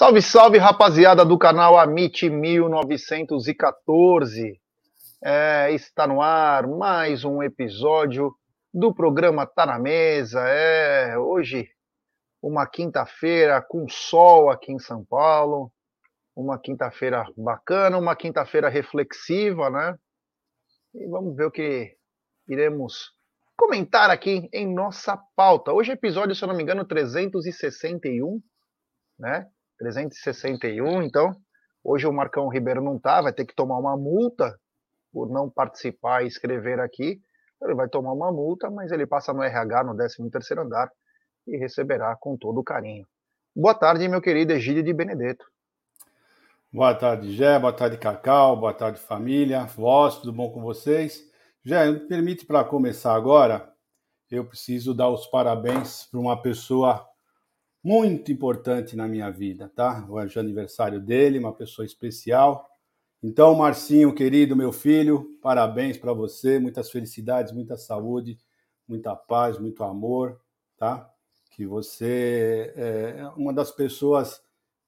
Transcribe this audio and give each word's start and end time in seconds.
Salve, 0.00 0.22
salve, 0.22 0.56
rapaziada 0.56 1.26
do 1.26 1.36
canal 1.36 1.78
Amit 1.78 2.30
1914. 2.30 4.58
É, 5.22 5.70
está 5.72 6.06
no 6.06 6.22
ar 6.22 6.66
mais 6.66 7.22
um 7.22 7.42
episódio 7.42 8.34
do 8.72 8.94
programa 8.94 9.46
Tá 9.46 9.66
na 9.66 9.78
Mesa. 9.78 10.40
É, 10.48 11.18
hoje, 11.18 11.68
uma 12.40 12.66
quinta-feira 12.66 13.60
com 13.60 13.86
sol 13.90 14.48
aqui 14.48 14.72
em 14.72 14.78
São 14.78 15.04
Paulo. 15.04 15.70
Uma 16.34 16.58
quinta-feira 16.58 17.26
bacana, 17.36 17.98
uma 17.98 18.16
quinta-feira 18.16 18.70
reflexiva, 18.70 19.68
né? 19.68 19.98
E 20.94 21.06
vamos 21.08 21.36
ver 21.36 21.44
o 21.44 21.50
que 21.50 21.94
iremos 22.48 23.12
comentar 23.54 24.08
aqui 24.08 24.48
em 24.50 24.66
nossa 24.66 25.18
pauta. 25.36 25.74
Hoje, 25.74 25.92
episódio, 25.92 26.34
se 26.34 26.42
eu 26.42 26.48
não 26.48 26.56
me 26.56 26.62
engano, 26.62 26.86
361, 26.86 28.40
né? 29.18 29.46
361. 29.80 31.02
Então, 31.02 31.34
hoje 31.82 32.06
o 32.06 32.12
Marcão 32.12 32.48
Ribeiro 32.48 32.82
não 32.82 32.98
tá, 32.98 33.22
vai 33.22 33.32
ter 33.32 33.46
que 33.46 33.54
tomar 33.54 33.78
uma 33.78 33.96
multa 33.96 34.58
por 35.10 35.30
não 35.30 35.48
participar 35.48 36.22
e 36.22 36.28
escrever 36.28 36.78
aqui. 36.78 37.18
Ele 37.62 37.74
vai 37.74 37.88
tomar 37.88 38.12
uma 38.12 38.30
multa, 38.30 38.70
mas 38.70 38.92
ele 38.92 39.06
passa 39.06 39.32
no 39.32 39.42
RH 39.42 39.84
no 39.84 39.94
13º 39.94 40.62
andar 40.62 40.90
e 41.46 41.56
receberá 41.56 42.14
com 42.16 42.36
todo 42.36 42.62
carinho. 42.62 43.06
Boa 43.56 43.74
tarde, 43.74 44.06
meu 44.06 44.20
querido 44.20 44.52
Egídio 44.52 44.82
de 44.82 44.92
Benedetto. 44.92 45.44
Boa 46.72 46.94
tarde, 46.94 47.32
Gé. 47.32 47.58
Boa 47.58 47.72
tarde, 47.72 47.98
Cacau. 47.98 48.56
Boa 48.56 48.72
tarde, 48.72 49.00
família. 49.00 49.64
Voz, 49.64 50.18
tudo 50.18 50.32
bom 50.32 50.52
com 50.52 50.62
vocês? 50.62 51.28
Gé, 51.64 51.90
me 51.90 52.00
permite 52.00 52.46
para 52.46 52.64
começar 52.64 53.14
agora, 53.14 53.70
eu 54.30 54.44
preciso 54.44 54.94
dar 54.94 55.08
os 55.08 55.26
parabéns 55.26 56.04
para 56.04 56.20
uma 56.20 56.40
pessoa 56.40 57.09
muito 57.82 58.30
importante 58.30 58.94
na 58.94 59.08
minha 59.08 59.30
vida, 59.30 59.70
tá? 59.74 60.06
Hoje 60.08 60.36
é 60.36 60.40
aniversário 60.40 61.00
dele, 61.00 61.38
uma 61.38 61.52
pessoa 61.52 61.84
especial. 61.84 62.68
Então, 63.22 63.54
Marcinho, 63.54 64.14
querido, 64.14 64.54
meu 64.54 64.72
filho, 64.72 65.38
parabéns 65.42 65.96
para 65.96 66.12
você, 66.12 66.58
muitas 66.58 66.90
felicidades, 66.90 67.52
muita 67.52 67.76
saúde, 67.76 68.38
muita 68.86 69.14
paz, 69.14 69.58
muito 69.58 69.82
amor, 69.82 70.40
tá? 70.76 71.10
Que 71.50 71.66
você 71.66 72.72
é 72.76 73.28
uma 73.36 73.52
das 73.52 73.70
pessoas 73.70 74.40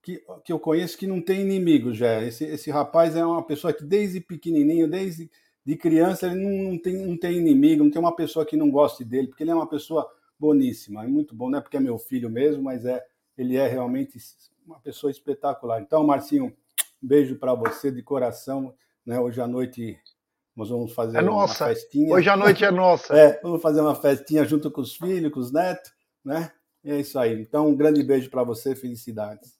que, 0.02 0.22
que 0.44 0.52
eu 0.52 0.58
conheço 0.58 0.98
que 0.98 1.06
não 1.06 1.20
tem 1.20 1.40
inimigos, 1.40 1.96
já. 1.96 2.22
Esse, 2.22 2.44
esse 2.44 2.70
rapaz 2.70 3.14
é 3.16 3.24
uma 3.24 3.42
pessoa 3.46 3.72
que 3.72 3.84
desde 3.84 4.20
pequenininho, 4.20 4.88
desde 4.88 5.30
de 5.64 5.76
criança, 5.76 6.26
ele 6.26 6.36
não, 6.36 6.72
não, 6.72 6.78
tem, 6.78 7.06
não 7.06 7.16
tem 7.16 7.38
inimigo, 7.38 7.84
não 7.84 7.90
tem 7.90 8.00
uma 8.00 8.16
pessoa 8.16 8.44
que 8.44 8.56
não 8.56 8.70
goste 8.70 9.04
dele, 9.04 9.28
porque 9.28 9.44
ele 9.44 9.50
é 9.50 9.54
uma 9.54 9.68
pessoa 9.68 10.10
boníssima, 10.42 11.04
é 11.04 11.06
muito 11.06 11.36
bom, 11.36 11.48
não 11.48 11.60
é 11.60 11.62
porque 11.62 11.76
é 11.76 11.80
meu 11.80 11.96
filho 11.96 12.28
mesmo, 12.28 12.64
mas 12.64 12.84
é 12.84 13.00
ele 13.38 13.56
é 13.56 13.68
realmente 13.68 14.18
uma 14.66 14.80
pessoa 14.80 15.10
espetacular. 15.10 15.80
Então, 15.80 16.04
Marcinho, 16.04 16.46
um 16.46 17.06
beijo 17.06 17.36
para 17.36 17.54
você 17.54 17.92
de 17.92 18.02
coração, 18.02 18.74
né? 19.06 19.20
Hoje 19.20 19.40
à 19.40 19.46
noite 19.46 19.96
nós 20.56 20.68
vamos 20.68 20.92
fazer 20.92 21.18
é 21.18 21.22
uma 21.22 21.30
nossa. 21.30 21.68
festinha. 21.68 22.12
Hoje 22.12 22.28
à 22.28 22.36
noite 22.36 22.64
é 22.64 22.70
nossa. 22.72 23.14
é, 23.16 23.40
vamos 23.40 23.62
fazer 23.62 23.80
uma 23.80 23.94
festinha 23.94 24.44
junto 24.44 24.68
com 24.68 24.80
os 24.80 24.96
filhos, 24.96 25.32
com 25.32 25.38
os 25.38 25.52
netos, 25.52 25.92
né? 26.24 26.50
E 26.82 26.90
é 26.90 26.98
isso 26.98 27.18
aí. 27.20 27.40
Então, 27.40 27.68
um 27.68 27.76
grande 27.76 28.02
beijo 28.02 28.28
para 28.28 28.42
você, 28.42 28.74
felicidades. 28.74 29.56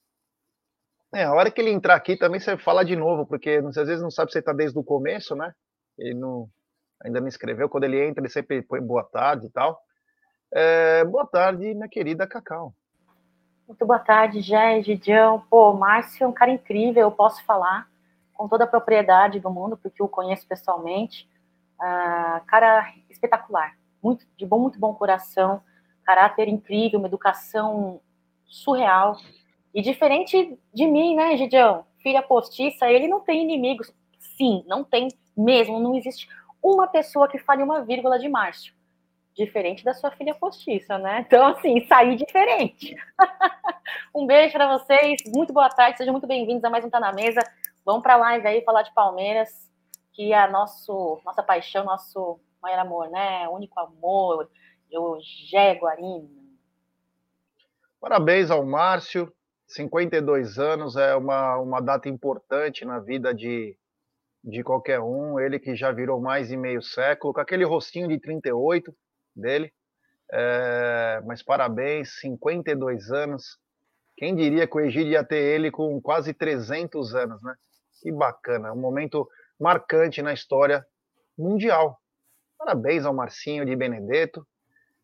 É, 1.14 1.24
a 1.24 1.32
hora 1.32 1.50
que 1.50 1.60
ele 1.60 1.70
entrar 1.70 1.94
aqui 1.94 2.16
também 2.16 2.40
você 2.40 2.56
fala 2.58 2.84
de 2.84 2.96
novo, 2.96 3.24
porque 3.24 3.62
às 3.64 3.74
vezes 3.76 4.02
não 4.02 4.10
sabe 4.10 4.30
se 4.30 4.34
você 4.34 4.38
está 4.40 4.52
desde 4.52 4.76
o 4.76 4.82
começo, 4.82 5.36
né? 5.36 5.54
Ele 5.96 6.14
não, 6.14 6.50
ainda 7.00 7.20
não 7.20 7.28
escreveu. 7.28 7.68
Quando 7.68 7.84
ele 7.84 8.04
entra, 8.04 8.20
ele 8.20 8.32
sempre 8.32 8.62
põe 8.62 8.80
boa 8.80 9.04
tarde 9.04 9.46
e 9.46 9.50
tal. 9.50 9.80
É, 10.54 11.02
boa 11.06 11.26
tarde, 11.26 11.72
minha 11.72 11.88
querida 11.88 12.26
Cacau. 12.26 12.74
Muito 13.66 13.86
boa 13.86 13.98
tarde, 13.98 14.42
Jé, 14.42 14.82
Gidião. 14.82 15.42
Pô, 15.48 15.72
Márcio 15.72 16.24
é 16.24 16.28
um 16.28 16.32
cara 16.32 16.50
incrível, 16.50 17.00
eu 17.00 17.10
posso 17.10 17.42
falar 17.44 17.88
com 18.34 18.46
toda 18.46 18.64
a 18.64 18.66
propriedade 18.66 19.40
do 19.40 19.50
mundo, 19.50 19.78
porque 19.78 20.02
eu 20.02 20.08
conheço 20.08 20.46
pessoalmente. 20.46 21.26
Uh, 21.80 22.44
cara 22.46 22.92
espetacular, 23.08 23.74
muito 24.02 24.26
de 24.36 24.44
bom, 24.44 24.58
muito 24.58 24.78
bom 24.78 24.92
coração, 24.92 25.62
caráter 26.04 26.48
incrível, 26.48 26.98
uma 26.98 27.08
educação 27.08 27.98
surreal. 28.44 29.16
E 29.74 29.80
diferente 29.80 30.58
de 30.74 30.86
mim, 30.86 31.16
né, 31.16 31.34
Gidião? 31.38 31.86
Filha 32.02 32.20
postiça, 32.20 32.90
ele 32.90 33.08
não 33.08 33.20
tem 33.20 33.42
inimigos. 33.42 33.90
Sim, 34.36 34.62
não 34.66 34.84
tem 34.84 35.08
mesmo. 35.34 35.80
Não 35.80 35.96
existe 35.96 36.28
uma 36.62 36.86
pessoa 36.86 37.26
que 37.26 37.38
fale 37.38 37.62
uma 37.62 37.80
vírgula 37.80 38.18
de 38.18 38.28
Márcio 38.28 38.74
diferente 39.34 39.84
da 39.84 39.94
sua 39.94 40.10
filha 40.10 40.34
postiça, 40.34 40.98
né? 40.98 41.24
Então, 41.26 41.46
assim, 41.46 41.84
sair 41.86 42.16
diferente. 42.16 42.94
um 44.14 44.26
beijo 44.26 44.52
para 44.52 44.78
vocês, 44.78 45.22
muito 45.34 45.52
boa 45.52 45.68
tarde, 45.68 45.98
sejam 45.98 46.12
muito 46.12 46.26
bem-vindos 46.26 46.64
a 46.64 46.70
mais 46.70 46.84
um 46.84 46.90
Tá 46.90 47.00
na 47.00 47.12
Mesa. 47.12 47.40
Vamos 47.84 48.02
para 48.02 48.14
a 48.14 48.18
live 48.18 48.46
aí 48.46 48.62
falar 48.62 48.82
de 48.82 48.92
Palmeiras, 48.92 49.70
que 50.12 50.32
é 50.32 50.48
nosso, 50.48 51.20
nossa 51.24 51.42
paixão, 51.42 51.84
nosso 51.84 52.38
maior 52.62 52.78
amor, 52.78 53.10
né? 53.10 53.48
Único 53.48 53.78
amor, 53.80 54.48
eu 54.90 55.18
Guarino. 55.80 56.30
Parabéns 58.00 58.50
ao 58.50 58.64
Márcio, 58.64 59.32
52 59.66 60.58
anos 60.58 60.96
é 60.96 61.16
uma, 61.16 61.56
uma 61.56 61.80
data 61.80 62.08
importante 62.08 62.84
na 62.84 62.98
vida 62.98 63.32
de, 63.32 63.76
de 64.44 64.62
qualquer 64.62 65.00
um. 65.00 65.40
Ele 65.40 65.58
que 65.58 65.74
já 65.74 65.90
virou 65.90 66.20
mais 66.20 66.48
de 66.48 66.56
meio 66.56 66.82
século, 66.82 67.32
com 67.32 67.40
aquele 67.40 67.64
rostinho 67.64 68.08
de 68.08 68.18
38, 68.18 68.94
dele. 69.34 69.72
É, 70.32 71.22
mas 71.26 71.42
parabéns, 71.42 72.18
52 72.20 73.10
anos. 73.10 73.58
Quem 74.16 74.34
diria 74.34 74.66
que 74.66 74.76
o 74.76 74.80
Egídio 74.80 75.12
ia 75.12 75.24
ter 75.24 75.42
ele 75.42 75.70
com 75.70 76.00
quase 76.00 76.32
300 76.32 77.14
anos, 77.14 77.42
né? 77.42 77.54
Que 78.00 78.10
bacana, 78.10 78.72
um 78.72 78.80
momento 78.80 79.28
marcante 79.60 80.22
na 80.22 80.32
história 80.32 80.84
mundial. 81.36 81.98
Parabéns 82.58 83.04
ao 83.04 83.14
Marcinho 83.14 83.64
de 83.64 83.74
Benedetto, 83.76 84.46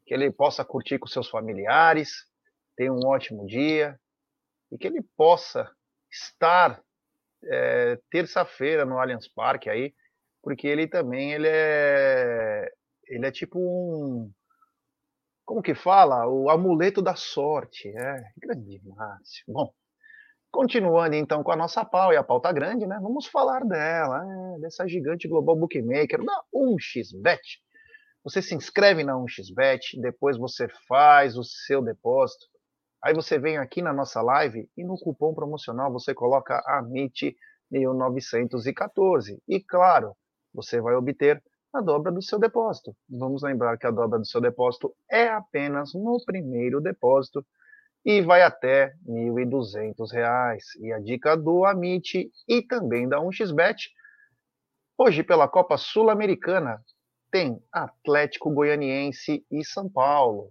que 0.06 0.14
ele 0.14 0.30
possa 0.30 0.64
curtir 0.64 0.98
com 0.98 1.06
seus 1.06 1.28
familiares, 1.28 2.24
tenha 2.76 2.92
um 2.92 3.06
ótimo 3.06 3.46
dia 3.46 3.98
e 4.70 4.78
que 4.78 4.86
ele 4.86 5.02
possa 5.16 5.70
estar 6.10 6.82
é, 7.44 7.98
terça-feira 8.10 8.84
no 8.84 8.98
Allianz 8.98 9.28
Parque 9.28 9.68
aí, 9.68 9.94
porque 10.42 10.66
ele 10.66 10.86
também 10.86 11.32
ele 11.32 11.48
é 11.48 12.72
ele 13.08 13.26
é 13.26 13.30
tipo 13.30 13.58
um. 13.58 14.30
Como 15.44 15.62
que 15.62 15.74
fala? 15.74 16.26
O 16.28 16.50
amuleto 16.50 17.00
da 17.00 17.14
sorte. 17.16 17.88
É, 17.88 18.20
grande 18.36 18.80
Márcio. 18.84 19.44
Bom, 19.48 19.72
continuando 20.50 21.14
então 21.14 21.42
com 21.42 21.52
a 21.52 21.56
nossa 21.56 21.84
pau 21.84 22.12
e 22.12 22.16
a 22.16 22.24
pauta 22.24 22.52
grande, 22.52 22.86
né? 22.86 22.98
Vamos 23.00 23.26
falar 23.26 23.64
dela, 23.64 24.22
é, 24.24 24.60
dessa 24.60 24.86
gigante 24.86 25.26
global 25.28 25.56
bookmaker, 25.56 26.24
da 26.24 26.42
1xBet. 26.54 27.40
Você 28.24 28.42
se 28.42 28.54
inscreve 28.54 29.04
na 29.04 29.14
1xBet, 29.14 30.00
depois 30.00 30.36
você 30.36 30.68
faz 30.86 31.36
o 31.36 31.44
seu 31.44 31.82
depósito. 31.82 32.46
Aí 33.02 33.14
você 33.14 33.38
vem 33.38 33.56
aqui 33.56 33.80
na 33.80 33.92
nossa 33.92 34.20
live 34.20 34.68
e 34.76 34.84
no 34.84 34.96
cupom 34.96 35.32
promocional 35.32 35.90
você 35.92 36.12
coloca 36.12 36.62
AMIT 36.66 37.34
1914. 37.70 39.40
E 39.48 39.60
claro, 39.60 40.14
você 40.52 40.80
vai 40.80 40.94
obter 40.94 41.42
a 41.72 41.80
dobra 41.80 42.10
do 42.10 42.22
seu 42.22 42.38
depósito. 42.38 42.96
Vamos 43.08 43.42
lembrar 43.42 43.76
que 43.78 43.86
a 43.86 43.90
dobra 43.90 44.18
do 44.18 44.26
seu 44.26 44.40
depósito 44.40 44.94
é 45.10 45.28
apenas 45.28 45.92
no 45.94 46.22
primeiro 46.24 46.80
depósito 46.80 47.44
e 48.04 48.22
vai 48.22 48.42
até 48.42 48.94
R$ 49.06 49.30
1.200. 49.30 50.58
E 50.80 50.92
a 50.92 50.98
dica 50.98 51.36
do 51.36 51.64
Amit 51.64 52.30
e 52.48 52.62
também 52.62 53.08
da 53.08 53.18
1xBet, 53.18 53.90
hoje 54.96 55.22
pela 55.22 55.48
Copa 55.48 55.76
Sul-Americana, 55.76 56.82
tem 57.30 57.62
Atlético 57.70 58.50
Goianiense 58.50 59.44
e 59.50 59.64
São 59.64 59.88
Paulo. 59.88 60.50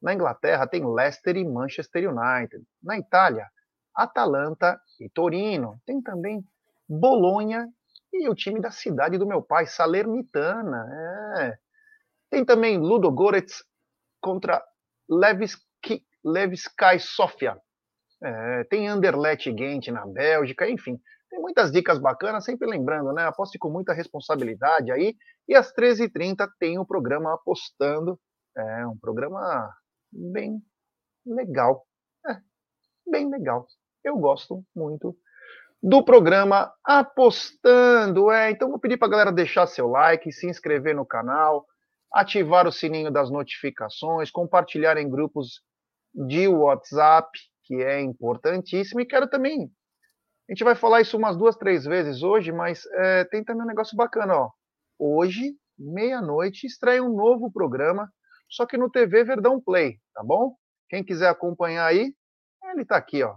Na 0.00 0.12
Inglaterra 0.12 0.66
tem 0.66 0.86
Leicester 0.86 1.36
e 1.36 1.44
Manchester 1.44 2.10
United. 2.10 2.62
Na 2.82 2.98
Itália, 2.98 3.48
Atalanta 3.94 4.78
e 5.00 5.08
Torino. 5.08 5.80
Tem 5.86 6.00
também 6.02 6.44
Bolonha 6.88 7.66
e 8.12 8.28
o 8.28 8.34
time 8.34 8.60
da 8.60 8.70
cidade 8.70 9.18
do 9.18 9.26
meu 9.26 9.42
pai, 9.42 9.66
Salernitana. 9.66 10.86
É. 11.38 11.58
Tem 12.30 12.44
também 12.44 12.78
Ludo 12.78 13.10
Goretz 13.10 13.64
contra 14.20 14.62
Levski, 15.08 16.04
Levsky 16.24 16.98
Sofia. 17.00 17.56
É, 18.22 18.64
tem 18.64 18.88
Anderlecht 18.88 19.54
Gent 19.56 19.88
na 19.88 20.04
Bélgica, 20.06 20.68
enfim. 20.68 21.00
Tem 21.30 21.40
muitas 21.40 21.70
dicas 21.70 21.98
bacanas, 21.98 22.44
sempre 22.44 22.68
lembrando, 22.68 23.12
né? 23.12 23.24
Aposte 23.24 23.58
com 23.58 23.70
muita 23.70 23.92
responsabilidade 23.92 24.90
aí. 24.90 25.14
E 25.46 25.54
às 25.54 25.72
13h30 25.72 26.48
tem 26.58 26.78
o 26.78 26.86
programa 26.86 27.34
Apostando. 27.34 28.18
É 28.56 28.86
um 28.86 28.98
programa 28.98 29.72
bem 30.10 30.60
legal. 31.24 31.86
É, 32.26 32.38
bem 33.08 33.30
legal. 33.30 33.66
Eu 34.02 34.18
gosto 34.18 34.64
muito 34.74 35.16
do 35.82 36.04
programa 36.04 36.72
Apostando. 36.84 38.30
É, 38.30 38.50
então 38.50 38.68
vou 38.68 38.78
pedir 38.78 38.96
para 38.96 39.08
a 39.08 39.10
galera 39.10 39.32
deixar 39.32 39.66
seu 39.66 39.88
like, 39.88 40.32
se 40.32 40.48
inscrever 40.48 40.94
no 40.94 41.06
canal, 41.06 41.66
ativar 42.12 42.66
o 42.66 42.72
sininho 42.72 43.10
das 43.10 43.30
notificações, 43.30 44.30
compartilhar 44.30 44.96
em 44.96 45.08
grupos 45.08 45.62
de 46.14 46.48
WhatsApp, 46.48 47.28
que 47.64 47.82
é 47.82 48.00
importantíssimo, 48.00 49.00
e 49.00 49.06
quero 49.06 49.28
também. 49.28 49.70
A 50.48 50.52
gente 50.52 50.64
vai 50.64 50.74
falar 50.74 51.02
isso 51.02 51.16
umas 51.16 51.36
duas, 51.36 51.56
três 51.56 51.84
vezes 51.84 52.22
hoje, 52.22 52.50
mas 52.50 52.84
é, 52.94 53.24
tem 53.24 53.44
também 53.44 53.64
um 53.64 53.68
negócio 53.68 53.96
bacana, 53.96 54.34
ó. 54.34 54.50
Hoje, 54.98 55.54
meia-noite, 55.78 56.66
estreia 56.66 57.04
um 57.04 57.14
novo 57.14 57.52
programa, 57.52 58.10
só 58.48 58.66
que 58.66 58.78
no 58.78 58.90
TV 58.90 59.24
Verdão 59.24 59.60
Play, 59.60 59.98
tá 60.14 60.22
bom? 60.24 60.56
Quem 60.88 61.04
quiser 61.04 61.28
acompanhar 61.28 61.84
aí, 61.84 62.14
ele 62.64 62.84
tá 62.84 62.96
aqui, 62.96 63.22
ó. 63.22 63.36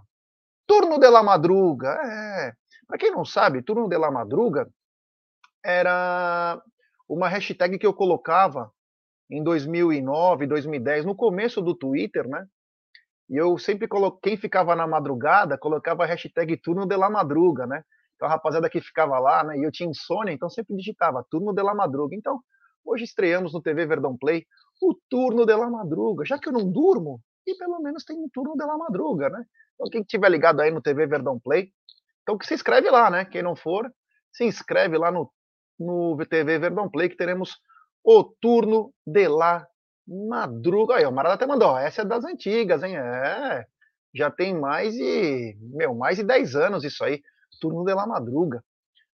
Turno 0.66 0.98
de 0.98 1.08
la 1.08 1.22
Madruga. 1.22 1.90
É. 2.04 2.52
Para 2.86 2.98
quem 2.98 3.10
não 3.10 3.24
sabe, 3.24 3.62
Turno 3.62 3.88
de 3.88 3.96
la 3.96 4.10
Madruga 4.10 4.68
era 5.64 6.60
uma 7.08 7.28
hashtag 7.28 7.78
que 7.78 7.86
eu 7.86 7.94
colocava 7.94 8.70
em 9.30 9.42
2009, 9.42 10.46
2010, 10.46 11.04
no 11.04 11.14
começo 11.14 11.62
do 11.62 11.74
Twitter, 11.74 12.28
né? 12.28 12.46
E 13.30 13.36
eu 13.36 13.56
sempre 13.56 13.88
coloquei, 13.88 14.32
quem 14.32 14.36
ficava 14.36 14.76
na 14.76 14.86
madrugada, 14.86 15.56
colocava 15.56 16.04
a 16.04 16.06
hashtag 16.06 16.56
Turno 16.58 16.86
de 16.86 16.96
la 16.96 17.08
Madruga, 17.08 17.66
né? 17.66 17.82
Então 18.14 18.28
a 18.28 18.30
rapaziada 18.30 18.68
que 18.68 18.80
ficava 18.80 19.18
lá, 19.18 19.42
né? 19.42 19.58
E 19.58 19.62
eu 19.62 19.72
tinha 19.72 19.88
insônia, 19.88 20.32
então 20.32 20.50
sempre 20.50 20.76
digitava 20.76 21.24
Turno 21.30 21.54
de 21.54 21.62
la 21.62 21.74
Madruga. 21.74 22.14
Então, 22.14 22.40
hoje 22.84 23.04
estreamos 23.04 23.52
no 23.52 23.62
TV 23.62 23.86
Verdão 23.86 24.16
Play 24.18 24.44
o 24.82 24.94
Turno 25.08 25.46
de 25.46 25.54
la 25.54 25.70
Madruga. 25.70 26.24
Já 26.24 26.38
que 26.38 26.48
eu 26.48 26.52
não 26.52 26.70
durmo, 26.70 27.20
e 27.46 27.54
pelo 27.56 27.80
menos 27.80 28.04
tem 28.04 28.18
um 28.18 28.28
Turno 28.28 28.56
de 28.56 28.64
la 28.64 28.76
Madruga, 28.76 29.28
né? 29.28 29.44
Então 29.74 29.90
quem 29.90 30.02
estiver 30.02 30.30
ligado 30.30 30.60
aí 30.60 30.70
no 30.70 30.82
TV 30.82 31.06
Verdão 31.06 31.38
Play, 31.40 31.72
então 32.22 32.38
que 32.38 32.46
se 32.46 32.54
inscreve 32.54 32.90
lá, 32.90 33.10
né? 33.10 33.24
Quem 33.24 33.42
não 33.42 33.56
for, 33.56 33.92
se 34.32 34.44
inscreve 34.44 34.96
lá 34.96 35.10
no, 35.10 35.30
no 35.78 36.16
TV 36.26 36.58
Verdão 36.58 36.88
Play 36.88 37.08
que 37.08 37.16
teremos 37.16 37.56
o 38.04 38.24
Turno 38.24 38.92
de 39.06 39.28
la 39.28 39.66
Madruga. 40.06 40.96
Aí, 40.96 41.06
o 41.06 41.12
Marada 41.12 41.34
até 41.34 41.46
mandou, 41.46 41.76
essa 41.76 42.02
é 42.02 42.04
das 42.04 42.24
antigas, 42.24 42.82
hein? 42.82 42.96
É, 42.96 43.64
já 44.14 44.30
tem 44.30 44.58
mais 44.58 44.94
de, 44.94 45.56
meu, 45.60 45.94
mais 45.94 46.16
de 46.16 46.24
10 46.24 46.56
anos 46.56 46.84
isso 46.84 47.04
aí, 47.04 47.22
Turno 47.60 47.84
de 47.84 47.94
la 47.94 48.06
Madruga. 48.06 48.62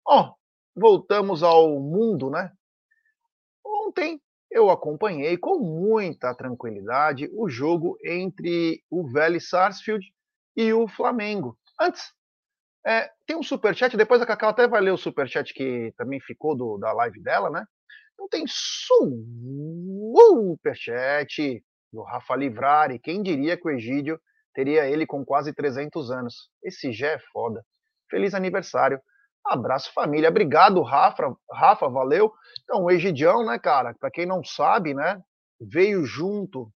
Ó, 0.06 0.34
voltamos 0.74 1.42
ao 1.42 1.80
mundo, 1.80 2.30
né? 2.30 2.52
Ontem 3.64 4.20
eu 4.54 4.70
acompanhei 4.70 5.36
com 5.36 5.58
muita 5.58 6.32
tranquilidade 6.32 7.28
o 7.32 7.48
jogo 7.48 7.98
entre 8.04 8.80
o 8.88 9.10
Vélez 9.10 9.48
Sarsfield 9.48 10.06
e 10.56 10.72
o 10.72 10.86
Flamengo. 10.86 11.58
Antes, 11.78 12.12
é, 12.86 13.10
tem 13.26 13.36
um 13.36 13.42
superchat, 13.42 13.96
depois 13.96 14.22
a 14.22 14.26
Cacau 14.26 14.50
até 14.50 14.68
vai 14.68 14.80
ler 14.80 14.92
o 14.92 14.96
superchat 14.96 15.52
que 15.52 15.92
também 15.96 16.20
ficou 16.20 16.56
do, 16.56 16.78
da 16.78 16.92
live 16.92 17.20
dela, 17.20 17.50
né? 17.50 17.64
Então 18.12 18.28
tem 18.28 18.44
superchat 20.46 21.60
do 21.92 22.02
Rafa 22.02 22.36
Livrari. 22.36 23.00
Quem 23.00 23.24
diria 23.24 23.56
que 23.56 23.66
o 23.66 23.72
Egídio 23.72 24.20
teria 24.54 24.86
ele 24.86 25.04
com 25.04 25.24
quase 25.24 25.52
300 25.52 26.12
anos? 26.12 26.48
Esse 26.62 26.92
já 26.92 27.08
é 27.08 27.18
foda. 27.32 27.64
Feliz 28.08 28.34
aniversário. 28.34 29.00
Abraço 29.44 29.92
família. 29.92 30.28
Obrigado, 30.28 30.80
Rafa. 30.82 31.36
Rafa, 31.50 31.88
valeu. 31.88 32.32
Então, 32.62 32.84
o 32.84 32.90
Egidião, 32.90 33.44
né, 33.44 33.58
cara? 33.58 33.94
Para 33.94 34.10
quem 34.10 34.24
não 34.24 34.42
sabe, 34.42 34.94
né, 34.94 35.20
veio 35.60 36.04
junto 36.04 36.70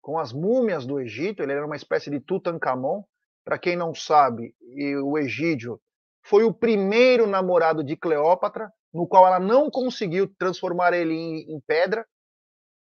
com 0.00 0.18
as 0.18 0.32
múmias 0.32 0.86
do 0.86 1.00
Egito. 1.00 1.42
Ele 1.42 1.52
era 1.52 1.66
uma 1.66 1.76
espécie 1.76 2.10
de 2.10 2.20
Tutankhamon. 2.20 3.02
Para 3.44 3.58
quem 3.58 3.76
não 3.76 3.94
sabe, 3.94 4.54
o 5.04 5.18
Egídio 5.18 5.80
foi 6.24 6.44
o 6.44 6.54
primeiro 6.54 7.26
namorado 7.26 7.82
de 7.82 7.96
Cleópatra 7.96 8.70
no 8.92 9.06
qual 9.06 9.26
ela 9.26 9.40
não 9.40 9.70
conseguiu 9.70 10.28
transformar 10.38 10.92
ele 10.92 11.14
em, 11.14 11.54
em 11.54 11.60
pedra, 11.66 12.06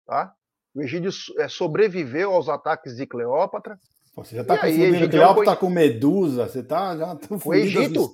tá? 0.06 0.34
O 0.74 0.82
Egídio 0.82 1.10
é, 1.38 1.48
sobreviveu 1.48 2.32
aos 2.32 2.48
ataques 2.48 2.96
de 2.96 3.06
Cleópatra. 3.06 3.78
Pô, 4.14 4.24
você 4.24 4.36
já 4.36 4.42
está 4.42 4.58
confundindo 4.58 5.08
Cleópatra 5.08 5.56
com 5.56 5.70
Medusa, 5.70 6.48
você 6.48 6.60
está 6.60 6.96
já 6.96 7.16
o 7.44 7.54
Egito, 7.54 8.12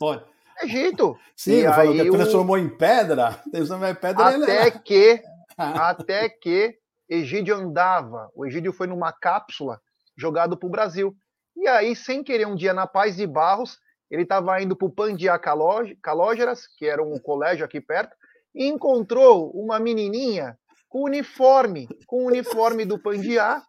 Egito. 0.63 1.17
Sim, 1.37 1.67
e 1.67 2.05
que 2.05 2.11
transformou 2.11 2.57
o... 2.57 2.59
em 2.59 2.69
pedra, 2.69 3.41
transformou 3.51 3.89
em 3.89 3.95
pedra 3.95 4.29
até 4.29 4.71
que 4.71 5.23
até 5.57 6.29
que 6.29 6.75
Egídio 7.09 7.55
andava. 7.55 8.31
O 8.35 8.47
Egídio 8.47 8.73
foi 8.73 8.87
numa 8.87 9.13
cápsula 9.13 9.81
jogado 10.17 10.57
para 10.57 10.67
o 10.67 10.71
Brasil. 10.71 11.15
E 11.57 11.67
aí, 11.69 11.95
sem 11.97 12.23
querer, 12.23 12.47
um 12.47 12.55
dia 12.55 12.75
na 12.75 12.87
Paz 12.87 13.17
de 13.17 13.27
Barros, 13.27 13.79
ele 14.11 14.23
estava 14.23 14.61
indo 14.61 14.77
para 14.77 14.87
o 14.87 14.93
Pandiá 14.93 15.39
Calógeras, 15.39 16.67
que 16.77 16.87
era 16.87 17.03
um 17.03 17.19
colégio 17.19 17.65
aqui 17.65 17.81
perto, 17.81 18.15
e 18.55 18.67
encontrou 18.67 19.51
uma 19.51 19.79
menininha 19.79 20.59
com 20.89 21.03
uniforme, 21.05 21.89
com 22.07 22.25
uniforme 22.25 22.85
do 22.85 22.99
Pandiá. 22.99 23.63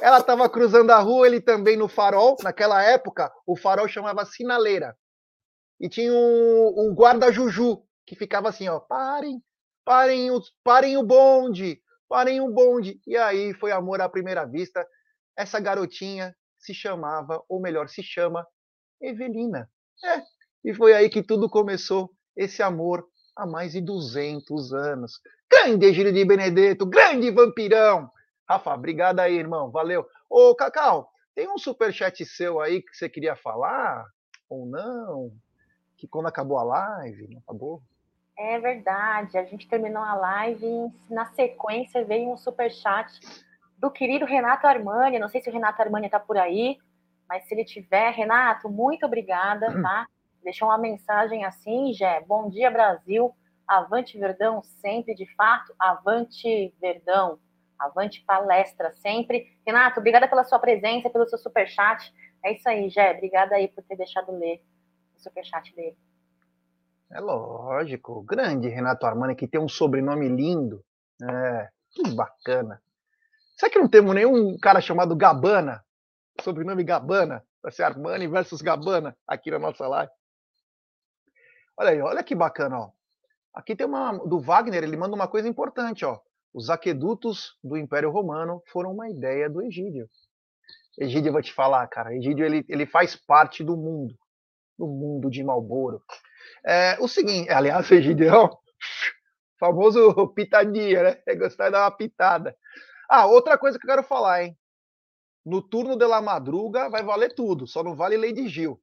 Ela 0.00 0.18
estava 0.18 0.48
cruzando 0.48 0.90
a 0.90 0.98
rua, 0.98 1.26
ele 1.26 1.40
também 1.40 1.76
no 1.76 1.88
farol. 1.88 2.36
Naquela 2.42 2.82
época, 2.82 3.30
o 3.46 3.56
farol 3.56 3.88
chamava 3.88 4.24
sinaleira. 4.24 4.96
E 5.80 5.88
tinha 5.88 6.12
um, 6.12 6.74
um 6.76 6.94
guarda-juju 6.94 7.82
que 8.06 8.14
ficava 8.14 8.48
assim, 8.48 8.68
ó, 8.68 8.78
parem, 8.78 9.42
parem, 9.84 10.30
os, 10.30 10.52
parem 10.62 10.96
o 10.96 11.02
bonde, 11.02 11.80
parem 12.08 12.40
o 12.40 12.52
bonde. 12.52 13.00
E 13.06 13.16
aí 13.16 13.54
foi 13.54 13.72
amor 13.72 14.00
à 14.00 14.08
primeira 14.08 14.44
vista. 14.44 14.86
Essa 15.36 15.58
garotinha 15.58 16.36
se 16.58 16.74
chamava, 16.74 17.42
ou 17.48 17.60
melhor, 17.60 17.88
se 17.88 18.02
chama 18.02 18.46
Evelina. 19.00 19.70
É, 20.04 20.22
e 20.64 20.74
foi 20.74 20.92
aí 20.92 21.08
que 21.08 21.22
tudo 21.22 21.48
começou, 21.48 22.10
esse 22.36 22.62
amor 22.62 23.06
há 23.34 23.46
mais 23.46 23.72
de 23.72 23.80
200 23.80 24.74
anos. 24.74 25.20
Grande 25.50 25.86
Egílio 25.86 26.12
de 26.12 26.24
Benedetto, 26.24 26.84
grande 26.84 27.30
vampirão! 27.30 28.10
Rafa, 28.48 28.74
obrigado 28.74 29.20
aí, 29.20 29.36
irmão, 29.36 29.70
valeu. 29.70 30.06
Ô, 30.28 30.54
Cacau, 30.54 31.10
tem 31.34 31.48
um 31.48 31.58
superchat 31.58 32.24
seu 32.24 32.60
aí 32.60 32.82
que 32.82 32.94
você 32.94 33.08
queria 33.08 33.36
falar? 33.36 34.04
Ou 34.48 34.66
não? 34.66 35.32
Que 36.00 36.08
quando 36.08 36.28
acabou 36.28 36.56
a 36.56 36.62
live, 36.62 37.28
não 37.28 37.40
acabou? 37.40 37.82
É 38.34 38.58
verdade, 38.58 39.36
a 39.36 39.44
gente 39.44 39.68
terminou 39.68 40.02
a 40.02 40.14
live 40.14 40.64
e 40.64 41.12
na 41.12 41.26
sequência 41.26 42.02
veio 42.06 42.32
um 42.32 42.38
superchat 42.38 43.20
do 43.76 43.90
querido 43.90 44.24
Renato 44.24 44.66
Armani. 44.66 45.18
Não 45.18 45.28
sei 45.28 45.42
se 45.42 45.50
o 45.50 45.52
Renato 45.52 45.82
Armani 45.82 46.06
está 46.06 46.18
por 46.18 46.38
aí, 46.38 46.78
mas 47.28 47.44
se 47.44 47.52
ele 47.52 47.66
tiver, 47.66 48.12
Renato, 48.12 48.70
muito 48.70 49.04
obrigada, 49.04 49.68
hum. 49.68 49.82
tá? 49.82 50.06
Deixou 50.42 50.68
uma 50.68 50.78
mensagem 50.78 51.44
assim, 51.44 51.92
Jé. 51.92 52.24
Bom 52.26 52.48
dia, 52.48 52.70
Brasil. 52.70 53.30
Avante 53.68 54.18
Verdão 54.18 54.62
sempre, 54.80 55.14
de 55.14 55.26
fato. 55.34 55.74
Avante 55.78 56.72
Verdão. 56.80 57.38
Avante 57.78 58.24
palestra 58.26 58.90
sempre. 58.94 59.54
Renato, 59.66 60.00
obrigada 60.00 60.26
pela 60.26 60.44
sua 60.44 60.58
presença, 60.58 61.10
pelo 61.10 61.28
seu 61.28 61.38
superchat. 61.38 62.10
É 62.42 62.54
isso 62.54 62.66
aí, 62.66 62.88
Jé. 62.88 63.12
Obrigada 63.12 63.56
aí 63.56 63.68
por 63.68 63.84
ter 63.84 63.96
deixado 63.96 64.32
ler 64.32 64.62
superchat 65.22 65.74
dele. 65.74 65.96
É 67.12 67.20
lógico. 67.20 68.22
Grande 68.22 68.68
Renato 68.68 69.06
Armani, 69.06 69.34
que 69.34 69.48
tem 69.48 69.60
um 69.60 69.68
sobrenome 69.68 70.28
lindo. 70.28 70.84
É, 71.22 71.68
que 71.90 72.14
bacana. 72.14 72.80
Será 73.56 73.70
que 73.70 73.78
não 73.78 73.88
temos 73.88 74.14
nenhum 74.14 74.56
cara 74.58 74.80
chamado 74.80 75.14
Gabana? 75.16 75.84
sobrenome 76.40 76.84
Gabana, 76.84 77.44
vai 77.62 77.72
ser 77.72 77.82
Armani 77.82 78.26
versus 78.26 78.62
Gabana 78.62 79.16
aqui 79.26 79.50
na 79.50 79.58
nossa 79.58 79.86
live. 79.86 80.12
Olha 81.76 81.90
aí, 81.90 82.00
olha 82.00 82.22
que 82.22 82.34
bacana, 82.34 82.78
ó. 82.78 82.90
Aqui 83.54 83.74
tem 83.74 83.86
uma 83.86 84.12
do 84.12 84.40
Wagner, 84.40 84.82
ele 84.82 84.96
manda 84.96 85.14
uma 85.14 85.28
coisa 85.28 85.48
importante, 85.48 86.04
ó. 86.04 86.18
Os 86.52 86.68
aquedutos 86.70 87.56
do 87.62 87.76
Império 87.76 88.10
Romano 88.10 88.62
foram 88.72 88.92
uma 88.92 89.08
ideia 89.08 89.48
do 89.48 89.62
Egídio. 89.62 90.08
Egídio, 90.98 91.28
eu 91.28 91.32
vou 91.32 91.42
te 91.42 91.52
falar, 91.52 91.86
cara. 91.88 92.14
Egídio, 92.14 92.44
ele, 92.44 92.64
ele 92.68 92.86
faz 92.86 93.16
parte 93.16 93.62
do 93.62 93.76
mundo, 93.76 94.14
do 94.80 94.86
mundo 94.86 95.30
de 95.30 95.44
Malboro. 95.44 96.02
É, 96.64 96.96
o 97.00 97.06
seguinte, 97.06 97.50
aliás, 97.50 97.86
o 97.92 98.60
famoso 99.58 100.28
pitadinha, 100.28 101.02
né? 101.02 101.22
É 101.26 101.34
gostar 101.36 101.66
de 101.66 101.72
dar 101.72 101.82
uma 101.82 101.90
pitada. 101.90 102.56
Ah, 103.08 103.26
outra 103.26 103.58
coisa 103.58 103.78
que 103.78 103.84
eu 103.84 103.90
quero 103.90 104.02
falar, 104.02 104.44
hein? 104.44 104.56
No 105.44 105.60
turno 105.60 105.96
de 105.96 106.06
la 106.06 106.22
madruga 106.22 106.88
vai 106.88 107.02
valer 107.02 107.34
tudo, 107.34 107.66
só 107.66 107.82
não 107.82 107.94
vale 107.94 108.16
Lady 108.16 108.48
Gil. 108.48 108.80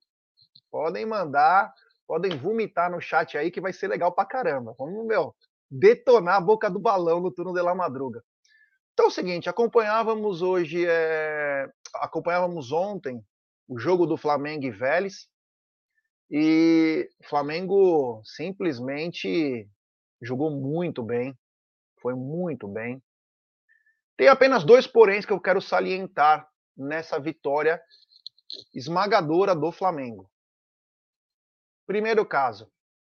Podem 0.70 1.06
mandar, 1.06 1.74
podem 2.08 2.38
vomitar 2.38 2.92
no 2.92 3.02
chat 3.02 3.38
aí 3.38 3.50
que 3.50 3.62
vai 3.62 3.74
ser 3.74 3.88
legal 3.88 4.12
pra 4.12 4.26
caramba. 4.26 4.76
Vamos, 4.78 5.06
meu, 5.06 5.36
detonar 5.70 6.36
a 6.36 6.42
boca 6.42 6.70
do 6.70 6.80
balão 6.80 7.20
no 7.20 7.32
turno 7.32 7.54
de 7.54 7.62
la 7.62 7.74
madruga. 7.74 8.24
Então 8.94 9.06
é 9.06 9.10
o 9.10 9.12
seguinte, 9.12 9.50
acompanhávamos 9.50 10.42
hoje, 10.42 10.86
é... 10.88 11.68
acompanhávamos 11.96 12.72
ontem 12.72 13.24
o 13.68 13.78
jogo 13.78 14.06
do 14.06 14.18
Flamengo 14.18 14.66
e 14.66 14.72
Vélez, 14.72 15.28
e 16.30 17.10
o 17.20 17.28
Flamengo 17.28 18.22
simplesmente 18.24 19.68
jogou 20.22 20.52
muito 20.52 21.02
bem, 21.02 21.38
foi 22.02 22.14
muito 22.14 22.68
bem. 22.68 23.02
Tem 24.18 24.28
apenas 24.28 24.64
dois 24.64 24.88
poréns 24.88 25.26
que 25.26 25.34
eu 25.34 25.40
quero 25.40 25.62
salientar 25.62 26.48
nessa 26.76 27.20
vitória 27.20 27.82
esmagadora 28.74 29.56
do 29.56 29.72
Flamengo. 29.72 30.30
Primeiro 31.86 32.26
caso. 32.26 32.70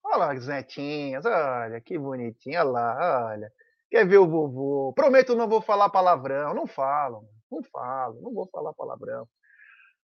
Olha 0.05 0.33
as 0.33 0.47
netinhas, 0.47 1.25
olha 1.25 1.81
que 1.81 1.99
bonitinha, 1.99 2.63
lá, 2.63 3.29
olha. 3.31 3.53
Quer 3.91 4.07
ver 4.07 4.19
o 4.19 4.29
vovô? 4.29 4.93
Prometo 4.95 5.35
não 5.35 5.49
vou 5.49 5.63
falar 5.63 5.89
palavrão. 5.89 6.55
Não 6.55 6.67
falo, 6.67 7.27
não 7.51 7.63
falo, 7.63 8.21
não 8.21 8.33
vou 8.33 8.47
falar 8.49 8.75
palavrão. 8.75 9.27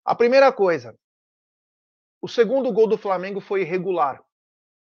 A 0.06 0.16
primeira 0.16 0.52
coisa, 0.52 0.98
o 2.22 2.28
segundo 2.28 2.72
gol 2.72 2.88
do 2.88 2.98
Flamengo 2.98 3.40
foi 3.40 3.62
irregular 3.62 4.24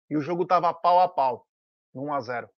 e 0.08 0.16
o 0.16 0.20
jogo 0.20 0.44
estava 0.44 0.72
pau 0.72 1.00
a 1.00 1.08
pau, 1.08 1.46
1 1.94 2.14
a 2.14 2.20
0. 2.20 2.50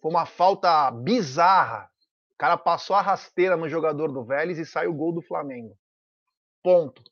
Foi 0.00 0.10
uma 0.10 0.26
falta 0.26 0.90
bizarra. 0.90 1.90
O 2.32 2.36
cara 2.36 2.56
passou 2.56 2.96
a 2.96 3.00
rasteira 3.00 3.56
no 3.56 3.68
jogador 3.68 4.12
do 4.12 4.24
Vélez 4.24 4.58
e 4.58 4.66
saiu 4.66 4.90
o 4.90 4.94
gol 4.94 5.12
do 5.12 5.22
Flamengo. 5.22 5.78
Ponto. 6.62 7.02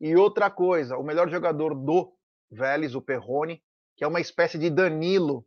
E 0.00 0.14
outra 0.14 0.50
coisa, 0.50 0.96
o 0.96 1.02
melhor 1.02 1.28
jogador 1.28 1.74
do 1.74 2.14
Vélez, 2.50 2.94
o 2.94 3.02
Perrone, 3.02 3.62
que 3.96 4.04
é 4.04 4.06
uma 4.06 4.20
espécie 4.20 4.58
de 4.58 4.70
Danilo 4.70 5.44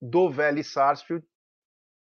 do 0.00 0.30
Vélez 0.30 0.72
Sarsfield, 0.72 1.26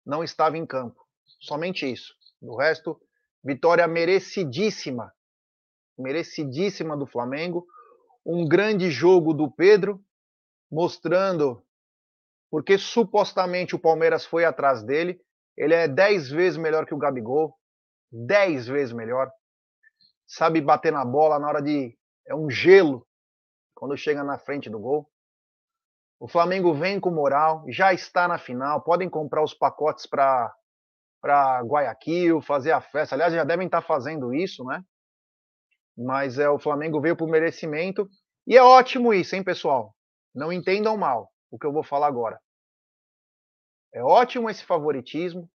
não 0.04 0.22
estava 0.22 0.56
em 0.56 0.66
campo. 0.66 1.04
Somente 1.40 1.90
isso. 1.90 2.14
Do 2.40 2.56
resto, 2.56 3.00
vitória 3.42 3.86
merecidíssima. 3.88 5.12
Merecidíssima 5.98 6.96
do 6.96 7.06
Flamengo. 7.06 7.66
Um 8.24 8.46
grande 8.46 8.90
jogo 8.90 9.32
do 9.32 9.50
Pedro, 9.50 10.00
mostrando 10.70 11.62
porque 12.50 12.78
supostamente 12.78 13.74
o 13.74 13.78
Palmeiras 13.78 14.24
foi 14.24 14.44
atrás 14.44 14.82
dele. 14.82 15.20
Ele 15.56 15.74
é 15.74 15.88
dez 15.88 16.30
vezes 16.30 16.58
melhor 16.58 16.86
que 16.86 16.94
o 16.94 16.98
Gabigol. 16.98 17.56
Dez 18.10 18.66
vezes 18.66 18.92
melhor. 18.92 19.30
Sabe 20.26 20.60
bater 20.60 20.92
na 20.92 21.04
bola 21.04 21.38
na 21.38 21.48
hora 21.48 21.62
de. 21.62 21.96
É 22.26 22.34
um 22.34 22.50
gelo 22.50 23.06
quando 23.74 23.96
chega 23.96 24.24
na 24.24 24.38
frente 24.38 24.68
do 24.68 24.78
gol. 24.78 25.08
O 26.18 26.26
Flamengo 26.26 26.72
vem 26.72 26.98
com 26.98 27.10
moral, 27.10 27.64
já 27.68 27.92
está 27.92 28.26
na 28.26 28.38
final. 28.38 28.80
Podem 28.80 29.08
comprar 29.08 29.42
os 29.42 29.54
pacotes 29.54 30.06
para 30.06 30.52
para 31.20 31.60
Guayaquil, 31.62 32.40
fazer 32.40 32.70
a 32.70 32.80
festa. 32.80 33.16
Aliás, 33.16 33.32
já 33.34 33.42
devem 33.42 33.66
estar 33.66 33.82
fazendo 33.82 34.32
isso, 34.32 34.64
né? 34.64 34.84
Mas 35.96 36.38
é 36.38 36.48
o 36.48 36.58
Flamengo 36.58 37.00
veio 37.00 37.16
por 37.16 37.28
merecimento 37.28 38.08
e 38.46 38.56
é 38.56 38.62
ótimo 38.62 39.14
isso, 39.14 39.34
hein, 39.34 39.42
pessoal? 39.42 39.94
Não 40.34 40.52
entendam 40.52 40.96
mal 40.96 41.32
o 41.50 41.58
que 41.58 41.66
eu 41.66 41.72
vou 41.72 41.82
falar 41.82 42.06
agora. 42.06 42.40
É 43.92 44.02
ótimo 44.02 44.50
esse 44.50 44.64
favoritismo. 44.64 45.50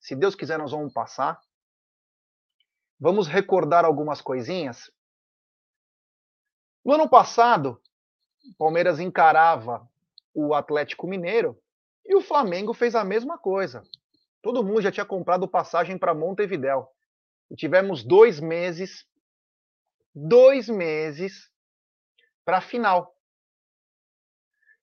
Se 0.00 0.14
Deus 0.14 0.34
quiser, 0.34 0.58
nós 0.58 0.70
vamos 0.70 0.92
passar. 0.92 1.40
Vamos 2.98 3.26
recordar 3.26 3.84
algumas 3.84 4.20
coisinhas. 4.20 4.90
No 6.84 6.94
ano 6.94 7.08
passado, 7.08 7.80
o 8.44 8.56
Palmeiras 8.56 9.00
encarava 9.00 9.88
o 10.34 10.54
Atlético 10.54 11.06
Mineiro 11.06 11.58
e 12.04 12.14
o 12.14 12.20
Flamengo 12.20 12.72
fez 12.72 12.94
a 12.94 13.04
mesma 13.04 13.38
coisa. 13.38 13.82
Todo 14.42 14.64
mundo 14.64 14.82
já 14.82 14.90
tinha 14.90 15.06
comprado 15.06 15.48
passagem 15.48 15.98
para 15.98 16.14
Montevidéu. 16.14 16.88
E 17.50 17.54
tivemos 17.54 18.02
dois 18.02 18.40
meses, 18.40 19.06
dois 20.14 20.68
meses 20.68 21.50
para 22.44 22.58
a 22.58 22.62
final. 22.62 23.14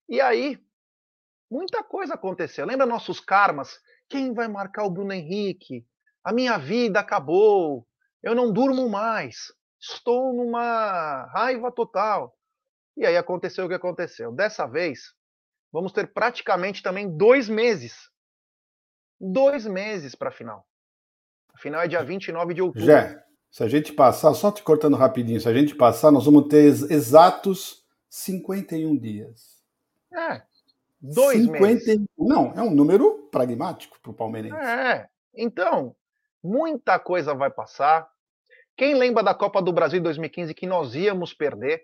E 0.07 0.19
aí, 0.19 0.59
muita 1.49 1.83
coisa 1.83 2.15
aconteceu. 2.15 2.65
Lembra 2.65 2.85
nossos 2.85 3.19
karmas? 3.19 3.79
Quem 4.09 4.33
vai 4.33 4.47
marcar 4.47 4.85
o 4.85 4.89
Bruno 4.89 5.13
Henrique? 5.13 5.85
A 6.23 6.33
minha 6.33 6.57
vida 6.57 6.99
acabou. 6.99 7.87
Eu 8.23 8.33
não 8.33 8.51
durmo 8.51 8.89
mais. 8.89 9.53
Estou 9.79 10.33
numa 10.33 11.25
raiva 11.27 11.71
total. 11.71 12.35
E 12.97 13.05
aí 13.05 13.15
aconteceu 13.15 13.65
o 13.65 13.67
que 13.69 13.75
aconteceu. 13.75 14.31
Dessa 14.31 14.65
vez, 14.65 15.13
vamos 15.71 15.91
ter 15.91 16.11
praticamente 16.11 16.83
também 16.83 17.15
dois 17.15 17.47
meses. 17.47 18.09
Dois 19.21 19.65
meses 19.65 20.15
para 20.15 20.29
a 20.29 20.33
final. 20.33 20.67
A 21.53 21.57
final 21.57 21.81
é 21.81 21.87
dia 21.87 22.03
29 22.03 22.53
de 22.53 22.61
outubro. 22.61 22.85
Já, 22.85 23.23
se 23.51 23.63
a 23.63 23.67
gente 23.67 23.93
passar, 23.93 24.33
só 24.33 24.51
te 24.51 24.61
cortando 24.61 24.95
rapidinho, 24.95 25.39
se 25.41 25.49
a 25.49 25.53
gente 25.53 25.75
passar, 25.75 26.11
nós 26.11 26.25
vamos 26.25 26.47
ter 26.47 26.65
exatos 26.65 27.83
51 28.09 28.97
dias. 28.97 29.59
É. 30.13 30.41
Dois 31.01 31.43
50... 31.43 31.59
meses. 31.59 31.99
Não, 32.17 32.51
é 32.55 32.61
um 32.61 32.71
número 32.71 33.27
pragmático 33.31 33.99
para 34.01 34.11
o 34.11 34.13
palmeirense. 34.13 34.55
É. 34.55 35.07
Então, 35.35 35.95
muita 36.43 36.99
coisa 36.99 37.33
vai 37.33 37.49
passar. 37.49 38.07
Quem 38.75 38.95
lembra 38.95 39.23
da 39.23 39.33
Copa 39.33 39.61
do 39.61 39.73
Brasil 39.73 40.01
2015 40.01 40.53
que 40.53 40.67
nós 40.67 40.95
íamos 40.95 41.33
perder? 41.33 41.83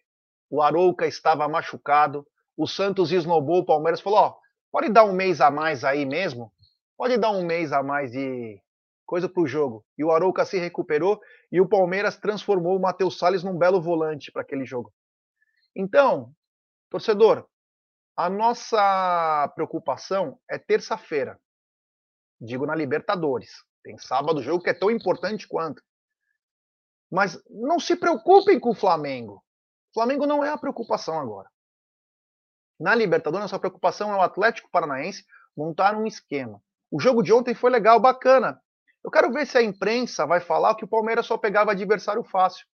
O 0.49 0.61
Arouca 0.61 1.07
estava 1.07 1.47
machucado. 1.47 2.25
O 2.57 2.67
Santos 2.67 3.11
esnobou 3.11 3.59
o 3.59 3.65
Palmeiras. 3.65 4.01
Falou: 4.01 4.19
ó, 4.19 4.35
pode 4.71 4.89
dar 4.89 5.03
um 5.03 5.13
mês 5.13 5.41
a 5.41 5.49
mais 5.49 5.83
aí 5.83 6.05
mesmo? 6.05 6.51
Pode 6.97 7.17
dar 7.17 7.31
um 7.31 7.43
mês 7.43 7.73
a 7.73 7.83
mais 7.83 8.11
de 8.11 8.61
coisa 9.05 9.29
para 9.29 9.41
o 9.41 9.47
jogo. 9.47 9.85
E 9.97 10.03
o 10.03 10.11
Arouca 10.11 10.45
se 10.45 10.57
recuperou 10.57 11.19
e 11.51 11.61
o 11.61 11.67
Palmeiras 11.67 12.17
transformou 12.17 12.75
o 12.75 12.81
Matheus 12.81 13.17
Salles 13.17 13.43
num 13.43 13.57
belo 13.57 13.81
volante 13.81 14.31
para 14.31 14.41
aquele 14.41 14.65
jogo. 14.65 14.93
Então, 15.75 16.33
torcedor, 16.89 17.47
a 18.15 18.29
nossa 18.29 19.51
preocupação 19.55 20.39
é 20.49 20.57
terça-feira. 20.57 21.39
Digo 22.39 22.65
na 22.65 22.75
Libertadores. 22.75 23.51
Tem 23.83 23.97
sábado 23.97 24.41
jogo 24.41 24.63
que 24.63 24.69
é 24.69 24.73
tão 24.73 24.89
importante 24.89 25.47
quanto. 25.47 25.83
Mas 27.11 27.41
não 27.49 27.79
se 27.79 27.95
preocupem 27.95 28.59
com 28.59 28.71
o 28.71 28.75
Flamengo. 28.75 29.43
O 29.91 29.93
Flamengo 29.93 30.25
não 30.25 30.43
é 30.43 30.49
a 30.49 30.57
preocupação 30.57 31.19
agora. 31.19 31.49
Na 32.79 32.95
Libertadores, 32.95 33.43
nossa 33.43 33.59
preocupação 33.59 34.11
é 34.11 34.17
o 34.17 34.21
Atlético 34.21 34.69
Paranaense 34.71 35.23
montar 35.55 35.95
um 35.95 36.05
esquema. 36.05 36.61
O 36.91 36.99
jogo 36.99 37.21
de 37.21 37.31
ontem 37.31 37.53
foi 37.53 37.69
legal, 37.69 37.99
bacana. 37.99 38.61
Eu 39.05 39.11
quero 39.11 39.31
ver 39.31 39.45
se 39.45 39.55
a 39.55 39.61
imprensa 39.61 40.25
vai 40.25 40.39
falar 40.39 40.73
que 40.73 40.83
o 40.83 40.87
Palmeiras 40.87 41.27
só 41.27 41.37
pegava 41.37 41.71
adversário 41.71 42.23
fácil. 42.23 42.65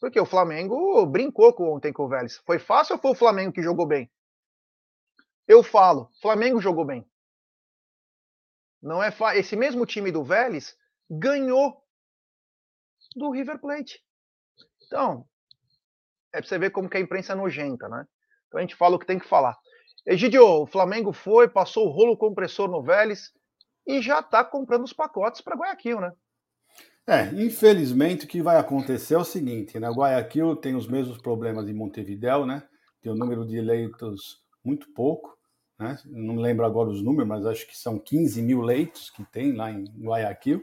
Porque 0.00 0.18
o 0.18 0.26
Flamengo 0.26 1.06
brincou 1.06 1.54
ontem 1.60 1.92
com 1.92 2.06
o 2.06 2.08
Vélez. 2.08 2.38
Foi 2.38 2.58
fácil 2.58 2.96
ou 2.96 3.00
foi 3.00 3.12
o 3.12 3.14
Flamengo 3.14 3.52
que 3.52 3.62
jogou 3.62 3.86
bem? 3.86 4.10
Eu 5.46 5.62
falo, 5.62 6.10
Flamengo 6.20 6.60
jogou 6.60 6.84
bem. 6.84 7.08
Não 8.82 9.00
é 9.00 9.12
fa... 9.12 9.36
Esse 9.36 9.54
mesmo 9.54 9.86
time 9.86 10.10
do 10.10 10.24
Vélez 10.24 10.76
ganhou 11.08 11.80
do 13.14 13.30
River 13.30 13.60
Plate. 13.60 14.04
Então, 14.86 15.24
é 16.32 16.40
pra 16.40 16.48
você 16.48 16.58
ver 16.58 16.70
como 16.70 16.90
que 16.90 16.96
a 16.96 17.00
imprensa 17.00 17.32
é 17.32 17.36
nojenta, 17.36 17.88
né? 17.88 18.04
Então 18.48 18.58
a 18.58 18.60
gente 18.60 18.74
fala 18.74 18.96
o 18.96 18.98
que 18.98 19.06
tem 19.06 19.20
que 19.20 19.28
falar. 19.28 19.56
Egidio, 20.04 20.44
o 20.62 20.66
Flamengo 20.66 21.12
foi, 21.12 21.48
passou 21.48 21.86
o 21.86 21.92
rolo 21.92 22.16
compressor 22.16 22.68
no 22.68 22.82
Vélez 22.82 23.30
e 23.96 24.00
já 24.00 24.22
tá 24.22 24.44
comprando 24.44 24.84
os 24.84 24.92
pacotes 24.92 25.40
para 25.40 25.56
Guayaquil, 25.56 26.00
né? 26.00 26.12
É, 27.06 27.24
infelizmente 27.42 28.24
o 28.24 28.28
que 28.28 28.42
vai 28.42 28.56
acontecer 28.56 29.14
é 29.14 29.18
o 29.18 29.24
seguinte, 29.24 29.78
né? 29.80 29.88
Guayaquil 29.88 30.54
tem 30.54 30.76
os 30.76 30.86
mesmos 30.86 31.18
problemas 31.18 31.66
de 31.66 31.72
Montevidéu, 31.72 32.46
né? 32.46 32.62
Tem 33.02 33.10
o 33.10 33.14
um 33.14 33.18
número 33.18 33.44
de 33.44 33.60
leitos 33.60 34.40
muito 34.64 34.92
pouco, 34.92 35.36
né? 35.78 35.98
Não 36.06 36.36
lembro 36.36 36.64
agora 36.64 36.88
os 36.88 37.02
números, 37.02 37.28
mas 37.28 37.46
acho 37.46 37.66
que 37.66 37.76
são 37.76 37.98
15 37.98 38.40
mil 38.42 38.60
leitos 38.60 39.10
que 39.10 39.24
tem 39.24 39.52
lá 39.52 39.72
em 39.72 39.84
Guayaquil. 39.98 40.62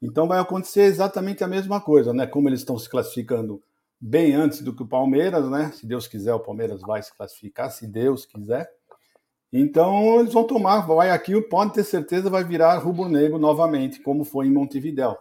Então 0.00 0.28
vai 0.28 0.38
acontecer 0.38 0.82
exatamente 0.82 1.42
a 1.42 1.48
mesma 1.48 1.80
coisa, 1.80 2.12
né? 2.12 2.26
Como 2.26 2.48
eles 2.48 2.60
estão 2.60 2.78
se 2.78 2.88
classificando 2.88 3.60
bem 4.00 4.34
antes 4.34 4.60
do 4.60 4.74
que 4.74 4.82
o 4.82 4.88
Palmeiras, 4.88 5.50
né? 5.50 5.72
Se 5.72 5.84
Deus 5.84 6.06
quiser, 6.06 6.34
o 6.34 6.40
Palmeiras 6.40 6.80
vai 6.82 7.02
se 7.02 7.12
classificar, 7.16 7.70
se 7.70 7.86
Deus 7.88 8.24
quiser. 8.24 8.70
Então 9.52 10.20
eles 10.20 10.32
vão 10.32 10.44
tomar, 10.44 10.86
Guayaquil 10.86 11.48
pode 11.48 11.72
ter 11.72 11.84
certeza 11.84 12.28
vai 12.28 12.44
virar 12.44 12.76
rubro-negro 12.78 13.38
novamente, 13.38 14.00
como 14.00 14.24
foi 14.24 14.46
em 14.46 14.52
Montevidéu 14.52 15.16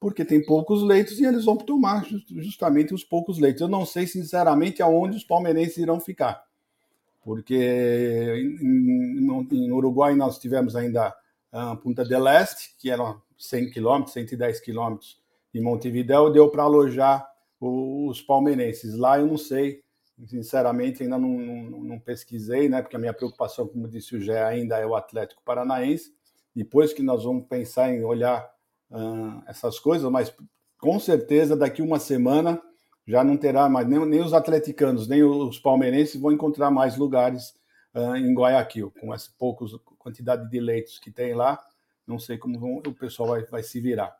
porque 0.00 0.24
tem 0.24 0.44
poucos 0.44 0.82
leitos 0.82 1.18
e 1.18 1.24
eles 1.24 1.44
vão 1.44 1.56
tomar 1.56 2.04
justamente 2.36 2.94
os 2.94 3.02
poucos 3.02 3.38
leitos. 3.38 3.60
Eu 3.60 3.68
não 3.68 3.84
sei, 3.84 4.06
sinceramente, 4.06 4.82
aonde 4.82 5.16
os 5.16 5.24
palmeirenses 5.24 5.76
irão 5.76 5.98
ficar, 5.98 6.44
porque 7.22 7.56
em, 8.62 9.72
Uruguai 9.72 10.14
nós 10.14 10.38
tivemos 10.38 10.76
ainda 10.76 11.14
a 11.50 11.76
Punta 11.76 12.04
del 12.04 12.28
Este, 12.28 12.76
que 12.78 12.90
era 12.90 13.16
100 13.36 13.70
quilômetros, 13.70 14.12
110 14.12 14.60
quilômetros 14.60 15.20
de 15.52 15.60
Montevideo, 15.60 16.30
deu 16.30 16.48
para 16.48 16.62
alojar 16.62 17.26
os 17.60 18.22
palmeirenses. 18.22 18.96
Lá 18.96 19.18
eu 19.18 19.26
não 19.26 19.36
sei, 19.36 19.82
sinceramente, 20.26 21.02
ainda 21.02 21.18
não, 21.18 21.38
não, 21.38 21.80
não, 21.80 21.98
pesquisei, 21.98 22.68
né? 22.68 22.82
Porque 22.82 22.96
a 22.96 22.98
minha 22.98 23.12
preocupação, 23.12 23.66
como 23.68 23.88
disse 23.88 24.16
o 24.16 24.20
Gé, 24.20 24.42
ainda 24.42 24.76
é 24.76 24.86
o 24.86 24.96
Atlético 24.96 25.42
Paranaense. 25.44 26.12
Depois 26.54 26.92
que 26.92 27.02
nós 27.02 27.24
vamos 27.24 27.44
pensar 27.44 27.92
em 27.92 28.02
olhar 28.02 28.48
uh, 28.90 29.42
essas 29.46 29.78
coisas, 29.78 30.10
mas 30.10 30.34
com 30.78 30.98
certeza 30.98 31.56
daqui 31.56 31.82
uma 31.82 31.98
semana 31.98 32.60
já 33.06 33.22
não 33.22 33.36
terá 33.36 33.68
mais, 33.68 33.86
nem, 33.86 34.04
nem 34.06 34.20
os 34.20 34.34
atleticanos, 34.34 35.08
nem 35.08 35.22
os 35.22 35.58
palmeirenses 35.58 36.20
vão 36.20 36.32
encontrar 36.32 36.70
mais 36.70 36.96
lugares 36.96 37.54
uh, 37.94 38.16
em 38.16 38.34
Guayaquil, 38.34 38.92
com 39.00 39.14
essa 39.14 39.30
pouca 39.38 39.64
quantidade 39.98 40.50
de 40.50 40.60
leitos 40.60 40.98
que 40.98 41.10
tem 41.10 41.34
lá, 41.34 41.58
não 42.06 42.18
sei 42.18 42.36
como 42.36 42.58
vão, 42.58 42.76
o 42.78 42.92
pessoal 42.92 43.30
vai, 43.30 43.44
vai 43.44 43.62
se 43.62 43.80
virar. 43.80 44.14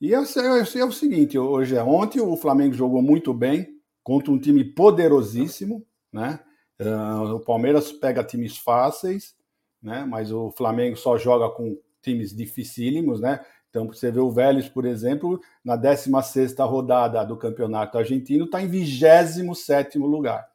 E 0.00 0.14
é, 0.14 0.18
é, 0.18 0.78
é 0.78 0.84
o 0.84 0.92
seguinte, 0.92 1.38
hoje 1.38 1.76
é 1.76 1.82
ontem 1.82 2.20
o 2.20 2.36
Flamengo 2.36 2.74
jogou 2.74 3.00
muito 3.00 3.32
bem 3.32 3.77
contra 4.08 4.32
um 4.32 4.38
time 4.38 4.64
poderosíssimo, 4.64 5.86
né? 6.10 6.40
Uh, 6.80 7.34
o 7.34 7.40
Palmeiras 7.40 7.92
pega 7.92 8.24
times 8.24 8.56
fáceis, 8.56 9.36
né? 9.82 10.02
Mas 10.06 10.32
o 10.32 10.50
Flamengo 10.50 10.96
só 10.96 11.18
joga 11.18 11.54
com 11.54 11.78
times 12.00 12.34
dificílimos, 12.34 13.20
né? 13.20 13.44
Então, 13.68 13.86
você 13.86 14.10
vê 14.10 14.18
o 14.18 14.30
Vélez, 14.30 14.66
por 14.66 14.86
exemplo, 14.86 15.38
na 15.62 15.76
16 15.76 16.56
rodada 16.60 17.22
do 17.22 17.36
Campeonato 17.36 17.98
Argentino, 17.98 18.46
está 18.46 18.62
em 18.62 18.66
27 18.66 19.98
lugar. 19.98 20.48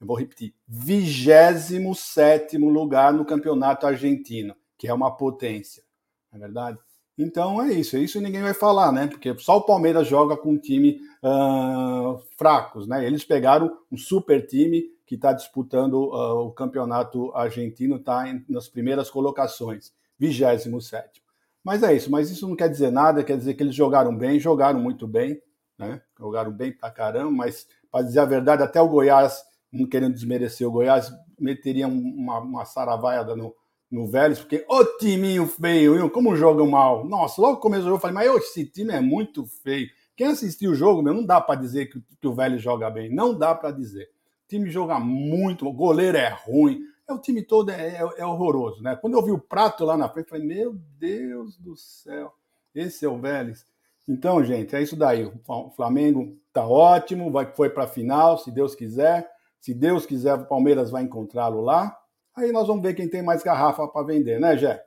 Eu 0.00 0.06
vou 0.06 0.16
repetir: 0.16 0.54
27 0.68 2.56
lugar 2.58 3.12
no 3.12 3.24
Campeonato 3.24 3.88
Argentino, 3.88 4.54
que 4.78 4.86
é 4.86 4.94
uma 4.94 5.16
potência. 5.16 5.82
Não 6.30 6.38
é 6.38 6.42
verdade? 6.42 6.78
Então 7.16 7.62
é 7.62 7.72
isso, 7.72 7.96
isso 7.96 8.20
ninguém 8.20 8.42
vai 8.42 8.54
falar, 8.54 8.90
né? 8.90 9.06
Porque 9.06 9.36
só 9.38 9.58
o 9.58 9.62
Palmeiras 9.62 10.06
joga 10.06 10.36
com 10.36 10.50
um 10.50 10.58
time 10.58 11.00
uh, 11.22 12.18
fracos, 12.36 12.88
né? 12.88 13.06
Eles 13.06 13.24
pegaram 13.24 13.76
um 13.90 13.96
super 13.96 14.44
time 14.44 14.82
que 15.06 15.14
está 15.14 15.32
disputando 15.32 15.94
uh, 15.94 16.46
o 16.46 16.52
campeonato 16.52 17.30
argentino, 17.32 17.96
está 17.96 18.24
nas 18.48 18.68
primeiras 18.68 19.10
colocações, 19.10 19.92
27. 20.18 21.22
Mas 21.62 21.82
é 21.82 21.94
isso, 21.94 22.10
mas 22.10 22.30
isso 22.30 22.48
não 22.48 22.56
quer 22.56 22.68
dizer 22.68 22.90
nada, 22.90 23.22
quer 23.22 23.38
dizer 23.38 23.54
que 23.54 23.62
eles 23.62 23.74
jogaram 23.74 24.14
bem, 24.16 24.40
jogaram 24.40 24.80
muito 24.80 25.06
bem, 25.06 25.40
né? 25.78 26.02
Jogaram 26.18 26.50
bem 26.50 26.72
pra 26.72 26.90
caramba, 26.90 27.30
mas 27.30 27.66
para 27.92 28.04
dizer 28.04 28.18
a 28.18 28.24
verdade, 28.24 28.62
até 28.62 28.80
o 28.80 28.88
Goiás, 28.88 29.40
não 29.72 29.86
querendo 29.86 30.14
desmerecer 30.14 30.66
o 30.66 30.72
Goiás, 30.72 31.12
meteria 31.38 31.86
uma, 31.86 32.40
uma 32.40 32.64
saravaiada 32.64 33.36
no, 33.36 33.54
no 33.94 34.08
Vélez, 34.08 34.40
porque 34.40 34.64
o 34.68 34.84
timinho 34.98 35.46
feio, 35.46 36.10
como 36.10 36.34
jogam 36.34 36.66
mal. 36.66 37.04
Nossa, 37.04 37.40
logo 37.40 37.58
começou 37.58 37.84
o 37.84 37.88
jogo, 37.90 37.96
eu 37.96 38.00
falei, 38.00 38.28
mas 38.28 38.42
esse 38.42 38.66
time 38.66 38.92
é 38.92 39.00
muito 39.00 39.46
feio. 39.46 39.88
Quem 40.16 40.26
assistiu 40.26 40.72
o 40.72 40.74
jogo, 40.74 41.00
meu, 41.00 41.14
não 41.14 41.24
dá 41.24 41.40
para 41.40 41.60
dizer 41.60 41.86
que, 41.86 42.02
que 42.20 42.26
o 42.26 42.34
Vélez 42.34 42.60
joga 42.60 42.90
bem, 42.90 43.08
não 43.14 43.36
dá 43.36 43.54
para 43.54 43.70
dizer. 43.70 44.10
O 44.44 44.48
time 44.48 44.68
joga 44.68 44.98
muito, 44.98 45.66
o 45.66 45.72
goleiro 45.72 46.18
é 46.18 46.28
ruim, 46.28 46.80
é, 47.08 47.12
o 47.12 47.18
time 47.18 47.40
todo 47.40 47.70
é, 47.70 47.96
é, 47.96 48.00
é, 48.18 48.26
horroroso, 48.26 48.82
né? 48.82 48.96
Quando 48.96 49.14
eu 49.14 49.22
vi 49.22 49.30
o 49.30 49.38
prato 49.38 49.84
lá 49.84 49.96
na 49.96 50.08
frente, 50.08 50.28
falei, 50.28 50.44
meu 50.44 50.74
Deus 50.98 51.56
do 51.56 51.76
céu, 51.76 52.32
esse 52.74 53.04
é 53.04 53.08
o 53.08 53.18
Vélez. 53.18 53.64
Então, 54.08 54.44
gente, 54.44 54.74
é 54.74 54.82
isso 54.82 54.96
daí. 54.96 55.24
O 55.24 55.70
Flamengo 55.70 56.36
tá 56.52 56.66
ótimo, 56.66 57.30
vai, 57.30 57.46
foi 57.54 57.70
para 57.70 57.84
a 57.84 57.88
final, 57.88 58.38
se 58.38 58.50
Deus 58.50 58.74
quiser. 58.74 59.30
Se 59.60 59.72
Deus 59.72 60.04
quiser, 60.04 60.34
o 60.34 60.46
Palmeiras 60.46 60.90
vai 60.90 61.04
encontrá-lo 61.04 61.60
lá. 61.60 61.96
Aí 62.36 62.50
nós 62.52 62.66
vamos 62.66 62.82
ver 62.82 62.94
quem 62.94 63.08
tem 63.08 63.22
mais 63.22 63.42
garrafa 63.42 63.86
para 63.88 64.06
vender, 64.06 64.40
né, 64.40 64.56
Jé? 64.56 64.84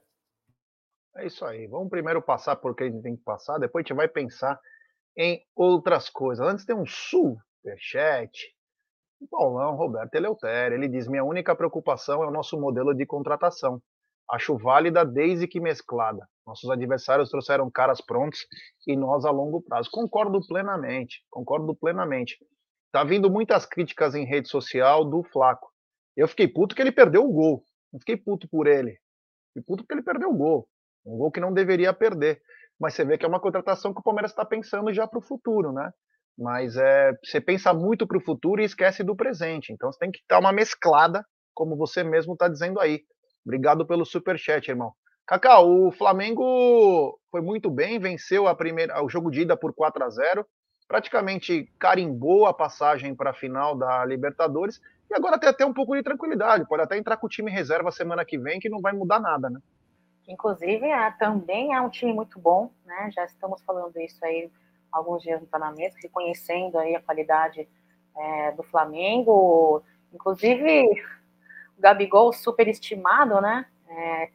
É 1.15 1.25
isso 1.25 1.45
aí. 1.45 1.67
Vamos 1.67 1.89
primeiro 1.89 2.21
passar 2.21 2.55
por 2.57 2.75
quem 2.75 3.01
tem 3.01 3.15
que 3.15 3.23
passar, 3.23 3.57
depois 3.57 3.83
a 3.83 3.87
gente 3.87 3.97
vai 3.97 4.07
pensar 4.07 4.59
em 5.17 5.41
outras 5.55 6.09
coisas. 6.09 6.45
Antes 6.45 6.65
tem 6.65 6.75
um 6.75 6.85
superchat 6.85 8.57
o 9.19 9.27
Paulão 9.27 9.75
Roberto 9.75 10.13
Eleutério, 10.13 10.77
ele 10.77 10.87
diz: 10.87 11.07
Minha 11.07 11.23
única 11.23 11.55
preocupação 11.55 12.23
é 12.23 12.27
o 12.27 12.31
nosso 12.31 12.59
modelo 12.59 12.93
de 12.93 13.05
contratação. 13.05 13.81
Acho 14.29 14.57
válida 14.57 15.05
desde 15.05 15.47
que 15.47 15.59
mesclada. 15.59 16.27
Nossos 16.45 16.69
adversários 16.69 17.29
trouxeram 17.29 17.69
caras 17.71 18.01
prontos 18.01 18.45
e 18.85 18.95
nós 18.95 19.25
a 19.25 19.31
longo 19.31 19.61
prazo. 19.61 19.89
Concordo 19.91 20.39
plenamente, 20.45 21.23
concordo 21.29 21.75
plenamente. 21.75 22.37
Tá 22.91 23.03
vindo 23.03 23.29
muitas 23.29 23.65
críticas 23.65 24.15
em 24.15 24.25
rede 24.25 24.49
social 24.49 25.03
do 25.03 25.23
Flaco. 25.23 25.67
Eu 26.17 26.27
fiquei 26.27 26.47
puto 26.47 26.75
que 26.75 26.81
ele 26.81 26.91
perdeu 26.91 27.23
o 27.23 27.31
gol. 27.31 27.63
Não 27.93 27.99
fiquei 27.99 28.17
puto 28.17 28.49
por 28.49 28.67
ele. 28.67 28.97
Fiquei 29.49 29.63
puto 29.65 29.83
porque 29.83 29.93
ele 29.93 30.03
perdeu 30.03 30.29
o 30.29 30.35
gol. 30.35 30.67
Um 31.05 31.17
gol 31.17 31.31
que 31.31 31.39
não 31.39 31.53
deveria 31.53 31.93
perder. 31.93 32.41
Mas 32.77 32.95
você 32.95 33.05
vê 33.05 33.17
que 33.17 33.25
é 33.25 33.27
uma 33.29 33.39
contratação 33.39 33.93
que 33.93 33.99
o 33.99 34.03
Palmeiras 34.03 34.31
está 34.31 34.43
pensando 34.43 34.91
já 34.93 35.07
para 35.07 35.19
o 35.19 35.21
futuro, 35.21 35.71
né? 35.71 35.91
mas 36.37 36.77
é, 36.77 37.13
você 37.23 37.41
pensa 37.41 37.73
muito 37.73 38.05
para 38.05 38.17
o 38.17 38.23
futuro 38.23 38.61
e 38.61 38.65
esquece 38.65 39.03
do 39.03 39.15
presente. 39.15 39.73
Então 39.73 39.91
você 39.91 39.97
tem 39.97 40.11
que 40.11 40.19
dar 40.29 40.39
uma 40.39 40.51
mesclada, 40.51 41.25
como 41.53 41.75
você 41.75 42.03
mesmo 42.03 42.33
está 42.33 42.47
dizendo 42.47 42.79
aí. 42.79 43.01
Obrigado 43.43 43.87
pelo 43.87 44.05
super 44.05 44.37
chat, 44.37 44.67
irmão. 44.67 44.93
Kaká, 45.25 45.59
o 45.61 45.91
Flamengo 45.91 47.19
foi 47.31 47.41
muito 47.41 47.69
bem, 47.71 47.99
venceu 47.99 48.47
a 48.47 48.55
primeira, 48.55 49.03
o 49.03 49.09
jogo 49.09 49.31
de 49.31 49.41
ida 49.41 49.57
por 49.57 49.73
4 49.73 50.03
a 50.03 50.09
0 50.09 50.45
praticamente 50.87 51.69
carimbou 51.77 52.45
a 52.45 52.53
passagem 52.53 53.13
para 53.13 53.31
a 53.31 53.33
final 53.33 53.75
da 53.75 54.05
Libertadores 54.05 54.79
e 55.09 55.15
agora 55.15 55.39
tem 55.39 55.49
até 55.49 55.65
um 55.65 55.73
pouco 55.73 55.95
de 55.95 56.03
tranquilidade. 56.03 56.67
Pode 56.67 56.83
até 56.83 56.97
entrar 56.97 57.17
com 57.17 57.27
o 57.27 57.29
time 57.29 57.49
reserva 57.49 57.91
semana 57.91 58.25
que 58.25 58.37
vem, 58.37 58.59
que 58.59 58.69
não 58.69 58.81
vai 58.81 58.93
mudar 58.93 59.19
nada, 59.19 59.49
né? 59.49 59.59
Inclusive, 60.27 60.85
é, 60.85 61.09
também 61.11 61.73
é 61.73 61.79
um 61.79 61.89
time 61.89 62.11
muito 62.11 62.37
bom, 62.37 62.69
né? 62.85 63.09
Já 63.11 63.23
estamos 63.23 63.61
falando 63.61 63.97
isso 63.97 64.23
aí 64.25 64.51
alguns 64.91 65.23
dias 65.23 65.39
no 65.39 65.47
Panamá, 65.47 65.75
reconhecendo 66.01 66.77
aí 66.77 66.95
a 66.95 67.01
qualidade 67.01 67.67
é, 68.15 68.51
do 68.51 68.63
Flamengo. 68.63 69.81
Inclusive, 70.13 70.83
o 71.77 71.81
Gabigol 71.81 72.33
superestimado, 72.33 73.39
né? 73.39 73.65
É, 73.89 74.29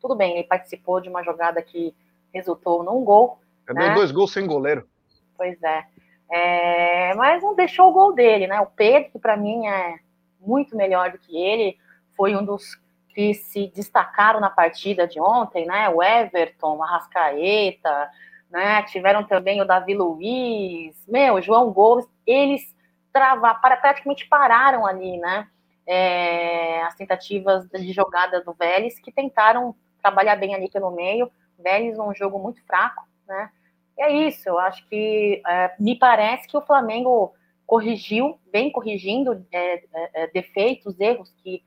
tudo 0.00 0.16
bem, 0.16 0.34
ele 0.34 0.48
participou 0.48 1.00
de 1.00 1.08
uma 1.08 1.22
jogada 1.22 1.62
que 1.62 1.94
resultou 2.34 2.82
num 2.82 3.04
gol. 3.04 3.38
É 3.68 3.72
né? 3.72 3.94
dois 3.94 4.10
gols 4.10 4.32
sem 4.32 4.46
goleiro. 4.46 4.88
Pois 5.36 5.62
é. 5.62 5.86
é. 6.30 7.14
Mas 7.14 7.42
não 7.42 7.54
deixou 7.54 7.90
o 7.90 7.92
gol 7.92 8.12
dele, 8.12 8.48
né? 8.48 8.60
O 8.60 8.66
Pedro, 8.66 9.10
que 9.12 9.18
para 9.18 9.36
mim 9.36 9.66
é 9.66 10.00
muito 10.40 10.76
melhor 10.76 11.12
do 11.12 11.18
que 11.18 11.36
ele, 11.36 11.78
foi 12.16 12.34
um 12.34 12.44
dos 12.44 12.78
que 13.16 13.32
se 13.32 13.68
destacaram 13.74 14.40
na 14.40 14.50
partida 14.50 15.08
de 15.08 15.20
ontem, 15.20 15.64
né? 15.66 15.88
O 15.88 16.02
Everton, 16.02 16.82
a 16.82 16.86
Rascaeta, 16.86 18.10
né? 18.50 18.82
Tiveram 18.82 19.24
também 19.24 19.60
o 19.60 19.64
Davi 19.64 19.94
Luiz, 19.94 20.94
meu, 21.08 21.40
João 21.40 21.72
Gomes, 21.72 22.06
eles 22.26 22.76
travar, 23.12 23.58
praticamente 23.60 24.28
pararam 24.28 24.84
ali, 24.84 25.16
né? 25.16 25.48
É, 25.86 26.82
as 26.82 26.94
tentativas 26.94 27.66
de 27.68 27.92
jogada 27.92 28.42
do 28.42 28.52
Vélez, 28.52 28.98
que 28.98 29.10
tentaram 29.10 29.74
trabalhar 30.02 30.36
bem 30.36 30.54
ali 30.54 30.70
pelo 30.70 30.90
meio. 30.90 31.30
Vélez 31.58 31.98
um 31.98 32.14
jogo 32.14 32.38
muito 32.38 32.62
fraco, 32.66 33.08
né? 33.26 33.50
E 33.96 34.02
é 34.02 34.12
isso, 34.12 34.46
eu 34.46 34.58
acho 34.58 34.86
que 34.88 35.42
é, 35.46 35.74
me 35.80 35.98
parece 35.98 36.46
que 36.46 36.56
o 36.56 36.60
Flamengo 36.60 37.32
corrigiu, 37.66 38.38
vem 38.52 38.70
corrigindo 38.70 39.44
é, 39.50 39.74
é, 39.74 39.82
é 40.14 40.26
defeitos, 40.28 40.98
erros 41.00 41.34
que 41.42 41.62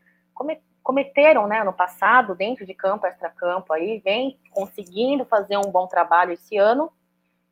cometeram 0.82 1.46
né, 1.46 1.64
no 1.64 1.74
passado, 1.74 2.34
dentro 2.34 2.66
de 2.66 2.74
campo, 2.74 3.06
extra-campo, 3.06 3.74
aí, 3.74 4.00
vem 4.00 4.40
conseguindo 4.52 5.26
fazer 5.26 5.58
um 5.58 5.72
bom 5.72 5.86
trabalho 5.88 6.32
esse 6.32 6.58
ano. 6.58 6.92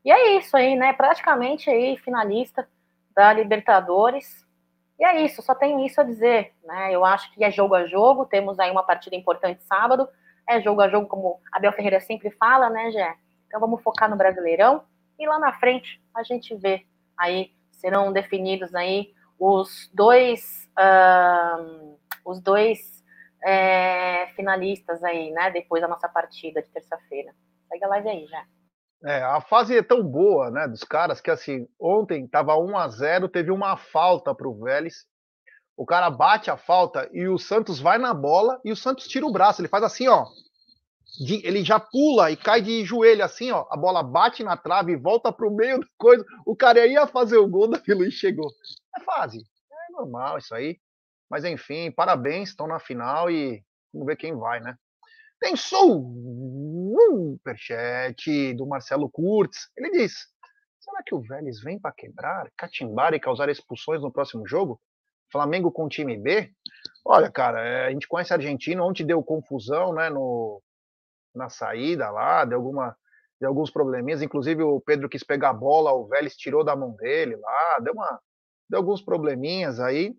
E 0.03 0.11
é 0.11 0.37
isso 0.37 0.55
aí, 0.55 0.75
né? 0.75 0.93
Praticamente 0.93 1.69
aí, 1.69 1.97
finalista 1.97 2.67
da 3.13 3.33
Libertadores. 3.33 4.45
E 4.97 5.05
é 5.05 5.21
isso, 5.21 5.41
só 5.41 5.53
tenho 5.53 5.85
isso 5.85 5.99
a 6.01 6.03
dizer, 6.03 6.53
né? 6.63 6.91
Eu 6.91 7.05
acho 7.05 7.31
que 7.33 7.43
é 7.43 7.51
jogo 7.51 7.75
a 7.75 7.85
jogo, 7.85 8.25
temos 8.25 8.57
aí 8.57 8.71
uma 8.71 8.83
partida 8.83 9.15
importante 9.15 9.61
sábado, 9.63 10.07
é 10.47 10.61
jogo 10.61 10.81
a 10.81 10.89
jogo, 10.89 11.07
como 11.07 11.39
Abel 11.51 11.73
Ferreira 11.73 11.99
sempre 11.99 12.31
fala, 12.31 12.69
né, 12.69 12.89
Gé? 12.89 13.15
Então 13.45 13.59
vamos 13.59 13.83
focar 13.83 14.09
no 14.09 14.15
Brasileirão 14.15 14.83
e 15.19 15.27
lá 15.27 15.37
na 15.37 15.53
frente 15.53 16.01
a 16.15 16.23
gente 16.23 16.55
vê 16.55 16.85
aí, 17.17 17.51
serão 17.77 18.11
definidos 18.11 18.73
aí 18.75 19.13
os 19.39 19.89
dois, 19.93 20.67
os 22.25 22.41
dois 22.41 23.03
é, 23.43 24.27
finalistas 24.35 25.03
aí, 25.03 25.31
né? 25.31 25.51
Depois 25.51 25.81
da 25.81 25.87
nossa 25.87 26.09
partida 26.09 26.61
de 26.61 26.69
terça-feira. 26.69 27.33
Segue 27.69 27.83
a 27.85 27.87
live 27.87 28.09
aí 28.09 28.27
já. 28.27 28.43
É, 29.03 29.21
a 29.21 29.39
fase 29.41 29.77
é 29.77 29.83
tão 29.83 30.03
boa, 30.03 30.49
né, 30.49 30.67
dos 30.67 30.83
caras, 30.83 31.21
que 31.21 31.29
assim, 31.29 31.67
ontem 31.79 32.27
tava 32.27 32.57
1 32.57 32.77
a 32.77 32.87
0 32.87 33.29
teve 33.29 33.51
uma 33.51 33.77
falta 33.77 34.33
pro 34.33 34.59
Vélez. 34.59 35.05
O 35.77 35.85
cara 35.85 36.09
bate 36.09 36.49
a 36.49 36.57
falta 36.57 37.07
e 37.13 37.27
o 37.27 37.37
Santos 37.37 37.79
vai 37.79 37.99
na 37.99 38.11
bola 38.11 38.59
e 38.65 38.71
o 38.71 38.75
Santos 38.75 39.07
tira 39.07 39.27
o 39.27 39.31
braço. 39.31 39.61
Ele 39.61 39.67
faz 39.67 39.83
assim, 39.83 40.07
ó. 40.07 40.25
De, 41.19 41.45
ele 41.45 41.63
já 41.63 41.79
pula 41.79 42.29
e 42.29 42.37
cai 42.37 42.61
de 42.61 42.85
joelho 42.85 43.23
assim, 43.23 43.51
ó. 43.51 43.65
A 43.71 43.77
bola 43.77 44.03
bate 44.03 44.43
na 44.43 44.55
trave 44.55 44.93
e 44.93 44.97
volta 44.97 45.31
pro 45.31 45.49
meio 45.49 45.79
da 45.79 45.87
coisa. 45.97 46.23
O 46.45 46.55
cara 46.55 46.85
ia 46.85 47.07
fazer 47.07 47.37
o 47.37 47.47
gol, 47.47 47.67
Davi 47.69 47.93
Luiz 47.93 48.13
chegou. 48.13 48.51
É 48.95 49.01
fase. 49.01 49.43
É 49.71 49.91
normal 49.91 50.37
isso 50.37 50.53
aí. 50.53 50.79
Mas 51.29 51.43
enfim, 51.43 51.91
parabéns, 51.91 52.49
estão 52.49 52.67
na 52.67 52.79
final 52.79 53.29
e 53.29 53.61
vamos 53.91 54.07
ver 54.07 54.15
quem 54.15 54.35
vai, 54.35 54.59
né? 54.59 54.77
Tem 55.39 55.55
superchat 55.55 55.83
do 58.55 58.65
Marcelo 58.65 59.09
Kurtz. 59.09 59.69
Ele 59.77 59.91
diz: 59.91 60.27
será 60.79 61.03
que 61.05 61.13
o 61.13 61.21
Vélez 61.21 61.61
vem 61.61 61.79
para 61.79 61.91
quebrar, 61.91 62.49
catimbar 62.57 63.13
e 63.13 63.19
causar 63.19 63.49
expulsões 63.49 64.01
no 64.01 64.11
próximo 64.11 64.47
jogo? 64.47 64.81
Flamengo 65.31 65.71
com 65.71 65.89
time 65.89 66.17
B? 66.17 66.51
Olha, 67.05 67.31
cara, 67.31 67.61
é, 67.61 67.87
a 67.87 67.91
gente 67.91 68.07
conhece 68.07 68.33
a 68.33 68.37
Argentina, 68.37 68.83
ontem 68.83 69.05
deu 69.05 69.21
confusão, 69.21 69.93
né, 69.93 70.09
no, 70.09 70.61
na 71.37 71.49
saída 71.49 72.09
lá, 72.09 72.43
deu 72.45 72.57
alguma 72.57 72.95
deu 73.39 73.49
alguns 73.49 73.69
probleminhas, 73.69 74.21
inclusive 74.21 74.63
o 74.63 74.81
Pedro 74.81 75.07
quis 75.07 75.23
pegar 75.23 75.51
a 75.51 75.53
bola, 75.53 75.93
o 75.93 76.07
Vélez 76.07 76.35
tirou 76.35 76.63
da 76.63 76.75
mão 76.75 76.95
dele 76.95 77.35
lá, 77.35 77.79
deu 77.81 77.93
uma 77.93 78.19
deu 78.69 78.79
alguns 78.79 79.01
probleminhas 79.01 79.79
aí. 79.79 80.15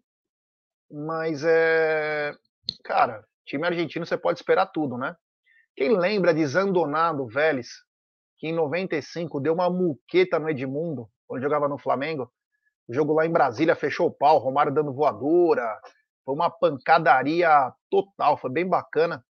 Mas 0.90 1.44
é. 1.44 2.34
Cara, 2.84 3.24
time 3.44 3.66
argentino 3.66 4.06
você 4.06 4.16
pode 4.16 4.38
esperar 4.38 4.66
tudo, 4.66 4.96
né? 4.96 5.16
Quem 5.76 5.96
lembra 5.96 6.34
de 6.34 6.44
Zandonado 6.46 7.26
Vélez, 7.26 7.68
que 8.38 8.48
em 8.48 8.52
95 8.52 9.40
deu 9.40 9.54
uma 9.54 9.70
muqueta 9.70 10.38
no 10.38 10.48
Edmundo, 10.48 11.08
quando 11.26 11.42
jogava 11.42 11.68
no 11.68 11.78
Flamengo? 11.78 12.32
O 12.88 12.94
jogo 12.94 13.12
lá 13.12 13.26
em 13.26 13.30
Brasília 13.30 13.76
fechou 13.76 14.06
o 14.08 14.14
pau, 14.14 14.38
Romário 14.38 14.72
dando 14.72 14.94
voadora. 14.94 15.78
Foi 16.24 16.34
uma 16.34 16.50
pancadaria 16.50 17.72
total, 17.90 18.36
foi 18.38 18.50
bem 18.50 18.66
bacana. 18.66 19.24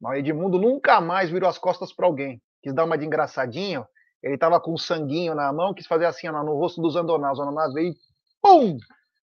Mas 0.00 0.12
o 0.12 0.16
Edmundo 0.16 0.58
nunca 0.58 1.00
mais 1.00 1.30
virou 1.30 1.48
as 1.48 1.58
costas 1.58 1.92
para 1.92 2.06
alguém. 2.06 2.40
quis 2.62 2.74
dar 2.74 2.84
uma 2.84 2.96
de 2.96 3.04
engraçadinho, 3.04 3.86
ele 4.22 4.38
tava 4.38 4.60
com 4.60 4.72
um 4.72 4.78
sanguinho 4.78 5.34
na 5.34 5.52
mão, 5.52 5.74
quis 5.74 5.86
fazer 5.86 6.06
assim 6.06 6.28
ó, 6.28 6.42
no 6.42 6.54
rosto 6.54 6.80
dos 6.80 6.96
Andonás. 6.96 7.38
O 7.38 7.42
Andonás 7.42 7.72
veio 7.72 7.92
e 7.92 7.96
pum! 8.40 8.78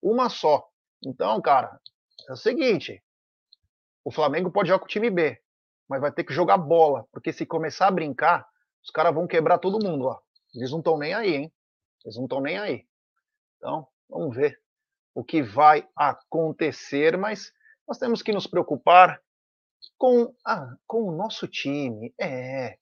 Uma 0.03 0.29
só. 0.29 0.69
Então, 1.05 1.41
cara, 1.41 1.81
é 2.29 2.33
o 2.33 2.37
seguinte: 2.37 3.03
o 4.05 4.11
Flamengo 4.11 4.51
pode 4.51 4.69
jogar 4.69 4.81
com 4.81 4.87
o 4.87 4.89
time 4.89 5.11
B, 5.11 5.41
mas 5.89 6.01
vai 6.01 6.13
ter 6.13 6.25
que 6.25 6.33
jogar 6.33 6.59
bola, 6.59 7.07
porque 7.13 7.33
se 7.33 7.45
começar 7.47 7.89
a 7.89 7.93
brincar, 7.93 8.47
os 8.83 8.91
caras 8.91 9.15
vão 9.15 9.27
quebrar 9.27 9.59
todo 9.59 9.85
mundo, 9.85 10.07
ó. 10.07 10.19
Eles 10.55 10.71
não 10.71 10.79
estão 10.79 10.97
nem 10.97 11.15
aí, 11.15 11.35
hein? 11.35 11.53
Eles 12.05 12.17
não 12.17 12.25
estão 12.25 12.41
nem 12.41 12.59
aí. 12.59 12.87
Então, 13.57 13.87
vamos 14.09 14.35
ver 14.35 14.61
o 15.15 15.25
que 15.25 15.43
vai 15.43 15.87
acontecer, 15.97 17.17
mas 17.19 17.53
nós 17.87 17.99
temos 17.99 18.23
que 18.23 18.33
nos 18.33 18.47
preocupar 18.47 19.21
com, 19.97 20.35
ah, 20.47 20.75
com 20.87 21.05
o 21.05 21.17
nosso 21.17 21.47
time. 21.47 22.13
É. 22.21 22.77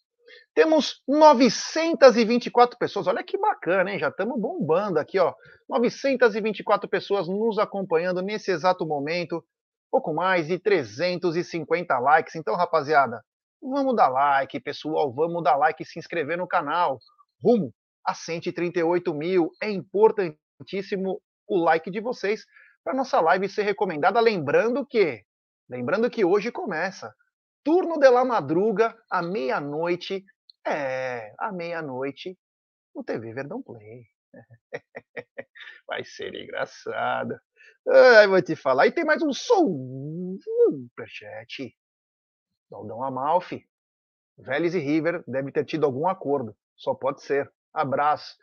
Temos 0.54 1.02
924 1.06 2.78
pessoas. 2.78 3.06
Olha 3.06 3.22
que 3.22 3.38
bacana, 3.38 3.90
hein? 3.92 3.98
Já 3.98 4.08
estamos 4.08 4.40
bombando 4.40 4.98
aqui, 4.98 5.18
ó. 5.18 5.34
924 5.68 6.88
pessoas 6.88 7.28
nos 7.28 7.58
acompanhando 7.58 8.22
nesse 8.22 8.50
exato 8.50 8.86
momento. 8.86 9.44
Pouco 9.90 10.12
mais 10.14 10.46
de 10.46 10.58
350 10.58 11.98
likes. 11.98 12.34
Então, 12.34 12.54
rapaziada, 12.54 13.22
vamos 13.62 13.94
dar 13.94 14.08
like, 14.08 14.58
pessoal. 14.60 15.12
Vamos 15.12 15.42
dar 15.42 15.56
like 15.56 15.82
e 15.82 15.86
se 15.86 15.98
inscrever 15.98 16.38
no 16.38 16.46
canal. 16.46 16.98
Rumo 17.42 17.72
a 18.04 18.14
138 18.14 19.14
mil. 19.14 19.50
É 19.62 19.70
importantíssimo 19.70 21.20
o 21.48 21.56
like 21.62 21.90
de 21.90 22.00
vocês 22.00 22.44
para 22.86 22.94
nossa 22.94 23.20
live 23.20 23.48
ser 23.48 23.62
recomendada. 23.62 24.20
Lembrando 24.20 24.86
que, 24.86 25.22
lembrando 25.68 26.10
que 26.10 26.24
hoje 26.24 26.50
começa 26.50 27.14
turno 27.66 27.98
de 27.98 28.08
la 28.08 28.24
madruga 28.24 28.96
à 29.10 29.20
meia-noite. 29.22 30.24
É, 30.64 31.34
à 31.38 31.52
meia-noite 31.52 32.38
no 32.94 33.02
TV 33.04 33.32
Verdão 33.32 33.62
Play. 33.62 34.06
Vai 35.86 36.04
ser 36.04 36.34
engraçado. 36.34 37.38
Ai, 37.88 38.26
vou 38.26 38.40
te 38.42 38.56
falar. 38.56 38.86
E 38.86 38.92
tem 38.92 39.04
mais 39.04 39.22
um 39.22 39.32
superchat. 39.32 40.38
Daldão 42.70 43.02
Amalfi. 43.02 43.64
Vélez 44.38 44.74
e 44.74 44.78
River 44.78 45.24
deve 45.26 45.50
ter 45.52 45.64
tido 45.64 45.86
algum 45.86 46.06
acordo. 46.08 46.56
Só 46.76 46.94
pode 46.94 47.22
ser. 47.22 47.50
Abraço. 47.72 48.36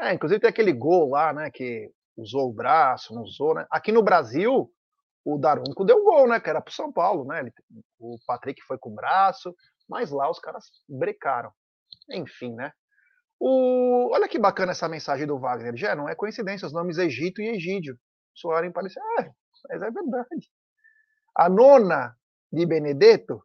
É, 0.00 0.14
inclusive 0.14 0.40
tem 0.40 0.48
aquele 0.50 0.72
gol 0.72 1.10
lá, 1.10 1.32
né? 1.32 1.50
Que 1.50 1.90
usou 2.16 2.48
o 2.48 2.52
braço, 2.52 3.14
não 3.14 3.22
usou, 3.22 3.54
né? 3.54 3.66
Aqui 3.70 3.92
no 3.92 4.02
Brasil, 4.02 4.72
o 5.24 5.38
Darunco 5.38 5.84
deu 5.84 6.02
gol, 6.02 6.28
né? 6.28 6.40
Que 6.40 6.50
era 6.50 6.60
pro 6.60 6.72
São 6.72 6.92
Paulo, 6.92 7.24
né? 7.24 7.40
Ele, 7.40 7.52
o 7.98 8.16
Patrick 8.26 8.62
foi 8.62 8.78
com 8.78 8.90
o 8.90 8.94
braço, 8.94 9.54
mas 9.88 10.10
lá 10.10 10.30
os 10.30 10.38
caras 10.38 10.64
brecaram. 10.88 11.52
Enfim, 12.10 12.54
né? 12.54 12.72
O, 13.38 14.10
olha 14.12 14.28
que 14.28 14.38
bacana 14.38 14.72
essa 14.72 14.88
mensagem 14.88 15.26
do 15.26 15.38
Wagner. 15.38 15.76
Já 15.76 15.94
não 15.94 16.08
é 16.08 16.14
coincidência 16.14 16.66
os 16.66 16.72
nomes 16.72 16.98
Egito 16.98 17.40
e 17.40 17.48
Egídio 17.48 17.96
soarem 18.34 18.72
parecer. 18.72 19.00
É, 19.18 19.30
mas 19.68 19.82
é 19.82 19.90
verdade. 19.90 20.50
A 21.36 21.48
nona 21.48 22.14
de 22.52 22.66
Benedetto, 22.66 23.42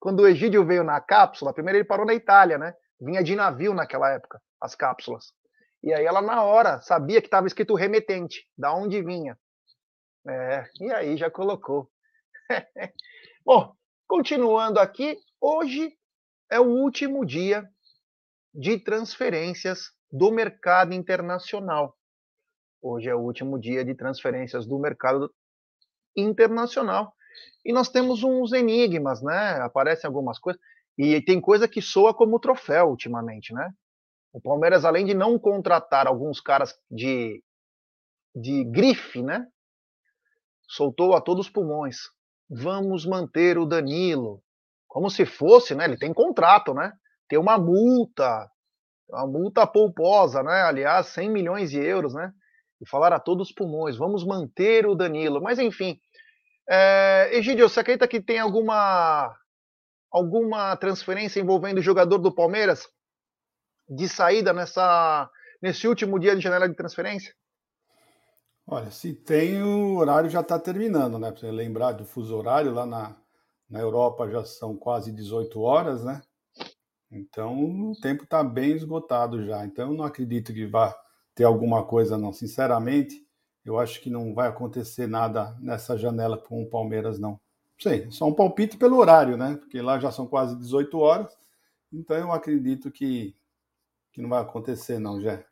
quando 0.00 0.20
o 0.20 0.26
Egídio 0.26 0.66
veio 0.66 0.82
na 0.82 1.00
cápsula, 1.00 1.52
primeiro 1.52 1.78
ele 1.78 1.84
parou 1.84 2.06
na 2.06 2.14
Itália, 2.14 2.58
né? 2.58 2.74
Vinha 3.00 3.22
de 3.22 3.36
navio 3.36 3.74
naquela 3.74 4.10
época, 4.10 4.40
as 4.60 4.74
cápsulas. 4.74 5.32
E 5.82 5.92
aí 5.92 6.04
ela, 6.04 6.20
na 6.20 6.42
hora, 6.42 6.80
sabia 6.80 7.20
que 7.20 7.28
estava 7.28 7.46
escrito 7.46 7.74
remetente, 7.74 8.44
da 8.56 8.74
onde 8.74 9.02
vinha. 9.02 9.38
É, 10.28 10.68
e 10.78 10.92
aí 10.92 11.16
já 11.16 11.30
colocou. 11.30 11.90
Bom, 13.44 13.74
continuando 14.06 14.78
aqui, 14.78 15.18
hoje 15.40 15.96
é 16.50 16.60
o 16.60 16.66
último 16.66 17.24
dia 17.24 17.66
de 18.54 18.78
transferências 18.78 19.90
do 20.12 20.30
mercado 20.30 20.92
internacional. 20.92 21.96
Hoje 22.82 23.08
é 23.08 23.14
o 23.14 23.20
último 23.20 23.58
dia 23.58 23.82
de 23.82 23.94
transferências 23.94 24.66
do 24.66 24.78
mercado 24.78 25.32
internacional. 26.14 27.14
E 27.64 27.72
nós 27.72 27.88
temos 27.88 28.22
uns 28.22 28.52
enigmas, 28.52 29.22
né? 29.22 29.52
Aparecem 29.62 30.06
algumas 30.06 30.38
coisas. 30.38 30.60
E 30.96 31.22
tem 31.22 31.40
coisa 31.40 31.66
que 31.66 31.80
soa 31.80 32.12
como 32.12 32.38
troféu 32.38 32.88
ultimamente, 32.88 33.54
né? 33.54 33.70
O 34.32 34.40
Palmeiras, 34.42 34.84
além 34.84 35.06
de 35.06 35.14
não 35.14 35.38
contratar 35.38 36.06
alguns 36.06 36.38
caras 36.38 36.78
de, 36.90 37.42
de 38.34 38.64
grife, 38.64 39.22
né? 39.22 39.46
Soltou 40.68 41.14
a 41.14 41.20
todos 41.20 41.46
os 41.46 41.52
pulmões. 41.52 41.96
Vamos 42.48 43.06
manter 43.06 43.58
o 43.58 43.66
Danilo. 43.66 44.42
Como 44.86 45.10
se 45.10 45.24
fosse, 45.24 45.74
né? 45.74 45.84
Ele 45.84 45.96
tem 45.96 46.12
contrato, 46.12 46.74
né? 46.74 46.92
Tem 47.28 47.38
uma 47.38 47.58
multa, 47.58 48.48
uma 49.08 49.26
multa 49.26 49.66
polposa, 49.66 50.42
né? 50.42 50.62
Aliás, 50.62 51.08
100 51.08 51.30
milhões 51.30 51.70
de 51.70 51.78
euros, 51.78 52.14
né? 52.14 52.32
E 52.80 52.88
falar 52.88 53.12
a 53.12 53.20
todos 53.20 53.48
os 53.48 53.54
pulmões, 53.54 53.96
vamos 53.96 54.24
manter 54.24 54.86
o 54.86 54.94
Danilo. 54.94 55.42
Mas 55.42 55.58
enfim, 55.58 55.98
é, 56.68 57.30
Egidio, 57.32 57.68
você 57.68 57.80
acredita 57.80 58.06
que 58.06 58.20
tem 58.20 58.38
alguma 58.38 59.34
alguma 60.10 60.76
transferência 60.76 61.40
envolvendo 61.40 61.78
o 61.78 61.82
jogador 61.82 62.18
do 62.18 62.34
Palmeiras 62.34 62.88
de 63.88 64.08
saída 64.08 64.52
nessa, 64.52 65.30
nesse 65.62 65.86
último 65.86 66.18
dia 66.18 66.34
de 66.34 66.40
janela 66.40 66.68
de 66.68 66.74
transferência? 66.74 67.34
Olha, 68.70 68.90
se 68.90 69.14
tem, 69.14 69.62
o 69.62 69.96
horário 69.96 70.28
já 70.28 70.40
está 70.42 70.58
terminando, 70.58 71.18
né? 71.18 71.30
Para 71.30 71.40
você 71.40 71.50
lembrar 71.50 71.92
do 71.92 72.04
fuso 72.04 72.36
horário, 72.36 72.74
lá 72.74 72.84
na, 72.84 73.16
na 73.68 73.80
Europa 73.80 74.28
já 74.28 74.44
são 74.44 74.76
quase 74.76 75.10
18 75.10 75.58
horas, 75.58 76.04
né? 76.04 76.20
Então 77.10 77.90
o 77.90 77.98
tempo 77.98 78.24
está 78.24 78.44
bem 78.44 78.72
esgotado 78.72 79.42
já. 79.46 79.64
Então 79.64 79.90
eu 79.90 79.96
não 79.96 80.04
acredito 80.04 80.52
que 80.52 80.66
vá 80.66 80.94
ter 81.34 81.44
alguma 81.44 81.82
coisa, 81.82 82.18
não. 82.18 82.30
Sinceramente, 82.30 83.26
eu 83.64 83.78
acho 83.78 84.02
que 84.02 84.10
não 84.10 84.34
vai 84.34 84.48
acontecer 84.48 85.06
nada 85.06 85.56
nessa 85.60 85.96
janela 85.96 86.36
com 86.36 86.62
o 86.62 86.68
Palmeiras, 86.68 87.18
não. 87.18 87.40
Sei, 87.78 88.10
só 88.10 88.26
um 88.26 88.34
palpite 88.34 88.76
pelo 88.76 88.98
horário, 88.98 89.38
né? 89.38 89.56
Porque 89.56 89.80
lá 89.80 89.98
já 89.98 90.12
são 90.12 90.26
quase 90.26 90.54
18 90.58 90.98
horas. 90.98 91.34
Então 91.90 92.18
eu 92.18 92.32
acredito 92.32 92.90
que 92.90 93.34
que 94.12 94.20
não 94.20 94.28
vai 94.28 94.42
acontecer, 94.42 94.98
não, 94.98 95.20
Jé. 95.20 95.47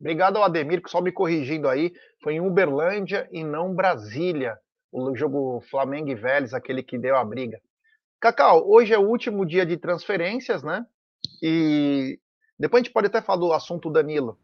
Obrigado 0.00 0.36
ao 0.36 0.44
Ademir, 0.44 0.82
que 0.82 0.90
só 0.90 1.00
me 1.00 1.10
corrigindo 1.10 1.68
aí, 1.68 1.92
foi 2.22 2.34
em 2.34 2.40
Uberlândia 2.40 3.28
e 3.32 3.42
não 3.42 3.74
Brasília, 3.74 4.58
o 4.92 5.14
jogo 5.16 5.60
Flamengo 5.70 6.10
e 6.10 6.14
Vélez, 6.14 6.52
aquele 6.52 6.82
que 6.82 6.98
deu 6.98 7.16
a 7.16 7.24
briga. 7.24 7.58
Cacau, 8.20 8.68
hoje 8.68 8.92
é 8.92 8.98
o 8.98 9.08
último 9.08 9.44
dia 9.44 9.64
de 9.64 9.76
transferências, 9.76 10.62
né? 10.62 10.84
E 11.42 12.18
depois 12.58 12.80
a 12.80 12.84
gente 12.84 12.92
pode 12.92 13.06
até 13.06 13.20
falar 13.20 13.40
do 13.40 13.52
assunto 13.52 13.90
Danilo, 13.90 14.38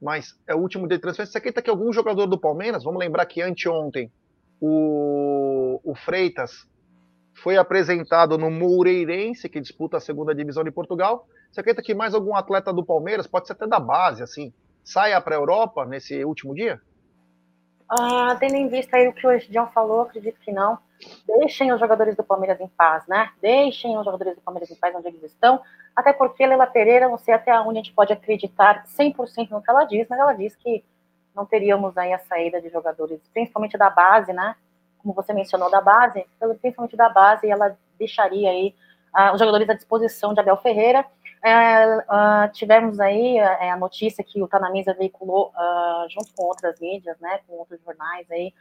mas 0.00 0.38
é 0.46 0.54
o 0.54 0.58
último 0.58 0.86
dia 0.86 0.98
de 0.98 1.02
transferência. 1.02 1.32
Você 1.32 1.38
acredita 1.38 1.62
que 1.62 1.70
algum 1.70 1.92
jogador 1.92 2.26
do 2.26 2.38
Palmeiras, 2.38 2.84
vamos 2.84 3.00
lembrar 3.00 3.26
que 3.26 3.40
anteontem 3.40 4.12
o, 4.60 5.80
o 5.84 5.94
Freitas 5.94 6.66
foi 7.34 7.56
apresentado 7.56 8.36
no 8.38 8.50
Moureirense, 8.50 9.48
que 9.48 9.60
disputa 9.60 9.96
a 9.96 10.00
segunda 10.00 10.34
divisão 10.34 10.62
de 10.62 10.70
Portugal, 10.70 11.26
você 11.50 11.60
acredita 11.60 11.82
que 11.82 11.94
mais 11.94 12.14
algum 12.14 12.34
atleta 12.34 12.72
do 12.72 12.84
Palmeiras, 12.84 13.26
pode 13.26 13.46
ser 13.46 13.54
até 13.54 13.66
da 13.66 13.80
base, 13.80 14.22
assim, 14.22 14.52
saia 14.84 15.20
para 15.20 15.34
a 15.34 15.38
Europa 15.38 15.84
nesse 15.84 16.24
último 16.24 16.54
dia? 16.54 16.80
Ah, 17.88 18.34
tendo 18.40 18.56
em 18.56 18.68
vista 18.68 18.96
aí 18.96 19.06
o 19.08 19.12
que 19.12 19.26
o 19.26 19.38
João 19.38 19.70
falou, 19.70 20.02
acredito 20.02 20.40
que 20.40 20.50
não. 20.50 20.78
Deixem 21.26 21.72
os 21.72 21.80
jogadores 21.80 22.16
do 22.16 22.24
Palmeiras 22.24 22.60
em 22.60 22.68
paz, 22.68 23.06
né? 23.06 23.30
Deixem 23.40 23.98
os 23.98 24.04
jogadores 24.04 24.34
do 24.34 24.40
Palmeiras 24.40 24.70
em 24.70 24.76
paz 24.76 24.94
onde 24.94 25.08
eles 25.08 25.22
estão. 25.24 25.60
Até 25.94 26.12
porque 26.12 26.46
Leila 26.46 26.66
Pereira, 26.66 27.08
não 27.08 27.18
sei 27.18 27.34
até 27.34 27.58
onde 27.60 27.78
a 27.78 27.82
gente 27.82 27.92
pode 27.92 28.12
acreditar 28.12 28.84
100% 28.86 29.50
no 29.50 29.62
que 29.62 29.70
ela 29.70 29.84
diz, 29.84 30.06
mas 30.08 30.18
ela 30.18 30.32
diz 30.32 30.56
que 30.56 30.82
não 31.34 31.44
teríamos 31.44 31.96
aí 31.98 32.12
a 32.12 32.18
saída 32.18 32.60
de 32.60 32.70
jogadores, 32.70 33.20
principalmente 33.32 33.76
da 33.76 33.90
base, 33.90 34.32
né? 34.32 34.54
Como 34.98 35.12
você 35.12 35.32
mencionou 35.32 35.70
da 35.70 35.80
base, 35.80 36.24
principalmente 36.60 36.96
da 36.96 37.08
base, 37.08 37.50
ela 37.50 37.76
deixaria 37.98 38.50
aí 38.50 38.74
os 39.32 39.38
jogadores 39.38 39.68
à 39.68 39.74
disposição 39.74 40.32
de 40.32 40.40
Abel 40.40 40.56
Ferreira. 40.56 41.04
Uh, 41.44 42.52
tivemos 42.52 43.00
aí 43.00 43.36
é, 43.36 43.70
a 43.70 43.76
notícia 43.76 44.22
que 44.22 44.40
o 44.40 44.46
Tanamisa 44.46 44.94
veiculou 44.94 45.48
uh, 45.48 46.08
junto 46.08 46.32
com 46.36 46.44
outras 46.44 46.78
mídias, 46.78 47.18
né, 47.18 47.40
com 47.48 47.54
outros 47.54 47.80
jornais 47.84 48.30
aí, 48.30 48.54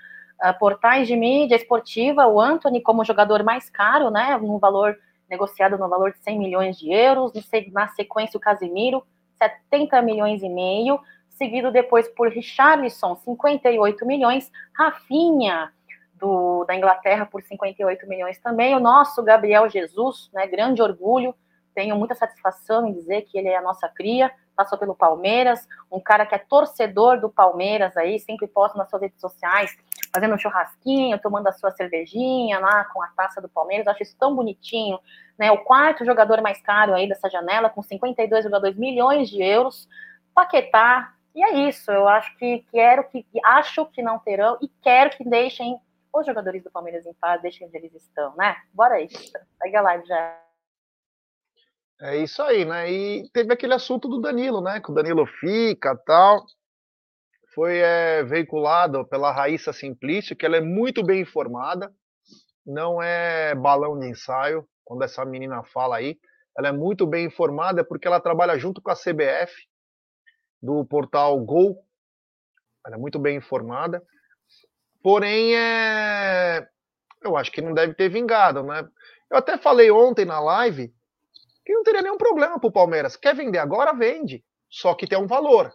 uh, 0.44 0.58
portais 0.58 1.08
de 1.08 1.16
mídia 1.16 1.56
esportiva, 1.56 2.26
o 2.26 2.42
Anthony 2.42 2.82
como 2.82 3.06
jogador 3.06 3.44
mais 3.44 3.70
caro, 3.70 4.10
né, 4.10 4.36
no 4.38 4.58
valor 4.58 4.98
negociado 5.32 5.78
no 5.78 5.88
valor 5.88 6.12
de 6.12 6.20
100 6.20 6.38
milhões 6.38 6.78
de 6.78 6.92
euros, 6.92 7.32
na 7.72 7.88
sequência 7.90 8.38
o 8.38 8.42
Casimiro, 8.42 9.04
70 9.38 10.02
milhões 10.02 10.44
e 10.44 10.50
meio, 10.50 11.00
seguido 11.30 11.72
depois 11.72 12.08
por 12.10 12.30
Richarlison, 12.30 13.16
58 13.16 14.06
milhões, 14.06 14.52
Rafinha, 14.78 15.72
do, 16.22 16.64
da 16.66 16.76
Inglaterra, 16.76 17.26
por 17.26 17.42
58 17.42 18.08
milhões 18.08 18.40
também, 18.40 18.76
o 18.76 18.80
nosso 18.80 19.24
Gabriel 19.24 19.68
Jesus, 19.68 20.30
né, 20.32 20.46
grande 20.46 20.82
orgulho, 20.82 21.36
tenho 21.74 21.96
muita 21.96 22.14
satisfação 22.14 22.86
em 22.88 22.94
dizer 22.94 23.24
que 23.24 23.38
ele 23.38 23.48
é 23.48 23.58
a 23.58 23.62
nossa 23.62 23.90
cria, 23.90 24.32
passou 24.56 24.78
pelo 24.78 24.94
Palmeiras, 24.94 25.68
um 25.92 26.00
cara 26.00 26.26
que 26.26 26.36
é 26.36 26.38
torcedor 26.38 27.20
do 27.20 27.30
Palmeiras 27.30 27.98
aí, 27.98 28.20
sempre 28.20 28.48
posta 28.48 28.78
nas 28.78 28.90
suas 28.90 29.02
redes 29.02 29.20
sociais 29.20 29.76
fazendo 30.14 30.36
um 30.36 30.38
churrasquinho, 30.38 31.18
tomando 31.20 31.48
a 31.48 31.54
sua 31.54 31.72
cervejinha 31.72 32.60
lá 32.60 32.84
com 32.86 33.02
a 33.02 33.08
taça 33.08 33.42
do 33.42 33.48
Palmeiras, 33.48 33.88
acho 33.88 34.04
isso 34.04 34.16
tão 34.20 34.36
bonitinho, 34.36 35.00
né? 35.40 35.50
O 35.52 35.60
quarto 35.60 36.06
jogador 36.06 36.42
mais 36.42 36.62
caro 36.62 36.94
aí 36.94 37.08
dessa 37.08 37.30
janela, 37.30 37.70
com 37.70 37.82
52,2 37.82 38.76
milhões 38.76 39.30
de 39.30 39.42
euros, 39.42 39.88
Paquetá, 40.36 41.14
e 41.34 41.42
é 41.42 41.70
isso, 41.70 41.90
eu 41.90 42.10
acho 42.10 42.38
que 42.38 42.66
quero 42.70 43.06
que, 43.06 43.26
acho 43.46 43.86
que 43.86 44.02
não 44.02 44.20
terão, 44.20 44.58
e 44.62 44.68
quero 44.82 45.12
que 45.12 45.24
deixem 45.24 45.80
os 46.14 46.26
jogadores 46.26 46.64
do 46.64 46.72
Palmeiras 46.72 47.06
em 47.06 47.14
paz, 47.14 47.42
deixem 47.42 47.68
onde 47.68 47.78
eles 47.78 47.94
estão, 47.94 48.36
né? 48.36 48.56
Bora 48.74 48.96
aí, 48.96 49.08
segue 49.10 49.76
a 49.76 49.82
live 49.82 50.06
já. 50.06 50.42
É 52.02 52.18
isso 52.18 52.42
aí, 52.42 52.66
né? 52.66 52.92
E 52.92 53.30
teve 53.32 53.54
aquele 53.54 53.74
assunto 53.74 54.08
do 54.08 54.20
Danilo, 54.20 54.62
né? 54.62 54.82
Que 54.82 54.92
o 54.92 54.94
Danilo 54.94 55.26
fica 55.26 55.96
tal 55.96 56.46
foi 57.54 57.80
é, 57.80 58.24
veiculado 58.24 59.06
pela 59.06 59.32
Raíssa 59.32 59.74
Simplício, 59.74 60.36
que 60.36 60.46
ela 60.46 60.58
é 60.58 60.62
muito 60.62 61.04
bem 61.04 61.22
informada, 61.22 61.94
não 62.66 63.02
é 63.02 63.54
balão 63.56 64.00
de 64.00 64.08
ensaio, 64.08 64.68
quando 64.84 65.04
essa 65.04 65.26
menina 65.26 65.64
fala 65.64 65.98
aí, 65.98 66.18
ela 66.58 66.70
é 66.70 66.72
muito 66.72 67.06
bem 67.06 67.26
informada 67.26 67.84
porque 67.84 68.08
ela 68.08 68.20
trabalha 68.20 68.58
junto 68.58 68.82
com 68.82 68.92
a 68.92 68.96
CBF, 68.96 69.54
do 70.62 70.86
portal 70.86 71.40
Gol, 71.40 71.84
ela 72.86 72.96
é 72.96 73.00
muito 73.00 73.20
bem 73.20 73.38
informada, 73.38 74.02
porém, 75.02 75.56
é... 75.56 76.68
eu 77.22 77.38
acho 77.38 77.52
que 77.52 77.62
não 77.62 77.74
deve 77.74 77.94
ter 77.94 78.10
vingado, 78.10 78.64
né? 78.64 78.88
Eu 79.30 79.38
até 79.38 79.58
falei 79.58 79.90
ontem 79.92 80.26
na 80.26 80.40
live 80.40 80.94
que 81.66 81.74
não 81.74 81.84
teria 81.84 82.02
nenhum 82.02 82.18
problema 82.18 82.60
para 82.60 82.68
o 82.68 82.72
Palmeiras. 82.72 83.16
Quer 83.16 83.36
vender 83.36 83.60
agora? 83.60 83.94
Vende. 83.94 84.44
Só 84.70 84.94
que 84.94 85.08
tem 85.08 85.18
um 85.18 85.28
valor 85.28 85.72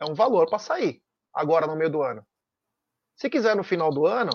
é 0.00 0.04
um 0.04 0.14
valor 0.14 0.48
para 0.48 0.58
sair 0.58 1.00
agora 1.32 1.66
no 1.66 1.76
meio 1.76 1.90
do 1.90 2.02
ano. 2.02 2.24
Se 3.16 3.30
quiser 3.30 3.56
no 3.56 3.64
final 3.64 3.90
do 3.90 4.06
ano, 4.06 4.30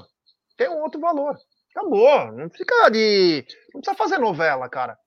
tem 0.57 0.69
um 0.69 0.81
outro 0.81 0.99
valor. 0.99 1.37
Acabou. 1.71 2.31
Não 2.33 2.49
fica 2.49 2.89
de. 2.89 3.45
Não 3.73 3.81
precisa 3.81 3.97
fazer 3.97 4.17
novela, 4.17 4.67
cara. 4.67 4.97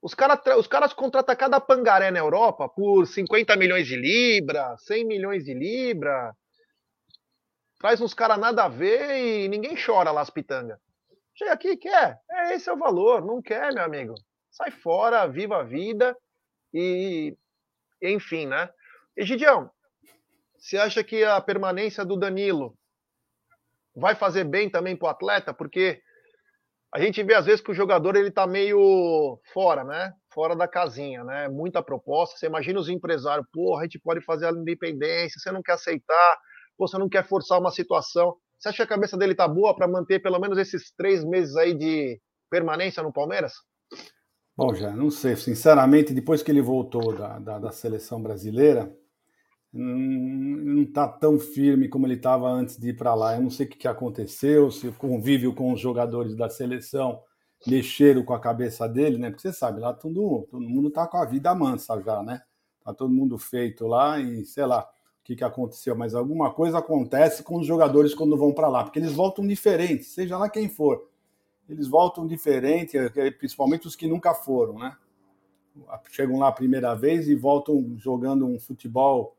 Os, 0.00 0.14
cara, 0.14 0.40
os 0.56 0.66
caras 0.66 0.92
contratam 0.92 1.34
cada 1.34 1.60
pangaré 1.60 2.10
na 2.10 2.20
Europa 2.20 2.68
por 2.68 3.06
50 3.06 3.56
milhões 3.56 3.86
de 3.86 3.96
libra, 3.96 4.76
100 4.78 5.04
milhões 5.04 5.44
de 5.44 5.54
libra. 5.54 6.34
Traz 7.78 8.00
uns 8.00 8.12
caras 8.12 8.38
nada 8.38 8.64
a 8.64 8.68
ver 8.68 9.16
e 9.16 9.48
ninguém 9.48 9.76
chora 9.76 10.10
lá 10.10 10.20
as 10.20 10.30
pitangas. 10.30 10.78
Chega 11.36 11.52
aqui, 11.52 11.76
quer? 11.76 12.18
É, 12.28 12.54
esse 12.54 12.68
é 12.68 12.72
o 12.72 12.78
valor. 12.78 13.24
Não 13.24 13.40
quer, 13.40 13.72
meu 13.72 13.84
amigo. 13.84 14.14
Sai 14.50 14.70
fora, 14.70 15.26
viva 15.28 15.58
a 15.58 15.62
vida 15.62 16.16
e. 16.74 17.36
Enfim, 18.02 18.46
né? 18.46 18.68
Egidião, 19.16 19.70
você 20.58 20.76
acha 20.76 21.02
que 21.04 21.24
a 21.24 21.40
permanência 21.40 22.04
do 22.04 22.16
Danilo 22.16 22.76
vai 23.94 24.14
fazer 24.14 24.44
bem 24.44 24.68
também 24.68 24.96
para 24.96 25.06
o 25.06 25.10
atleta? 25.10 25.54
Porque 25.54 26.00
a 26.92 27.00
gente 27.00 27.22
vê 27.22 27.34
às 27.34 27.46
vezes 27.46 27.60
que 27.60 27.70
o 27.70 27.74
jogador 27.74 28.16
ele 28.16 28.30
tá 28.30 28.46
meio 28.46 29.40
fora, 29.52 29.84
né? 29.84 30.12
Fora 30.32 30.56
da 30.56 30.66
casinha, 30.66 31.22
né? 31.22 31.48
Muita 31.48 31.82
proposta. 31.82 32.36
Você 32.36 32.46
imagina 32.46 32.80
os 32.80 32.88
empresários, 32.88 33.46
porra, 33.52 33.82
a 33.82 33.84
gente 33.84 34.00
pode 34.00 34.20
fazer 34.24 34.46
a 34.46 34.50
independência, 34.50 35.38
você 35.38 35.52
não 35.52 35.62
quer 35.62 35.72
aceitar, 35.72 36.38
você 36.78 36.98
não 36.98 37.08
quer 37.08 37.26
forçar 37.26 37.58
uma 37.58 37.70
situação. 37.70 38.36
Você 38.58 38.68
acha 38.68 38.76
que 38.78 38.82
a 38.82 38.96
cabeça 38.96 39.16
dele 39.16 39.34
tá 39.34 39.46
boa 39.46 39.74
para 39.74 39.88
manter 39.88 40.20
pelo 40.20 40.38
menos 40.38 40.58
esses 40.58 40.92
três 40.96 41.24
meses 41.24 41.56
aí 41.56 41.74
de 41.74 42.20
permanência 42.50 43.02
no 43.02 43.12
Palmeiras? 43.12 43.52
Bom, 44.56 44.74
já 44.74 44.90
não 44.90 45.10
sei. 45.10 45.36
Sinceramente, 45.36 46.12
depois 46.12 46.42
que 46.42 46.50
ele 46.50 46.62
voltou 46.62 47.14
da, 47.16 47.38
da, 47.38 47.58
da 47.58 47.70
seleção 47.70 48.20
brasileira, 48.20 48.92
não 49.72 50.82
está 50.82 51.06
tão 51.06 51.38
firme 51.38 51.88
como 51.88 52.06
ele 52.06 52.14
estava 52.14 52.48
antes 52.48 52.76
de 52.76 52.88
ir 52.88 52.96
para 52.96 53.14
lá. 53.14 53.36
Eu 53.36 53.42
não 53.42 53.50
sei 53.50 53.66
o 53.66 53.68
que, 53.68 53.78
que 53.78 53.88
aconteceu, 53.88 54.70
se 54.70 54.88
o 54.88 54.92
convívio 54.92 55.54
com 55.54 55.72
os 55.72 55.80
jogadores 55.80 56.34
da 56.36 56.48
seleção 56.48 57.20
mexeram 57.66 58.24
com 58.24 58.32
a 58.32 58.40
cabeça 58.40 58.88
dele, 58.88 59.18
né? 59.18 59.30
Porque 59.30 59.42
você 59.42 59.52
sabe, 59.52 59.80
lá 59.80 59.92
todo, 59.92 60.46
todo 60.50 60.68
mundo 60.68 60.88
está 60.88 61.06
com 61.06 61.18
a 61.18 61.24
vida 61.24 61.54
mansa 61.54 62.00
já, 62.00 62.22
né? 62.22 62.40
Tá 62.84 62.94
todo 62.94 63.12
mundo 63.12 63.36
feito 63.36 63.86
lá 63.86 64.18
e 64.18 64.44
sei 64.44 64.64
lá 64.64 64.88
que, 65.28 65.36
que 65.36 65.44
aconteceu, 65.44 65.94
mas 65.94 66.14
alguma 66.14 66.50
coisa 66.50 66.78
acontece 66.78 67.42
com 67.42 67.58
os 67.58 67.66
jogadores 67.66 68.14
quando 68.14 68.34
vão 68.34 68.50
para 68.50 68.66
lá, 68.66 68.82
porque 68.82 68.98
eles 68.98 69.12
voltam 69.12 69.46
diferentes, 69.46 70.08
seja 70.08 70.38
lá 70.38 70.48
quem 70.48 70.70
for. 70.70 71.06
Eles 71.68 71.86
voltam 71.86 72.26
diferente, 72.26 72.96
é, 72.96 73.30
principalmente 73.30 73.86
os 73.86 73.94
que 73.94 74.08
nunca 74.08 74.32
foram, 74.32 74.78
né? 74.78 74.96
Chegam 76.10 76.38
lá 76.38 76.48
a 76.48 76.52
primeira 76.52 76.94
vez 76.94 77.28
e 77.28 77.34
voltam 77.34 77.94
jogando 77.98 78.46
um 78.46 78.58
futebol 78.58 79.36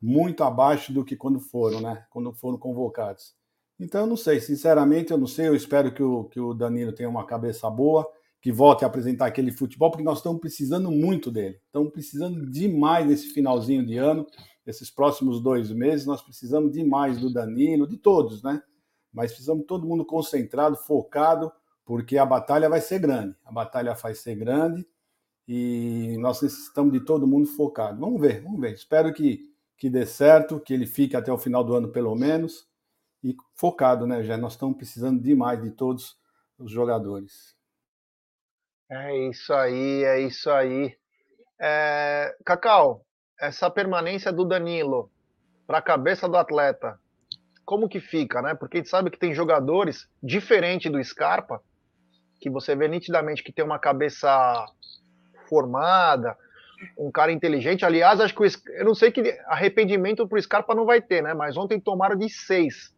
muito 0.00 0.44
abaixo 0.44 0.92
do 0.92 1.02
que 1.02 1.16
quando 1.16 1.40
foram, 1.40 1.80
né? 1.80 2.04
Quando 2.10 2.30
foram 2.34 2.58
convocados. 2.58 3.34
Então, 3.80 4.02
eu 4.02 4.06
não 4.06 4.18
sei, 4.18 4.38
sinceramente, 4.38 5.12
eu 5.12 5.18
não 5.18 5.26
sei. 5.26 5.48
Eu 5.48 5.56
espero 5.56 5.94
que 5.94 6.02
o, 6.02 6.24
que 6.24 6.38
o 6.38 6.52
Danilo 6.52 6.92
tenha 6.92 7.08
uma 7.08 7.24
cabeça 7.24 7.70
boa, 7.70 8.06
que 8.38 8.52
volte 8.52 8.84
a 8.84 8.86
apresentar 8.86 9.26
aquele 9.26 9.50
futebol, 9.50 9.90
porque 9.90 10.04
nós 10.04 10.18
estamos 10.18 10.40
precisando 10.40 10.90
muito 10.90 11.30
dele. 11.30 11.58
Estamos 11.64 11.90
precisando 11.90 12.44
demais 12.50 13.06
nesse 13.06 13.28
finalzinho 13.28 13.84
de 13.86 13.96
ano, 13.96 14.26
esses 14.66 14.90
próximos 14.90 15.40
dois 15.40 15.70
meses. 15.70 16.06
Nós 16.06 16.22
precisamos 16.22 16.72
demais 16.72 17.18
do 17.18 17.32
Danilo, 17.32 17.86
de 17.86 17.96
todos, 17.96 18.42
né? 18.42 18.62
Mas 19.12 19.32
precisamos 19.32 19.66
todo 19.66 19.86
mundo 19.86 20.04
concentrado, 20.04 20.76
focado, 20.76 21.52
porque 21.84 22.16
a 22.16 22.24
batalha 22.24 22.68
vai 22.68 22.80
ser 22.80 22.98
grande. 22.98 23.36
A 23.44 23.52
batalha 23.52 23.94
vai 23.94 24.14
ser 24.14 24.34
grande 24.36 24.86
e 25.46 26.16
nós 26.20 26.40
necessitamos 26.40 26.92
de 26.92 27.00
todo 27.00 27.26
mundo 27.26 27.46
focado. 27.46 28.00
Vamos 28.00 28.20
ver, 28.20 28.42
vamos 28.42 28.60
ver. 28.60 28.72
Espero 28.74 29.12
que 29.12 29.52
que 29.82 29.90
dê 29.90 30.06
certo, 30.06 30.60
que 30.60 30.72
ele 30.72 30.86
fique 30.86 31.16
até 31.16 31.32
o 31.32 31.36
final 31.36 31.64
do 31.64 31.74
ano 31.74 31.90
pelo 31.90 32.14
menos 32.14 32.68
e 33.20 33.36
focado, 33.56 34.06
né? 34.06 34.22
Já 34.22 34.36
nós 34.36 34.52
estamos 34.52 34.76
precisando 34.76 35.20
demais 35.20 35.60
de 35.60 35.72
todos 35.72 36.16
os 36.56 36.70
jogadores. 36.70 37.56
É 38.88 39.28
isso 39.28 39.52
aí, 39.52 40.04
é 40.04 40.20
isso 40.20 40.48
aí. 40.48 40.96
É, 41.60 42.32
Cacau, 42.44 43.04
essa 43.42 43.68
permanência 43.68 44.32
do 44.32 44.44
Danilo 44.44 45.10
para 45.66 45.78
a 45.78 45.82
cabeça 45.82 46.28
do 46.28 46.36
atleta, 46.36 46.96
como 47.64 47.88
que 47.88 47.98
fica, 47.98 48.40
né? 48.40 48.54
Porque 48.54 48.76
a 48.76 48.80
gente 48.80 48.88
sabe 48.88 49.10
que 49.10 49.18
tem 49.18 49.34
jogadores 49.34 50.08
diferente 50.22 50.88
do 50.88 51.02
Scarpa, 51.02 51.60
que 52.40 52.48
você 52.48 52.76
vê 52.76 52.86
nitidamente 52.86 53.42
que 53.42 53.52
tem 53.52 53.64
uma 53.64 53.80
cabeça 53.80 54.64
formada, 55.48 56.38
um 56.96 57.10
cara 57.10 57.32
inteligente. 57.32 57.84
Aliás, 57.84 58.20
acho 58.20 58.32
que 58.32 58.42
o, 58.42 58.46
eu 58.78 58.84
não 58.84 58.94
sei 58.94 59.10
que 59.10 59.36
arrependimento 59.46 60.26
pro 60.28 60.40
Scarpa 60.40 60.72
não 60.72 60.86
vai 60.86 61.02
ter, 61.02 61.20
né? 61.20 61.34
Mas 61.34 61.56
ontem 61.56 61.80
tomaram 61.80 62.16
de 62.16 62.28
seis. 62.28 62.94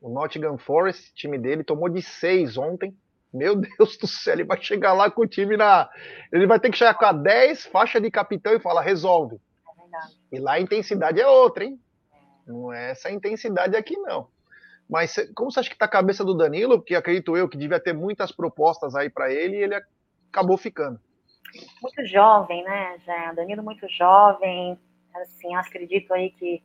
O 0.00 0.08
Nottingham 0.08 0.58
Forest, 0.58 1.14
time 1.14 1.38
dele, 1.38 1.62
tomou 1.62 1.88
de 1.88 2.02
seis 2.02 2.56
ontem. 2.56 2.96
Meu 3.32 3.54
Deus 3.56 3.96
do 3.96 4.06
céu, 4.06 4.34
ele 4.34 4.44
vai 4.44 4.60
chegar 4.60 4.92
lá 4.92 5.10
com 5.10 5.22
o 5.22 5.26
time 5.26 5.56
na. 5.56 5.88
Ele 6.32 6.46
vai 6.46 6.58
ter 6.58 6.70
que 6.70 6.78
chegar 6.78 6.94
com 6.94 7.04
a 7.04 7.12
10, 7.12 7.66
faixa 7.66 8.00
de 8.00 8.10
capitão 8.10 8.52
e 8.54 8.60
falar, 8.60 8.82
resolve. 8.82 9.36
É 10.32 10.36
e 10.36 10.38
lá 10.38 10.52
a 10.52 10.60
intensidade 10.60 11.20
é 11.20 11.26
outra, 11.26 11.64
hein? 11.64 11.80
Não 12.46 12.72
é 12.72 12.90
essa 12.90 13.10
intensidade 13.10 13.76
aqui, 13.76 13.96
não. 13.96 14.28
Mas 14.88 15.14
como 15.34 15.50
você 15.50 15.60
acha 15.60 15.70
que 15.70 15.78
tá 15.78 15.84
a 15.84 15.88
cabeça 15.88 16.24
do 16.24 16.34
Danilo? 16.34 16.78
Porque 16.78 16.94
acredito 16.94 17.36
eu 17.36 17.48
que 17.48 17.56
devia 17.56 17.78
ter 17.78 17.92
muitas 17.92 18.32
propostas 18.32 18.94
aí 18.94 19.08
para 19.08 19.32
ele 19.32 19.56
e 19.56 19.62
ele 19.62 19.80
acabou 20.28 20.56
ficando 20.56 21.00
muito 21.82 22.04
jovem, 22.06 22.62
né, 22.64 22.98
já 23.04 23.32
Danilo 23.32 23.62
muito 23.62 23.88
jovem, 23.88 24.78
assim, 25.14 25.54
acredito 25.54 26.12
aí 26.12 26.30
que 26.30 26.62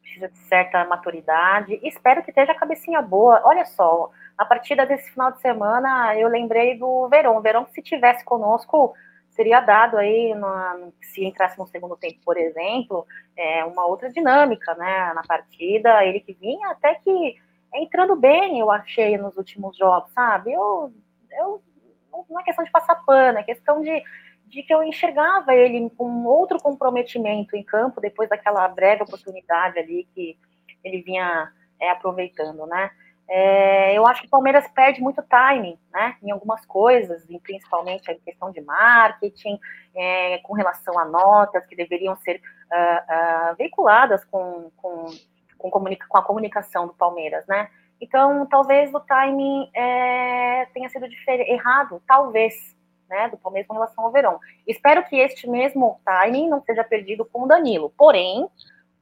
precisa 0.00 0.28
de 0.28 0.38
certa 0.38 0.84
maturidade, 0.84 1.80
espero 1.82 2.22
que 2.22 2.30
esteja 2.30 2.52
a 2.52 2.58
cabecinha 2.58 3.00
boa, 3.00 3.40
olha 3.44 3.64
só, 3.64 4.10
a 4.38 4.44
partida 4.44 4.86
desse 4.86 5.10
final 5.10 5.32
de 5.32 5.40
semana, 5.40 6.16
eu 6.16 6.28
lembrei 6.28 6.78
do 6.78 7.08
Verão, 7.08 7.36
o 7.36 7.42
Verão 7.42 7.66
se 7.66 7.82
tivesse 7.82 8.24
conosco, 8.24 8.94
seria 9.30 9.60
dado 9.60 9.96
aí, 9.96 10.32
se 11.02 11.24
entrasse 11.24 11.58
no 11.58 11.66
segundo 11.66 11.96
tempo, 11.96 12.20
por 12.24 12.36
exemplo, 12.36 13.04
é, 13.36 13.64
uma 13.64 13.86
outra 13.86 14.08
dinâmica, 14.10 14.74
né, 14.76 15.12
na 15.14 15.22
partida, 15.26 16.04
ele 16.04 16.20
que 16.20 16.32
vinha 16.34 16.70
até 16.70 16.94
que 16.94 17.36
entrando 17.74 18.14
bem, 18.16 18.60
eu 18.60 18.70
achei, 18.70 19.18
nos 19.18 19.36
últimos 19.36 19.76
jogos, 19.76 20.10
sabe, 20.12 20.52
eu, 20.52 20.92
eu 21.32 21.62
não 22.30 22.40
é 22.40 22.44
questão 22.44 22.64
de 22.64 22.70
passar 22.70 23.04
pano, 23.04 23.38
é 23.38 23.42
questão 23.42 23.82
de 23.82 24.02
de 24.48 24.62
que 24.62 24.72
eu 24.72 24.82
enxergava 24.82 25.54
ele 25.54 25.90
com 25.90 26.24
outro 26.24 26.58
comprometimento 26.58 27.54
em 27.54 27.62
campo 27.62 28.00
depois 28.00 28.28
daquela 28.28 28.66
breve 28.66 29.02
oportunidade 29.02 29.78
ali 29.78 30.08
que 30.14 30.38
ele 30.82 31.02
vinha 31.02 31.52
é, 31.78 31.90
aproveitando, 31.90 32.66
né? 32.66 32.90
É, 33.30 33.94
eu 33.94 34.06
acho 34.06 34.22
que 34.22 34.26
o 34.26 34.30
Palmeiras 34.30 34.66
perde 34.68 35.02
muito 35.02 35.22
timing, 35.22 35.78
né? 35.92 36.16
Em 36.22 36.30
algumas 36.30 36.64
coisas, 36.64 37.26
principalmente 37.42 38.10
a 38.10 38.14
questão 38.14 38.50
de 38.50 38.60
marketing, 38.62 39.58
é, 39.94 40.38
com 40.38 40.54
relação 40.54 40.98
a 40.98 41.04
notas 41.04 41.66
que 41.66 41.76
deveriam 41.76 42.16
ser 42.16 42.40
uh, 42.72 43.52
uh, 43.52 43.56
veiculadas 43.56 44.24
com, 44.24 44.70
com, 44.76 45.06
com, 45.58 45.70
com 45.70 46.18
a 46.18 46.22
comunicação 46.22 46.86
do 46.86 46.94
Palmeiras, 46.94 47.46
né? 47.46 47.68
Então, 48.00 48.46
talvez 48.46 48.94
o 48.94 49.00
timing 49.00 49.70
é, 49.74 50.66
tenha 50.72 50.88
sido 50.88 51.06
errado, 51.26 52.00
talvez, 52.06 52.76
né, 53.10 53.28
do 53.28 53.36
Palmeiras 53.36 53.66
com 53.66 53.74
relação 53.74 54.04
ao 54.04 54.12
Verão. 54.12 54.38
Espero 54.66 55.04
que 55.04 55.16
este 55.16 55.48
mesmo 55.48 56.00
timing 56.04 56.48
não 56.48 56.62
seja 56.62 56.84
perdido 56.84 57.24
com 57.24 57.42
o 57.42 57.48
Danilo. 57.48 57.92
Porém, 57.98 58.48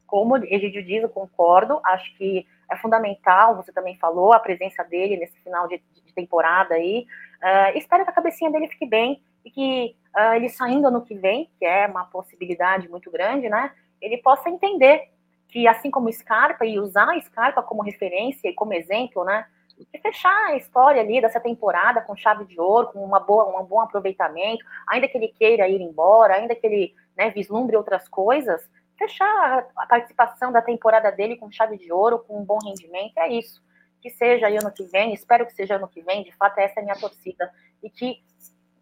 como 0.06 0.34
o 0.34 0.44
Egidio 0.44 0.84
diz, 0.84 1.02
eu 1.02 1.08
concordo, 1.08 1.80
acho 1.84 2.14
que 2.16 2.46
é 2.70 2.76
fundamental, 2.76 3.56
você 3.56 3.72
também 3.72 3.96
falou, 3.96 4.32
a 4.32 4.40
presença 4.40 4.82
dele 4.84 5.16
nesse 5.16 5.38
final 5.40 5.68
de, 5.68 5.80
de 6.04 6.14
temporada 6.14 6.74
aí. 6.74 7.06
Uh, 7.36 7.78
espero 7.78 8.04
que 8.04 8.10
a 8.10 8.14
cabecinha 8.14 8.50
dele 8.50 8.68
fique 8.68 8.86
bem 8.86 9.22
e 9.44 9.50
que 9.50 9.96
uh, 10.16 10.34
ele 10.34 10.48
saindo 10.48 10.88
ano 10.88 11.04
que 11.04 11.14
vem, 11.14 11.50
que 11.58 11.64
é 11.64 11.86
uma 11.86 12.04
possibilidade 12.06 12.88
muito 12.88 13.10
grande, 13.10 13.48
né? 13.48 13.72
Ele 14.00 14.18
possa 14.18 14.50
entender 14.50 15.08
que, 15.48 15.68
assim 15.68 15.90
como 15.90 16.12
Scarpa, 16.12 16.66
e 16.66 16.78
usar 16.78 17.14
a 17.14 17.20
Scarpa 17.20 17.62
como 17.62 17.82
referência 17.82 18.48
e 18.48 18.54
como 18.54 18.74
exemplo, 18.74 19.24
né? 19.24 19.46
E 19.78 19.98
fechar 19.98 20.46
a 20.46 20.56
história 20.56 21.02
ali 21.02 21.20
dessa 21.20 21.38
temporada 21.38 22.00
com 22.00 22.16
chave 22.16 22.44
de 22.46 22.58
ouro, 22.58 22.88
com 22.88 23.04
uma 23.04 23.20
boa, 23.20 23.60
um 23.60 23.64
bom 23.64 23.80
aproveitamento, 23.80 24.64
ainda 24.88 25.06
que 25.06 25.16
ele 25.16 25.28
queira 25.28 25.68
ir 25.68 25.80
embora, 25.80 26.34
ainda 26.34 26.54
que 26.54 26.66
ele 26.66 26.94
né, 27.16 27.30
vislumbre 27.30 27.76
outras 27.76 28.08
coisas, 28.08 28.68
fechar 28.98 29.66
a 29.76 29.86
participação 29.86 30.50
da 30.52 30.62
temporada 30.62 31.10
dele 31.10 31.36
com 31.36 31.50
chave 31.50 31.76
de 31.78 31.92
ouro, 31.92 32.20
com 32.20 32.40
um 32.40 32.44
bom 32.44 32.58
rendimento, 32.64 33.18
é 33.18 33.28
isso. 33.28 33.62
Que 34.00 34.10
seja 34.10 34.48
ano 34.48 34.72
que 34.72 34.84
vem, 34.84 35.14
espero 35.14 35.46
que 35.46 35.52
seja 35.52 35.76
ano 35.76 35.88
que 35.88 36.02
vem, 36.02 36.22
de 36.22 36.32
fato, 36.32 36.58
essa 36.58 36.80
é 36.80 36.82
a 36.82 36.84
minha 36.84 36.98
torcida. 36.98 37.50
E 37.82 37.90
que, 37.90 38.22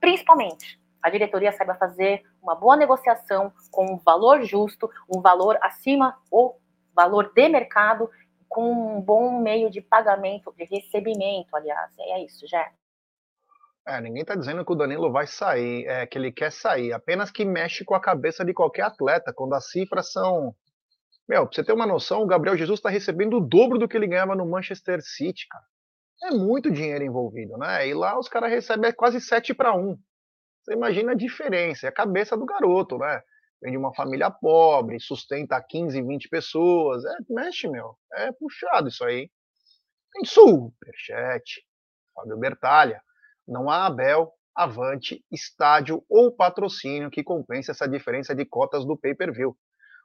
principalmente, 0.00 0.80
a 1.02 1.10
diretoria 1.10 1.52
saiba 1.52 1.74
fazer 1.74 2.22
uma 2.42 2.54
boa 2.54 2.76
negociação 2.76 3.52
com 3.70 3.92
um 3.92 3.98
valor 3.98 4.42
justo, 4.42 4.90
um 5.08 5.20
valor 5.20 5.58
acima 5.60 6.16
ou 6.30 6.60
valor 6.94 7.32
de 7.34 7.48
mercado, 7.48 8.10
com 8.48 8.96
um 8.96 9.00
bom 9.00 9.40
meio 9.40 9.68
de 9.68 9.80
pagamento, 9.80 10.54
de 10.56 10.64
recebimento, 10.64 11.54
aliás. 11.56 11.90
É 11.98 12.24
isso, 12.24 12.46
já. 12.46 12.70
É, 13.86 14.00
ninguém 14.00 14.22
está 14.22 14.34
dizendo 14.34 14.64
que 14.64 14.72
o 14.72 14.74
Danilo 14.74 15.12
vai 15.12 15.26
sair, 15.26 15.86
é, 15.86 16.06
que 16.06 16.16
ele 16.16 16.32
quer 16.32 16.50
sair, 16.50 16.92
apenas 16.92 17.30
que 17.30 17.44
mexe 17.44 17.84
com 17.84 17.94
a 17.94 18.00
cabeça 18.00 18.42
de 18.44 18.54
qualquer 18.54 18.82
atleta, 18.82 19.32
quando 19.34 19.54
as 19.54 19.70
cifras 19.70 20.10
são. 20.10 20.54
Meu, 21.28 21.46
pra 21.46 21.54
você 21.54 21.64
ter 21.64 21.72
uma 21.72 21.86
noção, 21.86 22.22
o 22.22 22.26
Gabriel 22.26 22.56
Jesus 22.56 22.78
está 22.78 22.88
recebendo 22.88 23.36
o 23.36 23.40
dobro 23.40 23.78
do 23.78 23.86
que 23.86 23.96
ele 23.96 24.06
ganhava 24.06 24.34
no 24.34 24.46
Manchester 24.46 25.00
City, 25.02 25.46
cara. 25.48 25.64
É 26.22 26.30
muito 26.30 26.70
dinheiro 26.70 27.04
envolvido, 27.04 27.58
né? 27.58 27.86
E 27.86 27.92
lá 27.92 28.18
os 28.18 28.28
caras 28.28 28.50
recebem 28.50 28.92
quase 28.92 29.20
7 29.20 29.52
para 29.52 29.74
1. 29.76 29.98
Você 30.62 30.72
imagina 30.72 31.12
a 31.12 31.16
diferença, 31.16 31.86
é 31.86 31.88
a 31.90 31.92
cabeça 31.92 32.36
do 32.36 32.46
garoto, 32.46 32.96
né? 32.96 33.20
Vem 33.60 33.72
de 33.72 33.78
uma 33.78 33.94
família 33.94 34.30
pobre, 34.30 34.98
sustenta 35.00 35.60
15, 35.62 36.00
20 36.02 36.28
pessoas. 36.28 37.04
É, 37.04 37.16
mexe, 37.28 37.68
meu. 37.68 37.96
É 38.14 38.32
puxado 38.32 38.88
isso 38.88 39.04
aí. 39.04 39.30
Tem 40.12 40.24
superchat. 40.24 41.62
Fábio 42.14 42.38
Bertalha. 42.38 43.02
Não 43.46 43.68
há 43.68 43.86
Abel, 43.86 44.32
Avante, 44.54 45.24
estádio 45.30 46.04
ou 46.08 46.30
patrocínio 46.30 47.10
que 47.10 47.24
compense 47.24 47.70
essa 47.70 47.88
diferença 47.88 48.34
de 48.34 48.44
cotas 48.44 48.84
do 48.84 48.96
pay-per-view. 48.96 49.56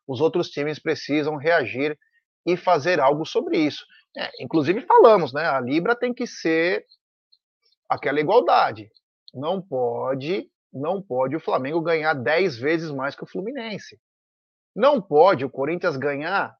Os 0.08 0.22
outros 0.22 0.50
times 0.50 0.80
precisam 0.80 1.36
reagir 1.36 1.98
e 2.46 2.58
fazer 2.58 3.00
algo 3.00 3.26
sobre 3.26 3.60
isso. 3.60 3.86
É, 4.18 4.30
inclusive 4.44 4.82
falamos, 4.82 5.32
né? 5.32 5.46
A 5.46 5.60
Libra 5.60 5.96
tem 5.96 6.14
que 6.14 6.26
ser 6.26 6.84
aquela 7.88 8.20
igualdade. 8.20 8.90
Não 9.34 9.62
pode, 9.62 10.50
não 10.74 11.02
pode 11.02 11.36
o 11.36 11.40
Flamengo 11.40 11.82
ganhar 11.82 12.14
10 12.16 12.58
vezes 12.58 12.92
mais 12.92 13.16
que 13.16 13.24
o 13.24 13.28
Fluminense. 13.28 14.00
Não 14.76 15.02
pode 15.02 15.46
o 15.46 15.50
Corinthians 15.50 15.96
ganhar 15.96 16.56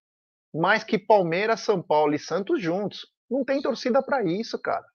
mais 0.54 0.84
que 0.84 0.98
Palmeiras, 1.00 1.62
São 1.62 1.82
Paulo 1.82 2.14
e 2.14 2.20
Santos 2.20 2.62
juntos. 2.62 3.08
Não 3.30 3.44
tem 3.44 3.62
torcida 3.62 4.02
para 4.04 4.24
isso, 4.24 4.60
cara. 4.60 4.86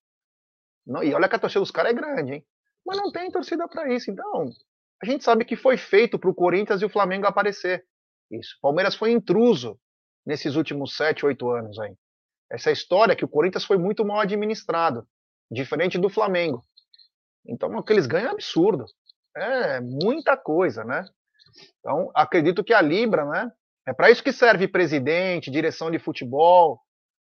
E 0.86 1.14
olha 1.14 1.28
que 1.28 1.36
a 1.36 1.38
torcida 1.38 1.60
dos 1.60 1.70
caras 1.70 1.92
é 1.92 1.94
grande, 1.94 2.34
hein? 2.34 2.46
Mas 2.84 2.96
não 2.96 3.10
tem 3.10 3.30
torcida 3.30 3.66
para 3.66 3.92
isso. 3.92 4.10
Então, 4.10 4.50
a 5.02 5.06
gente 5.06 5.24
sabe 5.24 5.44
que 5.44 5.56
foi 5.56 5.76
feito 5.76 6.18
para 6.18 6.30
o 6.30 6.34
Corinthians 6.34 6.82
e 6.82 6.84
o 6.84 6.90
Flamengo 6.90 7.26
aparecer. 7.26 7.84
Isso. 8.30 8.58
Palmeiras 8.60 8.94
foi 8.94 9.12
intruso 9.12 9.78
nesses 10.26 10.56
últimos 10.56 10.96
sete, 10.96 11.24
oito 11.24 11.48
anos 11.50 11.78
aí. 11.78 11.94
Essa 12.50 12.70
história 12.70 13.16
que 13.16 13.24
o 13.24 13.28
Corinthians 13.28 13.64
foi 13.64 13.78
muito 13.78 14.04
mal 14.04 14.20
administrado, 14.20 15.06
diferente 15.50 15.98
do 15.98 16.10
Flamengo. 16.10 16.62
Então, 17.46 17.74
o 17.74 17.82
que 17.82 17.92
eles 17.92 18.06
ganham 18.06 18.28
é 18.28 18.32
absurdo. 18.32 18.84
É 19.36 19.80
muita 19.80 20.36
coisa, 20.36 20.84
né? 20.84 21.04
Então, 21.80 22.10
acredito 22.14 22.64
que 22.64 22.72
a 22.72 22.80
Libra, 22.80 23.24
né? 23.24 23.50
É 23.86 23.92
para 23.92 24.10
isso 24.10 24.22
que 24.22 24.32
serve 24.32 24.66
presidente, 24.66 25.50
direção 25.50 25.90
de 25.90 25.98
futebol. 25.98 26.80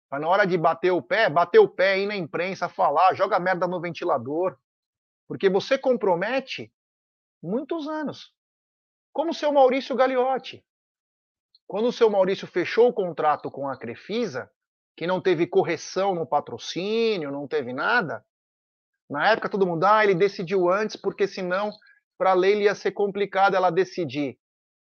Para 0.08 0.20
na 0.20 0.28
hora 0.28 0.46
de 0.46 0.56
bater 0.56 0.90
o 0.90 1.02
pé, 1.02 1.28
bater 1.28 1.58
o 1.58 1.68
pé, 1.68 1.98
ir 1.98 2.06
na 2.06 2.16
imprensa, 2.16 2.68
falar, 2.68 3.14
joga 3.14 3.38
merda 3.38 3.66
no 3.66 3.80
ventilador. 3.80 4.56
Porque 5.26 5.48
você 5.48 5.78
compromete 5.78 6.72
muitos 7.42 7.88
anos. 7.88 8.32
Como 9.12 9.30
o 9.30 9.34
seu 9.34 9.52
Maurício 9.52 9.96
Gagliotti. 9.96 10.64
Quando 11.66 11.88
o 11.88 11.92
seu 11.92 12.10
Maurício 12.10 12.46
fechou 12.46 12.88
o 12.88 12.92
contrato 12.92 13.50
com 13.50 13.68
a 13.68 13.76
Crefisa, 13.76 14.50
que 14.96 15.06
não 15.06 15.20
teve 15.20 15.46
correção 15.46 16.14
no 16.14 16.26
patrocínio, 16.26 17.32
não 17.32 17.48
teve 17.48 17.72
nada, 17.72 18.24
na 19.08 19.30
época, 19.30 19.48
todo 19.48 19.66
mundo, 19.66 19.84
ah, 19.84 20.02
ele 20.02 20.14
decidiu 20.14 20.70
antes, 20.70 20.96
porque 20.96 21.26
senão, 21.26 21.70
para 22.16 22.30
a 22.30 22.34
lei 22.34 22.62
ia 22.62 22.74
ser 22.74 22.92
complicado 22.92 23.54
ela 23.54 23.70
decidir. 23.70 24.38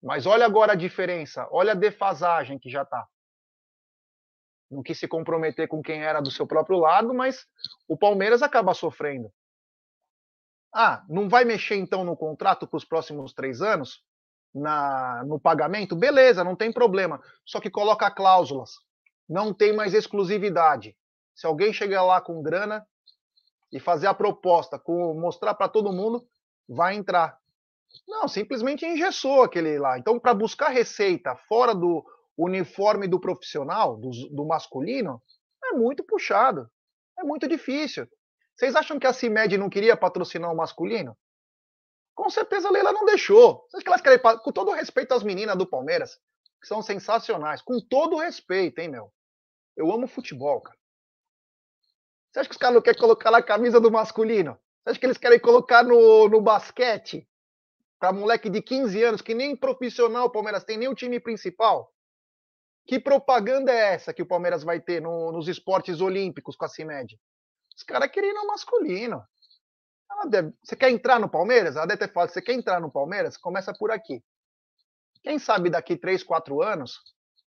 Mas 0.03 0.27
olha 0.27 0.47
agora 0.47 0.73
a 0.73 0.77
diferença, 0.77 1.49
olha 1.51 1.73
a 1.73 1.77
defasagem 1.77 2.59
que 2.59 2.71
já 2.71 2.83
está. 2.83 3.07
Não 4.70 4.83
quis 4.83 4.98
se 4.98 5.07
comprometer 5.07 5.68
com 5.68 5.83
quem 5.83 6.02
era 6.02 6.20
do 6.20 6.31
seu 6.31 6.46
próprio 6.46 6.79
lado, 6.79 7.14
mas 7.14 7.46
o 7.88 7.96
Palmeiras 7.96 8.42
acaba 8.42 8.74
sofrendo. 8.74 9.33
Ah, 10.74 11.05
não 11.09 11.29
vai 11.29 11.44
mexer 11.44 11.76
então 11.76 12.05
no 12.05 12.16
contrato 12.16 12.66
para 12.66 12.76
os 12.76 12.85
próximos 12.85 13.33
três 13.33 13.62
anos? 13.62 14.02
Na, 14.55 15.22
no 15.24 15.38
pagamento? 15.38 15.94
Beleza, 15.94 16.42
não 16.42 16.57
tem 16.57 16.72
problema. 16.72 17.22
Só 17.44 17.61
que 17.61 17.70
coloca 17.70 18.11
cláusulas. 18.11 18.72
Não 19.29 19.52
tem 19.55 19.74
mais 19.74 19.94
exclusividade. 19.94 20.96
Se 21.35 21.46
alguém 21.46 21.72
chegar 21.72 22.02
lá 22.02 22.20
com 22.20 22.42
grana, 22.42 22.87
e 23.72 23.81
fazer 23.81 24.07
a 24.07 24.14
proposta, 24.14 24.79
com, 24.79 25.14
mostrar 25.14 25.55
para 25.55 25.68
todo 25.68 25.92
mundo, 25.92 26.26
vai 26.68 26.94
entrar. 26.94 27.38
Não, 28.07 28.29
simplesmente 28.29 28.85
engessou 28.85 29.42
aquele 29.42 29.79
lá. 29.79 29.98
Então, 29.98 30.18
para 30.18 30.35
buscar 30.35 30.68
receita 30.68 31.37
fora 31.48 31.74
do 31.74 32.05
uniforme 32.37 33.09
do 33.09 33.20
profissional, 33.20 33.96
do, 33.96 34.11
do 34.31 34.44
masculino, 34.44 35.22
é 35.64 35.72
muito 35.72 36.05
puxado. 36.05 36.70
É 37.18 37.25
muito 37.25 37.49
difícil. 37.49 38.07
Vocês 38.55 38.75
acham 38.75 38.99
que 38.99 39.07
a 39.07 39.12
CIMED 39.12 39.57
não 39.57 39.70
queria 39.70 39.96
patrocinar 39.96 40.53
o 40.53 40.57
masculino? 40.57 41.16
Com 42.14 42.31
certeza 42.31 42.68
a 42.68 42.70
Leila 42.70 42.92
não 42.92 43.05
deixou. 43.05 43.66
Vocês 43.68 43.83
que 43.83 43.88
elas 43.88 44.01
querem, 44.01 44.18
com 44.18 44.53
todo 44.53 44.72
respeito 44.72 45.12
às 45.12 45.22
meninas 45.22 45.57
do 45.57 45.66
Palmeiras, 45.66 46.18
que 46.61 46.66
são 46.66 46.83
sensacionais, 46.83 47.61
com 47.61 47.79
todo 47.81 48.16
respeito, 48.16 48.79
hein, 48.79 48.88
meu? 48.88 49.12
Eu 49.77 49.92
amo 49.92 50.07
futebol, 50.07 50.61
cara. 50.61 50.79
Você 52.33 52.40
acha 52.40 52.49
que 52.49 52.55
os 52.55 52.59
caras 52.59 52.75
não 52.75 52.83
querem 52.83 52.99
colocar 52.99 53.31
na 53.31 53.42
camisa 53.42 53.81
do 53.81 53.90
masculino? 53.90 54.59
Você 54.83 54.90
acha 54.90 55.01
que 55.01 55.07
eles 55.07 55.18
querem 55.18 55.38
colocar 55.38 55.83
no, 55.83 56.29
no 56.29 56.40
basquete? 56.40 57.29
Para 57.99 58.12
moleque 58.12 58.51
de 58.51 58.61
15 58.61 59.03
anos, 59.03 59.22
que 59.22 59.35
nem 59.35 59.57
profissional 59.57 60.27
o 60.27 60.31
Palmeiras 60.31 60.64
tem, 60.64 60.77
nem 60.77 60.88
o 60.88 60.94
time 60.94 61.18
principal? 61.18 61.92
Que 62.87 63.01
propaganda 63.01 63.72
é 63.72 63.94
essa 63.94 64.14
que 64.14 64.22
o 64.22 64.27
Palmeiras 64.27 64.62
vai 64.62 64.81
ter 64.81 65.03
no, 65.03 65.33
nos 65.33 65.49
esportes 65.49 66.01
olímpicos 66.01 66.55
com 66.55 66.64
a 66.64 66.68
CIMED? 66.68 67.18
Os 67.77 67.83
caras 67.83 68.11
querem 68.11 68.31
ir 68.31 68.35
no 68.35 68.46
masculino. 68.46 69.22
Deve, 70.29 70.55
você 70.62 70.77
quer 70.77 70.90
entrar 70.90 71.18
no 71.18 71.29
Palmeiras? 71.29 71.77
Ela 71.77 71.87
deve 71.87 72.07
ter 72.07 72.12
falado, 72.12 72.31
você 72.31 72.40
quer 72.40 72.55
entrar 72.55 72.81
no 72.81 72.90
Palmeiras? 72.90 73.37
Começa 73.37 73.75
por 73.75 73.90
aqui. 73.90 74.22
Quem 75.22 75.39
sabe 75.39 75.68
daqui 75.68 75.97
3, 75.97 76.22
4 76.22 76.62
anos, 76.62 77.01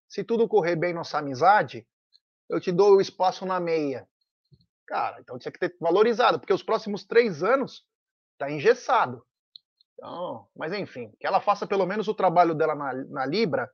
se 0.10 0.24
tudo 0.24 0.48
correr 0.48 0.76
bem 0.76 0.94
nossa 0.94 1.18
amizade, 1.18 1.88
eu 2.50 2.60
te 2.60 2.72
dou 2.72 2.98
o 2.98 3.02
espaço 3.02 3.46
na 3.46 3.60
meia. 3.60 4.08
Cara, 4.86 5.20
então 5.22 5.40
tinha 5.40 5.52
que 5.52 5.60
ter 5.60 5.76
valorizado, 5.80 6.40
porque 6.40 6.54
os 6.54 6.64
próximos 6.64 7.06
três 7.06 7.42
anos 7.42 7.86
tá 8.38 8.52
engessado. 8.52 9.26
Então, 9.94 10.48
mas 10.56 10.74
enfim, 10.74 11.12
que 11.20 11.26
ela 11.26 11.40
faça 11.40 11.66
pelo 11.66 11.86
menos 11.86 12.08
o 12.08 12.14
trabalho 12.14 12.54
dela 12.54 12.76
na, 12.76 12.94
na 12.94 13.26
Libra 13.26 13.72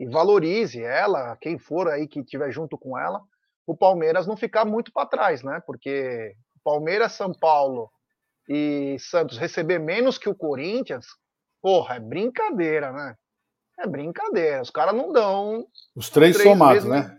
e 0.00 0.06
valorize 0.06 0.82
ela, 0.82 1.36
quem 1.36 1.58
for 1.58 1.86
aí 1.86 2.08
que 2.08 2.20
estiver 2.20 2.50
junto 2.50 2.78
com 2.78 2.98
ela, 2.98 3.20
o 3.66 3.76
Palmeiras 3.76 4.26
não 4.26 4.34
ficar 4.34 4.64
muito 4.64 4.90
para 4.90 5.06
trás, 5.06 5.42
né? 5.42 5.62
Porque 5.66 6.34
Palmeiras, 6.64 7.12
São 7.12 7.34
Paulo 7.34 7.90
e 8.48 8.96
Santos 8.98 9.36
receber 9.36 9.78
menos 9.78 10.16
que 10.16 10.28
o 10.28 10.34
Corinthians, 10.34 11.06
porra, 11.60 11.96
é 11.96 12.00
brincadeira, 12.00 12.90
né? 12.90 13.14
É 13.78 13.86
brincadeira. 13.86 14.62
Os 14.62 14.70
caras 14.70 14.94
não 14.94 15.12
dão. 15.12 15.66
Os 15.94 16.08
três, 16.08 16.34
três 16.34 16.48
somados, 16.48 16.84
né? 16.86 17.18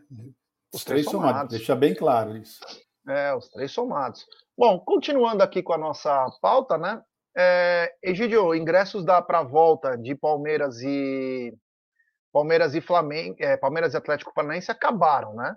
Os, 0.73 0.79
os 0.79 0.83
três, 0.83 0.85
três 0.85 1.05
somados. 1.05 1.33
somados. 1.33 1.57
Deixa 1.57 1.75
bem 1.75 1.93
claro 1.93 2.35
isso. 2.35 2.59
É, 3.07 3.33
os 3.35 3.47
três 3.49 3.71
somados. 3.71 4.25
Bom, 4.57 4.79
continuando 4.79 5.43
aqui 5.43 5.61
com 5.61 5.73
a 5.73 5.77
nossa 5.77 6.27
pauta, 6.41 6.79
né? 6.79 6.99
É, 7.37 7.93
Egidio, 8.03 8.55
ingressos 8.55 9.05
da 9.05 9.21
para 9.21 9.43
volta 9.43 9.95
de 9.95 10.15
Palmeiras 10.15 10.81
e 10.81 11.53
Palmeiras 12.31 12.73
e 12.75 12.81
Flamengo, 12.81 13.35
é, 13.39 13.57
Palmeiras 13.57 13.93
e 13.93 13.97
Atlético 13.97 14.33
Paranaense 14.33 14.71
acabaram, 14.71 15.33
né? 15.35 15.55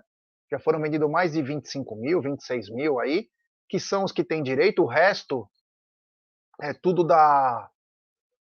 Já 0.51 0.59
foram 0.59 0.81
vendidos 0.81 1.09
mais 1.09 1.33
de 1.33 1.41
25 1.41 1.95
mil, 1.95 2.21
26 2.21 2.69
mil 2.69 2.99
aí, 2.99 3.27
que 3.67 3.79
são 3.79 4.03
os 4.03 4.11
que 4.11 4.23
têm 4.23 4.43
direito. 4.43 4.83
O 4.83 4.87
resto 4.87 5.47
é 6.61 6.73
tudo 6.73 7.03
da 7.03 7.69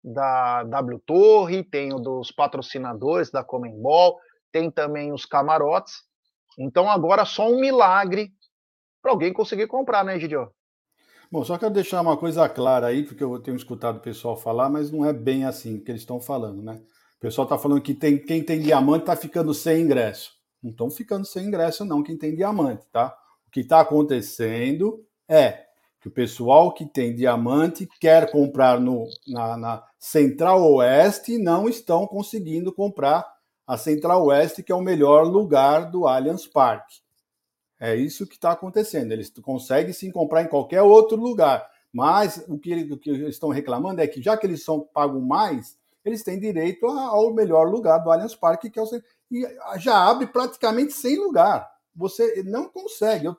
da 0.05 0.63
W 0.65 0.99
Torre, 1.07 1.65
tem 1.65 1.95
o 1.95 1.99
dos 1.99 2.31
patrocinadores 2.31 3.31
da 3.31 3.43
Comembol, 3.43 4.19
tem 4.53 4.71
também 4.71 5.13
os 5.13 5.25
camarotes 5.25 5.95
Então 6.59 6.91
agora 6.91 7.25
só 7.25 7.49
um 7.49 7.59
milagre 7.59 8.31
para 9.01 9.13
alguém 9.13 9.33
conseguir 9.33 9.67
comprar, 9.67 10.05
né, 10.05 10.19
Gidio? 10.21 10.53
Bom, 11.33 11.43
só 11.43 11.57
quero 11.59 11.73
deixar 11.73 12.03
uma 12.03 12.17
coisa 12.17 12.49
clara 12.49 12.89
aí, 12.89 13.03
porque 13.03 13.25
eu 13.25 13.41
tenho 13.41 13.57
escutado 13.57 13.97
o 13.97 14.01
pessoal 14.01 14.37
falar, 14.37 14.69
mas 14.69 14.91
não 14.91 15.05
é 15.05 15.13
bem 15.13 15.47
assim 15.47 15.81
que 15.81 15.91
eles 15.91 16.03
estão 16.03 16.21
falando, 16.21 16.63
né? 16.63 16.81
Pessoal 17.25 17.47
está 17.47 17.57
falando 17.57 17.81
que 17.81 17.95
tem, 17.95 18.19
quem 18.19 18.43
tem 18.43 18.61
diamante 18.61 19.05
está 19.05 19.17
ficando 19.17 19.55
sem 19.55 19.81
ingresso. 19.81 20.33
Não 20.63 20.71
estão 20.71 20.91
ficando 20.91 21.25
sem 21.25 21.47
ingresso, 21.47 21.83
não, 21.83 22.03
quem 22.03 22.19
tem 22.19 22.37
diamante, 22.37 22.87
tá? 22.93 23.17
O 23.49 23.51
que 23.51 23.61
está 23.61 23.81
acontecendo 23.81 25.03
é 25.27 25.65
que 26.03 26.09
o 26.09 26.11
pessoal 26.11 26.75
que 26.75 26.85
tem 26.85 27.15
diamante 27.15 27.89
quer 27.99 28.31
comprar 28.31 28.79
no, 28.79 29.09
na, 29.27 29.57
na 29.57 29.83
Central 29.99 30.71
Oeste 30.71 31.33
e 31.33 31.43
não 31.43 31.67
estão 31.67 32.07
conseguindo 32.07 32.71
comprar 32.71 33.27
a 33.67 33.79
Central 33.79 34.27
Oeste, 34.27 34.63
que 34.63 34.71
é 34.71 34.75
o 34.75 34.83
melhor 34.83 35.23
lugar 35.27 35.91
do 35.91 36.07
Allianz 36.07 36.47
Parque. 36.47 36.97
É 37.81 37.97
isso 37.97 38.27
que 38.27 38.35
está 38.35 38.53
acontecendo. 38.53 39.13
Eles 39.13 39.33
conseguem 39.41 39.95
sim 39.95 40.11
comprar 40.11 40.43
em 40.43 40.49
qualquer 40.49 40.83
outro 40.83 41.17
lugar. 41.17 41.67
Mas 41.91 42.45
o 42.49 42.59
que, 42.59 42.75
o 42.93 42.99
que 42.99 43.09
eles 43.09 43.29
estão 43.31 43.49
reclamando 43.49 44.03
é 44.03 44.07
que, 44.07 44.21
já 44.21 44.37
que 44.37 44.47
eles 44.47 44.63
são 44.63 44.87
pagam 44.93 45.23
mais, 45.23 45.83
eles 46.05 46.23
têm 46.23 46.39
direito 46.39 46.87
ao 46.87 47.33
melhor 47.33 47.69
lugar 47.69 47.99
do 47.99 48.11
Allianz 48.11 48.35
Parque, 48.35 48.71
que 48.71 48.79
é 48.79 48.83
o 48.83 48.87
e 49.31 49.47
já 49.79 49.97
abre 50.09 50.27
praticamente 50.27 50.93
sem 50.93 51.19
lugar. 51.19 51.69
Você 51.97 52.43
não 52.45 52.69
consegue. 52.69 53.27
Eu, 53.27 53.37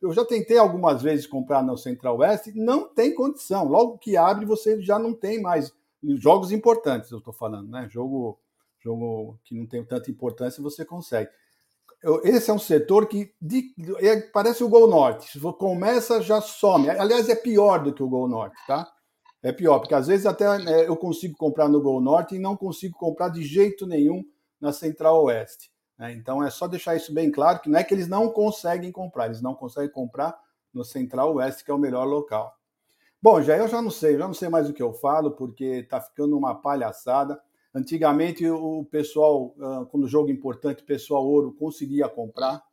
eu 0.00 0.12
já 0.12 0.24
tentei 0.24 0.56
algumas 0.56 1.02
vezes 1.02 1.26
comprar 1.26 1.62
no 1.62 1.76
Central 1.76 2.18
Oeste, 2.18 2.52
não 2.54 2.88
tem 2.88 3.14
condição. 3.14 3.64
Logo 3.64 3.98
que 3.98 4.16
abre, 4.16 4.44
você 4.44 4.80
já 4.80 4.98
não 4.98 5.12
tem 5.12 5.40
mais 5.42 5.72
jogos 6.16 6.52
importantes. 6.52 7.10
Eu 7.10 7.18
estou 7.18 7.32
falando, 7.34 7.68
né? 7.68 7.88
Jogo, 7.90 8.38
jogo 8.80 9.38
que 9.44 9.54
não 9.54 9.66
tem 9.66 9.84
tanta 9.84 10.10
importância, 10.10 10.62
você 10.62 10.84
consegue 10.84 11.30
esse 12.22 12.50
é 12.50 12.54
um 12.54 12.58
setor 12.58 13.06
que 13.06 13.32
de, 13.40 13.74
é, 13.98 14.20
parece 14.20 14.62
o 14.62 14.68
Gol 14.68 14.88
Norte. 14.88 15.38
Começa, 15.58 16.20
já 16.20 16.40
some. 16.40 16.88
Aliás, 16.90 17.28
é 17.28 17.34
pior 17.34 17.82
do 17.82 17.92
que 17.92 18.02
o 18.02 18.08
Gol 18.08 18.28
Norte, 18.28 18.56
tá? 18.66 18.86
É 19.46 19.52
pior, 19.52 19.78
porque 19.78 19.94
às 19.94 20.08
vezes 20.08 20.26
até 20.26 20.44
é, 20.44 20.88
eu 20.88 20.96
consigo 20.96 21.36
comprar 21.36 21.68
no 21.68 21.80
Gol 21.80 22.00
Norte 22.00 22.34
e 22.34 22.38
não 22.38 22.56
consigo 22.56 22.98
comprar 22.98 23.28
de 23.28 23.44
jeito 23.44 23.86
nenhum 23.86 24.24
na 24.60 24.72
Central 24.72 25.22
Oeste. 25.22 25.70
Né? 25.96 26.14
Então 26.14 26.42
é 26.42 26.50
só 26.50 26.66
deixar 26.66 26.96
isso 26.96 27.14
bem 27.14 27.30
claro, 27.30 27.60
que 27.60 27.70
não 27.70 27.78
é 27.78 27.84
que 27.84 27.94
eles 27.94 28.08
não 28.08 28.28
conseguem 28.28 28.90
comprar, 28.90 29.26
eles 29.26 29.40
não 29.40 29.54
conseguem 29.54 29.88
comprar 29.88 30.36
no 30.74 30.84
Central 30.84 31.36
Oeste, 31.36 31.64
que 31.64 31.70
é 31.70 31.74
o 31.74 31.78
melhor 31.78 32.06
local. 32.06 32.58
Bom, 33.22 33.40
já 33.40 33.56
eu 33.56 33.68
já 33.68 33.80
não 33.80 33.88
sei, 33.88 34.18
já 34.18 34.26
não 34.26 34.34
sei 34.34 34.48
mais 34.48 34.68
o 34.68 34.72
que 34.72 34.82
eu 34.82 34.92
falo, 34.92 35.30
porque 35.30 35.64
está 35.64 36.00
ficando 36.00 36.36
uma 36.36 36.56
palhaçada. 36.56 37.40
Antigamente, 37.72 38.44
o 38.50 38.84
pessoal, 38.90 39.54
quando 39.92 40.08
jogo 40.08 40.28
importante, 40.28 40.82
o 40.82 40.86
pessoal 40.86 41.24
ouro 41.24 41.52
conseguia 41.52 42.08
comprar, 42.08 42.64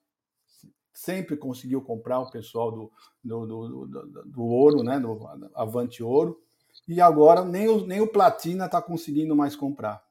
sempre 0.91 1.37
conseguiu 1.37 1.83
comprar 1.83 2.19
o 2.19 2.31
pessoal 2.31 2.71
do, 2.71 2.91
do, 3.23 3.45
do, 3.45 3.85
do, 3.85 4.23
do 4.25 4.43
ouro, 4.43 4.81
né, 4.81 4.99
do 4.99 5.19
Avante 5.53 6.01
Ouro, 6.01 6.41
e 6.87 6.99
agora 6.99 7.43
nem 7.43 7.67
o, 7.67 7.85
nem 7.85 8.01
o 8.01 8.07
Platina 8.07 8.65
está 8.65 8.81
conseguindo 8.81 9.35
mais 9.35 9.55
comprar. 9.55 10.03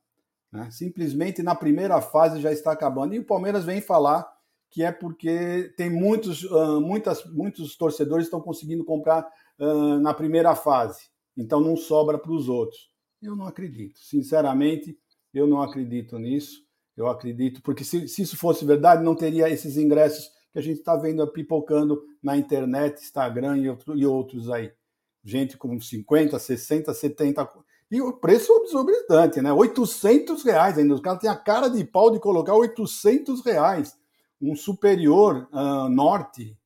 Né? 0.50 0.68
Simplesmente 0.70 1.42
na 1.42 1.54
primeira 1.54 2.00
fase 2.00 2.40
já 2.40 2.52
está 2.52 2.72
acabando. 2.72 3.14
E 3.14 3.18
o 3.18 3.24
Palmeiras 3.24 3.64
vem 3.64 3.80
falar 3.80 4.30
que 4.70 4.82
é 4.82 4.90
porque 4.90 5.72
tem 5.76 5.90
muitos, 5.90 6.44
uh, 6.44 6.80
muitas, 6.80 7.24
muitos 7.26 7.76
torcedores 7.76 8.26
estão 8.26 8.40
conseguindo 8.40 8.84
comprar 8.84 9.30
uh, 9.58 9.98
na 9.98 10.14
primeira 10.14 10.54
fase, 10.54 11.10
então 11.36 11.60
não 11.60 11.76
sobra 11.76 12.18
para 12.18 12.32
os 12.32 12.48
outros. 12.48 12.90
Eu 13.20 13.36
não 13.36 13.46
acredito. 13.46 14.00
Sinceramente, 14.00 14.98
eu 15.32 15.46
não 15.46 15.60
acredito 15.60 16.18
nisso. 16.18 16.62
Eu 16.96 17.06
acredito, 17.06 17.62
porque 17.62 17.84
se, 17.84 18.08
se 18.08 18.22
isso 18.22 18.36
fosse 18.36 18.64
verdade, 18.64 19.04
não 19.04 19.14
teria 19.14 19.48
esses 19.48 19.76
ingressos 19.76 20.30
que 20.52 20.58
a 20.58 20.62
gente 20.62 20.78
está 20.78 20.96
vendo 20.96 21.26
pipocando 21.28 22.02
na 22.22 22.36
internet, 22.36 23.02
Instagram 23.02 23.58
e, 23.58 23.68
outro, 23.68 23.96
e 23.96 24.04
outros 24.04 24.50
aí. 24.50 24.72
Gente 25.24 25.56
com 25.56 25.78
50, 25.80 26.38
60, 26.38 26.92
70. 26.92 27.48
E 27.90 28.00
o 28.00 28.12
preço 28.14 28.52
é 28.52 28.64
exorbitante, 28.64 29.40
né? 29.40 29.52
800 29.52 30.42
reais 30.42 30.78
ainda. 30.78 30.94
Os 30.94 31.00
caras 31.00 31.20
têm 31.20 31.30
a 31.30 31.36
cara 31.36 31.68
de 31.68 31.84
pau 31.84 32.10
de 32.10 32.18
colocar 32.18 32.54
800 32.54 33.44
reais. 33.44 33.96
Um 34.40 34.56
superior 34.56 35.48
uh, 35.52 35.88
norte, 35.88 36.56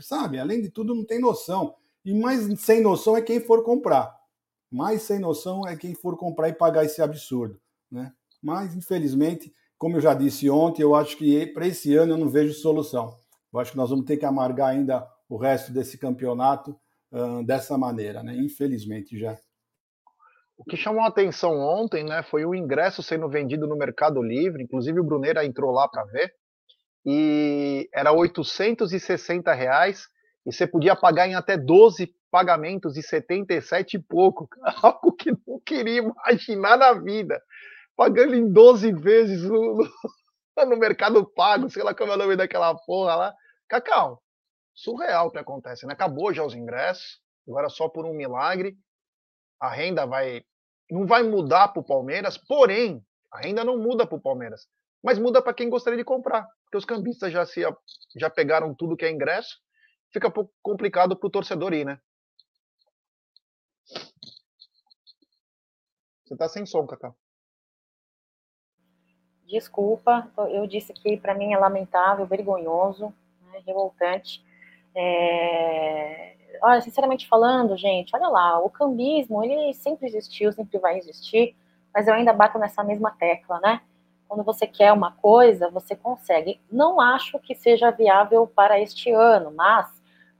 sabe? 0.00 0.38
Além 0.38 0.60
de 0.60 0.70
tudo, 0.70 0.94
não 0.94 1.04
tem 1.04 1.20
noção. 1.20 1.74
E 2.04 2.12
mais 2.12 2.60
sem 2.60 2.80
noção 2.80 3.16
é 3.16 3.22
quem 3.22 3.40
for 3.40 3.62
comprar. 3.62 4.18
Mais 4.70 5.02
sem 5.02 5.18
noção 5.18 5.66
é 5.66 5.76
quem 5.76 5.94
for 5.94 6.16
comprar 6.16 6.48
e 6.48 6.52
pagar 6.52 6.84
esse 6.84 7.00
absurdo. 7.00 7.60
Né? 7.90 8.12
Mas, 8.42 8.74
infelizmente, 8.74 9.54
como 9.78 9.96
eu 9.96 10.00
já 10.00 10.12
disse 10.12 10.50
ontem, 10.50 10.82
eu 10.82 10.94
acho 10.94 11.16
que 11.16 11.46
para 11.46 11.66
esse 11.66 11.94
ano 11.94 12.14
eu 12.14 12.18
não 12.18 12.28
vejo 12.28 12.52
solução. 12.52 13.14
Eu 13.52 13.60
acho 13.60 13.72
que 13.72 13.76
nós 13.76 13.90
vamos 13.90 14.04
ter 14.04 14.16
que 14.16 14.26
amargar 14.26 14.70
ainda 14.70 15.08
o 15.28 15.36
resto 15.36 15.72
desse 15.72 15.96
campeonato 15.96 16.76
dessa 17.44 17.78
maneira, 17.78 18.22
né? 18.22 18.34
infelizmente 18.36 19.18
já. 19.18 19.36
O 20.56 20.64
que 20.64 20.76
chamou 20.76 21.02
a 21.02 21.08
atenção 21.08 21.58
ontem 21.60 22.04
né, 22.04 22.22
foi 22.22 22.44
o 22.44 22.54
ingresso 22.54 23.02
sendo 23.02 23.28
vendido 23.28 23.66
no 23.66 23.76
Mercado 23.76 24.20
Livre, 24.20 24.62
inclusive 24.62 24.98
o 24.98 25.04
Bruneira 25.04 25.44
entrou 25.44 25.70
lá 25.70 25.88
para 25.88 26.04
ver, 26.04 26.34
e 27.06 27.88
era 27.94 28.12
860 28.12 29.52
reais, 29.54 30.08
e 30.44 30.52
você 30.52 30.66
podia 30.66 30.96
pagar 30.96 31.28
em 31.28 31.34
até 31.34 31.56
12 31.56 32.12
pagamentos 32.30 32.94
de 32.94 33.02
77 33.02 33.96
e 33.96 34.02
pouco, 34.02 34.48
algo 34.82 35.12
que 35.12 35.30
não 35.46 35.60
queria 35.64 36.02
imaginar 36.02 36.76
na 36.76 36.92
vida. 36.92 37.40
Pagando 37.96 38.34
em 38.34 38.52
12 38.52 38.92
vezes 38.92 39.42
no, 39.42 39.76
no, 39.76 39.84
no 40.66 40.76
Mercado 40.76 41.24
Pago, 41.24 41.70
sei 41.70 41.82
lá 41.82 41.94
como 41.94 42.12
é 42.12 42.14
o 42.14 42.18
nome 42.18 42.36
daquela 42.36 42.74
porra 42.74 43.14
lá. 43.14 43.34
Cacau, 43.68 44.22
surreal 44.78 45.26
o 45.26 45.30
que 45.30 45.38
acontece, 45.38 45.86
né? 45.86 45.92
Acabou 45.92 46.32
já 46.32 46.44
os 46.44 46.54
ingressos, 46.54 47.20
agora 47.46 47.68
só 47.68 47.88
por 47.88 48.06
um 48.06 48.14
milagre. 48.14 48.76
A 49.60 49.68
renda 49.68 50.06
vai. 50.06 50.44
Não 50.90 51.06
vai 51.06 51.22
mudar 51.22 51.68
para 51.68 51.80
o 51.80 51.84
Palmeiras, 51.84 52.38
porém, 52.38 53.04
a 53.30 53.40
renda 53.40 53.64
não 53.64 53.76
muda 53.76 54.06
para 54.06 54.16
o 54.16 54.20
Palmeiras, 54.20 54.66
mas 55.02 55.18
muda 55.18 55.42
para 55.42 55.52
quem 55.52 55.68
gostaria 55.68 55.98
de 55.98 56.04
comprar, 56.04 56.48
porque 56.64 56.78
os 56.78 56.84
cambistas 56.84 57.30
já, 57.30 57.44
se, 57.44 57.60
já 58.16 58.30
pegaram 58.30 58.74
tudo 58.74 58.96
que 58.96 59.04
é 59.04 59.10
ingresso, 59.10 59.58
fica 60.10 60.28
um 60.28 60.30
pouco 60.30 60.50
complicado 60.62 61.14
para 61.14 61.26
o 61.26 61.30
torcedor 61.30 61.74
ir, 61.74 61.84
né? 61.84 62.00
Você 66.24 66.36
tá 66.36 66.48
sem 66.48 66.64
som, 66.64 66.86
Cacá. 66.86 67.12
Desculpa, 69.46 70.30
eu 70.50 70.66
disse 70.66 70.92
que 70.94 71.18
para 71.18 71.34
mim 71.34 71.52
é 71.52 71.58
lamentável, 71.58 72.26
vergonhoso, 72.26 73.14
né, 73.42 73.62
revoltante. 73.66 74.42
É... 75.00 76.34
Olha, 76.60 76.80
sinceramente 76.80 77.28
falando, 77.28 77.76
gente, 77.76 78.14
olha 78.16 78.26
lá, 78.28 78.58
o 78.58 78.68
cambismo, 78.68 79.44
ele 79.44 79.72
sempre 79.72 80.08
existiu, 80.08 80.52
sempre 80.52 80.76
vai 80.78 80.98
existir, 80.98 81.54
mas 81.94 82.08
eu 82.08 82.14
ainda 82.14 82.32
bato 82.32 82.58
nessa 82.58 82.82
mesma 82.82 83.12
tecla, 83.12 83.60
né? 83.60 83.80
Quando 84.26 84.42
você 84.42 84.66
quer 84.66 84.92
uma 84.92 85.12
coisa, 85.12 85.70
você 85.70 85.94
consegue. 85.94 86.60
Não 86.70 87.00
acho 87.00 87.38
que 87.38 87.54
seja 87.54 87.92
viável 87.92 88.44
para 88.46 88.80
este 88.80 89.12
ano, 89.12 89.52
mas 89.54 89.86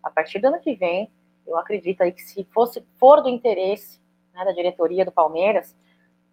a 0.03 0.11
partir 0.11 0.41
do 0.41 0.49
ano 0.49 0.61
que 0.61 0.75
vem, 0.75 1.09
eu 1.47 1.57
acredito 1.57 2.03
aí 2.03 2.11
que 2.11 2.23
se 2.23 2.45
fosse 2.53 2.85
for 2.99 3.23
do 3.23 3.29
interesse 3.29 4.01
né, 4.35 4.45
da 4.45 4.53
diretoria 4.53 5.05
do 5.05 5.13
Palmeiras, 5.13 5.75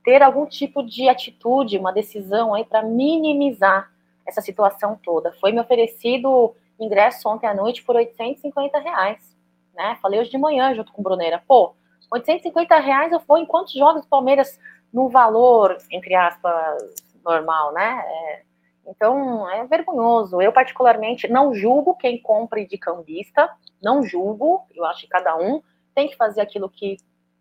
ter 0.03 0.21
algum 0.23 0.47
tipo 0.47 0.83
de 0.83 1.07
atitude, 1.07 1.77
uma 1.77 1.93
decisão 1.93 2.55
aí 2.55 2.65
para 2.65 2.81
minimizar 2.81 3.91
essa 4.25 4.41
situação 4.41 4.99
toda. 5.03 5.31
Foi 5.33 5.51
me 5.51 5.61
oferecido 5.61 6.55
ingresso 6.79 7.27
ontem 7.29 7.47
à 7.47 7.53
noite 7.53 7.83
por 7.83 7.95
850 7.95 8.79
reais, 8.79 9.35
né? 9.73 9.97
Falei 10.01 10.19
hoje 10.19 10.31
de 10.31 10.37
manhã 10.37 10.73
junto 10.73 10.91
com 10.91 11.01
o 11.01 11.03
Bruneira. 11.03 11.41
Pô, 11.47 11.75
850 12.11 12.77
reais 12.79 13.11
eu 13.11 13.19
vou 13.19 13.37
em 13.37 13.45
quantos 13.45 13.73
jogos 13.73 14.01
do 14.01 14.07
Palmeiras 14.07 14.59
no 14.93 15.09
valor, 15.09 15.77
entre 15.91 16.15
aspas, 16.15 17.03
normal, 17.23 17.73
né? 17.73 18.03
É, 18.05 18.41
então, 18.87 19.49
é 19.49 19.65
vergonhoso. 19.65 20.41
Eu, 20.41 20.53
particularmente, 20.53 21.27
não 21.27 21.53
julgo 21.53 21.95
quem 21.95 22.21
compre 22.21 22.67
de 22.67 22.77
cambista, 22.77 23.49
não 23.81 24.03
julgo, 24.03 24.65
eu 24.73 24.85
acho 24.85 25.01
que 25.01 25.07
cada 25.07 25.35
um 25.35 25.61
tem 25.93 26.07
que 26.07 26.15
fazer 26.15 26.41
aquilo 26.41 26.69
que 26.69 26.97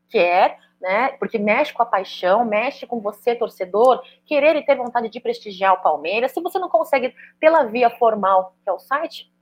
quer, 0.08 0.58
né? 0.84 1.08
Porque 1.18 1.38
mexe 1.38 1.72
com 1.72 1.82
a 1.82 1.86
paixão, 1.86 2.44
mexe 2.44 2.86
com 2.86 3.00
você, 3.00 3.34
torcedor, 3.34 4.02
querer 4.26 4.54
e 4.54 4.62
ter 4.62 4.76
vontade 4.76 5.08
de 5.08 5.18
prestigiar 5.18 5.72
o 5.72 5.82
Palmeiras. 5.82 6.32
Se 6.32 6.42
você 6.42 6.58
não 6.58 6.68
consegue 6.68 7.14
pela 7.40 7.64
via 7.64 7.88
formal, 7.88 8.54
que 8.62 8.68
é 8.68 8.72
o 8.72 8.78
site, 8.78 9.32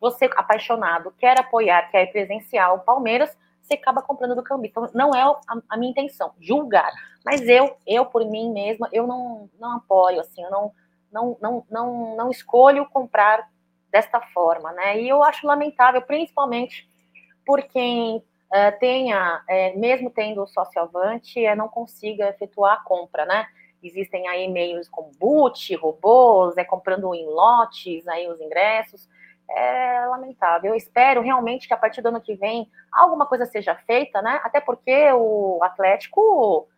você 0.00 0.30
apaixonado, 0.36 1.12
quer 1.18 1.36
apoiar, 1.40 1.90
quer 1.90 2.06
presenciar 2.12 2.72
o 2.72 2.78
Palmeiras, 2.78 3.36
você 3.60 3.74
acaba 3.74 4.00
comprando 4.00 4.36
do 4.36 4.44
cambista. 4.44 4.78
Então, 4.78 4.90
não 4.94 5.10
é 5.12 5.22
a, 5.22 5.58
a, 5.70 5.76
minha 5.76 5.90
intenção, 5.90 6.32
julgar. 6.40 6.92
Mas 7.24 7.48
eu, 7.48 7.76
eu 7.84 8.06
por 8.06 8.24
mim 8.24 8.52
mesma, 8.52 8.88
eu 8.92 9.04
não, 9.04 9.50
não 9.58 9.78
apoio, 9.78 10.20
assim, 10.20 10.40
eu 10.40 10.50
não, 10.52 10.72
não, 11.12 11.36
não, 11.42 11.66
não, 11.68 12.16
não 12.16 12.30
escolho 12.30 12.88
comprar 12.90 13.48
desta 13.90 14.20
forma, 14.20 14.70
né? 14.72 15.00
E 15.00 15.08
eu 15.08 15.20
acho 15.24 15.48
lamentável, 15.48 16.00
principalmente 16.00 16.88
por 17.44 17.60
quem 17.60 18.22
uh, 18.52 18.78
tenha, 18.78 19.42
é, 19.48 19.74
mesmo 19.74 20.10
tendo 20.10 20.42
o 20.42 20.46
sócio 20.46 20.80
avante, 20.80 21.44
é, 21.44 21.56
não 21.56 21.68
consiga 21.68 22.28
efetuar 22.28 22.74
a 22.74 22.84
compra, 22.84 23.24
né? 23.26 23.46
existem 23.82 24.28
aí 24.28 24.48
meios 24.48 24.88
como 24.88 25.10
boot, 25.18 25.74
robôs, 25.74 26.56
é 26.56 26.64
comprando 26.64 27.12
em 27.14 27.26
lotes 27.26 28.06
aí 28.06 28.28
os 28.28 28.40
ingressos. 28.40 29.08
É 29.50 30.06
lamentável. 30.06 30.70
Eu 30.70 30.76
espero 30.76 31.20
realmente 31.20 31.66
que 31.66 31.74
a 31.74 31.76
partir 31.76 32.00
do 32.00 32.08
ano 32.08 32.20
que 32.20 32.34
vem 32.34 32.70
alguma 32.90 33.26
coisa 33.26 33.44
seja 33.44 33.74
feita, 33.74 34.22
né? 34.22 34.40
Até 34.44 34.60
porque 34.60 35.12
o 35.12 35.58
Atlético 35.62 36.68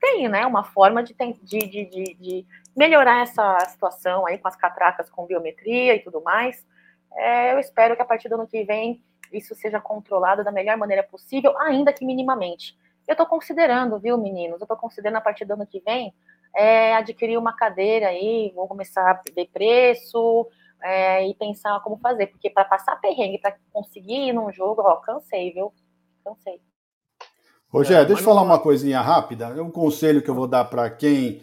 tem, 0.00 0.28
né, 0.28 0.46
uma 0.46 0.64
forma 0.64 1.02
de, 1.02 1.14
de, 1.42 1.58
de, 1.66 2.14
de 2.14 2.46
melhorar 2.76 3.22
essa 3.22 3.58
situação 3.68 4.26
aí 4.26 4.38
com 4.38 4.48
as 4.48 4.56
catracas 4.56 5.10
com 5.10 5.26
biometria 5.26 5.96
e 5.96 6.00
tudo 6.00 6.22
mais. 6.22 6.64
É, 7.12 7.52
eu 7.52 7.58
espero 7.58 7.96
que 7.96 8.02
a 8.02 8.06
partir 8.06 8.28
do 8.28 8.36
ano 8.36 8.46
que 8.46 8.64
vem 8.64 9.02
isso 9.34 9.54
seja 9.54 9.80
controlado 9.80 10.44
da 10.44 10.52
melhor 10.52 10.76
maneira 10.76 11.02
possível, 11.02 11.58
ainda 11.58 11.92
que 11.92 12.04
minimamente. 12.04 12.76
Eu 13.06 13.12
estou 13.12 13.26
considerando, 13.26 13.98
viu, 13.98 14.16
meninos? 14.16 14.60
Eu 14.60 14.64
estou 14.64 14.76
considerando 14.76 15.16
a 15.16 15.20
partir 15.20 15.44
do 15.44 15.52
ano 15.54 15.66
que 15.66 15.80
vem 15.80 16.14
é, 16.54 16.94
adquirir 16.94 17.36
uma 17.36 17.52
cadeira 17.52 18.08
aí, 18.08 18.52
vou 18.54 18.68
começar 18.68 19.10
a 19.10 19.20
ver 19.34 19.48
preço 19.52 20.48
é, 20.82 21.26
e 21.26 21.34
pensar 21.34 21.80
como 21.80 21.98
fazer, 21.98 22.28
porque 22.28 22.48
para 22.48 22.64
passar 22.64 22.96
perrengue, 22.96 23.40
para 23.40 23.56
conseguir 23.72 24.28
ir 24.28 24.32
num 24.32 24.52
jogo, 24.52 24.82
ó, 24.82 24.96
cansei, 24.96 25.52
viu? 25.52 25.72
Cansei. 26.24 26.60
Rogério, 27.68 28.02
é, 28.02 28.06
deixa 28.06 28.22
eu 28.22 28.24
falar 28.24 28.42
uma 28.42 28.60
coisinha 28.60 29.00
rápida. 29.00 29.46
É 29.46 29.60
um 29.60 29.70
conselho 29.70 30.22
que 30.22 30.30
eu 30.30 30.34
vou 30.34 30.46
dar 30.46 30.64
para 30.66 30.88
quem 30.90 31.42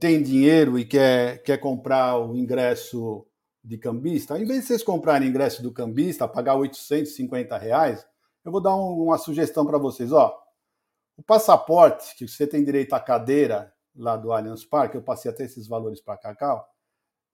tem 0.00 0.20
dinheiro 0.20 0.76
e 0.76 0.84
quer, 0.84 1.40
quer 1.44 1.58
comprar 1.58 2.18
o 2.18 2.36
ingresso 2.36 3.24
de 3.68 3.76
cambista. 3.76 4.34
Ao 4.34 4.40
invés 4.40 4.62
de 4.62 4.66
vocês 4.66 4.82
comprarem 4.82 5.28
ingresso 5.28 5.62
do 5.62 5.70
cambista, 5.70 6.26
pagar 6.26 6.56
850 6.56 7.58
reais, 7.58 8.04
eu 8.42 8.50
vou 8.50 8.62
dar 8.62 8.74
um, 8.74 9.04
uma 9.04 9.18
sugestão 9.18 9.66
para 9.66 9.76
vocês. 9.76 10.10
Ó, 10.10 10.34
o 11.16 11.22
passaporte, 11.22 12.16
que 12.16 12.26
você 12.26 12.46
tem 12.46 12.64
direito 12.64 12.94
à 12.94 13.00
cadeira 13.00 13.70
lá 13.94 14.16
do 14.16 14.32
Allianz 14.32 14.64
Parque, 14.64 14.96
eu 14.96 15.02
passei 15.02 15.30
até 15.30 15.44
esses 15.44 15.68
valores 15.68 16.00
para 16.00 16.16
Cacau, 16.16 16.66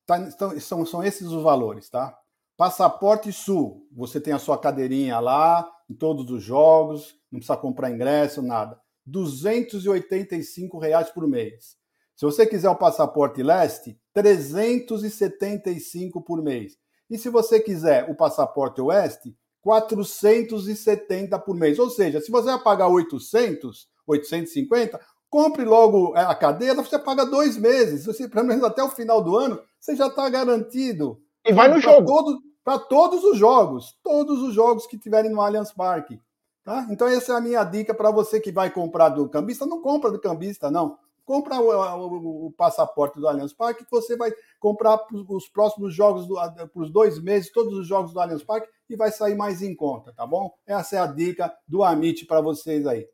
tá, 0.05 0.19
então, 0.19 0.59
são, 0.59 0.85
são 0.85 1.05
esses 1.05 1.29
os 1.29 1.43
valores, 1.43 1.89
tá? 1.89 2.19
Passaporte 2.57 3.33
Sul, 3.33 3.87
você 3.93 4.21
tem 4.21 4.33
a 4.33 4.39
sua 4.39 4.59
cadeirinha 4.59 5.21
lá, 5.21 5.71
em 5.89 5.95
todos 5.95 6.31
os 6.31 6.43
jogos, 6.43 7.15
não 7.31 7.39
precisa 7.39 7.57
comprar 7.57 7.91
ingresso, 7.91 8.43
nada. 8.43 8.81
285 9.07 10.79
reais 10.79 11.11
por 11.11 11.29
mês. 11.29 11.77
Se 12.17 12.25
você 12.25 12.47
quiser 12.47 12.71
o 12.71 12.77
passaporte 12.77 13.43
leste, 13.43 13.99
375 14.13 16.23
por 16.23 16.43
mês. 16.43 16.75
E 17.11 17.19
se 17.19 17.29
você 17.29 17.61
quiser 17.61 18.09
o 18.09 18.15
passaporte 18.15 18.81
oeste, 18.81 19.37
470 19.61 21.39
por 21.41 21.57
mês. 21.57 21.79
Ou 21.79 21.91
seja, 21.91 22.21
se 22.21 22.31
você 22.31 22.47
vai 22.47 22.63
pagar 22.63 22.89
800, 22.89 23.89
850, 24.07 25.01
compre 25.29 25.65
logo 25.65 26.17
é, 26.17 26.21
a 26.21 26.35
cadeira, 26.35 26.83
você 26.83 26.99
paga 26.99 27.27
dois 27.27 27.57
meses. 27.57 28.07
Você, 28.07 28.29
pelo 28.29 28.47
menos 28.47 28.63
até 28.63 28.83
o 28.83 28.91
final 28.91 29.21
do 29.21 29.37
ano, 29.37 29.61
você 29.81 29.97
já 29.97 30.07
está 30.07 30.29
garantido. 30.29 31.21
E 31.45 31.53
vai 31.53 31.69
no 31.69 31.81
jogo. 31.81 32.41
Para 32.63 32.79
todos 32.79 33.25
os 33.25 33.37
jogos. 33.37 33.99
Todos 34.03 34.41
os 34.41 34.55
jogos 34.55 34.87
que 34.87 34.97
tiverem 34.97 35.33
no 35.33 35.41
Allianz 35.41 35.73
Parque. 35.73 36.21
Tá? 36.63 36.87
Então, 36.91 37.09
essa 37.09 37.33
é 37.33 37.37
a 37.37 37.41
minha 37.41 37.65
dica 37.65 37.93
para 37.93 38.11
você 38.11 38.41
que 38.41 38.53
vai 38.53 38.71
comprar 38.71 39.11
do 39.11 39.29
cambista. 39.29 39.67
Não 39.67 39.83
compra 39.83 40.11
do 40.11 40.21
cambista, 40.21 40.71
não 40.71 40.97
compra 41.25 41.61
o, 41.61 41.69
o, 41.69 42.47
o, 42.47 42.53
passaporte 42.53 43.19
do 43.19 43.27
Allianz 43.27 43.53
Parque, 43.53 43.85
que 43.85 43.91
você 43.91 44.17
vai 44.17 44.33
comprar 44.59 44.99
os 45.29 45.49
próximos 45.49 45.95
jogos, 45.95 46.27
para 46.27 46.69
os 46.75 46.91
dois 46.91 47.21
meses, 47.23 47.51
todos 47.51 47.77
os 47.79 47.87
jogos 47.87 48.13
do 48.13 48.21
Allianz 48.21 48.43
Parque, 48.43 48.69
e 48.89 48.97
vai 48.97 49.11
sair 49.11 49.35
mais 49.35 49.63
em 49.63 49.75
conta, 49.75 50.13
tá 50.13 50.27
bom? 50.27 50.53
Essa 50.67 50.97
é 50.97 50.99
a 50.99 51.07
dica 51.07 51.53
do 51.67 51.83
Amit 51.83 52.27
para 52.27 52.41
vocês 52.41 52.87
aí. 52.87 53.09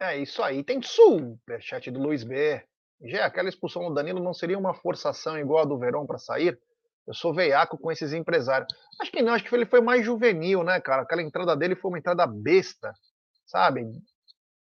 É 0.00 0.18
isso 0.18 0.42
aí. 0.42 0.64
Tem 0.64 0.82
superchat 0.82 1.90
do 1.90 2.00
Luiz 2.00 2.24
B. 2.24 2.60
Já 3.04 3.26
aquela 3.26 3.48
expulsão 3.48 3.88
do 3.88 3.94
Danilo 3.94 4.20
não 4.20 4.34
seria 4.34 4.58
uma 4.58 4.74
forçação 4.74 5.38
igual 5.38 5.62
a 5.62 5.64
do 5.64 5.78
Verão 5.78 6.06
para 6.06 6.18
sair? 6.18 6.58
Eu 7.06 7.14
sou 7.14 7.34
veiaco 7.34 7.78
com 7.78 7.90
esses 7.90 8.12
empresários. 8.12 8.72
Acho 9.00 9.10
que 9.10 9.22
não, 9.22 9.32
acho 9.32 9.44
que 9.44 9.54
ele 9.54 9.66
foi 9.66 9.80
mais 9.80 10.04
juvenil, 10.04 10.62
né, 10.62 10.80
cara? 10.80 11.02
Aquela 11.02 11.22
entrada 11.22 11.56
dele 11.56 11.74
foi 11.74 11.90
uma 11.90 11.98
entrada 11.98 12.26
besta, 12.26 12.92
sabe? 13.44 13.90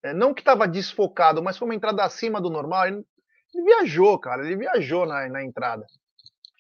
É, 0.03 0.13
não 0.13 0.33
que 0.33 0.41
estava 0.41 0.67
desfocado, 0.67 1.43
mas 1.43 1.57
foi 1.57 1.67
uma 1.67 1.75
entrada 1.75 2.03
acima 2.03 2.41
do 2.41 2.49
normal. 2.49 2.87
Ele, 2.87 3.05
ele 3.53 3.63
viajou, 3.63 4.17
cara. 4.19 4.45
Ele 4.45 4.55
viajou 4.55 5.05
na, 5.05 5.27
na, 5.29 5.43
entrada. 5.43 5.85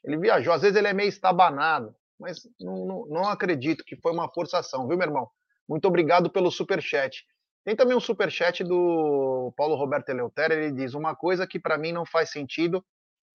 Ele 0.03 0.17
viajou. 0.17 0.53
Às 0.53 0.61
vezes 0.61 0.77
ele 0.77 0.87
é 0.87 0.93
meio 0.93 1.09
estabanado, 1.09 1.95
mas 2.19 2.47
não, 2.59 2.85
não, 2.85 3.05
não 3.07 3.29
acredito 3.29 3.83
que 3.83 3.95
foi 3.95 4.11
uma 4.11 4.29
forçação, 4.31 4.87
viu, 4.87 4.97
meu 4.97 5.07
irmão? 5.07 5.29
Muito 5.67 5.87
obrigado 5.87 6.29
pelo 6.29 6.51
super 6.51 6.81
chat. 6.81 7.25
Tem 7.63 7.75
também 7.75 7.95
um 7.95 7.99
super 7.99 8.31
chat 8.31 8.63
do 8.63 9.53
Paulo 9.55 9.75
Roberto 9.75 10.09
Eleutério. 10.09 10.57
Ele 10.57 10.71
diz: 10.71 10.93
Uma 10.93 11.15
coisa 11.15 11.47
que 11.47 11.59
para 11.59 11.77
mim 11.77 11.91
não 11.91 12.05
faz 12.05 12.31
sentido 12.31 12.83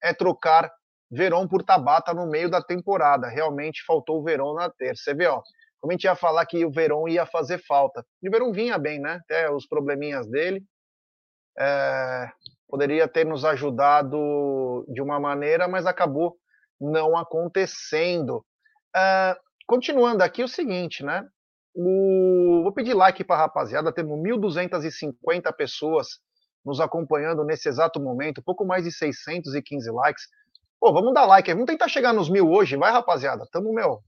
é 0.03 0.13
trocar 0.13 0.71
Verón 1.11 1.47
por 1.47 1.63
Tabata 1.63 2.13
no 2.13 2.27
meio 2.27 2.51
da 2.51 2.61
temporada. 2.61 3.29
Realmente 3.29 3.85
faltou 3.85 4.19
o 4.19 4.25
Verón 4.25 4.55
na 4.55 4.69
terça. 4.69 5.05
Você 5.05 5.15
vê, 5.15 5.27
ó, 5.27 5.41
como 5.87 5.93
a 5.93 5.95
gente 5.95 6.05
ia 6.05 6.17
falar 6.17 6.45
que 6.47 6.65
o 6.65 6.71
Verón 6.71 7.07
ia 7.07 7.25
fazer 7.25 7.59
falta. 7.65 8.05
E 8.21 8.29
o 8.29 8.33
Verón 8.33 8.51
vinha 8.51 8.77
bem, 8.77 8.99
né? 8.99 9.21
Até 9.23 9.49
os 9.49 9.69
probleminhas 9.69 10.27
dele. 10.27 10.65
É, 11.57 12.29
poderia 12.69 13.07
ter 13.07 13.25
nos 13.25 13.45
ajudado 13.45 14.85
de 14.89 15.01
uma 15.01 15.21
maneira, 15.21 15.69
mas 15.69 15.87
acabou 15.87 16.37
não 16.81 17.17
acontecendo. 17.17 18.45
É, 18.97 19.37
continuando 19.65 20.25
aqui, 20.25 20.43
o 20.43 20.49
seguinte, 20.49 21.05
né? 21.05 21.25
O, 21.73 22.63
vou 22.65 22.73
pedir 22.73 22.95
like 22.95 23.23
para 23.23 23.37
a 23.37 23.39
rapaziada. 23.43 23.93
Temos 23.93 24.19
1.250 24.19 25.55
pessoas 25.55 26.19
nos 26.65 26.81
acompanhando 26.81 27.45
nesse 27.45 27.69
exato 27.69 28.01
momento, 28.01 28.43
pouco 28.43 28.67
mais 28.67 28.83
de 28.83 28.91
615 28.91 29.89
likes. 29.93 30.25
Pô, 30.81 30.93
vamos 30.93 31.15
dar 31.15 31.27
like, 31.27 31.53
vamos 31.53 31.67
tentar 31.67 31.87
chegar 31.87 32.13
nos 32.13 32.29
mil 32.29 32.51
hoje, 32.51 32.77
vai 32.77 32.91
rapaziada. 32.91 33.47
Tamo, 33.53 33.73
meu, 33.73 34.03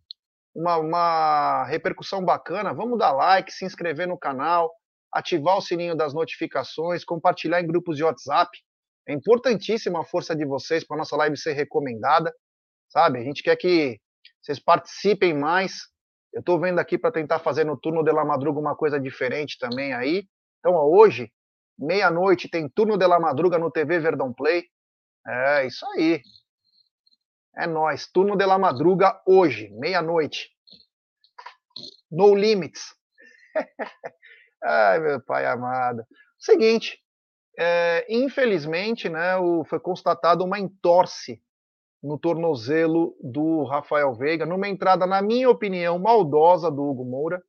uma, 0.59 0.76
uma 0.76 1.64
repercussão 1.66 2.24
bacana, 2.24 2.74
vamos 2.74 2.98
dar 2.98 3.12
like, 3.12 3.52
se 3.52 3.64
inscrever 3.64 4.09
no 4.09 4.18
canal, 4.18 4.72
ativar 5.12 5.56
o 5.56 5.62
sininho 5.62 5.96
das 5.96 6.12
notificações, 6.12 7.04
compartilhar 7.04 7.61
em 7.61 7.66
grupos 7.66 7.96
de 7.96 8.02
WhatsApp. 8.02 8.50
É 9.09 9.12
importantíssima 9.12 10.00
a 10.00 10.04
força 10.04 10.34
de 10.34 10.44
vocês 10.44 10.84
para 10.84 10.96
nossa 10.96 11.16
live 11.16 11.36
ser 11.36 11.52
recomendada, 11.52 12.34
sabe? 12.88 13.20
A 13.20 13.22
gente 13.22 13.42
quer 13.42 13.54
que 13.54 14.00
vocês 14.42 14.59
participem 14.59 15.32
mais. 15.32 15.74
Eu 16.32 16.40
estou 16.40 16.61
vendo 16.61 16.80
aqui 16.80 16.98
para 16.98 17.12
tentar 17.12 17.38
fazer 17.38 17.64
no 17.64 17.78
turno 17.78 18.02
de 18.02 18.12
la 18.12 18.24
madruga 18.24 18.59
uma 18.59 18.76
coisa 18.76 18.98
diferente 18.98 19.56
também 19.61 19.94
aí. 19.94 20.24
Então, 20.59 20.74
ó, 20.74 20.84
hoje, 20.84 21.30
meia-noite, 21.78 22.50
tem 22.50 22.68
turno 22.68 22.98
de 22.98 23.06
la 23.06 23.20
madruga 23.20 23.59
no 23.59 23.70
TV 23.70 24.00
Verdão 24.00 24.34
Play. 24.34 24.64
É 25.26 25.66
isso 25.66 25.86
aí. 25.94 26.20
É 27.59 27.66
nós, 27.66 28.06
turno 28.06 28.36
de 28.36 28.46
la 28.46 28.56
madruga 28.56 29.20
hoje, 29.26 29.68
meia-noite. 29.70 30.48
No 32.09 32.32
limits. 32.32 32.94
Ai, 34.62 35.00
meu 35.00 35.20
pai 35.20 35.44
amado. 35.44 36.04
Seguinte, 36.38 37.02
é, 37.59 38.06
infelizmente, 38.09 39.09
né, 39.09 39.36
o, 39.38 39.64
foi 39.64 39.80
constatado 39.80 40.44
uma 40.44 40.61
entorse 40.61 41.42
no 42.00 42.16
tornozelo 42.16 43.16
do 43.20 43.64
Rafael 43.64 44.14
Veiga, 44.14 44.46
numa 44.46 44.68
entrada, 44.68 45.04
na 45.04 45.20
minha 45.20 45.50
opinião, 45.50 45.98
maldosa 45.98 46.70
do 46.70 46.84
Hugo 46.84 47.04
Moura. 47.04 47.42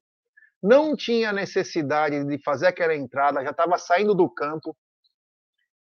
Não 0.62 0.96
tinha 0.96 1.32
necessidade 1.32 2.26
de 2.26 2.42
fazer 2.42 2.66
aquela 2.66 2.96
entrada, 2.96 3.44
já 3.44 3.52
estava 3.52 3.78
saindo 3.78 4.16
do 4.16 4.28
campo. 4.28 4.76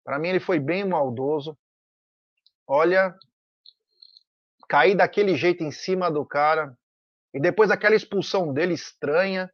Para 0.04 0.18
mim, 0.18 0.28
ele 0.28 0.40
foi 0.40 0.58
bem 0.58 0.84
maldoso. 0.84 1.56
Olha, 2.66 3.14
cair 4.70 4.94
daquele 4.94 5.34
jeito 5.34 5.64
em 5.64 5.72
cima 5.72 6.08
do 6.08 6.24
cara, 6.24 6.72
e 7.34 7.40
depois 7.40 7.72
aquela 7.72 7.96
expulsão 7.96 8.54
dele 8.54 8.74
estranha. 8.74 9.50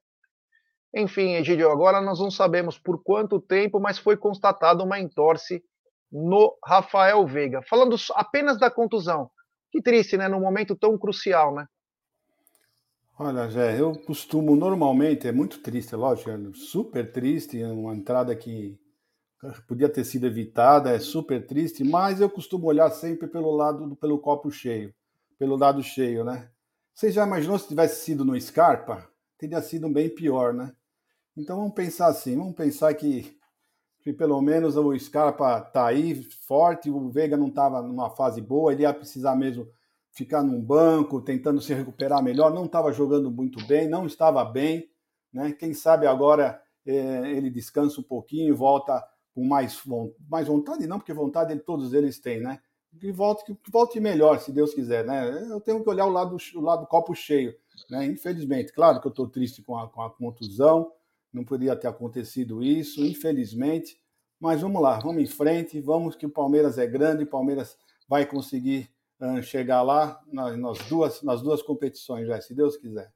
Enfim, 0.95 1.37
Egidio, 1.37 1.71
agora 1.71 2.03
nós 2.03 2.21
não 2.21 2.31
sabemos 2.31 2.79
por 2.79 3.03
quanto 3.03 3.41
tempo, 3.41 3.81
mas 3.81 3.99
foi 3.99 4.19
constatada 4.19 4.85
uma 4.85 5.01
entorse 5.01 5.65
no 6.13 6.55
Rafael 6.63 7.27
Veiga. 7.27 7.63
Falando 7.63 7.97
apenas 8.15 8.59
da 8.59 8.71
contusão. 8.71 9.31
Que 9.73 9.81
triste, 9.81 10.19
né? 10.19 10.29
Num 10.29 10.41
momento 10.41 10.77
tão 10.77 10.99
crucial, 10.99 11.55
né? 11.55 11.67
Olha, 13.19 13.49
Zé, 13.49 13.81
eu 13.81 13.99
costumo 14.07 14.55
normalmente, 14.55 15.27
é 15.27 15.33
muito 15.33 15.63
triste, 15.63 15.95
é 15.95 15.97
lógico, 15.97 16.31
é 16.31 16.39
super 16.55 17.11
triste, 17.11 17.61
é 17.61 17.67
uma 17.67 17.95
entrada 17.95 18.37
que 18.37 18.79
podia 19.67 19.89
ter 19.89 20.05
sido 20.05 20.27
evitada, 20.27 20.91
é 20.91 20.99
super 20.99 21.47
triste, 21.47 21.83
mas 21.83 22.21
eu 22.21 22.29
costumo 22.29 22.67
olhar 22.67 22.91
sempre 22.91 23.27
pelo 23.27 23.51
lado, 23.51 23.97
pelo 23.97 24.19
copo 24.19 24.51
cheio 24.51 24.95
pelo 25.39 25.57
lado 25.57 25.83
cheio, 25.83 26.25
né? 26.25 26.51
Você 26.95 27.11
já 27.11 27.27
imaginou 27.27 27.59
se 27.59 27.69
tivesse 27.69 28.05
sido 28.05 28.25
no 28.25 28.41
Scarpa? 28.41 29.07
Teria 29.39 29.61
sido 29.61 29.89
bem 29.89 30.09
pior, 30.09 30.55
né? 30.55 30.73
Então 31.37 31.57
vamos 31.57 31.75
pensar 31.75 32.07
assim, 32.07 32.37
vamos 32.37 32.55
pensar 32.55 32.95
que, 32.95 33.39
que 34.01 34.13
pelo 34.13 34.41
menos 34.41 34.77
o 34.77 34.99
Scarpa 34.99 35.61
tá 35.61 35.87
aí 35.87 36.23
forte, 36.47 36.89
o 36.89 37.11
Veiga 37.11 37.37
não 37.37 37.49
estava 37.49 37.83
numa 37.83 38.09
fase 38.09 38.41
boa, 38.41 38.73
ele 38.73 38.83
ia 38.83 38.95
precisar 38.95 39.37
mesmo 39.37 39.69
ficar 40.11 40.43
num 40.43 40.63
banco, 40.63 41.21
tentando 41.21 41.61
se 41.61 41.75
recuperar 41.75 42.23
melhor, 42.23 42.55
não 42.55 42.65
estava 42.65 42.91
jogando 42.91 43.31
muito 43.31 43.63
bem, 43.67 43.87
não 43.87 44.07
estava 44.07 44.43
bem, 44.43 44.89
né? 45.31 45.53
Quem 45.53 45.75
sabe 45.75 46.07
agora 46.07 46.59
é, 46.87 47.31
ele 47.33 47.51
descansa 47.51 48.01
um 48.01 48.05
pouquinho, 48.05 48.57
volta 48.57 49.07
com 49.35 49.45
mais, 49.45 49.79
mais 50.27 50.49
vontade, 50.49 50.87
não, 50.87 50.99
porque 50.99 51.13
vontade 51.13 51.55
todos 51.59 51.93
eles 51.93 52.19
têm, 52.19 52.41
né? 52.41 52.61
Que 53.01 53.13
volte, 53.13 53.45
que 53.45 53.71
volte 53.71 54.01
melhor, 54.01 54.41
se 54.41 54.53
Deus 54.53 54.73
quiser, 54.73 55.05
né? 55.05 55.47
Eu 55.51 55.61
tenho 55.61 55.83
que 55.83 55.89
olhar 55.89 56.07
o 56.07 56.11
lado, 56.11 56.37
o 56.55 56.61
lado 56.61 56.81
do 56.81 56.87
copo 56.87 57.15
cheio, 57.15 57.55
né? 57.91 58.07
Infelizmente, 58.07 58.73
claro 58.73 59.01
que 59.01 59.07
eu 59.07 59.11
estou 59.11 59.29
triste 59.29 59.63
com 59.63 59.77
a, 59.77 59.89
com 59.89 60.03
a 60.03 60.11
contusão, 60.11 60.93
não 61.33 61.45
poderia 61.45 61.77
ter 61.77 61.89
acontecido 61.89 62.63
isso, 62.63 63.05
infelizmente, 63.05 64.01
mas 64.41 64.61
vamos 64.61 64.81
lá, 64.81 64.99
vamos 64.99 65.23
em 65.23 65.27
frente, 65.27 65.81
vamos 65.81 66.17
que 66.17 66.27
o 66.27 66.31
Palmeiras 66.31 66.79
é 66.79 66.87
grande, 66.87 67.25
o 67.25 67.29
Palmeiras 67.29 67.77
vai 68.09 68.25
conseguir 68.25 68.91
chegar 69.43 69.83
lá 69.83 70.21
nas, 70.31 70.59
nas, 70.59 70.79
duas, 70.89 71.23
nas 71.23 71.43
duas 71.43 71.63
competições, 71.63 72.27
já, 72.27 72.41
se 72.41 72.55
Deus 72.55 72.77
quiser. 72.77 73.11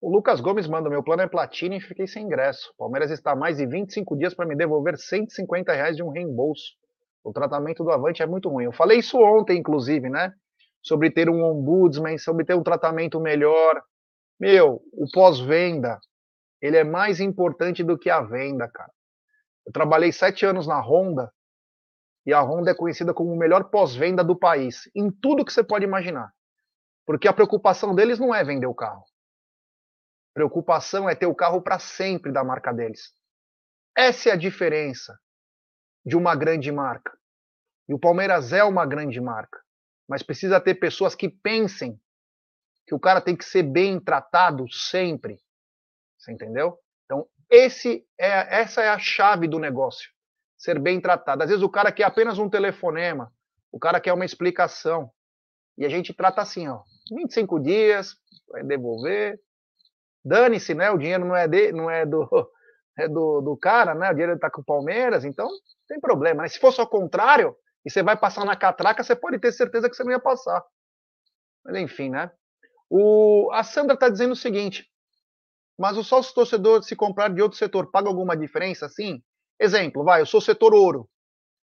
O 0.00 0.10
Lucas 0.10 0.40
Gomes 0.40 0.66
manda: 0.66 0.90
meu 0.90 1.02
plano 1.02 1.22
é 1.22 1.28
platina 1.28 1.76
e 1.76 1.80
fiquei 1.80 2.08
sem 2.08 2.24
ingresso. 2.24 2.74
Palmeiras 2.76 3.10
está 3.10 3.32
há 3.32 3.36
mais 3.36 3.58
de 3.58 3.66
25 3.66 4.16
dias 4.16 4.34
para 4.34 4.46
me 4.46 4.56
devolver 4.56 4.98
150 4.98 5.72
reais 5.72 5.96
de 5.96 6.02
um 6.02 6.08
reembolso. 6.08 6.76
O 7.24 7.32
tratamento 7.32 7.84
do 7.84 7.90
Avante 7.90 8.22
é 8.22 8.26
muito 8.26 8.48
ruim. 8.48 8.64
Eu 8.64 8.72
falei 8.72 8.98
isso 8.98 9.18
ontem, 9.18 9.58
inclusive, 9.58 10.08
né? 10.08 10.34
Sobre 10.82 11.10
ter 11.10 11.30
um 11.30 11.42
ombudsman, 11.42 12.18
sobre 12.18 12.44
ter 12.44 12.54
um 12.54 12.62
tratamento 12.62 13.20
melhor. 13.20 13.82
Meu, 14.38 14.82
o 14.92 15.08
pós-venda, 15.12 16.00
ele 16.60 16.76
é 16.76 16.84
mais 16.84 17.20
importante 17.20 17.84
do 17.84 17.96
que 17.96 18.10
a 18.10 18.20
venda, 18.20 18.68
cara. 18.68 18.90
Eu 19.64 19.72
trabalhei 19.72 20.10
sete 20.10 20.44
anos 20.44 20.66
na 20.66 20.80
Honda 20.80 21.32
e 22.26 22.32
a 22.32 22.40
Honda 22.40 22.72
é 22.72 22.74
conhecida 22.74 23.14
como 23.14 23.32
o 23.32 23.38
melhor 23.38 23.64
pós-venda 23.70 24.24
do 24.24 24.36
país, 24.36 24.90
em 24.94 25.10
tudo 25.10 25.44
que 25.44 25.52
você 25.52 25.62
pode 25.62 25.84
imaginar. 25.84 26.32
Porque 27.06 27.28
a 27.28 27.32
preocupação 27.32 27.94
deles 27.94 28.18
não 28.18 28.34
é 28.34 28.42
vender 28.42 28.66
o 28.66 28.74
carro. 28.74 29.04
Preocupação 30.34 31.08
é 31.08 31.14
ter 31.14 31.26
o 31.26 31.34
carro 31.34 31.62
para 31.62 31.78
sempre 31.78 32.32
da 32.32 32.42
marca 32.42 32.72
deles. 32.72 33.12
Essa 33.96 34.30
é 34.30 34.32
a 34.32 34.36
diferença 34.36 35.16
de 36.04 36.16
uma 36.16 36.34
grande 36.34 36.70
marca. 36.70 37.16
E 37.88 37.94
o 37.94 37.98
Palmeiras 37.98 38.52
é 38.52 38.62
uma 38.64 38.86
grande 38.86 39.20
marca, 39.20 39.60
mas 40.08 40.22
precisa 40.22 40.60
ter 40.60 40.74
pessoas 40.74 41.14
que 41.14 41.28
pensem 41.28 42.00
que 42.86 42.94
o 42.94 43.00
cara 43.00 43.20
tem 43.20 43.36
que 43.36 43.44
ser 43.44 43.62
bem 43.62 44.00
tratado 44.00 44.70
sempre. 44.72 45.38
Você 46.18 46.32
entendeu? 46.32 46.78
Então, 47.04 47.26
esse 47.50 48.06
é, 48.18 48.60
essa 48.60 48.82
é 48.82 48.88
a 48.88 48.98
chave 48.98 49.46
do 49.46 49.58
negócio. 49.58 50.10
Ser 50.56 50.78
bem 50.78 51.00
tratado. 51.00 51.42
Às 51.42 51.50
vezes 51.50 51.62
o 51.62 51.68
cara 51.68 51.92
quer 51.92 52.04
apenas 52.04 52.38
um 52.38 52.48
telefonema, 52.48 53.32
o 53.70 53.78
cara 53.78 54.00
quer 54.00 54.12
uma 54.12 54.24
explicação. 54.24 55.10
E 55.76 55.84
a 55.84 55.88
gente 55.88 56.12
trata 56.12 56.42
assim, 56.42 56.68
ó, 56.68 56.82
25 57.10 57.58
dias, 57.60 58.16
vai 58.48 58.62
devolver, 58.62 59.40
dane-se, 60.24 60.74
né? 60.74 60.90
O 60.90 60.98
dinheiro 60.98 61.24
não 61.24 61.34
é, 61.34 61.48
de, 61.48 61.72
não 61.72 61.90
é 61.90 62.06
do 62.06 62.28
do, 63.08 63.40
do 63.40 63.56
cara, 63.56 63.94
né? 63.94 64.10
O 64.10 64.12
dinheiro 64.12 64.34
está 64.34 64.50
com 64.50 64.60
o 64.60 64.64
Palmeiras, 64.64 65.24
então 65.24 65.48
tem 65.88 66.00
problema. 66.00 66.42
Né? 66.42 66.48
Se 66.48 66.58
fosse 66.58 66.80
ao 66.80 66.86
contrário, 66.86 67.56
e 67.84 67.90
você 67.90 68.02
vai 68.02 68.16
passar 68.16 68.44
na 68.44 68.56
catraca, 68.56 69.02
você 69.02 69.16
pode 69.16 69.38
ter 69.38 69.52
certeza 69.52 69.88
que 69.88 69.96
você 69.96 70.04
não 70.04 70.12
ia 70.12 70.20
passar. 70.20 70.62
Mas 71.64 71.76
enfim, 71.76 72.10
né? 72.10 72.30
O, 72.88 73.50
a 73.52 73.62
Sandra 73.62 73.94
está 73.94 74.08
dizendo 74.08 74.32
o 74.32 74.36
seguinte: 74.36 74.86
mas 75.78 75.96
o 75.96 76.04
sócio 76.04 76.34
torcedor, 76.34 76.82
se 76.82 76.94
comprar 76.94 77.28
de 77.28 77.40
outro 77.40 77.58
setor, 77.58 77.90
paga 77.90 78.08
alguma 78.08 78.36
diferença? 78.36 78.88
Sim. 78.88 79.22
Exemplo, 79.58 80.04
vai, 80.04 80.20
eu 80.20 80.26
sou 80.26 80.40
setor 80.40 80.74
ouro, 80.74 81.08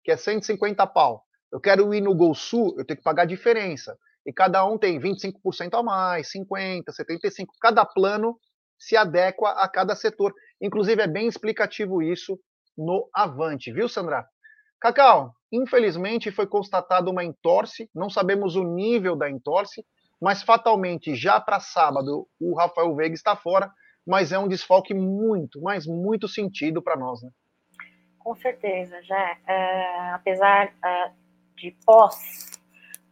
que 0.03 0.11
é 0.11 0.17
150 0.17 0.87
pau. 0.87 1.25
Eu 1.53 1.61
quero 1.61 1.93
ir 1.95 2.01
no 2.01 2.15
Gol 2.15 2.35
Sul, 2.35 2.75
eu 2.79 2.85
tenho 2.85 2.97
que 2.97 3.05
pagar 3.05 3.23
a 3.23 3.27
diferença 3.27 3.97
e 4.25 4.33
cada 4.33 4.65
um 4.65 4.79
tem 4.79 4.99
25% 4.99 5.79
a 5.79 5.83
mais, 5.83 6.31
50%, 6.33 6.85
75%. 6.89 7.47
Cada 7.61 7.85
plano 7.85 8.39
se 8.83 8.97
adequa 8.97 9.51
a 9.51 9.69
cada 9.69 9.95
setor. 9.95 10.35
Inclusive, 10.61 11.03
é 11.03 11.07
bem 11.07 11.29
explicativo 11.29 12.03
isso 12.03 12.39
no 12.77 13.09
Avante, 13.15 13.73
viu, 13.73 13.89
Sandra? 13.89 14.27
Cacau, 14.81 15.33
infelizmente 15.53 16.33
foi 16.33 16.49
constatada 16.49 17.09
uma 17.09 17.23
entorse, 17.23 17.89
não 17.95 18.11
sabemos 18.11 18.57
o 18.57 18.65
nível 18.65 19.15
da 19.15 19.31
entorse, 19.31 19.85
mas 20.21 20.43
fatalmente 20.43 21.15
já 21.15 21.41
para 21.41 21.61
sábado 21.61 22.27
o 22.41 22.57
Rafael 22.57 22.95
Veiga 22.97 23.15
está 23.15 23.37
fora, 23.37 23.71
mas 24.05 24.33
é 24.33 24.39
um 24.39 24.49
desfalque 24.49 24.93
muito, 24.93 25.61
mas 25.63 25.87
muito 25.87 26.27
sentido 26.27 26.83
para 26.83 26.97
nós, 26.97 27.23
né? 27.23 27.31
Com 28.19 28.35
certeza, 28.35 29.01
já. 29.03 29.37
É, 29.47 30.11
apesar 30.13 30.75
é, 30.85 31.13
de 31.57 31.77
pós 31.87 32.61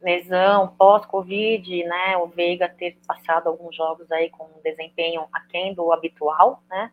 lesão 0.03 0.69
pós-Covid, 0.79 1.85
né, 1.85 2.17
o 2.17 2.27
Veiga 2.27 2.69
ter 2.69 2.97
passado 3.07 3.49
alguns 3.49 3.77
jogos 3.77 4.11
aí 4.11 4.31
com 4.31 4.45
um 4.45 4.63
desempenho 4.63 5.27
aquém 5.33 5.75
do 5.75 5.93
habitual, 5.93 6.63
né, 6.69 6.91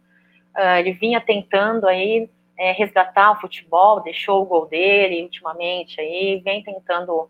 uh, 0.56 0.80
ele 0.80 0.94
vinha 0.94 1.22
tentando 1.22 1.88
aí 1.88 2.30
é, 2.58 2.72
resgatar 2.72 3.32
o 3.32 3.40
futebol, 3.40 4.02
deixou 4.02 4.42
o 4.42 4.46
gol 4.46 4.66
dele 4.66 5.24
ultimamente 5.24 6.02
aí, 6.02 6.42
vem 6.44 6.64
tentando 6.64 7.30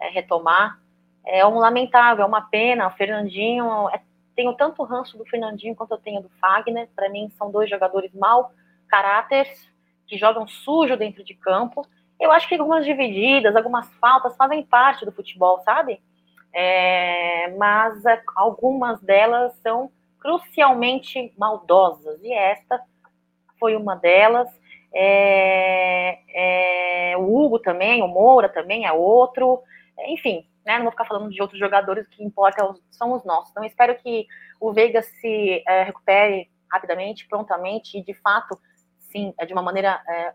é, 0.00 0.08
retomar, 0.08 0.80
é 1.24 1.46
um 1.46 1.58
lamentável, 1.58 2.24
é 2.24 2.26
uma 2.26 2.42
pena, 2.42 2.88
o 2.88 2.90
Fernandinho, 2.90 3.88
é, 3.90 4.00
tenho 4.34 4.52
tanto 4.54 4.82
ranço 4.82 5.16
do 5.16 5.24
Fernandinho 5.24 5.76
quanto 5.76 5.92
eu 5.92 5.98
tenho 5.98 6.20
do 6.20 6.28
Fagner, 6.40 6.88
para 6.94 7.08
mim 7.08 7.30
são 7.38 7.50
dois 7.50 7.70
jogadores 7.70 8.12
mau 8.12 8.52
caráteres, 8.88 9.72
que 10.06 10.18
jogam 10.18 10.46
sujo 10.46 10.96
dentro 10.96 11.24
de 11.24 11.34
campo, 11.34 11.86
eu 12.20 12.30
acho 12.30 12.48
que 12.48 12.54
algumas 12.54 12.84
divididas, 12.84 13.54
algumas 13.56 13.92
faltas 13.94 14.36
fazem 14.36 14.62
parte 14.62 15.04
do 15.04 15.12
futebol, 15.12 15.60
sabe? 15.64 16.00
É, 16.52 17.48
mas 17.56 18.04
é, 18.06 18.22
algumas 18.36 19.00
delas 19.00 19.52
são 19.62 19.90
crucialmente 20.20 21.34
maldosas, 21.36 22.22
e 22.22 22.32
esta 22.32 22.80
foi 23.58 23.76
uma 23.76 23.96
delas. 23.96 24.48
É, 24.94 26.20
é, 27.12 27.16
o 27.16 27.36
Hugo 27.36 27.58
também, 27.58 28.02
o 28.02 28.08
Moura 28.08 28.48
também 28.48 28.86
é 28.86 28.92
outro, 28.92 29.60
enfim, 30.06 30.46
né, 30.64 30.76
não 30.76 30.84
vou 30.84 30.92
ficar 30.92 31.04
falando 31.04 31.30
de 31.30 31.42
outros 31.42 31.58
jogadores, 31.58 32.06
o 32.06 32.10
que 32.10 32.24
importa 32.24 32.74
são 32.90 33.12
os 33.12 33.24
nossos. 33.24 33.50
Então, 33.50 33.64
espero 33.64 33.94
que 33.96 34.26
o 34.60 34.72
Veiga 34.72 35.02
se 35.02 35.62
é, 35.66 35.82
recupere 35.82 36.48
rapidamente, 36.70 37.26
prontamente, 37.28 37.98
e 37.98 38.04
de 38.04 38.14
fato, 38.14 38.58
sim, 38.98 39.34
é 39.38 39.44
de 39.44 39.52
uma 39.52 39.62
maneira 39.62 40.00
é, 40.08 40.12
é, 40.12 40.26
é 40.26 40.34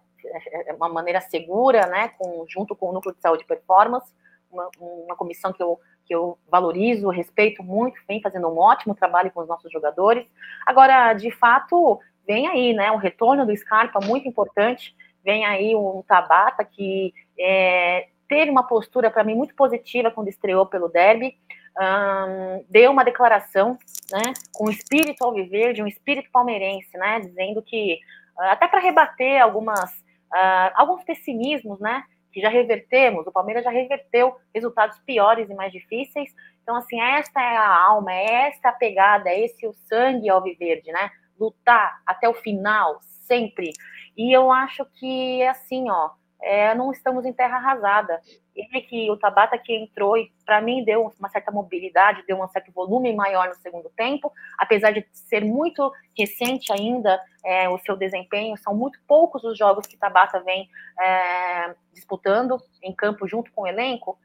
uma 0.75 0.89
maneira 0.89 1.21
segura, 1.21 1.85
né, 1.87 2.09
com, 2.17 2.45
junto 2.47 2.75
com 2.75 2.89
o 2.89 2.93
Núcleo 2.93 3.15
de 3.15 3.21
Saúde 3.21 3.43
e 3.43 3.47
Performance, 3.47 4.13
uma, 4.51 4.69
uma 4.79 5.15
comissão 5.15 5.53
que 5.53 5.61
eu, 5.61 5.79
que 6.05 6.13
eu 6.13 6.37
valorizo, 6.49 7.09
respeito 7.09 7.63
muito, 7.63 7.99
vem 8.07 8.21
fazendo 8.21 8.47
um 8.47 8.57
ótimo 8.57 8.95
trabalho 8.95 9.31
com 9.31 9.41
os 9.41 9.47
nossos 9.47 9.71
jogadores. 9.71 10.25
Agora, 10.65 11.13
de 11.13 11.31
fato, 11.31 11.99
vem 12.25 12.47
aí, 12.47 12.73
né, 12.73 12.91
o 12.91 12.97
retorno 12.97 13.45
do 13.45 13.55
Scarpa, 13.55 13.99
muito 13.99 14.27
importante, 14.27 14.95
vem 15.23 15.45
aí 15.45 15.75
um 15.75 16.03
Tabata 16.07 16.63
que 16.63 17.13
é, 17.37 18.07
teve 18.27 18.51
uma 18.51 18.63
postura, 18.63 19.09
para 19.09 19.23
mim, 19.23 19.35
muito 19.35 19.55
positiva 19.55 20.11
quando 20.11 20.27
estreou 20.27 20.65
pelo 20.65 20.87
Derby, 20.87 21.37
um, 21.79 22.65
deu 22.69 22.91
uma 22.91 23.03
declaração, 23.03 23.77
né, 24.11 24.33
com 24.53 24.69
espírito 24.69 25.23
alviverde, 25.23 25.81
um 25.81 25.87
espírito 25.87 26.29
palmeirense, 26.31 26.95
né, 26.97 27.19
dizendo 27.19 27.61
que, 27.61 27.99
até 28.37 28.67
para 28.67 28.79
rebater 28.79 29.41
algumas 29.41 29.91
uh, 30.33 30.71
alguns 30.75 31.03
pessimismos, 31.03 31.79
né? 31.79 32.03
Que 32.31 32.41
já 32.41 32.49
revertemos, 32.49 33.25
o 33.25 33.31
Palmeiras 33.31 33.63
já 33.63 33.71
reverteu 33.71 34.35
resultados 34.53 34.99
piores 34.99 35.49
e 35.49 35.53
mais 35.55 35.71
difíceis. 35.71 36.31
Então, 36.61 36.75
assim, 36.75 37.01
esta 37.01 37.41
é 37.41 37.57
a 37.57 37.83
alma, 37.85 38.13
é 38.13 38.47
esta 38.47 38.69
a 38.69 38.73
pegada, 38.73 39.29
é 39.29 39.43
esse 39.43 39.65
o 39.65 39.73
sangue 39.87 40.29
alviverde, 40.29 40.91
né? 40.91 41.09
Lutar 41.39 42.01
até 42.05 42.29
o 42.29 42.33
final, 42.33 42.99
sempre. 43.01 43.71
E 44.15 44.31
eu 44.35 44.51
acho 44.51 44.85
que, 44.85 45.41
assim, 45.43 45.89
ó, 45.89 46.11
é, 46.41 46.73
não 46.73 46.91
estamos 46.91 47.25
em 47.25 47.33
terra 47.33 47.57
arrasada. 47.57 48.21
Ele 48.55 48.81
que 48.81 49.09
o 49.11 49.17
Tabata 49.17 49.57
que 49.57 49.73
entrou 49.73 50.17
e 50.17 50.31
para 50.45 50.61
mim 50.61 50.83
deu 50.83 51.13
uma 51.19 51.29
certa 51.29 51.51
mobilidade, 51.51 52.23
deu 52.27 52.41
um 52.41 52.47
certo 52.47 52.71
volume 52.71 53.13
maior 53.13 53.47
no 53.47 53.55
segundo 53.55 53.89
tempo, 53.89 54.31
apesar 54.57 54.91
de 54.91 55.05
ser 55.13 55.43
muito 55.43 55.91
recente 56.17 56.71
ainda 56.71 57.21
é, 57.43 57.69
o 57.69 57.77
seu 57.79 57.95
desempenho, 57.95 58.57
são 58.57 58.73
muito 58.73 58.99
poucos 59.07 59.43
os 59.43 59.57
jogos 59.57 59.85
que 59.85 59.97
Tabata 59.97 60.41
vem 60.41 60.69
é, 60.99 61.75
disputando 61.93 62.57
em 62.81 62.93
campo 62.93 63.27
junto 63.27 63.51
com 63.51 63.63
o 63.63 63.67
elenco. 63.67 64.17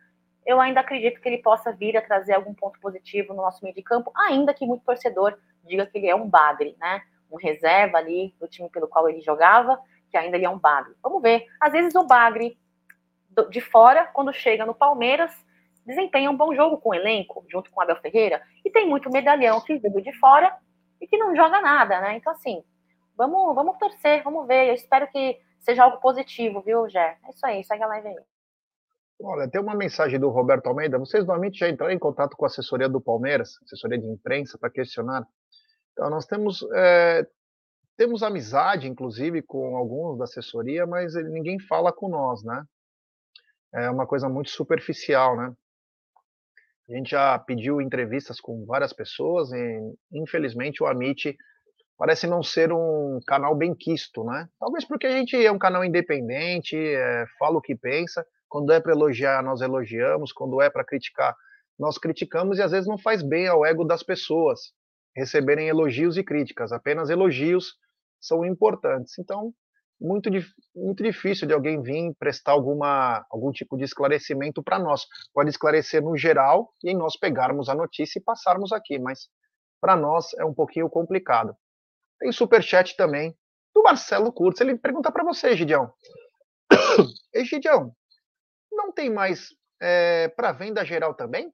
Eu 0.47 0.61
ainda 0.61 0.81
acredito 0.81 1.21
que 1.21 1.29
ele 1.29 1.39
possa 1.39 1.73
vir 1.73 1.97
a 1.97 2.03
trazer 2.03 2.35
algum 2.35 2.55
ponto 2.55 2.79
positivo 2.81 3.33
no 3.33 3.43
nosso 3.43 3.63
meio 3.63 3.75
de 3.75 3.83
campo, 3.83 4.13
ainda 4.15 4.53
que 4.53 4.67
muito 4.67 4.85
torcedor 4.85 5.37
diga 5.65 5.87
que 5.87 5.99
ele 5.99 6.09
é 6.09 6.15
um 6.15 6.29
bagre, 6.29 6.77
né? 6.79 7.03
Um 7.31 7.37
reserva 7.37 7.99
ali 7.99 8.35
do 8.39 8.47
time 8.47 8.69
pelo 8.69 8.87
qual 8.87 9.09
ele 9.09 9.21
jogava 9.21 9.81
que 10.15 10.19
ainda 10.19 10.37
ele 10.37 10.47
é 10.47 10.49
um 10.51 10.61
bagre. 10.61 10.95
Vamos 11.03 11.21
ver. 11.21 11.45
Às 11.61 11.73
vezes 11.73 11.93
o 11.97 12.05
bagre 12.07 12.57
de 13.51 13.61
fora, 13.61 14.07
quando 14.07 14.33
chega 14.33 14.65
no 14.65 14.73
Palmeiras, 14.73 15.33
desempenha 15.85 16.31
um 16.31 16.37
bom 16.37 16.55
jogo 16.55 16.79
com 16.79 16.91
o 16.91 16.95
elenco, 16.95 17.45
junto 17.51 17.69
com 17.69 17.81
o 17.81 17.83
Abel 17.83 18.01
Ferreira, 18.01 18.41
e 18.65 18.71
tem 18.71 18.89
muito 18.89 19.11
medalhão 19.11 19.61
que 19.61 19.77
veio 19.77 20.01
de 20.01 20.13
fora 20.21 20.57
e 21.01 21.07
que 21.09 21.19
não 21.19 21.35
joga 21.35 21.61
nada, 21.61 22.01
né? 22.01 22.17
Então, 22.17 22.33
assim, 22.33 22.63
vamos, 23.17 23.57
vamos 23.57 23.77
torcer, 23.77 24.23
vamos 24.23 24.47
ver. 24.47 24.69
Eu 24.69 24.75
espero 24.75 25.09
que 25.09 25.41
seja 25.59 25.83
algo 25.83 25.99
positivo, 25.99 26.63
viu, 26.63 26.89
Gé? 26.89 27.19
É 27.25 27.31
isso 27.31 27.45
aí, 27.45 27.65
segue 27.65 27.83
a 27.83 27.89
live 27.89 28.07
aí. 28.07 28.17
Olha, 29.21 29.51
tem 29.51 29.61
uma 29.61 29.75
mensagem 29.75 30.21
do 30.21 30.29
Roberto 30.29 30.69
Almeida. 30.69 30.97
Vocês 30.97 31.27
normalmente 31.27 31.59
já 31.59 31.69
entraram 31.69 31.93
em 31.93 31.99
contato 31.99 32.37
com 32.37 32.45
a 32.45 32.47
assessoria 32.47 32.89
do 32.89 33.01
Palmeiras, 33.01 33.59
assessoria 33.65 33.99
de 33.99 34.07
imprensa, 34.07 34.57
para 34.57 34.71
questionar. 34.71 35.27
Então, 35.93 36.09
nós 36.09 36.25
temos 36.25 36.65
é, 36.73 37.27
temos 37.97 38.23
amizade, 38.23 38.89
inclusive, 38.89 39.43
com 39.43 39.77
alguns 39.77 40.19
da 40.19 40.25
assessoria, 40.25 40.87
mas 40.87 41.15
ninguém 41.15 41.59
fala 41.61 41.93
com 41.93 42.09
nós, 42.09 42.43
né? 42.43 42.65
É 43.75 43.91
uma 43.91 44.07
coisa 44.07 44.29
muito 44.29 44.51
superficial, 44.51 45.37
né? 45.37 45.53
A 46.89 46.93
gente 46.97 47.11
já 47.11 47.39
pediu 47.39 47.81
entrevistas 47.81 48.41
com 48.41 48.65
várias 48.67 48.93
pessoas 48.93 49.51
e, 49.53 49.97
infelizmente, 50.13 50.83
o 50.83 50.87
Amit 50.87 51.37
parece 51.97 52.27
não 52.27 52.43
ser 52.43 52.73
um 52.73 53.21
canal 53.27 53.55
bem 53.55 53.75
quisto, 53.75 54.23
né? 54.25 54.49
Talvez 54.61 54.85
porque 54.85 55.07
a 55.07 55.11
gente 55.11 55.37
é 55.37 55.51
um 55.51 55.59
canal 55.59 55.85
independente, 55.85 56.77
é, 56.77 57.25
fala 57.39 57.59
o 57.59 57.63
que 57.63 57.75
pensa. 57.75 58.25
Quando 58.49 58.73
é 58.73 58.81
para 58.81 58.93
elogiar, 58.93 59.43
nós 59.43 59.61
elogiamos. 59.61 60.33
Quando 60.33 60.61
é 60.61 60.69
para 60.69 60.85
criticar, 60.85 61.35
nós 61.79 61.97
criticamos 61.99 62.59
e 62.59 62.63
às 62.63 62.73
vezes 62.73 62.87
não 62.87 62.99
faz 62.99 63.23
bem 63.23 63.47
ao 63.47 63.65
ego 63.65 63.85
das 63.85 64.03
pessoas 64.03 64.73
receberem 65.17 65.69
elogios 65.69 66.17
e 66.17 66.25
críticas. 66.25 66.73
Apenas 66.73 67.09
elogios 67.09 67.75
são 68.27 68.45
importantes. 68.45 69.19
Então, 69.19 69.53
muito, 70.01 70.29
muito 70.75 71.03
difícil 71.03 71.47
de 71.47 71.55
alguém 71.55 71.81
vir 71.81 72.15
prestar 72.19 72.53
alguma, 72.53 73.25
algum 73.31 73.51
tipo 73.53 73.77
de 73.77 73.85
esclarecimento 73.85 74.63
para 74.63 74.79
nós. 74.79 75.07
Pode 75.33 75.51
esclarecer 75.51 76.03
no 76.03 76.17
geral 76.17 76.73
e 76.83 76.95
nós 76.95 77.17
pegarmos 77.17 77.69
a 77.69 77.75
notícia 77.75 78.19
e 78.19 78.23
passarmos 78.23 78.73
aqui, 78.73 78.99
mas 78.99 79.29
para 79.81 79.97
nós 79.97 80.33
é 80.35 80.45
um 80.45 80.55
pouquinho 80.55 80.89
complicado. 80.89 81.57
Tem 82.19 82.33
superchat 82.33 82.97
também 82.97 83.37
do 83.75 83.83
Marcelo 83.83 84.33
Curtis. 84.33 84.61
Ele 84.61 84.77
pergunta 84.77 85.11
para 85.11 85.25
você, 85.25 85.57
Gidião. 85.57 85.93
Ei, 87.33 87.45
Gidião, 87.45 87.95
não 88.73 88.93
tem 88.93 89.11
mais 89.11 89.51
é, 89.81 90.29
para 90.29 90.53
venda 90.53 90.85
geral 90.85 91.15
também? 91.15 91.53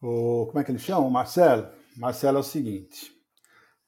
O, 0.00 0.46
como 0.46 0.58
é 0.58 0.64
que 0.64 0.70
ele 0.70 0.78
chama? 0.78 1.08
Marcelo? 1.08 1.70
Marcelo 1.96 2.38
é 2.38 2.40
o 2.40 2.44
seguinte. 2.44 3.13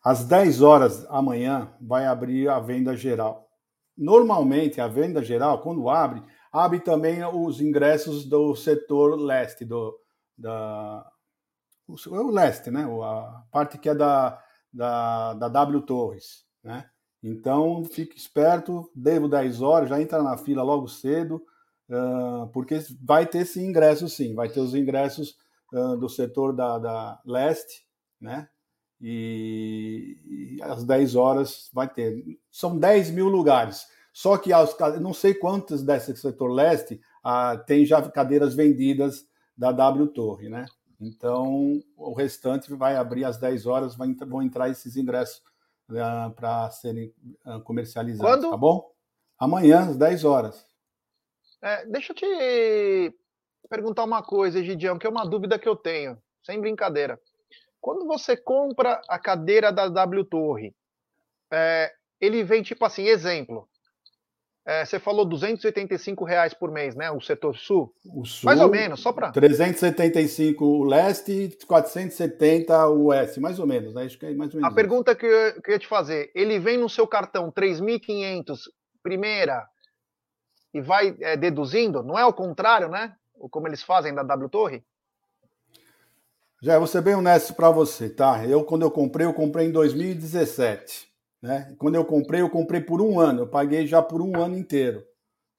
Às 0.07 0.24
10 0.24 0.62
horas 0.62 1.04
amanhã 1.11 1.74
vai 1.80 2.07
abrir 2.07 2.48
a 2.48 2.61
venda 2.61 2.96
geral. 2.96 3.50
Normalmente, 3.98 4.80
a 4.80 4.86
venda 4.86 5.20
geral, 5.20 5.61
quando 5.62 5.88
abre, 5.88 6.22
abre 6.52 6.78
também 6.78 7.24
os 7.24 7.61
ingressos 7.61 8.24
do 8.24 8.54
setor 8.54 9.20
leste, 9.20 9.64
do, 9.64 9.98
da, 10.38 11.04
o, 11.88 12.30
leste, 12.30 12.70
né? 12.70 12.84
A 12.84 13.42
parte 13.50 13.78
que 13.78 13.88
é 13.88 13.96
da, 13.96 14.40
da, 14.72 15.34
da 15.34 15.48
W 15.48 15.82
Torres, 15.82 16.44
né? 16.62 16.88
Então, 17.20 17.84
fique 17.84 18.16
esperto, 18.16 18.88
devo 18.94 19.28
10 19.28 19.61
horas, 19.61 19.88
já 19.88 20.00
entra 20.00 20.22
na 20.22 20.38
fila 20.38 20.62
logo 20.62 20.86
cedo, 20.86 21.42
uh, 21.90 22.46
porque 22.52 22.78
vai 23.02 23.26
ter 23.26 23.38
esse 23.38 23.61
ingresso 23.61 24.09
sim, 24.09 24.36
vai 24.36 24.48
ter 24.48 24.61
os 24.61 24.72
ingressos 24.72 25.34
uh, 25.72 25.96
do 25.96 26.09
setor 26.09 26.54
da, 26.54 26.78
da 26.78 27.20
leste, 27.26 27.84
né? 28.20 28.48
E, 29.01 30.57
e, 30.59 30.62
às 30.62 30.84
10 30.84 31.14
horas 31.16 31.70
vai 31.72 31.88
ter. 31.88 32.24
São 32.51 32.78
10 32.78 33.11
mil 33.11 33.28
lugares. 33.28 33.86
Só 34.12 34.38
que 34.38 34.53
aos, 34.53 34.74
não 35.01 35.12
sei 35.12 35.34
quantos 35.34 35.82
desse 35.82 36.16
setor 36.16 36.49
leste 36.49 37.01
uh, 37.24 37.62
tem 37.66 37.84
já 37.84 38.01
cadeiras 38.11 38.55
vendidas 38.55 39.26
da 39.57 39.70
W 39.72 40.07
Torre, 40.09 40.49
né? 40.49 40.64
Então, 40.99 41.82
o 41.97 42.14
restante 42.14 42.72
vai 42.72 42.97
abrir 42.97 43.24
às 43.24 43.36
10 43.36 43.66
horas, 43.66 43.94
vai, 43.94 44.14
vão 44.26 44.42
entrar 44.42 44.70
esses 44.70 44.97
ingressos 44.97 45.42
uh, 45.90 46.30
para 46.34 46.70
serem 46.70 47.12
uh, 47.44 47.61
comercializados, 47.61 48.36
Quando? 48.36 48.51
tá 48.51 48.57
bom? 48.57 48.90
Amanhã, 49.38 49.80
às 49.90 49.97
10 49.97 50.24
horas. 50.24 50.66
É, 51.61 51.84
deixa 51.86 52.12
eu 52.12 52.16
te 52.16 53.14
perguntar 53.68 54.05
uma 54.05 54.22
coisa, 54.22 54.62
Gidião, 54.62 54.99
que 54.99 55.07
é 55.07 55.11
uma 55.11 55.26
dúvida 55.26 55.59
que 55.59 55.68
eu 55.68 55.76
tenho, 55.76 56.16
sem 56.42 56.61
brincadeira. 56.61 57.20
Quando 57.87 58.05
você 58.05 58.37
compra 58.37 59.01
a 59.09 59.16
cadeira 59.16 59.70
da 59.70 59.89
W 59.89 60.24
Torre, 60.24 60.74
é, 61.53 61.93
ele 62.20 62.43
vem 62.43 62.61
tipo 62.61 62.84
assim, 62.84 63.05
exemplo, 63.07 63.68
é, 64.66 64.84
você 64.84 64.99
falou 64.99 65.24
285 65.24 66.24
reais 66.24 66.53
por 66.53 66.72
mês, 66.72 66.97
né? 66.97 67.12
O 67.12 67.20
setor 67.20 67.57
sul? 67.57 67.95
O 68.12 68.24
sul 68.24 68.47
mais 68.47 68.61
ou 68.61 68.68
menos, 68.68 68.99
só 68.99 69.12
para. 69.12 69.30
375 69.30 70.64
o 70.64 70.82
leste 70.82 71.30
e 71.30 71.64
470 71.64 72.89
o 72.89 73.05
oeste, 73.05 73.39
mais 73.39 73.61
ou 73.61 73.68
menos, 73.68 73.95
né? 73.95 74.03
Acho 74.03 74.18
que 74.18 74.26
é 74.26 74.34
mais 74.34 74.53
ou 74.53 74.61
menos. 74.61 74.72
A 74.72 74.74
pergunta 74.74 75.14
que 75.14 75.24
eu, 75.24 75.62
que 75.62 75.70
eu 75.70 75.74
ia 75.74 75.78
te 75.78 75.87
fazer: 75.87 76.32
ele 76.34 76.59
vem 76.59 76.78
no 76.78 76.89
seu 76.89 77.07
cartão 77.07 77.53
3.500, 77.53 78.62
primeira, 79.01 79.64
e 80.74 80.80
vai 80.80 81.16
é, 81.20 81.37
deduzindo? 81.37 82.03
Não 82.03 82.18
é 82.18 82.26
o 82.26 82.32
contrário, 82.32 82.89
né? 82.89 83.14
Como 83.49 83.68
eles 83.68 83.84
fazem 83.84 84.12
da 84.12 84.24
W 84.24 84.49
Torre? 84.49 84.84
Já 86.62 86.78
vou 86.78 86.86
ser 86.86 87.02
bem 87.02 87.14
honesto 87.14 87.52
para 87.54 87.70
você, 87.70 88.09
tá? 88.09 88.46
Eu, 88.46 88.64
quando 88.64 88.82
eu 88.82 88.90
comprei, 88.90 89.26
eu 89.26 89.34
comprei 89.34 89.66
em 89.66 89.72
2017. 89.72 91.07
Né? 91.42 91.74
Quando 91.78 91.96
eu 91.96 92.04
comprei, 92.04 92.40
eu 92.40 92.48
comprei 92.48 92.80
por 92.80 93.02
um 93.02 93.20
ano, 93.20 93.42
eu 93.42 93.46
paguei 93.46 93.86
já 93.86 94.00
por 94.00 94.22
um 94.22 94.40
ano 94.40 94.57
inteiro. 94.57 95.04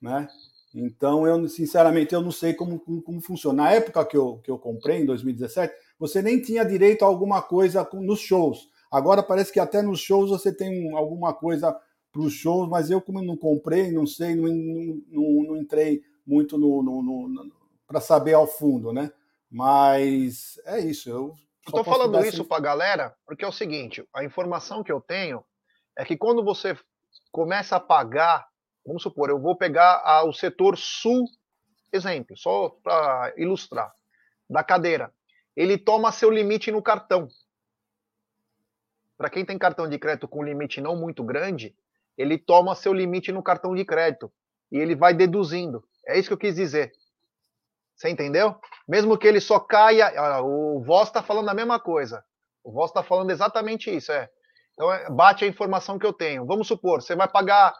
Né? 0.01 0.27
Então, 0.73 1.27
eu 1.27 1.47
sinceramente 1.47 2.15
eu 2.15 2.21
não 2.21 2.31
sei 2.31 2.53
como, 2.53 2.79
como, 2.79 3.01
como, 3.03 3.21
funciona. 3.21 3.63
Na 3.63 3.71
época 3.71 4.03
que 4.05 4.17
eu, 4.17 4.39
que 4.39 4.49
eu 4.49 4.57
comprei, 4.57 5.01
em 5.01 5.05
2017, 5.05 5.71
você 5.99 6.19
nem 6.21 6.41
tinha 6.41 6.65
direito 6.65 7.03
a 7.03 7.07
alguma 7.07 7.43
coisa 7.43 7.87
nos 7.93 8.19
shows. 8.19 8.67
Agora 8.91 9.21
parece 9.21 9.53
que 9.53 9.59
até 9.59 9.83
nos 9.83 9.99
shows 9.99 10.31
você 10.31 10.51
tem 10.51 10.89
um, 10.89 10.97
alguma 10.97 11.31
coisa 11.31 11.77
para 12.11 12.21
os 12.21 12.33
shows, 12.33 12.67
mas 12.67 12.89
eu, 12.89 12.99
como 12.99 13.21
não 13.21 13.37
comprei, 13.37 13.91
não 13.91 14.07
sei, 14.07 14.35
não, 14.35 14.47
não, 14.47 15.01
não, 15.09 15.43
não 15.43 15.57
entrei 15.57 16.01
muito 16.25 16.57
no, 16.57 16.81
no, 16.81 17.01
no 17.27 17.51
para 17.87 18.01
saber 18.01 18.33
ao 18.33 18.47
fundo, 18.47 18.91
né? 18.91 19.11
Mas 19.49 20.59
é 20.65 20.79
isso. 20.79 21.09
Eu 21.09 21.35
estou 21.65 21.83
falando 21.83 22.23
isso 22.25 22.45
para 22.45 22.57
a 22.57 22.61
galera 22.61 23.15
porque 23.25 23.43
é 23.43 23.47
o 23.47 23.51
seguinte: 23.51 24.07
a 24.13 24.23
informação 24.23 24.83
que 24.83 24.91
eu 24.91 25.01
tenho 25.01 25.43
é 25.97 26.05
que 26.05 26.17
quando 26.17 26.43
você 26.43 26.77
começa 27.31 27.75
a 27.75 27.79
pagar, 27.79 28.47
vamos 28.85 29.03
supor, 29.03 29.29
eu 29.29 29.39
vou 29.39 29.55
pegar 29.55 30.01
a, 30.03 30.23
o 30.23 30.33
setor 30.33 30.77
sul, 30.77 31.25
exemplo, 31.91 32.37
só 32.37 32.69
para 32.83 33.33
ilustrar, 33.37 33.91
da 34.49 34.63
cadeira. 34.63 35.13
Ele 35.55 35.77
toma 35.77 36.11
seu 36.11 36.29
limite 36.29 36.71
no 36.71 36.81
cartão. 36.81 37.27
Para 39.17 39.29
quem 39.29 39.43
tem 39.43 39.57
cartão 39.57 39.89
de 39.89 39.97
crédito 39.97 40.27
com 40.27 40.43
limite 40.43 40.79
não 40.79 40.95
muito 40.95 41.23
grande, 41.23 41.75
ele 42.17 42.37
toma 42.37 42.75
seu 42.75 42.93
limite 42.93 43.31
no 43.31 43.41
cartão 43.41 43.73
de 43.73 43.83
crédito 43.83 44.31
e 44.71 44.77
ele 44.77 44.95
vai 44.95 45.13
deduzindo. 45.13 45.83
É 46.05 46.17
isso 46.17 46.29
que 46.29 46.33
eu 46.33 46.37
quis 46.37 46.55
dizer. 46.55 46.91
Você 47.97 48.09
entendeu? 48.09 48.55
Mesmo 48.87 49.17
que 49.17 49.27
ele 49.27 49.41
só 49.41 49.59
caia. 49.59 50.13
O 50.43 50.83
Voz 50.83 51.09
está 51.09 51.23
falando 51.23 51.49
a 51.49 51.53
mesma 51.53 51.79
coisa. 51.79 52.23
O 52.63 52.71
Voz 52.71 52.91
está 52.91 53.01
falando 53.01 53.31
exatamente 53.31 53.93
isso. 53.93 54.11
É. 54.11 54.29
Então, 54.73 54.93
é, 54.93 55.09
bate 55.09 55.43
a 55.43 55.47
informação 55.47 55.97
que 55.97 56.05
eu 56.05 56.13
tenho. 56.13 56.45
Vamos 56.45 56.67
supor, 56.67 57.01
você 57.01 57.15
vai 57.15 57.27
pagar 57.27 57.73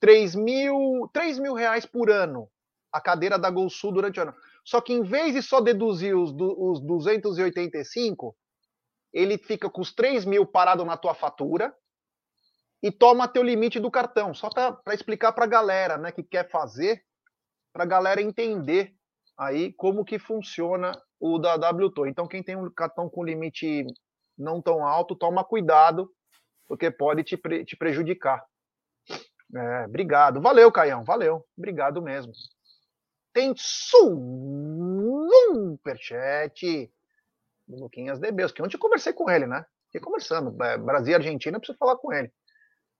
3 0.00 0.34
mil, 0.34 1.08
3 1.12 1.38
mil 1.38 1.54
reais 1.54 1.86
por 1.86 2.10
ano 2.10 2.50
a 2.92 3.00
cadeira 3.00 3.38
da 3.38 3.48
Gol 3.48 3.70
Sul 3.70 3.92
durante 3.92 4.18
o 4.18 4.22
ano. 4.24 4.34
Só 4.64 4.80
que 4.80 4.92
em 4.92 5.02
vez 5.02 5.34
de 5.34 5.42
só 5.42 5.60
deduzir 5.60 6.16
os, 6.16 6.32
os 6.32 6.80
285, 6.80 8.36
ele 9.12 9.38
fica 9.38 9.70
com 9.70 9.80
os 9.80 9.94
3 9.94 10.24
mil 10.24 10.44
parado 10.44 10.84
na 10.84 10.96
tua 10.96 11.14
fatura 11.14 11.72
e 12.82 12.90
toma 12.90 13.28
teu 13.28 13.44
limite 13.44 13.78
do 13.78 13.90
cartão. 13.90 14.34
Só 14.34 14.48
para 14.48 14.94
explicar 14.94 15.32
para 15.32 15.44
a 15.44 15.48
galera 15.48 15.96
né, 15.96 16.10
que 16.10 16.24
quer 16.24 16.50
fazer, 16.50 17.04
para 17.72 17.84
a 17.84 17.86
galera 17.86 18.20
entender 18.20 18.92
aí 19.40 19.72
como 19.72 20.04
que 20.04 20.18
funciona 20.18 20.92
o 21.18 21.38
da 21.38 21.54
WTO. 21.54 22.06
Então, 22.06 22.28
quem 22.28 22.42
tem 22.42 22.56
um 22.56 22.70
cartão 22.70 23.08
com 23.08 23.24
limite 23.24 23.86
não 24.36 24.60
tão 24.60 24.86
alto, 24.86 25.16
toma 25.16 25.42
cuidado 25.42 26.12
porque 26.68 26.90
pode 26.90 27.24
te, 27.24 27.38
pre 27.38 27.64
te 27.64 27.74
prejudicar. 27.74 28.44
É, 29.56 29.86
obrigado. 29.86 30.40
Valeu, 30.42 30.70
Caião. 30.70 31.02
Valeu. 31.02 31.44
Obrigado 31.56 32.02
mesmo. 32.02 32.32
Tem 33.32 33.54
superchat 35.56 36.92
do 37.66 37.80
Luquinhas 37.80 38.18
Debeus, 38.18 38.52
que 38.52 38.62
ontem 38.62 38.76
eu 38.76 38.80
conversei 38.80 39.12
com 39.12 39.30
ele, 39.30 39.46
né? 39.46 39.64
Fiquei 39.86 40.00
conversando. 40.00 40.62
É, 40.62 40.76
Brasil 40.76 41.12
e 41.12 41.14
Argentina, 41.16 41.58
preciso 41.58 41.78
falar 41.78 41.96
com 41.96 42.12
ele. 42.12 42.30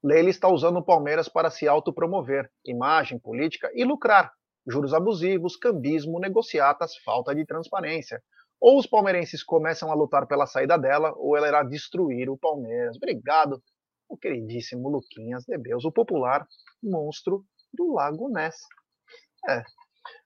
Leila 0.03 0.29
está 0.29 0.49
usando 0.49 0.77
o 0.77 0.83
Palmeiras 0.83 1.29
para 1.29 1.51
se 1.51 1.67
autopromover, 1.67 2.51
imagem, 2.65 3.19
política 3.19 3.71
e 3.75 3.83
lucrar. 3.83 4.33
Juros 4.67 4.93
abusivos, 4.93 5.55
cambismo, 5.55 6.19
negociatas, 6.19 6.95
falta 6.97 7.33
de 7.33 7.45
transparência. 7.45 8.21
Ou 8.59 8.77
os 8.77 8.85
palmeirenses 8.85 9.43
começam 9.43 9.91
a 9.91 9.95
lutar 9.95 10.27
pela 10.27 10.45
saída 10.45 10.77
dela, 10.77 11.13
ou 11.17 11.35
ela 11.35 11.47
irá 11.47 11.63
destruir 11.63 12.29
o 12.29 12.37
Palmeiras. 12.37 12.95
Obrigado, 12.95 13.61
o 14.07 14.15
queridíssimo 14.15 14.87
Luquinhas 14.89 15.43
de 15.45 15.57
Deus, 15.57 15.83
o 15.83 15.91
popular 15.91 16.45
monstro 16.83 17.43
do 17.73 17.93
Lago 17.93 18.29
Ness. 18.29 18.57
É. 19.49 19.63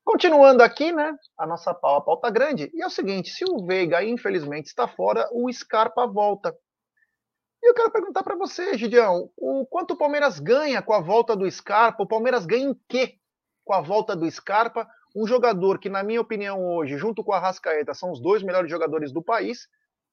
Continuando 0.03 0.63
aqui, 0.63 0.91
né? 0.91 1.15
A 1.37 1.47
nossa 1.47 1.73
pauta, 1.73 2.03
a 2.03 2.05
pauta 2.05 2.29
grande. 2.29 2.69
E 2.73 2.81
é 2.81 2.87
o 2.87 2.89
seguinte: 2.89 3.29
se 3.29 3.45
o 3.45 3.65
Veiga, 3.65 4.03
infelizmente, 4.03 4.67
está 4.67 4.87
fora, 4.87 5.29
o 5.31 5.51
Scarpa 5.51 6.05
volta. 6.05 6.55
E 7.63 7.69
eu 7.69 7.73
quero 7.73 7.91
perguntar 7.91 8.23
para 8.23 8.35
você, 8.35 8.77
Gideão, 8.77 9.31
o 9.37 9.65
quanto 9.65 9.93
o 9.93 9.97
Palmeiras 9.97 10.39
ganha 10.39 10.81
com 10.81 10.93
a 10.93 11.01
volta 11.01 11.35
do 11.35 11.49
Scarpa? 11.49 12.03
O 12.03 12.07
Palmeiras 12.07 12.45
ganha 12.45 12.69
em 12.69 12.79
quê 12.87 13.17
com 13.65 13.73
a 13.73 13.81
volta 13.81 14.15
do 14.15 14.29
Scarpa? 14.31 14.87
um 15.15 15.25
jogador 15.25 15.79
que, 15.79 15.87
na 15.87 16.03
minha 16.03 16.19
opinião, 16.19 16.61
hoje, 16.61 16.97
junto 16.97 17.23
com 17.23 17.31
a 17.31 17.39
Rascaeta, 17.39 17.93
são 17.93 18.11
os 18.11 18.21
dois 18.21 18.43
melhores 18.43 18.69
jogadores 18.69 19.13
do 19.13 19.23
país, 19.23 19.69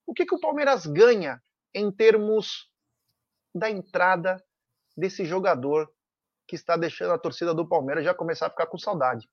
o 0.06 0.14
que, 0.14 0.24
que 0.24 0.34
o 0.34 0.40
Palmeiras 0.40 0.86
ganha 0.86 1.42
em 1.74 1.90
termos 1.90 2.70
da 3.52 3.68
entrada 3.68 4.42
desse 4.96 5.24
jogador 5.24 5.90
que 6.46 6.54
está 6.54 6.76
deixando 6.76 7.12
a 7.12 7.18
torcida 7.18 7.52
do 7.52 7.66
Palmeiras 7.66 8.04
já 8.04 8.14
começar 8.14 8.46
a 8.46 8.50
ficar 8.50 8.66
com 8.66 8.78
saudade. 8.78 9.28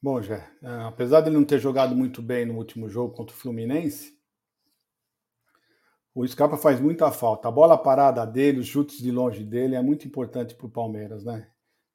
Bom, 0.00 0.20
Jé, 0.22 0.50
é, 0.62 0.68
apesar 0.86 1.20
de 1.20 1.28
ele 1.28 1.36
não 1.36 1.44
ter 1.44 1.58
jogado 1.58 1.94
muito 1.94 2.22
bem 2.22 2.46
no 2.46 2.56
último 2.56 2.88
jogo 2.88 3.14
contra 3.14 3.34
o 3.34 3.38
Fluminense, 3.38 4.18
o 6.14 6.26
Scarpa 6.26 6.56
faz 6.56 6.80
muita 6.80 7.10
falta. 7.12 7.48
A 7.48 7.52
bola 7.52 7.76
parada 7.76 8.26
dele, 8.26 8.60
os 8.60 8.66
chutes 8.66 8.98
de 8.98 9.10
longe 9.10 9.44
dele 9.44 9.76
é 9.76 9.82
muito 9.82 10.06
importante 10.06 10.54
para 10.54 10.66
o 10.66 10.70
Palmeiras, 10.70 11.24
né? 11.24 11.50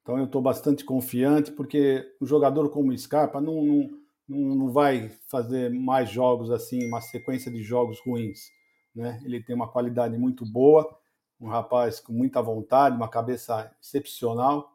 Então 0.08 0.16
eu 0.16 0.24
estou 0.24 0.40
bastante 0.40 0.86
confiante, 0.86 1.52
porque 1.52 2.16
um 2.18 2.24
jogador 2.24 2.70
como 2.70 2.90
o 2.90 2.96
Scarpa 2.96 3.42
não, 3.42 3.90
não, 4.26 4.38
não 4.56 4.72
vai 4.72 5.10
fazer 5.30 5.70
mais 5.70 6.08
jogos 6.08 6.50
assim, 6.50 6.82
uma 6.88 7.02
sequência 7.02 7.52
de 7.52 7.62
jogos 7.62 8.00
ruins. 8.00 8.50
Né? 8.94 9.20
Ele 9.22 9.42
tem 9.42 9.54
uma 9.54 9.68
qualidade 9.68 10.16
muito 10.16 10.46
boa, 10.46 10.98
um 11.38 11.46
rapaz 11.46 12.00
com 12.00 12.14
muita 12.14 12.40
vontade, 12.40 12.96
uma 12.96 13.06
cabeça 13.06 13.70
excepcional. 13.82 14.72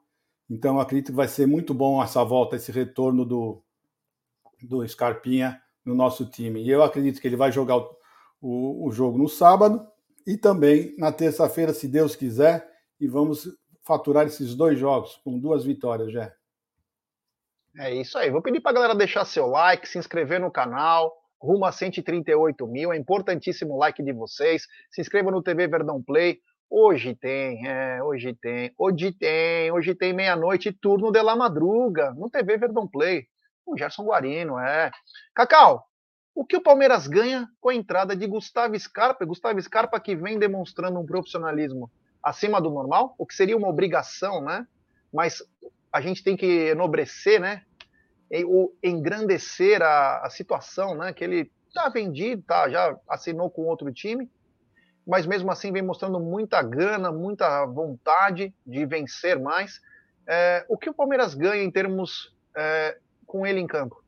Então, 0.47 0.79
acredito 0.79 1.07
que 1.07 1.17
vai 1.17 1.27
ser 1.27 1.47
muito 1.47 1.73
bom 1.73 2.03
essa 2.03 2.23
volta, 2.23 2.55
esse 2.55 2.71
retorno 2.71 3.25
do, 3.25 3.59
do 4.61 4.88
Scarpinha 4.88 5.59
no 5.84 5.95
nosso 5.95 6.27
time. 6.27 6.61
E 6.61 6.69
eu 6.69 6.84
acredito 6.84 7.19
que 7.19 7.27
ele 7.27 7.36
vai 7.36 7.51
jogar 7.51 7.77
o, 7.77 7.89
o, 8.39 8.88
o 8.88 8.91
jogo 8.91 9.17
no 9.17 9.27
sábado 9.27 9.84
e 10.27 10.38
também 10.38 10.95
na 10.95 11.11
terça-feira, 11.11 11.73
se 11.73 11.88
Deus 11.88 12.15
quiser, 12.15 12.71
e 12.99 13.07
vamos 13.07 13.49
faturar 13.84 14.25
esses 14.25 14.55
dois 14.55 14.79
jogos 14.79 15.19
com 15.23 15.38
duas 15.38 15.63
vitórias, 15.63 16.11
já. 16.11 16.31
É 17.77 17.93
isso 17.93 18.17
aí. 18.17 18.29
Vou 18.29 18.41
pedir 18.41 18.61
para 18.61 18.71
a 18.71 18.75
galera 18.75 18.95
deixar 18.95 19.25
seu 19.25 19.47
like, 19.47 19.88
se 19.88 19.97
inscrever 19.97 20.39
no 20.39 20.51
canal, 20.51 21.11
rumo 21.41 21.65
a 21.65 21.71
138 21.71 22.67
mil. 22.67 22.93
É 22.93 22.97
importantíssimo 22.97 23.73
o 23.73 23.77
like 23.77 24.03
de 24.03 24.13
vocês. 24.13 24.67
Se 24.91 25.01
inscreva 25.01 25.31
no 25.31 25.41
TV 25.41 25.67
Verdão 25.67 26.01
Play. 26.01 26.39
Hoje 26.69 27.15
tem, 27.15 27.67
é, 27.67 28.01
hoje 28.01 28.34
tem, 28.34 28.73
hoje 28.77 29.11
tem, 29.11 29.71
hoje 29.71 29.93
tem 29.93 30.11
meia-noite, 30.11 30.71
turno 30.71 31.11
de 31.11 31.21
la 31.21 31.36
madruga, 31.36 32.11
no 32.11 32.29
TV 32.29 32.57
Verdão 32.57 32.88
Play. 32.88 33.27
O 33.65 33.77
Gerson 33.77 34.03
Guarino, 34.03 34.57
é. 34.59 34.89
Cacau, 35.36 35.86
o 36.34 36.43
que 36.43 36.57
o 36.57 36.61
Palmeiras 36.61 37.05
ganha 37.05 37.47
com 37.61 37.69
a 37.69 37.75
entrada 37.75 38.15
de 38.15 38.25
Gustavo 38.25 38.77
Scarpa? 38.79 39.23
Gustavo 39.23 39.61
Scarpa 39.61 39.99
que 39.99 40.15
vem 40.15 40.39
demonstrando 40.39 40.99
um 40.99 41.05
profissionalismo 41.05 41.91
acima 42.24 42.61
do 42.61 42.69
normal, 42.69 43.15
o 43.17 43.26
que 43.26 43.36
seria 43.36 43.57
uma 43.57 43.67
obrigação, 43.67 44.41
né? 44.41 44.65
Mas 45.11 45.43
a 45.91 46.01
gente 46.01 46.24
tem 46.24 46.38
que 46.38 46.69
enobrecer, 46.69 47.39
né? 47.39 47.63
Ou 48.47 48.76
engrandecer 48.82 49.82
a, 49.82 50.26
a 50.26 50.30
situação, 50.30 50.95
né? 50.95 51.13
Que 51.13 51.24
ele 51.24 51.51
tá 51.74 51.89
vendido, 51.89 52.41
tá, 52.43 52.69
já 52.69 52.95
assinou 53.09 53.49
com 53.49 53.63
outro 53.63 53.91
time, 53.91 54.30
mas 55.05 55.26
mesmo 55.26 55.51
assim 55.51 55.71
vem 55.71 55.82
mostrando 55.82 56.19
muita 56.19 56.61
gana, 56.61 57.11
muita 57.11 57.65
vontade 57.65 58.53
de 58.65 58.86
vencer 58.86 59.39
mais. 59.39 59.82
É, 60.26 60.65
o 60.69 60.78
que 60.78 60.89
o 60.89 60.93
Palmeiras 60.93 61.34
ganha 61.34 61.63
em 61.63 61.71
termos 61.71 62.34
é, 62.55 62.97
com 63.26 63.45
ele 63.45 63.59
em 63.59 63.67
campo? 63.67 64.02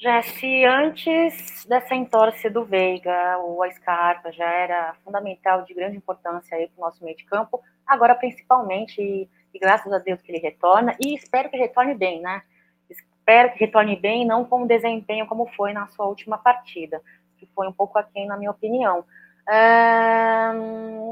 Jesse, 0.00 0.64
antes 0.64 1.66
dessa 1.66 1.94
entorse 1.94 2.48
do 2.48 2.64
Veiga, 2.64 3.38
o 3.38 3.60
Scarpa 3.70 4.32
já 4.32 4.50
era 4.50 4.94
fundamental, 5.04 5.62
de 5.62 5.74
grande 5.74 5.96
importância 5.96 6.56
para 6.56 6.68
o 6.78 6.80
nosso 6.80 7.04
meio 7.04 7.16
de 7.16 7.24
campo, 7.24 7.60
agora 7.86 8.14
principalmente, 8.14 9.00
e, 9.00 9.28
e 9.52 9.58
graças 9.58 9.92
a 9.92 9.98
Deus 9.98 10.22
que 10.22 10.32
ele 10.32 10.38
retorna, 10.38 10.96
e 10.98 11.14
espero 11.14 11.50
que 11.50 11.56
retorne 11.58 11.94
bem, 11.94 12.20
né? 12.22 12.42
Espero 12.88 13.52
que 13.52 13.60
retorne 13.60 13.94
bem, 13.94 14.26
não 14.26 14.44
com 14.44 14.62
o 14.62 14.66
desempenho 14.66 15.26
como 15.26 15.46
foi 15.54 15.74
na 15.74 15.86
sua 15.88 16.06
última 16.06 16.38
partida, 16.38 17.02
que 17.36 17.46
foi 17.54 17.68
um 17.68 17.72
pouco 17.72 17.98
aquém, 17.98 18.26
na 18.26 18.38
minha 18.38 18.50
opinião 18.50 19.04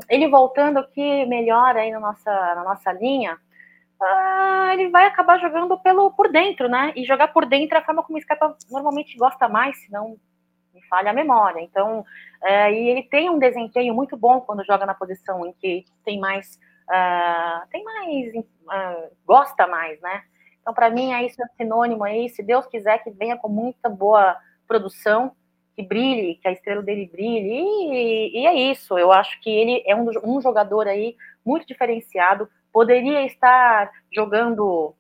ele 0.09 0.29
voltando 0.29 0.79
aqui 0.79 1.27
melhor 1.27 1.77
aí 1.77 1.91
na 1.91 2.01
nossa, 2.01 2.31
na 2.55 2.65
nossa 2.65 2.93
linha, 2.93 3.39
uh, 4.01 4.71
ele 4.73 4.89
vai 4.91 5.07
acabar 5.07 5.39
jogando 5.39 5.79
pelo, 5.79 6.11
por 6.11 6.31
dentro, 6.31 6.69
né? 6.69 6.93
E 6.97 7.05
jogar 7.05 7.29
por 7.29 7.47
dentro 7.47 7.77
é 7.77 7.81
a 7.81 7.85
forma 7.85 8.03
como 8.03 8.19
o 8.19 8.23
Scarpa 8.23 8.57
normalmente 8.71 9.17
gosta 9.17 9.49
mais, 9.49 9.79
senão 9.85 10.17
me 10.75 10.83
falha 10.89 11.11
a 11.11 11.15
memória. 11.15 11.61
Então, 11.61 12.01
uh, 12.01 12.71
e 12.71 12.89
ele 12.89 13.03
tem 13.03 13.29
um 13.31 13.39
desempenho 13.39 13.95
muito 13.95 14.17
bom 14.17 14.41
quando 14.41 14.65
joga 14.65 14.87
na 14.87 14.95
posição 14.95 15.47
em 15.47 15.53
que 15.53 15.85
tem 16.05 16.19
mais, 16.19 16.59
uh, 16.89 17.69
tem 17.71 17.83
mais, 17.85 18.35
uh, 18.35 19.17
gosta 19.27 19.67
mais, 19.67 20.01
né? 20.01 20.23
Então, 20.61 20.75
para 20.75 20.91
mim, 20.91 21.13
é 21.13 21.25
isso 21.25 21.43
é 21.43 21.47
sinônimo 21.57 22.05
aí. 22.05 22.29
Se 22.29 22.43
Deus 22.43 22.67
quiser 22.67 23.03
que 23.03 23.11
venha 23.11 23.37
com 23.37 23.49
muita 23.49 23.89
boa 23.89 24.37
produção, 24.67 25.33
que 25.75 25.83
brilhe, 25.83 26.35
que 26.35 26.49
a 26.49 26.53
estrela 26.53 26.83
dele 26.83 27.09
brilhe, 27.11 27.49
e, 27.51 28.43
e 28.43 28.47
é 28.47 28.53
isso. 28.53 28.99
Eu 28.99 29.11
acho 29.13 29.41
que 29.41 29.49
ele 29.49 29.83
é 29.87 29.95
um, 29.97 30.11
um 30.25 30.41
jogador 30.41 30.87
aí 30.87 31.17
muito 31.45 31.67
diferenciado, 31.67 32.51
poderia 32.79 33.27
estar 33.27 33.91
jogando 34.15 34.95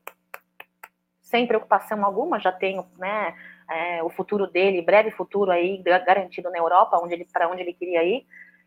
sem 1.23 1.47
preocupação 1.47 2.05
alguma, 2.05 2.41
já 2.41 2.51
tem 2.51 2.85
né, 2.99 3.37
é, 3.71 4.03
o 4.03 4.11
futuro 4.11 4.49
dele, 4.49 4.83
breve 4.83 5.13
futuro 5.13 5.53
aí 5.53 5.81
garantido 6.05 6.51
na 6.51 6.59
Europa, 6.59 6.99
onde 7.01 7.15
ele 7.15 7.25
para 7.33 7.49
onde 7.49 7.63
ele 7.63 7.73
queria 7.73 8.03
ir. 8.03 8.27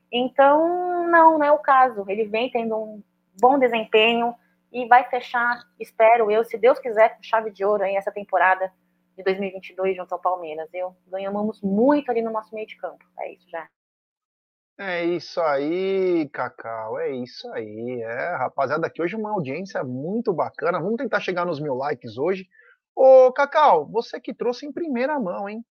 Então, 0.09 1.09
não, 1.09 1.37
não 1.37 1.43
é 1.43 1.51
o 1.51 1.59
caso. 1.59 2.05
Ele 2.07 2.23
vem 2.23 2.49
tendo 2.49 2.73
um 2.77 3.03
bom 3.37 3.59
desempenho 3.59 4.33
e 4.71 4.85
vai 4.85 5.03
fechar, 5.09 5.61
espero 5.77 6.31
eu, 6.31 6.45
se 6.45 6.57
Deus 6.57 6.79
quiser, 6.79 7.17
com 7.17 7.21
chave 7.21 7.51
de 7.51 7.65
ouro 7.65 7.83
aí 7.83 7.97
essa 7.97 8.13
temporada 8.13 8.71
de 9.17 9.23
2022 9.25 9.97
junto 9.97 10.13
ao 10.13 10.21
Palmeiras. 10.21 10.69
Eu 10.73 10.95
ganhamos 11.07 11.61
muito 11.61 12.09
ali 12.09 12.21
no 12.21 12.31
nosso 12.31 12.55
meio 12.55 12.65
de 12.65 12.77
campo. 12.77 13.03
É 13.19 13.33
isso 13.33 13.49
já. 13.49 13.67
É 14.81 15.05
isso 15.05 15.39
aí, 15.39 16.27
Cacau. 16.29 16.97
É 16.99 17.11
isso 17.11 17.47
aí. 17.53 18.01
É, 18.01 18.35
rapaziada, 18.35 18.87
aqui 18.87 19.01
hoje 19.01 19.15
uma 19.15 19.31
audiência 19.31 19.83
muito 19.83 20.33
bacana. 20.33 20.79
Vamos 20.79 20.97
tentar 20.97 21.19
chegar 21.19 21.45
nos 21.45 21.59
mil 21.59 21.75
likes 21.75 22.17
hoje. 22.17 22.47
Ô, 22.95 23.31
Cacau, 23.31 23.87
você 23.87 24.19
que 24.19 24.33
trouxe 24.33 24.65
em 24.65 24.73
primeira 24.73 25.19
mão, 25.19 25.47
hein? 25.47 25.63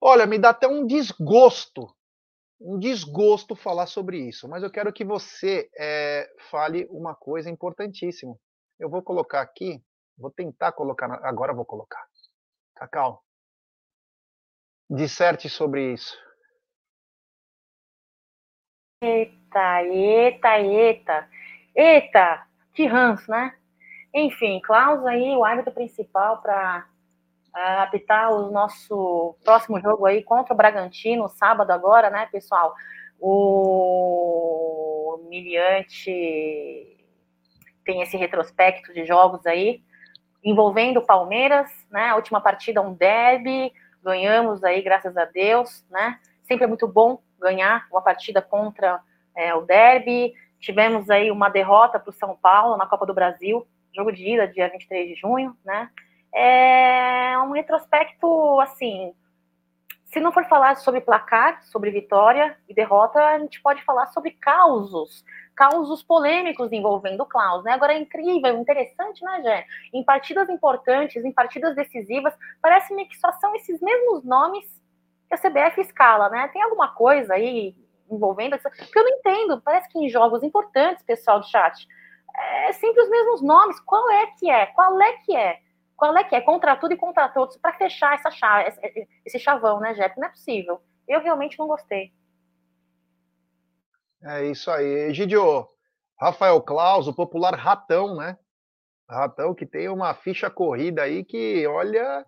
Olha, 0.00 0.26
me 0.26 0.38
dá 0.38 0.50
até 0.50 0.68
um 0.68 0.86
desgosto, 0.86 1.88
um 2.60 2.78
desgosto 2.78 3.56
falar 3.56 3.86
sobre 3.86 4.18
isso, 4.28 4.46
mas 4.48 4.62
eu 4.62 4.70
quero 4.70 4.92
que 4.92 5.04
você 5.04 5.68
é, 5.76 6.30
fale 6.50 6.86
uma 6.90 7.14
coisa 7.14 7.50
importantíssima. 7.50 8.36
Eu 8.78 8.90
vou 8.90 9.02
colocar 9.02 9.40
aqui 9.40 9.82
Vou 10.18 10.32
tentar 10.32 10.72
colocar. 10.72 11.08
Agora 11.24 11.54
vou 11.54 11.64
colocar. 11.64 12.04
Cacau. 12.74 13.22
Disserte 14.90 15.48
sobre 15.48 15.92
isso. 15.92 16.16
Eita, 19.00 19.82
eita, 19.84 20.58
eita. 20.58 21.28
Eita, 21.74 22.46
que 22.74 22.84
ranço, 22.86 23.30
né? 23.30 23.54
Enfim, 24.12 24.60
Klaus 24.60 25.04
aí, 25.06 25.36
o 25.36 25.44
árbitro 25.44 25.72
principal 25.72 26.42
para 26.42 26.84
apitar 27.54 28.32
o 28.32 28.50
nosso 28.50 29.36
próximo 29.44 29.80
jogo 29.80 30.04
aí 30.06 30.22
contra 30.24 30.52
o 30.52 30.56
Bragantino, 30.56 31.28
sábado 31.28 31.70
agora, 31.70 32.10
né, 32.10 32.26
pessoal? 32.32 32.74
O 33.20 35.20
Miliante 35.28 36.10
tem 37.84 38.02
esse 38.02 38.16
retrospecto 38.16 38.92
de 38.92 39.06
jogos 39.06 39.46
aí 39.46 39.80
envolvendo 40.42 40.98
o 40.98 41.06
Palmeiras, 41.06 41.70
né? 41.90 42.08
A 42.08 42.16
última 42.16 42.40
partida 42.40 42.82
um 42.82 42.94
derby, 42.94 43.72
ganhamos 44.02 44.64
aí, 44.64 44.82
graças 44.82 45.16
a 45.16 45.24
Deus, 45.24 45.86
né? 45.88 46.18
Sempre 46.42 46.64
é 46.64 46.68
muito 46.68 46.88
bom 46.88 47.20
ganhar 47.38 47.86
uma 47.90 48.02
partida 48.02 48.42
contra 48.42 49.00
é, 49.34 49.54
o 49.54 49.62
derby. 49.62 50.34
Tivemos 50.60 51.08
aí 51.08 51.30
uma 51.30 51.48
derrota 51.48 51.98
para 51.98 52.10
o 52.10 52.12
São 52.12 52.36
Paulo 52.36 52.76
na 52.76 52.86
Copa 52.86 53.06
do 53.06 53.14
Brasil, 53.14 53.66
jogo 53.94 54.12
de 54.12 54.28
ida, 54.28 54.48
dia 54.48 54.68
23 54.68 55.08
de 55.08 55.14
junho, 55.14 55.56
né? 55.64 55.90
É 56.32 57.38
um 57.38 57.52
retrospecto, 57.52 58.60
assim, 58.60 59.14
se 60.08 60.20
não 60.20 60.32
for 60.32 60.44
falar 60.46 60.76
sobre 60.76 61.00
placar, 61.00 61.62
sobre 61.64 61.90
vitória 61.90 62.56
e 62.66 62.74
derrota, 62.74 63.22
a 63.22 63.38
gente 63.38 63.60
pode 63.60 63.84
falar 63.84 64.06
sobre 64.06 64.30
causos, 64.32 65.22
causos 65.54 66.02
polêmicos 66.02 66.72
envolvendo 66.72 67.22
o 67.22 67.26
Klaus, 67.26 67.62
né? 67.62 67.72
Agora 67.72 67.92
é 67.92 67.98
incrível, 67.98 68.56
interessante, 68.58 69.22
né, 69.22 69.42
Jé? 69.42 69.66
Em 69.92 70.02
partidas 70.02 70.48
importantes, 70.48 71.22
em 71.24 71.32
partidas 71.32 71.76
decisivas, 71.76 72.34
parece-me 72.62 73.04
que 73.06 73.18
só 73.18 73.32
são 73.32 73.54
esses 73.54 73.80
mesmos 73.82 74.24
nomes 74.24 74.77
que 75.28 75.34
a 75.34 75.38
CBF 75.38 75.80
escala, 75.80 76.28
né? 76.28 76.48
Tem 76.48 76.62
alguma 76.62 76.88
coisa 76.94 77.34
aí 77.34 77.76
envolvendo? 78.10 78.58
Porque 78.58 78.98
eu 78.98 79.04
não 79.04 79.10
entendo, 79.10 79.60
parece 79.60 79.88
que 79.90 79.98
em 79.98 80.08
jogos 80.08 80.42
importantes, 80.42 81.04
pessoal 81.04 81.40
do 81.40 81.46
chat, 81.46 81.86
é 82.34 82.72
sempre 82.72 83.02
os 83.02 83.10
mesmos 83.10 83.42
nomes. 83.42 83.78
Qual 83.80 84.10
é 84.10 84.26
que 84.38 84.50
é? 84.50 84.66
Qual 84.66 85.00
é 85.00 85.12
que 85.18 85.36
é? 85.36 85.58
Qual 85.96 86.16
é 86.16 86.24
que 86.24 86.34
é? 86.34 86.40
Contra 86.40 86.76
tudo 86.76 86.94
e 86.94 86.96
contra 86.96 87.28
todos, 87.28 87.56
para 87.56 87.76
fechar 87.76 88.14
essa 88.14 88.30
chave, 88.30 88.72
esse 89.26 89.38
chavão, 89.38 89.80
né, 89.80 89.94
Jeff? 89.94 90.18
Não 90.18 90.28
é 90.28 90.30
possível. 90.30 90.80
Eu 91.06 91.20
realmente 91.20 91.58
não 91.58 91.66
gostei. 91.66 92.12
É 94.22 94.44
isso 94.44 94.70
aí. 94.70 95.08
Egidio, 95.10 95.68
Rafael 96.20 96.60
Claus, 96.62 97.06
o 97.06 97.14
popular 97.14 97.54
Ratão, 97.54 98.16
né? 98.16 98.38
Ratão 99.08 99.54
que 99.54 99.66
tem 99.66 99.88
uma 99.88 100.14
ficha 100.14 100.50
corrida 100.50 101.02
aí 101.02 101.24
que, 101.24 101.66
olha, 101.66 102.24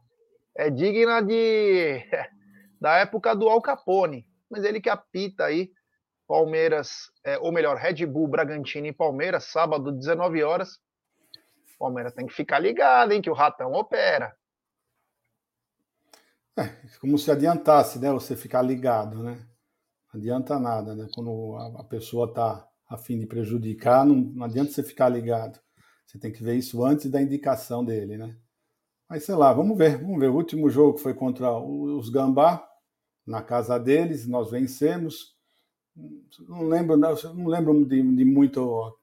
é 0.56 0.70
digna 0.70 1.20
de 1.20 2.02
da 2.80 2.96
época 2.96 3.34
do 3.34 3.48
Al 3.48 3.60
Capone. 3.60 4.26
Mas 4.50 4.64
ele 4.64 4.80
que 4.80 4.88
apita 4.88 5.44
aí 5.44 5.70
Palmeiras, 6.26 7.10
é, 7.24 7.38
ou 7.38 7.50
melhor, 7.50 7.76
Red 7.76 8.06
Bull, 8.06 8.28
Bragantino 8.28 8.86
e 8.86 8.92
Palmeiras, 8.92 9.44
sábado, 9.44 9.90
19 9.90 10.42
horas. 10.44 10.78
Palmeiras 11.78 12.12
tem 12.12 12.26
que 12.26 12.32
ficar 12.32 12.60
ligado, 12.60 13.12
hein, 13.12 13.20
que 13.20 13.30
o 13.30 13.34
Ratão 13.34 13.72
opera. 13.72 14.32
É, 16.56 16.68
como 17.00 17.18
se 17.18 17.30
adiantasse, 17.30 17.98
né, 17.98 18.12
você 18.12 18.36
ficar 18.36 18.62
ligado, 18.62 19.22
né? 19.22 19.44
Não 20.12 20.20
adianta 20.20 20.58
nada, 20.58 20.94
né? 20.94 21.08
Quando 21.14 21.56
a, 21.78 21.84
pessoa 21.84 22.32
tá 22.32 22.66
a 22.88 22.96
fim 22.96 23.18
de 23.18 23.26
prejudicar, 23.26 24.04
não, 24.04 24.14
não 24.14 24.44
adianta 24.44 24.70
você 24.70 24.82
ficar 24.82 25.08
ligado. 25.08 25.58
Você 26.06 26.18
tem 26.18 26.30
que 26.30 26.42
ver 26.42 26.54
isso 26.54 26.84
antes 26.84 27.10
da 27.10 27.20
indicação 27.20 27.84
dele, 27.84 28.16
né? 28.16 28.36
Mas 29.08 29.24
sei 29.24 29.34
lá, 29.34 29.52
vamos 29.52 29.76
ver, 29.76 29.98
vamos 29.98 30.20
ver. 30.20 30.28
O 30.28 30.36
último 30.36 30.70
jogo 30.70 30.98
foi 30.98 31.14
contra 31.14 31.50
os 31.52 32.08
Gambá, 32.08 32.69
na 33.26 33.42
casa 33.42 33.78
deles, 33.78 34.26
nós 34.26 34.50
vencemos. 34.50 35.36
Não 36.48 36.62
lembro, 36.62 36.96
não 36.96 37.46
lembro 37.46 37.84
de, 37.84 38.02
de 38.02 38.24
muito 38.24 38.96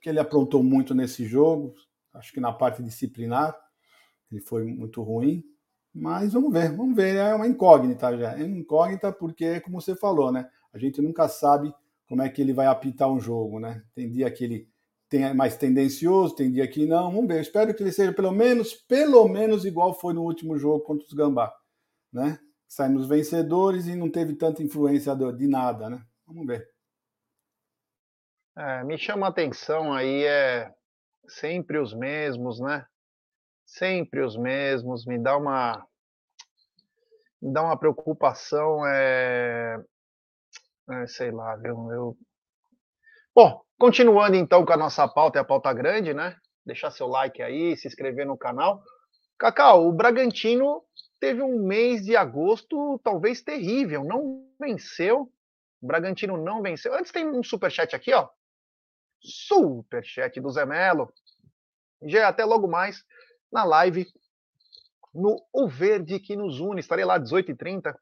que 0.00 0.08
ele 0.08 0.18
aprontou 0.18 0.62
muito 0.62 0.94
nesse 0.94 1.24
jogo. 1.24 1.74
Acho 2.14 2.32
que 2.32 2.40
na 2.40 2.52
parte 2.52 2.82
disciplinar 2.82 3.56
ele 4.30 4.40
foi 4.40 4.64
muito 4.64 5.02
ruim. 5.02 5.42
Mas 5.94 6.32
vamos 6.32 6.52
ver, 6.52 6.74
vamos 6.74 6.96
ver. 6.96 7.16
É 7.16 7.34
uma 7.34 7.46
incógnita 7.46 8.16
já. 8.16 8.32
É 8.32 8.44
uma 8.44 8.58
incógnita 8.58 9.12
porque, 9.12 9.60
como 9.60 9.80
você 9.80 9.94
falou, 9.94 10.32
né? 10.32 10.48
A 10.72 10.78
gente 10.78 11.02
nunca 11.02 11.28
sabe 11.28 11.72
como 12.08 12.22
é 12.22 12.28
que 12.28 12.40
ele 12.40 12.52
vai 12.52 12.66
apitar 12.66 13.10
um 13.10 13.20
jogo, 13.20 13.60
né? 13.60 13.82
Tem 13.94 14.10
dia 14.10 14.30
que 14.30 14.44
ele 14.44 14.68
tem 15.08 15.24
é 15.24 15.34
mais 15.34 15.58
tendencioso, 15.58 16.34
tem 16.34 16.50
dia 16.50 16.66
que 16.66 16.86
não. 16.86 17.12
Vamos 17.12 17.28
ver. 17.28 17.36
Eu 17.36 17.42
espero 17.42 17.74
que 17.74 17.82
ele 17.82 17.92
seja 17.92 18.12
pelo 18.12 18.32
menos, 18.32 18.72
pelo 18.72 19.28
menos 19.28 19.66
igual 19.66 19.92
foi 19.92 20.14
no 20.14 20.22
último 20.22 20.58
jogo 20.58 20.80
contra 20.80 21.06
os 21.06 21.12
Gambá, 21.12 21.52
né? 22.10 22.38
Saímos 22.72 23.06
vencedores 23.06 23.86
e 23.86 23.94
não 23.94 24.10
teve 24.10 24.34
tanta 24.34 24.62
influência 24.62 25.14
de 25.14 25.46
nada, 25.46 25.90
né? 25.90 26.02
Vamos 26.26 26.46
ver. 26.46 26.66
É, 28.56 28.82
me 28.84 28.96
chama 28.96 29.26
a 29.26 29.28
atenção 29.28 29.92
aí 29.92 30.24
é 30.24 30.72
sempre 31.28 31.78
os 31.78 31.92
mesmos, 31.92 32.58
né? 32.60 32.86
Sempre 33.66 34.22
os 34.22 34.38
mesmos. 34.38 35.04
Me 35.04 35.18
dá 35.18 35.36
uma 35.36 35.86
me 37.42 37.52
dá 37.52 37.62
uma 37.62 37.76
preocupação, 37.76 38.86
é, 38.86 39.76
é 40.92 41.06
sei 41.08 41.30
lá, 41.30 41.54
viu? 41.56 41.92
Eu 41.92 42.16
Bom, 43.34 43.62
continuando 43.78 44.36
então 44.36 44.64
com 44.64 44.72
a 44.72 44.78
nossa 44.78 45.06
pauta, 45.06 45.38
é 45.38 45.42
a 45.42 45.44
pauta 45.44 45.70
grande, 45.74 46.14
né? 46.14 46.38
Deixar 46.64 46.90
seu 46.90 47.06
like 47.06 47.42
aí, 47.42 47.76
se 47.76 47.86
inscrever 47.86 48.26
no 48.26 48.38
canal. 48.38 48.82
Cacau, 49.38 49.86
o 49.86 49.92
Bragantino 49.92 50.82
teve 51.22 51.40
um 51.40 51.64
mês 51.64 52.04
de 52.04 52.16
agosto 52.16 52.98
talvez 52.98 53.40
terrível, 53.40 54.02
não 54.02 54.44
venceu. 54.58 55.32
O 55.80 55.86
Bragantino 55.86 56.36
não 56.36 56.60
venceu. 56.60 56.92
Antes 56.92 57.12
tem 57.12 57.24
um 57.24 57.44
superchat 57.44 57.94
aqui, 57.94 58.12
ó. 58.12 58.28
Superchat 59.20 60.40
do 60.40 60.50
Zé 60.50 60.66
Melo. 60.66 61.14
Já 62.02 62.26
até 62.26 62.44
logo 62.44 62.66
mais 62.66 63.04
na 63.52 63.62
live 63.62 64.04
no 65.14 65.40
O 65.52 65.68
Verde 65.68 66.18
que 66.18 66.34
nos 66.34 66.58
une. 66.58 66.80
Estarei 66.80 67.04
lá 67.04 67.18
às 67.18 67.30
18h30 67.30 67.94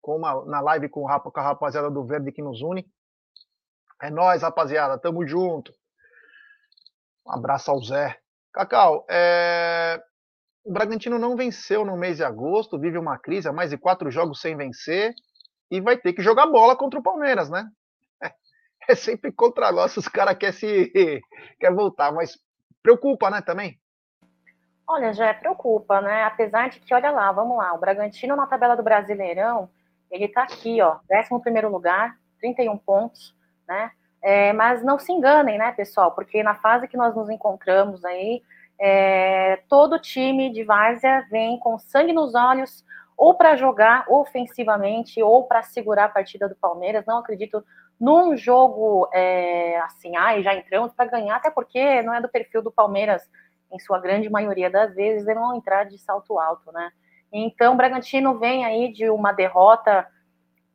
com 0.00 0.16
uma, 0.16 0.44
na 0.44 0.60
live 0.60 0.88
com, 0.88 1.02
com 1.02 1.40
a 1.40 1.42
rapaziada 1.42 1.90
do 1.90 2.04
Verde 2.04 2.30
que 2.30 2.40
nos 2.40 2.62
une. 2.62 2.88
É 4.00 4.10
nós, 4.10 4.42
rapaziada, 4.42 4.96
tamo 4.96 5.26
junto. 5.26 5.74
Um 7.26 7.32
abraço 7.32 7.68
ao 7.68 7.82
Zé. 7.82 8.16
Cacau, 8.52 9.04
é... 9.10 10.00
o 10.64 10.72
Bragantino 10.72 11.18
não 11.18 11.36
venceu 11.36 11.84
no 11.84 11.96
mês 11.96 12.18
de 12.18 12.24
agosto, 12.24 12.78
vive 12.78 12.98
uma 12.98 13.18
crise, 13.18 13.48
há 13.48 13.52
mais 13.52 13.70
de 13.70 13.78
quatro 13.78 14.10
jogos 14.10 14.40
sem 14.40 14.56
vencer, 14.56 15.14
e 15.70 15.80
vai 15.80 15.96
ter 15.96 16.12
que 16.12 16.22
jogar 16.22 16.46
bola 16.46 16.76
contra 16.76 16.98
o 16.98 17.02
Palmeiras, 17.02 17.48
né? 17.48 17.68
É, 18.22 18.32
é 18.92 18.94
sempre 18.94 19.32
contra 19.32 19.72
nós, 19.72 19.96
os 19.96 20.08
caras 20.08 20.36
querem 20.36 20.52
se 20.54 21.22
quer 21.58 21.72
voltar, 21.72 22.12
mas 22.12 22.38
preocupa, 22.82 23.30
né, 23.30 23.40
também? 23.40 23.78
Olha, 24.86 25.12
já 25.12 25.32
preocupa, 25.32 26.00
né? 26.00 26.24
Apesar 26.24 26.68
de 26.68 26.80
que, 26.80 26.92
olha 26.92 27.10
lá, 27.10 27.30
vamos 27.30 27.56
lá, 27.56 27.72
o 27.72 27.78
Bragantino 27.78 28.34
na 28.34 28.46
tabela 28.46 28.76
do 28.76 28.82
Brasileirão, 28.82 29.70
ele 30.10 30.26
tá 30.26 30.42
aqui, 30.42 30.82
ó, 30.82 30.98
11 31.10 31.40
primeiro 31.42 31.70
lugar, 31.70 32.16
31 32.40 32.76
pontos, 32.78 33.34
né? 33.68 33.92
É, 34.22 34.52
mas 34.52 34.82
não 34.82 34.98
se 34.98 35.12
enganem, 35.12 35.56
né, 35.56 35.72
pessoal? 35.72 36.12
Porque 36.12 36.42
na 36.42 36.54
fase 36.56 36.88
que 36.88 36.96
nós 36.96 37.14
nos 37.14 37.30
encontramos 37.30 38.04
aí, 38.04 38.42
é, 38.80 39.62
todo 39.68 39.98
time 39.98 40.50
de 40.50 40.64
várzea 40.64 41.26
vem 41.30 41.58
com 41.58 41.78
sangue 41.78 42.12
nos 42.12 42.34
olhos, 42.34 42.84
ou 43.16 43.34
para 43.34 43.54
jogar 43.54 44.06
ofensivamente, 44.08 45.22
ou 45.22 45.44
para 45.44 45.62
segurar 45.62 46.06
a 46.06 46.08
partida 46.08 46.48
do 46.48 46.56
Palmeiras. 46.56 47.04
Não 47.06 47.18
acredito 47.18 47.62
num 48.00 48.34
jogo 48.34 49.06
é, 49.12 49.78
assim, 49.80 50.16
ai, 50.16 50.42
já 50.42 50.54
entramos 50.54 50.94
para 50.94 51.10
ganhar, 51.10 51.36
até 51.36 51.50
porque 51.50 52.00
não 52.00 52.14
é 52.14 52.22
do 52.22 52.30
perfil 52.30 52.62
do 52.62 52.72
Palmeiras, 52.72 53.22
em 53.70 53.78
sua 53.78 54.00
grande 54.00 54.30
maioria 54.30 54.70
das 54.70 54.94
vezes, 54.94 55.26
eles 55.26 55.38
vão 55.38 55.54
entrar 55.54 55.84
de 55.84 55.98
salto 55.98 56.38
alto, 56.38 56.72
né? 56.72 56.90
Então, 57.30 57.74
o 57.74 57.76
Bragantino 57.76 58.38
vem 58.38 58.64
aí 58.64 58.92
de 58.92 59.08
uma 59.10 59.32
derrota 59.32 60.06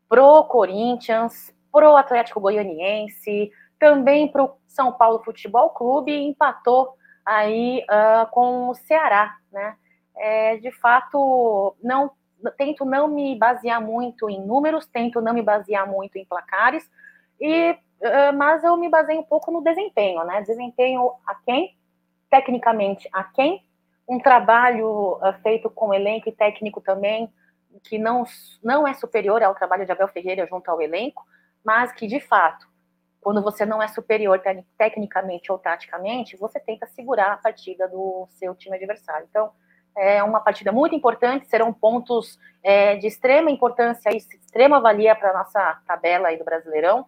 pro 0.08 0.44
Corinthians, 0.46 1.54
pro 1.72 1.98
Atlético 1.98 2.40
Goianiense, 2.40 3.52
também 3.78 4.32
pro 4.32 4.56
São 4.68 4.94
Paulo 4.94 5.24
Futebol 5.24 5.72
Clube 5.72 6.12
e 6.12 6.30
empatou 6.30 6.96
aí 7.26 7.84
uh, 7.90 8.30
com 8.32 8.70
o 8.70 8.76
Ceará, 8.76 9.36
né? 9.52 9.76
É, 10.16 10.58
de 10.58 10.72
fato, 10.72 11.76
não 11.84 12.12
tento 12.58 12.86
não 12.86 13.08
me 13.08 13.36
basear 13.36 13.82
muito 13.82 14.30
em 14.30 14.46
números, 14.46 14.86
tento 14.86 15.20
não 15.20 15.34
me 15.34 15.42
basear 15.42 15.90
muito 15.90 16.18
em 16.18 16.26
placares, 16.26 16.90
e 17.40 17.72
uh, 17.72 18.38
mas 18.38 18.64
eu 18.64 18.78
me 18.78 18.90
baseio 18.90 19.20
um 19.20 19.24
pouco 19.24 19.52
no 19.52 19.62
desempenho, 19.62 20.24
né? 20.24 20.42
Desempenho 20.42 21.12
a 21.26 21.36
quem, 21.36 21.76
tecnicamente 22.30 23.10
a 23.12 23.24
quem, 23.24 23.66
um 24.08 24.20
trabalho 24.20 25.14
uh, 25.16 25.34
feito 25.42 25.70
com 25.70 25.94
elenco 25.94 26.30
e 26.30 26.32
técnico 26.32 26.80
também 26.80 27.32
que 27.84 27.98
não, 27.98 28.24
não 28.64 28.88
é 28.88 28.94
superior 28.94 29.44
ao 29.44 29.56
trabalho 29.56 29.86
de 29.86 29.92
Abel 29.92 30.08
Ferreira 30.08 30.48
junto 30.48 30.70
ao 30.70 30.82
elenco, 30.82 31.26
mas 31.64 31.92
que, 31.92 32.08
de 32.08 32.20
fato, 32.20 32.68
quando 33.26 33.42
você 33.42 33.66
não 33.66 33.82
é 33.82 33.88
superior 33.88 34.40
tecnicamente 34.78 35.52
ou 35.52 35.58
taticamente, 35.58 36.38
você 36.38 36.60
tenta 36.60 36.86
segurar 36.86 37.32
a 37.32 37.38
partida 37.38 37.88
do 37.88 38.28
seu 38.30 38.54
time 38.54 38.76
adversário. 38.76 39.26
Então, 39.28 39.52
é 39.98 40.22
uma 40.22 40.40
partida 40.40 40.72
muito 40.72 40.94
importante, 40.94 41.48
serão 41.48 41.74
pontos 41.74 42.40
é, 42.62 42.98
de 42.98 43.08
extrema 43.08 43.50
importância 43.50 44.12
e 44.14 44.18
extrema 44.18 44.80
valia 44.80 45.16
para 45.16 45.32
a 45.32 45.38
nossa 45.40 45.82
tabela 45.88 46.28
aí 46.28 46.38
do 46.38 46.46
Brasileirão. 46.46 47.08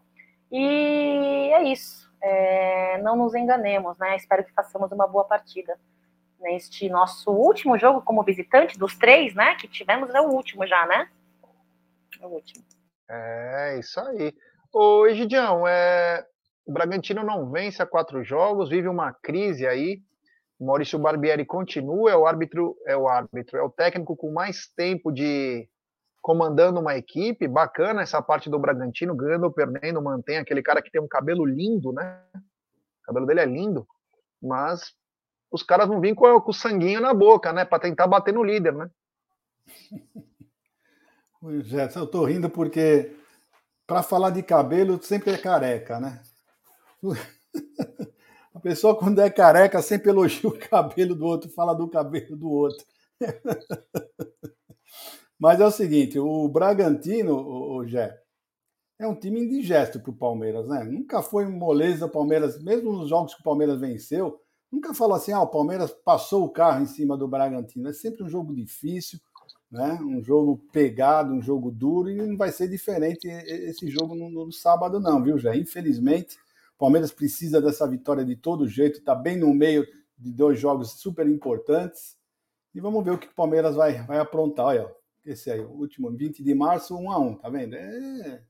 E 0.52 1.52
é 1.54 1.62
isso. 1.66 2.12
É, 2.20 2.98
não 3.04 3.16
nos 3.16 3.36
enganemos, 3.36 3.96
né? 4.00 4.16
Espero 4.16 4.44
que 4.44 4.52
façamos 4.54 4.92
uma 4.92 5.06
boa 5.06 5.24
partida 5.24 5.78
neste 6.40 6.90
nosso 6.90 7.30
último 7.30 7.78
jogo 7.78 8.02
como 8.02 8.24
visitante, 8.24 8.76
dos 8.76 8.98
três, 8.98 9.36
né? 9.36 9.54
Que 9.54 9.68
tivemos, 9.68 10.10
é 10.16 10.20
o 10.20 10.32
último 10.32 10.66
já, 10.66 10.84
né? 10.88 11.12
É 12.20 12.26
o 12.26 12.30
último. 12.30 12.66
É, 13.08 13.78
isso 13.78 14.00
aí. 14.00 14.34
Ô, 14.80 15.08
Egidião, 15.08 15.68
é... 15.68 16.24
o 16.64 16.72
Bragantino 16.72 17.24
não 17.24 17.50
vence 17.50 17.82
há 17.82 17.86
quatro 17.88 18.24
jogos, 18.24 18.70
vive 18.70 18.88
uma 18.88 19.12
crise 19.12 19.66
aí. 19.66 20.04
Maurício 20.60 21.00
Barbieri 21.00 21.44
continua, 21.46 22.12
é 22.12 22.16
o 22.16 22.28
árbitro, 22.28 22.78
é 22.86 22.96
o 22.96 23.08
árbitro, 23.08 23.58
é 23.58 23.64
o 23.64 23.72
técnico 23.72 24.16
com 24.16 24.32
mais 24.32 24.68
tempo 24.68 25.12
de 25.12 25.68
comandando 26.22 26.80
uma 26.80 26.96
equipe. 26.96 27.48
Bacana 27.48 28.04
essa 28.04 28.22
parte 28.22 28.52
do 28.52 28.60
Bragantino, 28.60 29.16
ganhando 29.16 29.46
ou 29.46 29.52
perdendo, 29.52 30.00
mantém 30.00 30.38
aquele 30.38 30.62
cara 30.62 30.80
que 30.80 30.92
tem 30.92 31.02
um 31.02 31.08
cabelo 31.08 31.44
lindo, 31.44 31.92
né? 31.92 32.22
O 32.36 33.06
cabelo 33.08 33.26
dele 33.26 33.40
é 33.40 33.46
lindo, 33.46 33.88
mas 34.40 34.94
os 35.52 35.64
caras 35.64 35.90
não 35.90 36.00
vêm 36.00 36.14
com, 36.14 36.28
o 36.28 36.54
sanguinho 36.54 37.02
na 37.02 37.16
boca, 37.16 37.52
né? 37.52 37.66
Para 37.66 37.80
tentar 37.80 38.06
bater 38.06 38.32
no 38.32 38.44
líder, 38.44 38.74
né? 38.74 38.92
Gerson, 41.64 42.02
eu 42.02 42.08
tô 42.08 42.26
rindo 42.26 42.48
porque 42.48 43.16
para 43.88 44.04
falar 44.04 44.30
de 44.32 44.44
cabelo 44.44 45.02
sempre 45.02 45.32
é 45.32 45.38
careca, 45.38 46.00
né? 46.00 46.22
A 48.54 48.60
pessoa 48.60 48.98
quando 48.98 49.20
é 49.20 49.30
careca 49.30 49.82
sempre 49.82 50.10
elogia 50.10 50.50
o 50.50 50.58
cabelo 50.58 51.16
do 51.16 51.26
outro, 51.26 51.50
fala 51.50 51.74
do 51.74 51.88
cabelo 51.88 52.36
do 52.36 52.50
outro. 52.50 52.84
Mas 55.40 55.62
é 55.62 55.66
o 55.66 55.72
seguinte, 55.72 56.20
o 56.20 56.50
Bragantino, 56.50 57.36
o 57.36 57.86
Jé, 57.86 58.20
é 59.00 59.08
um 59.08 59.14
time 59.14 59.42
indigesto 59.42 60.00
para 60.00 60.10
o 60.10 60.18
Palmeiras, 60.18 60.68
né? 60.68 60.84
Nunca 60.84 61.22
foi 61.22 61.46
moleza 61.48 62.08
o 62.08 62.10
Palmeiras, 62.10 62.62
mesmo 62.64 62.92
nos 62.92 63.10
jogos 63.10 63.36
que 63.36 63.42
o 63.42 63.44
Palmeiras 63.44 63.80
venceu, 63.80 64.42
nunca 64.72 64.94
falou 64.94 65.16
assim, 65.16 65.32
ah, 65.32 65.42
o 65.42 65.52
Palmeiras 65.52 65.92
passou 66.04 66.44
o 66.44 66.50
carro 66.50 66.82
em 66.82 66.88
cima 66.88 67.16
do 67.16 67.28
Bragantino. 67.28 67.88
É 67.88 67.94
sempre 67.94 68.24
um 68.24 68.30
jogo 68.30 68.56
difícil, 68.56 69.20
né? 69.72 70.00
Um 70.02 70.24
jogo 70.24 70.58
pegado, 70.72 71.34
um 71.34 71.42
jogo 71.42 71.72
duro, 71.72 72.10
e 72.10 72.16
não 72.16 72.38
vai 72.38 72.52
ser 72.52 72.68
diferente 72.68 73.28
esse 73.28 73.90
jogo 73.90 74.16
no, 74.16 74.30
no 74.30 74.52
sábado, 74.52 75.00
não, 75.00 75.22
viu, 75.22 75.38
já? 75.38 75.56
Infelizmente, 75.56 76.38
o 76.76 76.80
Palmeiras 76.80 77.12
precisa 77.12 77.62
dessa 77.62 77.88
vitória 77.88 78.24
de 78.24 78.36
todo 78.36 78.68
jeito, 78.68 79.00
está 79.00 79.14
bem 79.14 79.38
no 79.38 79.54
meio 79.54 79.86
de 80.18 80.32
dois 80.32 80.60
jogos 80.60 80.92
super 80.94 81.28
importantes. 81.28 82.16
E 82.74 82.80
vamos 82.80 83.04
ver 83.04 83.12
o 83.12 83.18
que 83.18 83.28
o 83.28 83.34
Palmeiras 83.34 83.76
vai, 83.76 84.04
vai 84.04 84.20
aprontar. 84.20 84.68
Olha, 84.68 84.92
esse 85.26 85.52
aí, 85.52 85.60
o 85.60 85.70
último, 85.70 86.12
20 86.12 86.44
de 86.44 86.54
março, 86.54 86.96
1 86.96 87.12
a 87.12 87.20
1 87.20 87.36
tá 87.36 87.50
vendo? 87.50 87.76
É, 87.76 88.42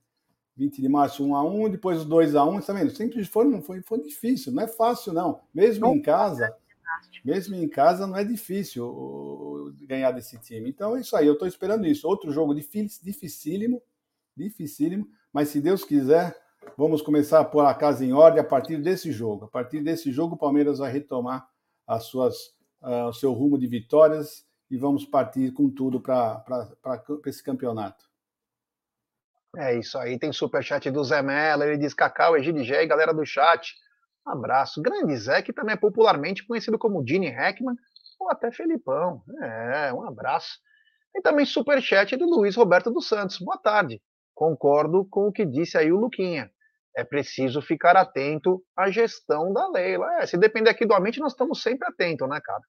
20 0.55 0.82
de 0.82 0.89
março 0.89 1.24
1 1.24 1.36
a 1.36 1.43
1 1.43 1.70
depois 1.70 2.03
2 2.03 2.36
a 2.36 2.43
1 2.43 2.61
tá 2.61 2.74
vendo? 2.74 2.91
Sempre 2.91 3.24
foi, 3.24 3.61
foi, 3.61 3.82
foi 3.82 4.01
difícil, 4.01 4.51
não 4.51 4.63
é 4.63 4.68
fácil, 4.68 5.13
não. 5.13 5.39
Mesmo 5.53 5.88
em 5.88 6.01
casa, 6.01 6.53
mesmo 7.23 7.55
em 7.55 7.67
casa 7.67 8.07
não 8.07 8.15
é 8.15 8.23
difícil 8.23 9.73
ganhar 9.81 10.11
desse 10.11 10.37
time. 10.39 10.69
Então 10.69 10.95
é 10.95 11.01
isso 11.01 11.15
aí, 11.15 11.27
eu 11.27 11.33
estou 11.33 11.47
esperando 11.47 11.85
isso. 11.85 12.07
Outro 12.07 12.31
jogo 12.31 12.53
dificílimo, 12.53 13.81
dificílimo, 14.35 15.07
mas 15.31 15.49
se 15.49 15.59
Deus 15.59 15.83
quiser, 15.83 16.35
vamos 16.77 17.01
começar 17.01 17.39
a 17.39 17.45
pôr 17.45 17.65
a 17.65 17.73
casa 17.73 18.05
em 18.05 18.13
ordem 18.13 18.39
a 18.39 18.43
partir 18.43 18.77
desse 18.77 19.11
jogo. 19.11 19.45
A 19.45 19.47
partir 19.47 19.81
desse 19.81 20.11
jogo, 20.11 20.35
o 20.35 20.37
Palmeiras 20.37 20.79
vai 20.79 20.91
retomar 20.91 21.47
as 21.85 22.03
suas, 22.03 22.35
uh, 22.81 23.07
o 23.07 23.13
seu 23.13 23.33
rumo 23.33 23.57
de 23.57 23.67
vitórias 23.67 24.45
e 24.69 24.77
vamos 24.77 25.05
partir 25.05 25.51
com 25.53 25.69
tudo 25.69 26.01
para 26.01 26.43
esse 27.25 27.43
campeonato. 27.43 28.05
É 29.55 29.77
isso 29.77 29.97
aí, 29.97 30.19
tem 30.19 30.31
superchat 30.31 30.91
do 30.91 31.03
Zé 31.03 31.21
Mello, 31.21 31.63
ele 31.63 31.77
diz 31.77 31.93
Cacau, 31.93 32.37
Gé 32.41 32.83
e 32.83 32.87
galera 32.87 33.13
do 33.13 33.25
chat. 33.25 33.75
Abraço. 34.28 34.82
Grande 34.82 35.15
Zé, 35.17 35.41
que 35.41 35.53
também 35.53 35.73
é 35.73 35.78
popularmente 35.78 36.45
conhecido 36.45 36.78
como 36.78 37.03
Dini 37.03 37.28
Heckman 37.28 37.75
ou 38.19 38.30
até 38.30 38.51
Felipão. 38.51 39.23
É, 39.41 39.93
um 39.93 40.03
abraço. 40.03 40.59
E 41.15 41.21
também 41.21 41.45
superchat 41.45 42.15
do 42.15 42.25
Luiz 42.25 42.55
Roberto 42.55 42.91
dos 42.91 43.07
Santos. 43.07 43.39
Boa 43.39 43.57
tarde. 43.57 44.01
Concordo 44.36 45.07
com 45.09 45.28
o 45.28 45.32
que 45.32 45.45
disse 45.45 45.78
aí 45.78 45.91
o 45.91 45.97
Luquinha. 45.97 46.51
É 46.95 47.03
preciso 47.03 47.61
ficar 47.61 47.95
atento 47.95 48.61
à 48.75 48.89
gestão 48.89 49.53
da 49.53 49.67
Leila. 49.69 50.21
É, 50.21 50.25
se 50.25 50.38
depender 50.38 50.69
aqui 50.69 50.86
do 50.86 50.93
Amente, 50.93 51.19
nós 51.19 51.32
estamos 51.32 51.61
sempre 51.61 51.88
atentos, 51.88 52.28
né, 52.28 52.39
cara? 52.43 52.61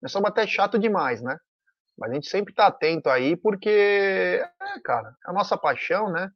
Nós 0.00 0.10
somos 0.10 0.30
até 0.30 0.46
chato 0.46 0.78
demais, 0.78 1.20
né? 1.20 1.36
Mas 1.98 2.10
a 2.10 2.14
gente 2.14 2.28
sempre 2.28 2.52
está 2.52 2.66
atento 2.68 3.10
aí, 3.10 3.36
porque, 3.36 4.40
é, 4.40 4.80
cara, 4.82 5.14
é 5.26 5.30
a 5.30 5.32
nossa 5.32 5.56
paixão, 5.56 6.10
né? 6.10 6.30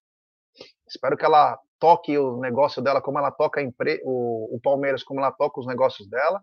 Espero 0.87 1.17
que 1.17 1.25
ela 1.25 1.59
toque 1.79 2.17
o 2.19 2.39
negócio 2.39 2.83
dela 2.83 3.01
como 3.01 3.19
ela 3.19 3.31
toca 3.31 3.61
empre... 3.63 4.01
o, 4.05 4.57
o 4.57 4.61
Palmeiras, 4.61 5.03
como 5.03 5.21
ela 5.21 5.33
toca 5.33 5.61
os 5.61 5.67
negócios 5.67 6.09
dela, 6.09 6.43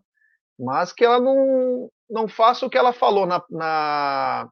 mas 0.59 0.93
que 0.93 1.03
ela 1.03 1.19
não, 1.19 1.89
não 2.09 2.27
faça 2.27 2.65
o 2.65 2.69
que 2.69 2.77
ela 2.77 2.93
falou 2.93 3.25
na, 3.25 3.43
na. 3.49 4.49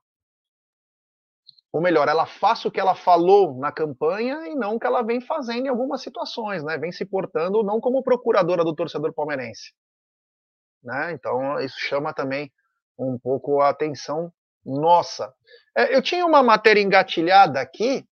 Ou 1.72 1.82
melhor, 1.82 2.08
ela 2.10 2.26
faça 2.26 2.68
o 2.68 2.72
que 2.72 2.80
ela 2.80 2.96
falou 2.96 3.58
na 3.58 3.72
campanha 3.72 4.48
e 4.48 4.56
não 4.56 4.76
o 4.76 4.80
que 4.80 4.88
ela 4.88 5.02
vem 5.02 5.22
fazendo 5.22 5.68
em 5.68 5.70
algumas 5.70 6.02
situações, 6.02 6.64
né? 6.64 6.78
Vem 6.78 6.92
se 6.92 7.06
portando 7.06 7.64
não 7.64 7.80
como 7.80 8.04
procuradora 8.04 8.64
do 8.64 8.76
torcedor 8.76 9.14
palmeirense. 9.14 9.74
Né? 10.84 11.14
Então, 11.14 11.60
isso 11.60 11.80
chama 11.80 12.14
também 12.14 12.52
um 12.98 13.18
pouco 13.18 13.62
a 13.62 13.70
atenção 13.70 14.34
nossa. 14.66 15.34
É, 15.76 15.96
eu 15.96 16.02
tinha 16.02 16.26
uma 16.26 16.44
matéria 16.44 16.82
engatilhada 16.82 17.60
aqui, 17.60 18.06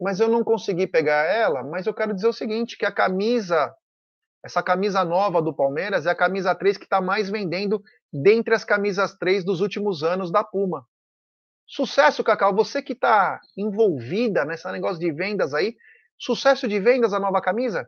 mas 0.00 0.20
eu 0.20 0.28
não 0.28 0.44
consegui 0.44 0.86
pegar 0.86 1.24
ela. 1.24 1.62
Mas 1.62 1.86
eu 1.86 1.94
quero 1.94 2.14
dizer 2.14 2.28
o 2.28 2.32
seguinte: 2.32 2.76
que 2.76 2.86
a 2.86 2.92
camisa, 2.92 3.74
essa 4.44 4.62
camisa 4.62 5.04
nova 5.04 5.42
do 5.42 5.54
Palmeiras 5.54 6.06
é 6.06 6.10
a 6.10 6.14
camisa 6.14 6.54
3 6.54 6.76
que 6.76 6.84
está 6.84 7.00
mais 7.00 7.28
vendendo 7.28 7.82
dentre 8.12 8.54
as 8.54 8.64
camisas 8.64 9.14
3 9.14 9.44
dos 9.44 9.60
últimos 9.60 10.02
anos 10.02 10.30
da 10.30 10.44
Puma. 10.44 10.86
Sucesso, 11.66 12.24
Cacau. 12.24 12.54
Você 12.54 12.80
que 12.80 12.94
está 12.94 13.40
envolvida 13.56 14.44
nesse 14.44 14.70
negócio 14.72 14.98
de 14.98 15.12
vendas 15.12 15.52
aí, 15.52 15.76
sucesso 16.16 16.66
de 16.66 16.80
vendas 16.80 17.12
a 17.12 17.20
nova 17.20 17.42
camisa? 17.42 17.86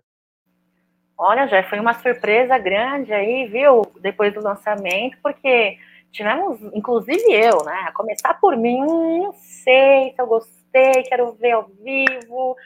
Olha, 1.17 1.47
já 1.47 1.63
foi 1.63 1.79
uma 1.79 1.95
surpresa 1.95 2.59
grande 2.59 3.13
aí, 3.13 3.47
viu? 3.47 3.83
Depois 4.01 4.33
do 4.35 4.43
lançamento, 4.43 5.19
porque 5.23 5.77
tivemos, 6.11 6.61
inclusive 6.75 7.31
eu, 7.31 7.63
né? 7.65 7.87
A 7.89 7.93
começar 7.93 8.35
por 8.41 8.57
mim, 8.57 8.83
hum, 8.83 9.25
não 9.25 9.33
sei 9.33 10.13
se 10.15 10.15
eu 10.19 10.27
gostei, 10.27 10.60
quero 10.73 11.33
ver 11.33 11.53
ao 11.53 11.67
vivo. 11.69 12.57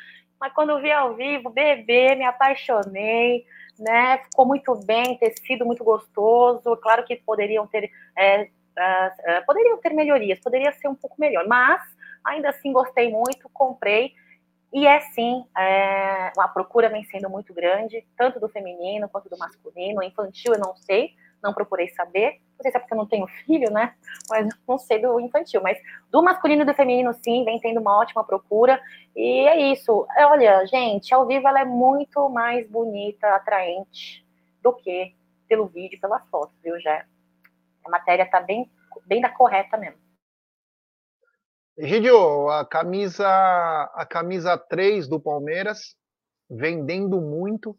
Mas 0.40 0.52
quando 0.52 0.80
vi 0.80 0.90
ao 0.90 1.14
vivo, 1.14 1.50
bebê, 1.50 2.14
me 2.14 2.24
apaixonei, 2.24 3.46
né? 3.78 4.18
Ficou 4.24 4.46
muito 4.46 4.74
bem, 4.84 5.16
tecido 5.16 5.64
muito 5.64 5.82
gostoso. 5.82 6.76
Claro 6.76 7.04
que 7.04 7.16
poderiam 7.16 7.66
ter, 7.66 7.90
é, 8.16 8.42
uh, 8.42 8.46
uh, 8.46 9.46
poderiam 9.46 9.78
ter 9.78 9.92
melhorias, 9.94 10.38
poderia 10.40 10.72
ser 10.72 10.88
um 10.88 10.94
pouco 10.94 11.16
melhor, 11.18 11.46
mas 11.46 11.80
ainda 12.24 12.50
assim 12.50 12.72
gostei 12.72 13.10
muito, 13.10 13.48
comprei. 13.52 14.12
E 14.72 14.88
é 14.88 14.98
sim, 15.00 15.44
é, 15.56 16.32
a 16.36 16.48
procura 16.48 16.88
vem 16.88 17.04
sendo 17.04 17.30
muito 17.30 17.54
grande, 17.54 18.04
tanto 18.16 18.40
do 18.40 18.48
feminino 18.48 19.08
quanto 19.08 19.28
do 19.28 19.38
masculino. 19.38 20.02
Infantil 20.02 20.54
eu 20.54 20.58
não 20.58 20.74
sei, 20.74 21.14
não 21.44 21.54
procurei 21.54 21.88
saber. 21.90 22.40
Não 22.56 22.62
sei 22.62 22.70
se 22.70 22.76
é 22.76 22.80
porque 22.80 22.94
eu 22.94 22.98
não 22.98 23.06
tenho 23.06 23.26
filho, 23.44 23.70
né? 23.70 23.94
Mas 24.28 24.48
não 24.66 24.78
sei 24.78 25.00
do 25.00 25.20
infantil. 25.20 25.60
Mas 25.62 25.78
do 26.10 26.22
masculino 26.22 26.62
e 26.62 26.64
do 26.64 26.74
feminino, 26.74 27.12
sim, 27.22 27.44
vem 27.44 27.60
tendo 27.60 27.80
uma 27.80 28.00
ótima 28.00 28.24
procura. 28.24 28.80
E 29.14 29.46
é 29.46 29.72
isso. 29.72 30.06
Olha, 30.16 30.66
gente, 30.66 31.14
ao 31.14 31.26
vivo 31.26 31.46
ela 31.46 31.60
é 31.60 31.64
muito 31.64 32.28
mais 32.30 32.68
bonita, 32.68 33.28
atraente 33.28 34.26
do 34.62 34.72
que 34.72 35.14
pelo 35.46 35.66
vídeo, 35.66 36.00
pelas 36.00 36.26
fotos, 36.30 36.56
viu, 36.62 36.80
já? 36.80 37.04
A 37.84 37.90
matéria 37.90 38.28
tá 38.28 38.40
bem, 38.40 38.70
bem 39.06 39.20
da 39.20 39.28
correta 39.28 39.76
mesmo. 39.76 40.02
Egidio, 41.76 42.48
a 42.48 42.64
camisa, 42.64 43.28
a 43.28 44.06
camisa 44.08 44.56
3 44.56 45.08
do 45.08 45.20
Palmeiras, 45.20 45.96
vendendo 46.48 47.20
muito. 47.20 47.76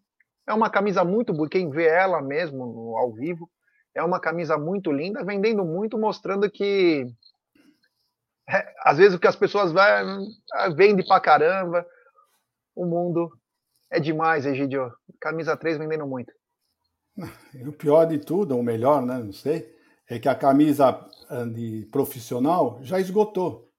É 0.48 0.54
uma 0.54 0.70
camisa 0.70 1.04
muito 1.04 1.34
boa, 1.34 1.50
quem 1.50 1.70
vê 1.70 1.88
ela 1.88 2.22
mesmo 2.22 2.96
ao 2.98 3.12
vivo, 3.14 3.50
é 3.96 4.04
uma 4.04 4.20
camisa 4.20 4.58
muito 4.58 4.92
linda, 4.92 5.24
vendendo 5.24 5.64
muito, 5.64 5.98
mostrando 5.98 6.52
que 6.52 7.08
é, 8.48 8.74
às 8.84 8.98
vezes 8.98 9.16
o 9.16 9.20
que 9.20 9.28
as 9.28 9.36
pessoas 9.36 9.72
vai, 9.72 10.04
vende 10.76 11.04
pra 11.08 11.20
caramba. 11.20 11.86
O 12.76 12.86
mundo 12.86 13.32
é 13.90 14.00
demais, 14.00 14.46
Egidio. 14.46 14.92
Camisa 15.20 15.56
3 15.56 15.78
vendendo 15.78 16.06
muito. 16.06 16.32
O 17.66 17.72
pior 17.72 18.06
de 18.06 18.20
tudo, 18.20 18.58
ou 18.58 18.62
melhor, 18.62 19.02
né? 19.02 19.18
Não 19.18 19.32
sei, 19.32 19.74
é 20.10 20.20
que 20.20 20.28
a 20.28 20.36
camisa 20.36 21.08
ah, 21.30 21.46
de 21.46 21.88
profissional 21.90 22.78
já 22.82 23.00
esgotou. 23.00 23.72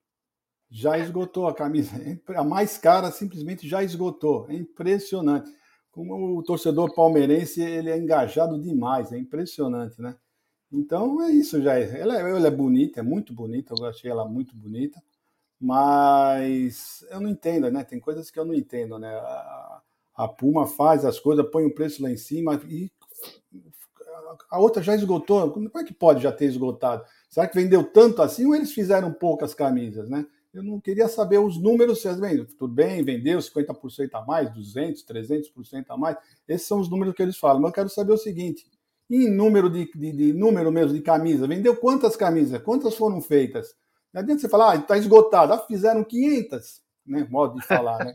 Já 0.69 0.97
esgotou 0.97 1.47
a 1.47 1.53
camisa. 1.53 1.91
A 2.35 2.43
mais 2.43 2.77
cara 2.77 3.11
simplesmente 3.11 3.69
já 3.69 3.83
esgotou. 3.83 4.47
É 4.49 4.55
impressionante 4.55 5.49
como 5.97 6.37
o 6.37 6.43
torcedor 6.43 6.93
palmeirense 6.93 7.59
ele 7.59 7.89
é 7.89 7.97
engajado 7.97 8.61
demais, 8.61 9.11
é 9.11 9.17
impressionante, 9.17 9.99
né? 9.99 10.15
Então 10.71 11.23
é 11.23 11.31
isso 11.31 11.59
já. 11.59 11.73
Ela, 11.79 12.17
é, 12.17 12.21
ela 12.21 12.47
é 12.47 12.51
bonita, 12.51 12.99
é 12.99 13.03
muito 13.03 13.33
bonita, 13.33 13.73
eu 13.75 13.83
achei 13.85 14.11
ela 14.11 14.27
muito 14.27 14.55
bonita, 14.55 15.01
mas 15.59 17.03
eu 17.09 17.19
não 17.19 17.29
entendo, 17.29 17.71
né? 17.71 17.83
Tem 17.83 17.99
coisas 17.99 18.29
que 18.29 18.39
eu 18.39 18.45
não 18.45 18.53
entendo, 18.53 18.99
né? 18.99 19.11
A, 19.15 19.81
a 20.15 20.27
Puma 20.27 20.67
faz 20.67 21.03
as 21.03 21.19
coisas, 21.19 21.49
põe 21.49 21.65
o 21.65 21.73
preço 21.73 22.03
lá 22.03 22.11
em 22.11 22.17
cima 22.17 22.61
e 22.67 22.91
a 24.51 24.59
outra 24.59 24.83
já 24.83 24.93
esgotou. 24.93 25.49
Como 25.51 25.71
é 25.75 25.83
que 25.83 25.95
pode 25.95 26.21
já 26.21 26.31
ter 26.31 26.45
esgotado? 26.45 27.03
Será 27.27 27.47
que 27.47 27.55
vendeu 27.55 27.83
tanto 27.83 28.21
assim 28.21 28.45
ou 28.45 28.53
eles 28.53 28.71
fizeram 28.71 29.11
poucas 29.11 29.55
camisas, 29.55 30.07
né? 30.11 30.27
Eu 30.57 30.63
não 30.63 30.79
queria 30.79 31.07
saber 31.07 31.37
os 31.37 31.55
números, 31.61 32.03
bem, 32.19 32.43
tudo 32.57 32.73
bem, 32.73 33.03
vendeu 33.03 33.37
50% 33.37 34.09
a 34.13 34.25
mais, 34.25 34.51
200, 34.51 35.05
300% 35.05 35.85
a 35.87 35.95
mais. 35.95 36.17
Esses 36.47 36.67
são 36.67 36.79
os 36.79 36.89
números 36.89 37.13
que 37.13 37.21
eles 37.21 37.37
falam. 37.37 37.61
Mas 37.61 37.69
eu 37.69 37.75
quero 37.75 37.89
saber 37.89 38.13
o 38.13 38.17
seguinte: 38.17 38.65
em 39.07 39.29
número 39.29 39.69
de, 39.69 39.85
de, 39.93 40.11
de 40.11 40.33
número 40.33 40.71
mesmo 40.71 40.95
de 40.95 41.01
camisa, 41.01 41.45
vendeu 41.45 41.75
quantas 41.77 42.15
camisas? 42.15 42.59
Quantas 42.63 42.95
foram 42.95 43.21
feitas? 43.21 43.75
Não 44.11 44.19
adianta 44.19 44.41
você 44.41 44.49
falar, 44.49 44.71
ah, 44.71 44.75
está 44.77 44.97
esgotado. 44.97 45.53
Ah, 45.53 45.59
fizeram 45.59 46.03
500, 46.03 46.81
né? 47.05 47.27
Modo 47.29 47.59
de 47.59 47.63
falar, 47.63 48.03
né? 48.03 48.13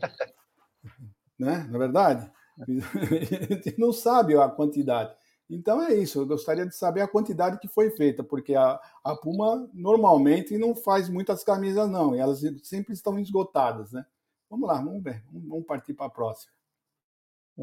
né? 1.39 1.65
Na 1.69 1.75
é 1.77 1.79
verdade, 1.79 2.29
a 2.59 3.53
gente 3.53 3.79
não 3.79 3.93
sabe 3.93 4.35
a 4.35 4.49
quantidade. 4.49 5.15
Então 5.53 5.81
é 5.83 5.93
isso, 5.93 6.19
eu 6.19 6.25
gostaria 6.25 6.65
de 6.65 6.75
saber 6.75 7.01
a 7.01 7.07
quantidade 7.07 7.59
que 7.59 7.67
foi 7.67 7.91
feita, 7.91 8.23
porque 8.23 8.55
a, 8.55 8.79
a 9.03 9.15
Puma 9.15 9.69
normalmente 9.73 10.57
não 10.57 10.75
faz 10.75 11.07
muitas 11.07 11.43
camisas, 11.43 11.89
não, 11.89 12.15
e 12.15 12.19
elas 12.19 12.41
sempre 12.63 12.93
estão 12.93 13.19
esgotadas, 13.19 13.91
né? 13.91 14.03
Vamos 14.49 14.67
lá, 14.67 14.75
vamos 14.75 15.03
ver, 15.03 15.23
vamos 15.31 15.65
partir 15.65 15.93
para 15.93 16.07
a 16.07 16.09
próxima. 16.09 16.51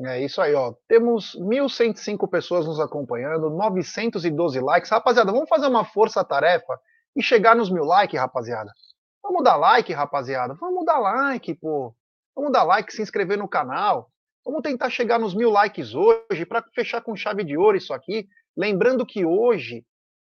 É 0.05 0.25
isso 0.25 0.41
aí, 0.41 0.55
ó. 0.55 0.73
Temos 0.87 1.37
1.105 1.37 2.29
pessoas 2.29 2.65
nos 2.65 2.79
acompanhando, 2.79 3.51
912 3.51 4.61
likes. 4.61 4.91
Rapaziada, 4.91 5.33
vamos 5.33 5.49
fazer 5.49 5.67
uma 5.67 5.85
força-tarefa 5.85 6.81
e 7.17 7.23
chegar 7.23 7.57
nos 7.57 7.71
mil 7.71 7.85
likes, 7.85 8.19
rapaziada. 8.19 8.73
Vamos 9.23 9.43
dar 9.43 9.57
like, 9.57 9.93
rapaziada. 9.93 10.55
Vamos 10.55 10.85
dar 10.85 10.99
like, 10.99 11.55
pô. 11.55 11.95
Vamos 12.37 12.53
dar 12.53 12.62
like, 12.62 12.93
se 12.93 13.03
inscrever 13.03 13.37
no 13.37 13.49
canal. 13.49 14.09
Vamos 14.45 14.62
tentar 14.62 14.91
chegar 14.91 15.19
nos 15.19 15.35
mil 15.35 15.51
likes 15.51 15.95
hoje 15.95 16.47
para 16.47 16.65
fechar 16.75 17.03
com 17.03 17.15
chave 17.15 17.45
de 17.45 17.57
ouro 17.57 17.77
isso 17.77 17.93
aqui. 17.93 18.29
Lembrando 18.57 19.05
que 19.05 19.25
hoje, 19.25 19.85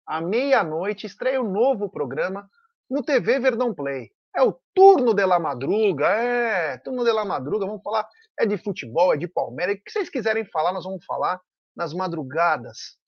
à 0.07 0.20
meia-noite, 0.20 1.07
estreia 1.07 1.43
um 1.43 1.51
novo 1.51 1.91
programa 1.91 2.49
no 2.89 3.03
TV 3.03 3.39
Verdão 3.41 3.74
Play. 3.74 4.11
É 4.35 4.43
o 4.43 4.59
Turno 4.74 5.12
de 5.12 5.24
la 5.24 5.39
Madruga, 5.39 6.09
é, 6.09 6.78
Turno 6.78 7.05
de 7.05 7.12
la 7.12 7.24
Madruga, 7.24 7.66
vamos 7.66 7.83
falar, 7.83 8.07
é 8.39 8.47
de 8.47 8.57
futebol, 8.59 9.12
é 9.12 9.16
de 9.16 9.27
Palmeiras, 9.27 9.77
o 9.77 9.83
que 9.83 9.91
vocês 9.91 10.11
quiserem 10.11 10.45
falar, 10.45 10.73
nós 10.73 10.85
vamos 10.85 11.05
falar 11.05 11.41
nas 11.74 11.93
madrugadas 11.95 12.99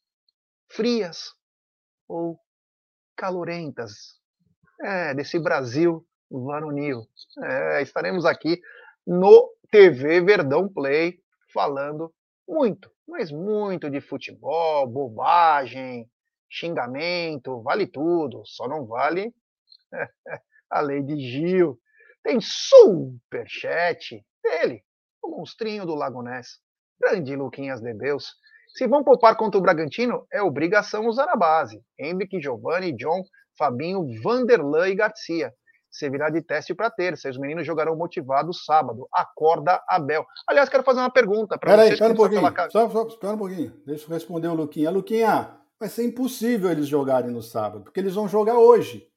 frias 0.70 1.35
ou 2.09 2.39
calorentas, 3.16 4.19
é, 4.81 5.15
desse 5.15 5.39
Brasil 5.39 6.07
varonil. 6.31 7.07
É, 7.43 7.83
estaremos 7.83 8.25
aqui 8.25 8.61
no 9.07 9.51
TV 9.70 10.23
Verdão 10.23 10.69
Play, 10.69 11.19
falando 11.53 12.12
muito, 12.49 12.90
mas 13.07 13.31
muito 13.31 13.90
de 13.90 14.01
futebol, 14.01 14.86
bobagem, 14.86 16.11
xingamento, 16.49 17.61
vale 17.62 17.86
tudo, 17.86 18.43
só 18.47 18.66
não 18.66 18.86
vale 18.86 19.35
a 20.70 20.81
lei 20.81 21.03
de 21.03 21.20
Gil. 21.20 21.78
Tem 22.23 22.39
superchat 22.40 24.24
dele, 24.43 24.82
o 25.23 25.36
monstrinho 25.36 25.85
do 25.85 25.95
Lago 25.95 26.23
Ness, 26.23 26.59
grande 26.99 27.36
Luquinhas 27.36 27.81
de 27.81 27.93
Deus. 27.93 28.35
Se 28.74 28.86
vão 28.86 29.05
poupar 29.05 29.36
contra 29.36 29.59
o 29.59 29.62
Bragantino, 29.62 30.27
é 30.32 30.40
obrigação 30.43 31.07
usar 31.07 31.28
a 31.28 31.36
base. 31.36 31.82
Henrique, 31.99 32.40
Giovanni, 32.40 32.97
John, 32.97 33.23
Fabinho, 33.59 34.07
Vanderlan 34.23 34.89
e 34.89 34.95
Garcia 34.95 35.53
servirá 35.99 36.31
de 36.31 36.41
teste 36.41 36.75
para 36.75 36.91
terça. 36.91 37.29
Os 37.29 37.39
meninos 37.39 37.66
jogarão 37.66 37.97
motivados 37.97 38.65
sábado. 38.65 39.09
Acorda, 39.12 39.83
Abel. 39.89 40.25
Aliás, 40.47 40.69
quero 40.69 40.83
fazer 40.83 41.01
uma 41.01 41.11
pergunta 41.11 41.59
para 41.59 41.77
vocês. 41.77 41.95
Espera 41.95 42.12
um 42.12 42.16
pouquinho. 42.16 42.53
Pela... 42.53 42.70
Só, 42.70 42.89
só, 42.89 43.07
espera 43.07 43.35
um 43.35 43.39
pouquinho. 43.39 43.73
Deixa 43.85 44.05
eu 44.05 44.11
responder 44.11 44.49
o 44.49 44.55
Luquinha. 44.55 44.91
Luquinha, 44.91 45.51
vai 45.79 45.89
ser 45.89 46.05
impossível 46.05 46.70
eles 46.70 46.87
jogarem 46.87 47.31
no 47.31 47.43
sábado, 47.43 47.83
porque 47.83 48.01
eles 48.01 48.15
vão 48.15 48.29
jogar 48.29 48.59
hoje. 48.59 49.09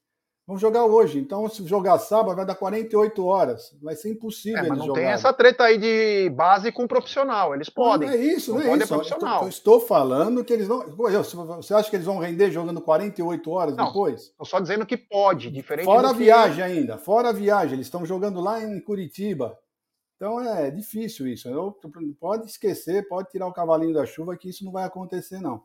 Vão 0.52 0.58
jogar 0.58 0.84
hoje. 0.84 1.18
Então, 1.18 1.48
se 1.48 1.66
jogar 1.66 1.98
sábado, 1.98 2.36
vai 2.36 2.46
dar 2.46 2.56
48 2.56 3.26
horas. 3.26 3.74
Vai 3.82 3.96
ser 3.96 4.10
impossível 4.10 4.60
é, 4.60 4.68
mas 4.68 4.80
não 4.80 4.88
jogarem. 4.88 5.08
tem 5.08 5.14
essa 5.14 5.32
treta 5.32 5.64
aí 5.64 5.78
de 5.78 6.30
base 6.32 6.74
com 6.74 6.86
profissional. 6.86 7.56
Eles 7.56 7.70
podem. 7.70 8.10
Não 8.10 8.16
é 8.16 8.20
isso, 8.20 8.54
não, 8.54 8.62
não 8.62 8.74
é 8.74 8.78
isso. 8.78 8.88
Profissional. 8.90 9.44
Eu 9.44 9.48
estou, 9.48 9.80
falando 9.80 10.44
que 10.44 10.52
eles 10.52 10.68
não. 10.68 10.86
Você 10.90 11.74
acha 11.74 11.90
que 11.90 11.96
eles 11.96 12.06
vão 12.06 12.20
render 12.20 12.52
jogando 12.52 12.82
48 12.82 13.50
horas 13.50 13.78
não, 13.78 13.86
depois? 13.86 14.24
Estou 14.24 14.46
só 14.46 14.60
dizendo 14.60 14.86
que 14.86 14.98
pode, 14.98 15.50
diferente 15.50 15.86
Fora 15.86 16.10
a 16.10 16.14
viagem 16.14 16.58
que... 16.58 16.62
ainda. 16.64 16.98
Fora 16.98 17.30
a 17.30 17.34
viagem. 17.34 17.76
Eles 17.76 17.88
estão 17.88 18.06
jogando 18.06 18.42
lá 18.42 18.62
em 18.62 18.78
Curitiba. 18.82 19.58
Então 20.18 20.42
é 20.42 20.70
difícil 20.70 21.30
isso. 21.30 21.48
Eu, 21.48 21.74
pode 22.20 22.48
esquecer, 22.48 23.08
pode 23.08 23.30
tirar 23.30 23.48
o 23.48 23.54
cavalinho 23.54 23.94
da 23.94 24.06
chuva, 24.06 24.36
que 24.36 24.50
isso 24.50 24.66
não 24.66 24.74
vai 24.74 24.84
acontecer, 24.84 25.40
não. 25.40 25.64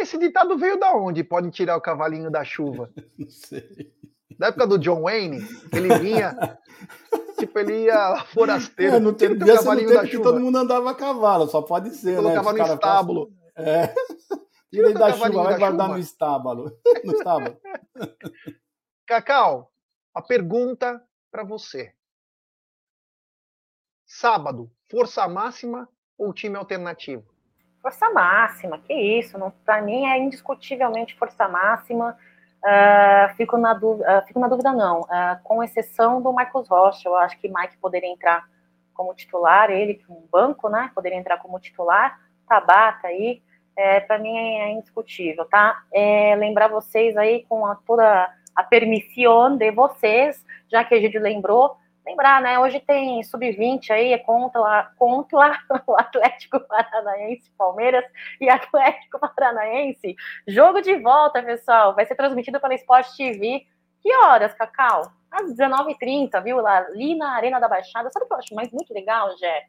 Esse 0.00 0.16
ditado 0.16 0.56
veio 0.56 0.78
da 0.78 0.94
onde? 0.94 1.22
Pode 1.22 1.50
tirar 1.50 1.76
o 1.76 1.80
cavalinho 1.80 2.30
da 2.30 2.42
chuva. 2.42 2.90
Não 3.18 3.28
sei. 3.28 3.92
Da 4.38 4.46
época 4.46 4.66
do 4.66 4.78
John 4.78 5.02
Wayne, 5.02 5.46
ele 5.70 5.98
vinha, 5.98 6.58
tipo, 7.38 7.58
ele 7.58 7.84
ia 7.84 8.24
forasteiro. 8.32 8.96
É, 8.96 8.98
não 8.98 9.12
tem, 9.12 9.32
o 9.32 9.38
cavalinho 9.38 9.92
da 9.92 10.00
que 10.00 10.12
chuva. 10.12 10.24
todo 10.24 10.40
mundo 10.40 10.56
andava 10.56 10.90
a 10.90 10.94
cavalo, 10.94 11.46
só 11.46 11.60
pode 11.60 11.94
ser, 11.94 12.12
né? 12.12 12.16
Colocava 12.16 12.52
no 12.54 12.74
estábulo. 12.74 13.32
É. 13.54 13.88
Tira 14.72 14.88
ele 14.88 14.98
da 14.98 15.12
chuva, 15.12 15.42
vai 15.42 15.58
guardar 15.58 15.72
chuva. 15.72 15.88
no 15.88 15.98
estábulo. 15.98 16.72
No 17.04 17.12
estábulo. 17.12 17.60
Cacau, 19.06 19.70
a 20.14 20.22
pergunta 20.22 21.04
para 21.30 21.44
você. 21.44 21.92
Sábado, 24.06 24.72
força 24.90 25.28
máxima 25.28 25.86
ou 26.16 26.32
time 26.32 26.56
alternativo? 26.56 27.30
Força 27.82 28.10
máxima, 28.10 28.78
que 28.78 28.92
isso? 28.92 29.38
Para 29.64 29.80
mim 29.80 30.06
é 30.06 30.18
indiscutivelmente 30.18 31.16
força 31.16 31.48
máxima. 31.48 32.16
Uh, 32.62 33.34
fico, 33.36 33.56
na 33.56 33.72
dúvida, 33.72 34.18
uh, 34.18 34.26
fico 34.26 34.38
na 34.38 34.48
dúvida, 34.48 34.72
não. 34.72 35.00
Uh, 35.00 35.42
com 35.42 35.62
exceção 35.62 36.20
do 36.20 36.32
Marcos 36.32 36.68
Rocha, 36.68 37.08
eu 37.08 37.16
acho 37.16 37.38
que 37.38 37.48
Mike 37.48 37.78
poderia 37.78 38.10
entrar 38.10 38.46
como 38.92 39.14
titular, 39.14 39.70
ele 39.70 39.98
um 40.10 40.26
banco, 40.30 40.68
né? 40.68 40.90
Poderia 40.94 41.18
entrar 41.18 41.38
como 41.38 41.58
titular. 41.58 42.20
Tabata 42.46 43.08
aí, 43.08 43.40
é, 43.74 44.00
para 44.00 44.18
mim 44.18 44.36
é 44.36 44.72
indiscutível, 44.72 45.46
tá? 45.46 45.82
É, 45.90 46.34
lembrar 46.36 46.68
vocês 46.68 47.16
aí 47.16 47.46
com 47.48 47.64
a, 47.64 47.76
toda 47.76 48.30
a 48.54 48.62
permissão 48.62 49.56
de 49.56 49.70
vocês, 49.70 50.44
já 50.68 50.84
que 50.84 50.94
a 50.94 51.00
gente 51.00 51.18
lembrou, 51.18 51.78
lembrar, 52.04 52.40
né? 52.40 52.58
Hoje 52.58 52.80
tem 52.80 53.22
sub-20 53.22 53.90
aí, 53.90 54.12
é 54.12 54.18
contra, 54.18 54.90
contra 54.96 55.52
o 55.86 55.96
Atlético 55.96 56.60
Paranaense, 56.60 57.50
Palmeiras 57.56 58.04
e 58.40 58.48
Atlético 58.48 59.18
Paranaense. 59.18 60.16
Jogo 60.46 60.80
de 60.80 60.96
volta, 60.96 61.42
pessoal. 61.42 61.94
Vai 61.94 62.06
ser 62.06 62.14
transmitido 62.14 62.60
pela 62.60 62.74
Sport 62.74 63.08
TV. 63.16 63.66
Que 64.02 64.14
horas, 64.16 64.54
Cacau? 64.54 65.12
Às 65.30 65.52
19h30, 65.54 66.42
viu? 66.42 66.60
Lá, 66.60 66.78
ali 66.78 67.14
na 67.16 67.34
Arena 67.34 67.60
da 67.60 67.68
Baixada. 67.68 68.10
Sabe 68.10 68.24
o 68.24 68.28
que 68.28 68.34
eu 68.34 68.38
acho 68.38 68.54
mais 68.54 68.70
muito 68.72 68.92
legal, 68.92 69.36
Jé? 69.38 69.64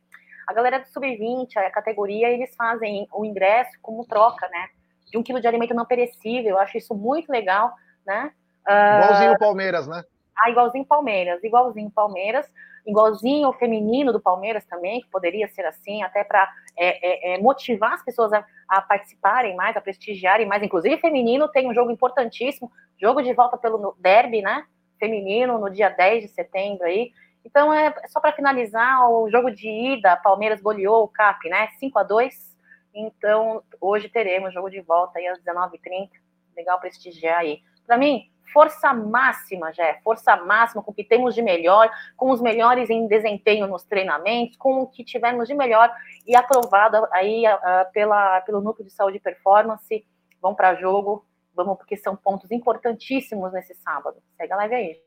A 0.47 0.53
galera 0.53 0.79
do 0.79 0.87
sub-20, 0.87 1.57
a 1.57 1.69
categoria, 1.69 2.29
eles 2.29 2.55
fazem 2.55 3.07
o 3.13 3.23
ingresso 3.25 3.71
como 3.81 4.05
troca, 4.05 4.47
né? 4.49 4.69
De 5.11 5.17
um 5.17 5.23
quilo 5.23 5.41
de 5.41 5.47
alimento 5.47 5.73
não 5.73 5.85
perecível. 5.85 6.51
Eu 6.51 6.59
acho 6.59 6.77
isso 6.77 6.95
muito 6.95 7.31
legal, 7.31 7.73
né? 8.05 8.31
Uh... 8.67 9.03
Igualzinho 9.03 9.33
o 9.33 9.39
Palmeiras, 9.39 9.87
né? 9.87 10.03
Ah, 10.43 10.49
igualzinho 10.49 10.85
Palmeiras, 10.85 11.43
igualzinho 11.43 11.91
Palmeiras, 11.91 12.49
igualzinho 12.85 13.49
o 13.49 13.53
feminino 13.53 14.11
do 14.11 14.19
Palmeiras 14.19 14.65
também, 14.65 15.01
que 15.01 15.09
poderia 15.09 15.47
ser 15.47 15.65
assim, 15.65 16.01
até 16.03 16.23
para 16.23 16.51
é, 16.77 17.33
é, 17.33 17.35
é, 17.35 17.37
motivar 17.37 17.93
as 17.93 18.03
pessoas 18.03 18.33
a, 18.33 18.45
a, 18.67 18.81
participarem 18.81 19.55
mais, 19.55 19.75
a 19.77 19.81
prestigiarem 19.81 20.47
mais. 20.47 20.63
Inclusive, 20.63 20.97
feminino 20.97 21.47
tem 21.47 21.69
um 21.69 21.73
jogo 21.73 21.91
importantíssimo, 21.91 22.71
jogo 22.99 23.21
de 23.21 23.33
volta 23.33 23.57
pelo 23.57 23.95
derby, 23.99 24.41
né? 24.41 24.65
Feminino, 24.99 25.57
no 25.57 25.69
dia 25.69 25.89
10 25.89 26.23
de 26.23 26.29
setembro 26.29 26.85
aí. 26.85 27.11
Então, 27.43 27.73
é 27.73 27.93
só 28.07 28.19
para 28.19 28.33
finalizar, 28.33 29.09
o 29.09 29.29
jogo 29.29 29.49
de 29.51 29.67
ida, 29.67 30.15
Palmeiras 30.17 30.61
goleou 30.61 31.03
o 31.03 31.07
CAP, 31.07 31.49
né? 31.49 31.69
5 31.79 31.97
a 31.99 32.03
2 32.03 32.55
Então, 32.93 33.63
hoje 33.79 34.09
teremos 34.09 34.53
jogo 34.53 34.69
de 34.69 34.81
volta 34.81 35.17
aí 35.17 35.27
às 35.27 35.39
19h30. 35.39 36.09
Legal 36.55 36.79
prestigiar 36.79 37.39
aí. 37.39 37.61
Para 37.85 37.97
mim, 37.97 38.29
força 38.51 38.93
máxima, 38.93 39.73
já 39.73 39.99
força 40.03 40.35
máxima 40.37 40.83
com 40.83 40.91
o 40.91 40.93
que 40.93 41.03
temos 41.03 41.35
de 41.35 41.41
melhor, 41.41 41.89
com 42.15 42.31
os 42.31 42.41
melhores 42.41 42.89
em 42.89 43.07
desempenho 43.07 43.67
nos 43.67 43.83
treinamentos, 43.83 44.57
com 44.57 44.81
o 44.81 44.87
que 44.87 45.03
tivemos 45.03 45.47
de 45.47 45.53
melhor 45.53 45.93
e 46.25 46.35
aprovado 46.35 47.07
aí 47.11 47.43
uh, 47.47 47.91
pela, 47.91 48.41
pelo 48.41 48.61
núcleo 48.61 48.87
de 48.87 48.93
saúde 48.93 49.17
e 49.17 49.21
performance. 49.21 50.05
Vamos 50.41 50.57
para 50.57 50.75
jogo, 50.75 51.25
vamos 51.53 51.77
porque 51.77 51.97
são 51.97 52.15
pontos 52.15 52.51
importantíssimos 52.51 53.51
nesse 53.53 53.73
sábado. 53.75 54.21
Segue 54.37 54.53
a 54.53 54.57
live 54.57 54.75
aí. 54.75 55.01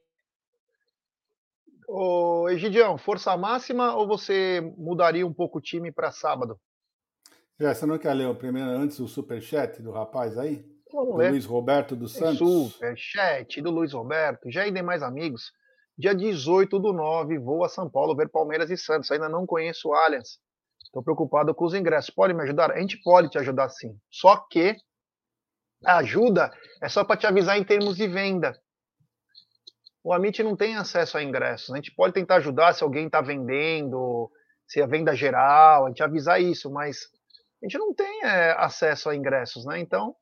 Ô, 1.86 2.48
Egidião, 2.48 2.96
força 2.96 3.36
máxima 3.36 3.94
ou 3.94 4.06
você 4.06 4.60
mudaria 4.76 5.26
um 5.26 5.32
pouco 5.32 5.58
o 5.58 5.62
time 5.62 5.92
para 5.92 6.10
sábado? 6.10 6.58
Já, 7.60 7.74
você 7.74 7.86
não 7.86 7.98
quer 7.98 8.14
ler 8.14 8.26
o 8.26 8.34
primeiro 8.34 8.68
antes 8.70 8.98
o 8.98 9.06
superchat 9.06 9.80
do 9.80 9.92
rapaz 9.92 10.36
aí? 10.38 10.73
Do 11.02 11.16
Luiz 11.16 11.44
Roberto 11.44 11.96
dos 11.96 12.12
Santos. 12.12 12.72
Super, 12.72 12.94
chat 12.96 13.60
do 13.60 13.70
Luiz 13.70 13.92
Roberto. 13.92 14.50
Já 14.50 14.66
e 14.66 14.70
demais 14.70 15.02
amigos. 15.02 15.52
Dia 15.96 16.14
18 16.14 16.78
do 16.78 16.92
9, 16.92 17.38
vou 17.38 17.64
a 17.64 17.68
São 17.68 17.88
Paulo 17.88 18.16
ver 18.16 18.28
Palmeiras 18.28 18.70
e 18.70 18.76
Santos. 18.76 19.10
Ainda 19.10 19.28
não 19.28 19.46
conheço 19.46 19.88
o 19.88 19.94
Allianz. 19.94 20.38
Estou 20.84 21.02
preocupado 21.02 21.54
com 21.54 21.64
os 21.64 21.74
ingressos. 21.74 22.10
Pode 22.10 22.34
me 22.34 22.42
ajudar? 22.42 22.70
A 22.70 22.80
gente 22.80 23.00
pode 23.02 23.28
te 23.28 23.38
ajudar 23.38 23.68
sim. 23.68 23.96
Só 24.10 24.36
que 24.36 24.76
a 25.84 25.98
ajuda 25.98 26.50
é 26.80 26.88
só 26.88 27.04
para 27.04 27.16
te 27.16 27.26
avisar 27.26 27.58
em 27.58 27.64
termos 27.64 27.96
de 27.96 28.06
venda. 28.06 28.58
O 30.02 30.12
Amit 30.12 30.42
não 30.42 30.54
tem 30.54 30.76
acesso 30.76 31.16
a 31.16 31.22
ingressos. 31.22 31.70
A 31.70 31.76
gente 31.76 31.94
pode 31.94 32.12
tentar 32.12 32.36
ajudar 32.36 32.74
se 32.74 32.84
alguém 32.84 33.06
está 33.06 33.20
vendendo, 33.20 34.30
se 34.66 34.80
é 34.80 34.86
venda 34.86 35.14
geral, 35.14 35.86
a 35.86 35.88
gente 35.88 36.02
avisar 36.02 36.40
isso, 36.40 36.70
mas 36.70 37.08
a 37.62 37.66
gente 37.66 37.78
não 37.78 37.94
tem 37.94 38.22
é, 38.24 38.52
acesso 38.58 39.08
a 39.08 39.16
ingressos, 39.16 39.64
né? 39.64 39.78
Então, 39.78 40.14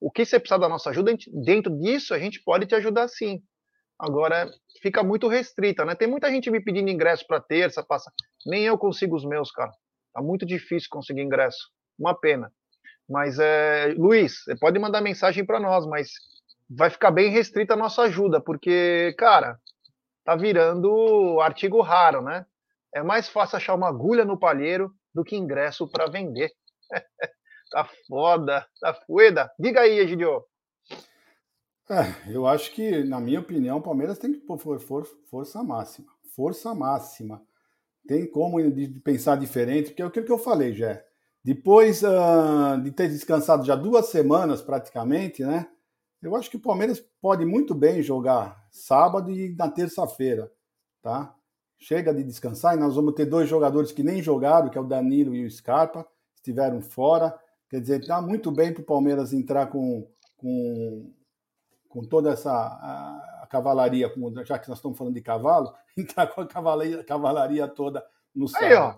o 0.00 0.10
que 0.10 0.24
você 0.24 0.38
precisar 0.38 0.58
da 0.58 0.68
nossa 0.68 0.90
ajuda, 0.90 1.10
gente, 1.10 1.30
dentro 1.32 1.76
disso 1.78 2.14
a 2.14 2.18
gente 2.18 2.42
pode 2.42 2.66
te 2.66 2.74
ajudar 2.74 3.08
sim. 3.08 3.42
Agora, 3.98 4.48
fica 4.80 5.02
muito 5.02 5.26
restrita, 5.26 5.84
né? 5.84 5.94
Tem 5.94 6.06
muita 6.06 6.30
gente 6.30 6.50
me 6.50 6.62
pedindo 6.62 6.88
ingresso 6.88 7.26
para 7.26 7.40
terça, 7.40 7.82
passa. 7.82 8.12
Nem 8.46 8.64
eu 8.64 8.78
consigo 8.78 9.16
os 9.16 9.24
meus, 9.24 9.50
cara. 9.50 9.72
Tá 10.14 10.22
muito 10.22 10.46
difícil 10.46 10.88
conseguir 10.90 11.22
ingresso. 11.22 11.58
Uma 11.98 12.14
pena. 12.14 12.52
Mas, 13.08 13.40
é... 13.40 13.94
Luiz, 13.98 14.44
você 14.44 14.56
pode 14.56 14.78
mandar 14.78 15.00
mensagem 15.00 15.44
para 15.44 15.58
nós, 15.58 15.84
mas 15.84 16.12
vai 16.70 16.90
ficar 16.90 17.10
bem 17.10 17.30
restrita 17.30 17.74
a 17.74 17.76
nossa 17.76 18.02
ajuda, 18.02 18.40
porque, 18.40 19.14
cara, 19.18 19.58
tá 20.24 20.36
virando 20.36 21.40
artigo 21.40 21.80
raro, 21.80 22.22
né? 22.22 22.46
É 22.94 23.02
mais 23.02 23.28
fácil 23.28 23.56
achar 23.56 23.74
uma 23.74 23.88
agulha 23.88 24.24
no 24.24 24.38
palheiro 24.38 24.92
do 25.14 25.24
que 25.24 25.34
ingresso 25.34 25.88
para 25.88 26.06
vender. 26.06 26.50
Tá 27.70 27.88
foda, 28.06 28.66
tá 28.80 28.94
fueda. 28.94 29.50
Diga 29.58 29.80
aí, 29.80 29.98
Egidio. 29.98 30.44
É, 31.90 32.32
eu 32.32 32.46
acho 32.46 32.72
que, 32.72 33.02
na 33.04 33.18
minha 33.18 33.40
opinião, 33.40 33.78
o 33.78 33.82
Palmeiras 33.82 34.18
tem 34.18 34.32
que 34.32 34.40
pôr 34.40 34.58
for, 34.58 34.78
for, 34.78 35.06
força 35.30 35.62
máxima. 35.62 36.08
Força 36.34 36.74
máxima. 36.74 37.42
Tem 38.06 38.30
como 38.30 38.58
pensar 39.02 39.36
diferente, 39.36 39.90
porque 39.90 40.02
é 40.02 40.04
aquilo 40.06 40.26
que 40.26 40.32
eu 40.32 40.38
falei, 40.38 40.72
já. 40.72 41.02
Depois 41.42 42.02
uh, 42.02 42.80
de 42.82 42.90
ter 42.90 43.08
descansado 43.08 43.64
já 43.64 43.74
duas 43.74 44.06
semanas 44.06 44.60
praticamente, 44.60 45.44
né? 45.44 45.66
Eu 46.20 46.34
acho 46.34 46.50
que 46.50 46.56
o 46.56 46.60
Palmeiras 46.60 47.02
pode 47.22 47.44
muito 47.44 47.74
bem 47.74 48.02
jogar 48.02 48.66
sábado 48.70 49.30
e 49.30 49.54
na 49.54 49.70
terça-feira, 49.70 50.52
tá? 51.00 51.34
Chega 51.78 52.12
de 52.12 52.24
descansar 52.24 52.76
e 52.76 52.80
nós 52.80 52.96
vamos 52.96 53.14
ter 53.14 53.24
dois 53.24 53.48
jogadores 53.48 53.92
que 53.92 54.02
nem 54.02 54.20
jogaram, 54.20 54.68
que 54.68 54.76
é 54.76 54.80
o 54.80 54.86
Danilo 54.86 55.34
e 55.34 55.46
o 55.46 55.50
Scarpa, 55.50 56.06
estiveram 56.34 56.80
fora. 56.80 57.38
Quer 57.70 57.80
dizer, 57.80 58.00
está 58.00 58.20
muito 58.20 58.50
bem 58.50 58.72
para 58.72 58.82
o 58.82 58.86
Palmeiras 58.86 59.32
entrar 59.32 59.66
com, 59.66 60.08
com, 60.36 61.12
com 61.88 62.02
toda 62.02 62.30
essa 62.30 62.50
a, 62.50 63.46
cavalaria, 63.50 64.12
já 64.44 64.58
que 64.58 64.68
nós 64.68 64.78
estamos 64.78 64.96
falando 64.96 65.14
de 65.14 65.22
cavalo, 65.22 65.74
entrar 65.96 66.26
com 66.28 66.40
a 66.40 66.46
cavalaria, 66.46 67.04
cavalaria 67.04 67.68
toda 67.68 68.04
no 68.34 68.48
sábado. 68.48 68.70
Aí, 68.70 68.74
ó. 68.74 68.94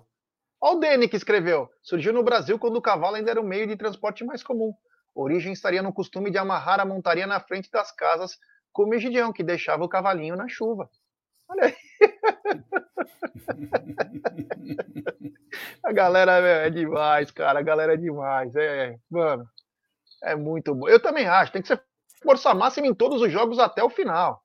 Olha 0.62 0.76
o 0.76 0.80
Dene 0.80 1.08
que 1.08 1.16
escreveu. 1.16 1.70
Surgiu 1.80 2.12
no 2.12 2.22
Brasil 2.22 2.58
quando 2.58 2.76
o 2.76 2.82
cavalo 2.82 3.16
ainda 3.16 3.30
era 3.30 3.40
o 3.40 3.44
meio 3.44 3.66
de 3.66 3.76
transporte 3.76 4.24
mais 4.24 4.42
comum. 4.42 4.74
Origem 5.14 5.52
estaria 5.52 5.82
no 5.82 5.92
costume 5.92 6.30
de 6.30 6.38
amarrar 6.38 6.78
a 6.80 6.84
montaria 6.84 7.26
na 7.26 7.40
frente 7.40 7.70
das 7.70 7.90
casas, 7.90 8.38
como 8.70 8.92
o 8.92 8.94
Egidião, 8.94 9.32
que 9.32 9.42
deixava 9.42 9.84
o 9.84 9.88
cavalinho 9.88 10.36
na 10.36 10.48
chuva. 10.48 10.88
Olha 11.50 11.64
aí. 11.64 11.74
a 15.82 15.92
galera 15.92 16.32
é 16.66 16.70
demais, 16.70 17.30
cara. 17.32 17.58
A 17.58 17.62
galera 17.62 17.94
é 17.94 17.96
demais. 17.96 18.54
É, 18.54 18.96
mano, 19.10 19.44
é 20.22 20.36
muito 20.36 20.72
bom. 20.74 20.88
Eu 20.88 21.02
também 21.02 21.26
acho. 21.26 21.50
Tem 21.50 21.60
que 21.60 21.68
ser 21.68 21.82
força 22.22 22.54
máxima 22.54 22.86
em 22.86 22.94
todos 22.94 23.20
os 23.20 23.32
jogos 23.32 23.58
até 23.58 23.82
o 23.82 23.90
final. 23.90 24.44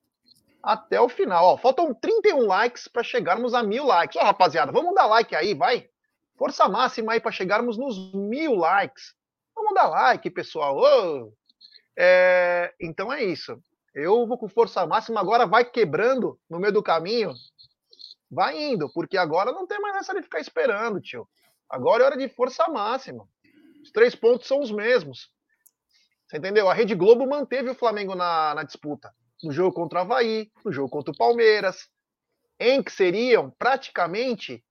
Até 0.63 0.99
o 0.99 1.07
final. 1.07 1.45
Ó, 1.45 1.57
faltam 1.57 1.93
31 1.93 2.39
likes 2.47 2.87
para 2.87 3.03
chegarmos 3.03 3.53
a 3.53 3.61
mil 3.61 3.85
likes. 3.85 4.19
Ó, 4.19 4.25
rapaziada, 4.25 4.71
vamos 4.71 4.95
dar 4.95 5.05
like 5.05 5.35
aí, 5.35 5.53
vai. 5.53 5.87
Força 6.35 6.67
máxima 6.67 7.13
aí 7.13 7.19
para 7.19 7.31
chegarmos 7.31 7.77
nos 7.77 8.11
mil 8.13 8.55
likes. 8.55 9.13
Vamos 9.55 9.75
dar 9.75 9.87
like, 9.87 10.27
pessoal. 10.31 10.75
Oh. 10.75 11.31
É, 11.95 12.73
então 12.81 13.13
é 13.13 13.23
isso. 13.23 13.61
Eu 13.95 14.27
vou 14.27 14.37
com 14.37 14.49
força 14.49 14.85
máxima, 14.85 15.21
agora 15.21 15.47
vai 15.47 15.63
quebrando 15.63 16.37
no 16.49 16.59
meio 16.59 16.73
do 16.73 16.83
caminho. 16.83 17.33
Vai 18.29 18.61
indo, 18.61 18.91
porque 18.91 19.17
agora 19.17 19.53
não 19.53 19.65
tem 19.65 19.79
mais 19.79 19.95
essa 19.95 20.13
de 20.13 20.21
ficar 20.21 20.41
esperando, 20.41 20.99
tio. 20.99 21.25
Agora 21.69 22.03
é 22.03 22.05
hora 22.07 22.17
de 22.17 22.27
força 22.27 22.67
máxima. 22.67 23.25
Os 23.81 23.91
três 23.91 24.13
pontos 24.13 24.47
são 24.47 24.59
os 24.59 24.69
mesmos. 24.69 25.31
Você 26.27 26.37
entendeu? 26.37 26.67
A 26.67 26.73
Rede 26.73 26.93
Globo 26.93 27.25
manteve 27.25 27.69
o 27.69 27.75
Flamengo 27.75 28.15
na, 28.15 28.53
na 28.53 28.63
disputa. 28.63 29.15
No 29.41 29.51
jogo 29.53 29.73
contra 29.73 29.99
o 29.99 30.01
Havaí, 30.01 30.51
no 30.65 30.73
jogo 30.73 30.89
contra 30.89 31.13
o 31.13 31.17
Palmeiras, 31.17 31.87
em 32.59 32.83
que 32.83 32.91
seriam 32.91 33.49
praticamente 33.51 34.61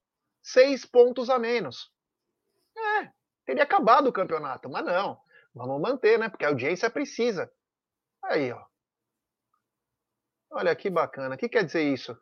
seis 0.42 0.84
pontos 0.84 1.30
a 1.30 1.38
menos. 1.38 1.90
É, 2.76 3.10
teria 3.46 3.62
acabado 3.62 4.08
o 4.08 4.12
campeonato, 4.12 4.68
mas 4.68 4.84
não. 4.84 5.18
Vamos 5.54 5.80
manter, 5.80 6.18
né? 6.18 6.28
Porque 6.28 6.44
a 6.44 6.48
audiência 6.48 6.90
precisa. 6.90 7.50
Aí, 8.22 8.52
ó. 8.52 8.73
Olha 10.54 10.74
que 10.76 10.88
bacana. 10.88 11.34
O 11.34 11.38
que 11.38 11.48
quer 11.48 11.64
dizer 11.64 11.82
isso? 11.82 12.16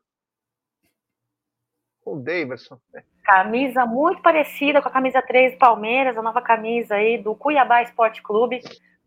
O 2.05 2.17
Davidson. 2.17 2.81
Camisa 3.23 3.85
muito 3.85 4.23
parecida 4.23 4.81
com 4.81 4.89
a 4.89 4.93
camisa 4.93 5.21
3 5.21 5.53
do 5.53 5.59
Palmeiras, 5.59 6.17
a 6.17 6.23
nova 6.23 6.41
camisa 6.41 6.95
aí 6.95 7.19
do 7.19 7.37
Cuiabá 7.37 7.83
Esporte 7.83 8.23
Clube. 8.23 8.63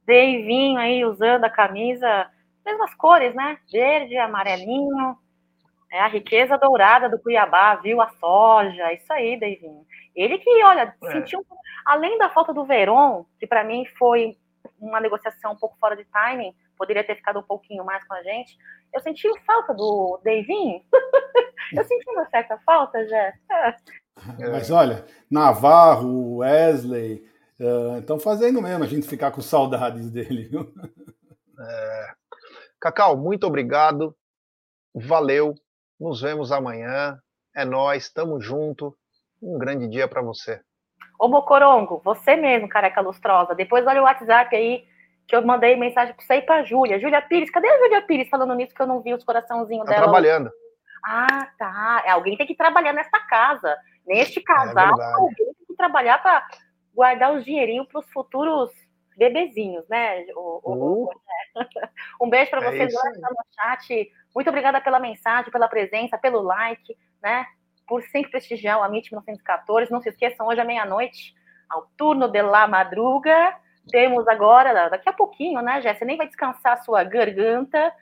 Deivinho 0.05 0.79
aí 0.79 1.03
usando 1.03 1.43
a 1.43 1.49
camisa, 1.49 2.29
mesmas 2.63 2.93
cores, 2.93 3.33
né? 3.33 3.57
Verde, 3.71 4.15
amarelinho. 4.15 5.17
É 5.91 6.01
a 6.01 6.07
riqueza 6.07 6.55
dourada 6.57 7.09
do 7.09 7.19
Cuiabá, 7.19 7.75
viu? 7.75 8.01
A 8.01 8.09
soja, 8.09 8.93
isso 8.93 9.11
aí, 9.11 9.39
Deivinho. 9.39 9.85
Ele 10.15 10.37
que, 10.37 10.63
olha, 10.63 10.95
é. 11.03 11.11
sentiu. 11.11 11.43
Além 11.83 12.17
da 12.19 12.29
falta 12.29 12.53
do 12.53 12.63
Veron, 12.63 13.25
que 13.39 13.47
para 13.47 13.63
mim 13.63 13.85
foi 13.97 14.37
uma 14.79 14.99
negociação 14.99 15.53
um 15.53 15.57
pouco 15.57 15.77
fora 15.79 15.95
de 15.95 16.05
timing, 16.05 16.53
poderia 16.77 17.03
ter 17.03 17.15
ficado 17.15 17.39
um 17.39 17.43
pouquinho 17.43 17.83
mais 17.83 18.03
com 18.05 18.13
a 18.13 18.23
gente. 18.23 18.57
Eu 18.95 19.01
senti 19.01 19.27
falta 19.45 19.73
do 19.73 20.21
Davinho. 20.23 20.81
eu 21.75 21.83
senti 21.83 22.09
uma 22.11 22.25
certa 22.29 22.57
falta, 22.59 23.05
já. 23.05 23.17
É. 23.17 23.75
Mas 24.49 24.71
olha, 24.71 25.05
Navarro, 25.29 26.37
Wesley, 26.37 27.29
estão 27.99 28.15
uh, 28.15 28.19
fazendo 28.21 28.61
mesmo 28.61 28.85
a 28.85 28.87
gente 28.87 29.05
ficar 29.05 29.31
com 29.31 29.41
saudades 29.41 30.09
dele. 30.09 30.49
É. 31.59 32.07
Cacau, 32.79 33.17
muito 33.17 33.45
obrigado. 33.45 34.15
Valeu. 34.93 35.53
Nos 35.99 36.21
vemos 36.21 36.53
amanhã. 36.53 37.19
É 37.53 37.65
nós, 37.65 38.09
tamo 38.09 38.39
junto. 38.39 38.95
Um 39.41 39.57
grande 39.57 39.89
dia 39.89 40.07
para 40.07 40.21
você. 40.21 40.61
Ô 41.19 41.27
Mocorongo, 41.27 42.01
você 42.03 42.37
mesmo, 42.37 42.69
careca 42.69 43.01
lustrosa. 43.01 43.53
Depois 43.53 43.85
olha 43.85 44.01
o 44.01 44.05
WhatsApp 44.05 44.55
aí 44.55 44.85
que 45.27 45.35
eu 45.35 45.45
mandei 45.45 45.75
mensagem 45.75 46.13
para 46.13 46.25
você 46.25 46.35
e 46.35 46.41
para 46.41 46.63
Júlia. 46.63 46.99
Júlia 46.99 47.21
Pires, 47.21 47.49
cadê 47.49 47.67
a 47.67 47.77
Júlia 47.79 48.01
Pires 48.03 48.29
falando 48.29 48.53
nisso 48.53 48.75
que 48.75 48.81
eu 48.81 48.87
não 48.87 49.01
vi 49.01 49.13
os 49.13 49.23
coraçãozinhos 49.23 49.85
tá 49.85 49.93
dela? 49.93 50.03
trabalhando. 50.03 50.51
Ah, 51.03 51.47
tá. 51.57 52.03
É, 52.05 52.11
alguém 52.11 52.37
tem 52.37 52.47
que 52.47 52.55
trabalhar 52.55 52.93
nessa 52.93 53.19
casa. 53.27 53.75
Neste 54.05 54.39
é 54.39 54.43
casal, 54.43 55.01
é 55.01 55.13
alguém 55.13 55.45
tem 55.45 55.67
que 55.67 55.75
trabalhar 55.75 56.21
para 56.21 56.45
guardar 56.93 57.33
os 57.33 57.43
dinheirinhos 57.43 57.87
para 57.87 57.99
os 57.99 58.11
futuros 58.11 58.71
bebezinhos, 59.17 59.87
né? 59.87 60.25
O, 60.35 60.61
o, 60.63 61.03
uh. 61.05 61.09
um 62.21 62.29
beijo 62.29 62.51
para 62.51 62.69
vocês 62.69 62.93
é 62.93 62.97
lá 63.19 63.29
no 63.29 63.37
chat. 63.53 64.11
Muito 64.33 64.49
obrigada 64.49 64.81
pela 64.81 64.99
mensagem, 64.99 65.51
pela 65.51 65.67
presença, 65.67 66.17
pelo 66.17 66.41
like, 66.41 66.95
né? 67.21 67.45
Por 67.87 68.03
sempre 68.03 68.31
prestigiar 68.31 68.79
o 68.79 68.83
Amit 68.83 69.11
1914. 69.11 69.91
Não 69.91 70.01
se 70.01 70.09
esqueçam, 70.09 70.47
hoje 70.47 70.61
à 70.61 70.65
meia-noite, 70.65 71.33
ao 71.69 71.87
turno 71.97 72.27
de 72.27 72.41
la 72.41 72.67
madruga, 72.67 73.55
temos 73.89 74.27
agora, 74.27 74.89
daqui 74.89 75.09
a 75.09 75.13
pouquinho, 75.13 75.61
né, 75.61 75.81
Jéssica? 75.81 75.99
Você 75.99 76.05
nem 76.05 76.17
vai 76.17 76.27
descansar 76.27 76.73
a 76.73 76.81
sua 76.83 77.03
garganta, 77.03 77.93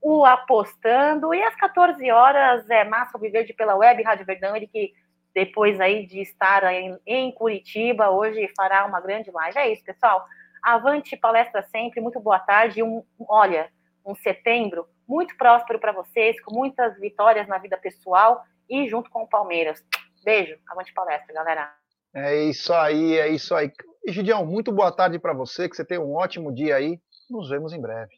o 0.00 0.24
Apostando, 0.24 1.34
e 1.34 1.42
às 1.42 1.54
14 1.56 2.10
horas 2.10 2.68
é 2.70 2.84
Massa 2.84 3.18
Viverde 3.18 3.52
pela 3.52 3.76
Web 3.76 4.02
Rádio 4.02 4.26
Verdão, 4.26 4.56
ele 4.56 4.66
que 4.66 4.92
depois 5.34 5.80
aí 5.80 6.06
de 6.06 6.20
estar 6.20 6.64
em, 6.72 6.98
em 7.06 7.32
Curitiba, 7.32 8.10
hoje 8.10 8.50
fará 8.56 8.84
uma 8.84 9.00
grande 9.00 9.30
live. 9.30 9.58
É 9.58 9.72
isso, 9.72 9.84
pessoal. 9.84 10.26
Avante 10.62 11.16
palestra 11.16 11.62
sempre, 11.62 12.00
muito 12.00 12.20
boa 12.20 12.38
tarde. 12.38 12.82
Um, 12.82 13.02
olha, 13.28 13.70
um 14.04 14.14
setembro 14.14 14.88
muito 15.06 15.36
próspero 15.36 15.78
para 15.78 15.92
vocês, 15.92 16.40
com 16.42 16.54
muitas 16.54 16.98
vitórias 16.98 17.46
na 17.46 17.58
vida 17.58 17.76
pessoal 17.76 18.42
e 18.68 18.88
junto 18.88 19.10
com 19.10 19.22
o 19.22 19.28
Palmeiras. 19.28 19.84
Beijo, 20.24 20.58
avante 20.68 20.92
palestra, 20.92 21.32
galera. 21.32 21.79
É 22.14 22.44
isso 22.44 22.72
aí, 22.72 23.18
é 23.18 23.28
isso 23.28 23.54
aí. 23.54 23.70
Gideão, 24.08 24.44
muito 24.44 24.72
boa 24.72 24.90
tarde 24.90 25.18
para 25.18 25.32
você, 25.32 25.68
que 25.68 25.76
você 25.76 25.84
tenha 25.84 26.00
um 26.00 26.14
ótimo 26.14 26.52
dia 26.52 26.76
aí. 26.76 27.00
Nos 27.28 27.48
vemos 27.48 27.72
em 27.72 27.80
breve. 27.80 28.12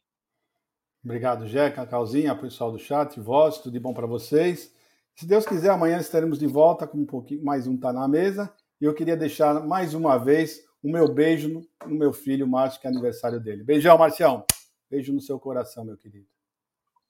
Obrigado, 1.04 1.46
Jeca, 1.46 1.84
Calzinha, 1.84 2.34
pessoal 2.34 2.72
do 2.72 2.78
chat, 2.78 3.18
voz, 3.20 3.58
tudo 3.58 3.72
de 3.72 3.80
bom 3.80 3.92
para 3.92 4.06
vocês. 4.06 4.72
Se 5.14 5.26
Deus 5.26 5.44
quiser, 5.44 5.70
amanhã 5.70 5.98
estaremos 5.98 6.38
de 6.38 6.46
volta 6.46 6.86
com 6.86 6.98
um 6.98 7.06
pouquinho 7.06 7.44
mais 7.44 7.66
um 7.66 7.76
Tá 7.76 7.92
na 7.92 8.08
Mesa. 8.08 8.52
E 8.80 8.84
eu 8.84 8.94
queria 8.94 9.16
deixar 9.16 9.60
mais 9.66 9.94
uma 9.94 10.16
vez 10.16 10.64
o 10.82 10.90
meu 10.90 11.12
beijo 11.12 11.48
no, 11.48 11.60
no 11.86 11.94
meu 11.96 12.12
filho 12.12 12.46
Márcio, 12.46 12.80
que 12.80 12.86
é 12.86 12.90
aniversário 12.90 13.38
dele. 13.38 13.62
Beijão, 13.62 13.98
Marcião. 13.98 14.44
Beijo 14.90 15.12
no 15.12 15.20
seu 15.20 15.38
coração, 15.38 15.84
meu 15.84 15.96
querido. 15.96 16.26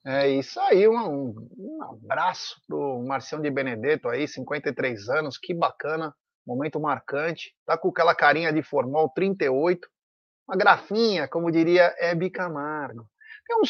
É 0.04 0.28
isso 0.28 0.58
aí, 0.58 0.88
um, 0.88 1.48
um 1.56 1.82
abraço 1.84 2.60
pro 2.66 3.00
Marcião 3.06 3.40
de 3.40 3.48
Benedetto 3.50 4.08
aí, 4.08 4.26
53 4.26 5.08
anos, 5.08 5.38
que 5.38 5.54
bacana 5.54 6.12
momento 6.46 6.80
marcante. 6.80 7.54
Tá 7.64 7.76
com 7.78 7.88
aquela 7.88 8.14
carinha 8.14 8.52
de 8.52 8.62
formal 8.62 9.08
38, 9.10 9.88
uma 10.48 10.56
grafinha, 10.56 11.28
como 11.28 11.50
diria 11.50 11.94
Hebe 11.98 12.30
Camargo. 12.30 13.08
Tem 13.46 13.56
um 13.56 13.64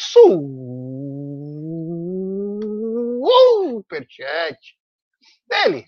superchat 3.75 4.77
dele 5.47 5.85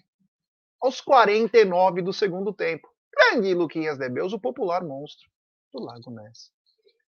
aos 0.82 1.02
49 1.02 2.02
do 2.02 2.14
segundo 2.14 2.54
tempo. 2.54 2.88
Grande 3.14 3.54
Luquinhas 3.54 3.98
Debeus, 3.98 4.34
o 4.34 4.40
popular 4.40 4.84
monstro 4.84 5.30
do 5.74 5.84
Lago 5.84 6.12
Ness. 6.12 6.52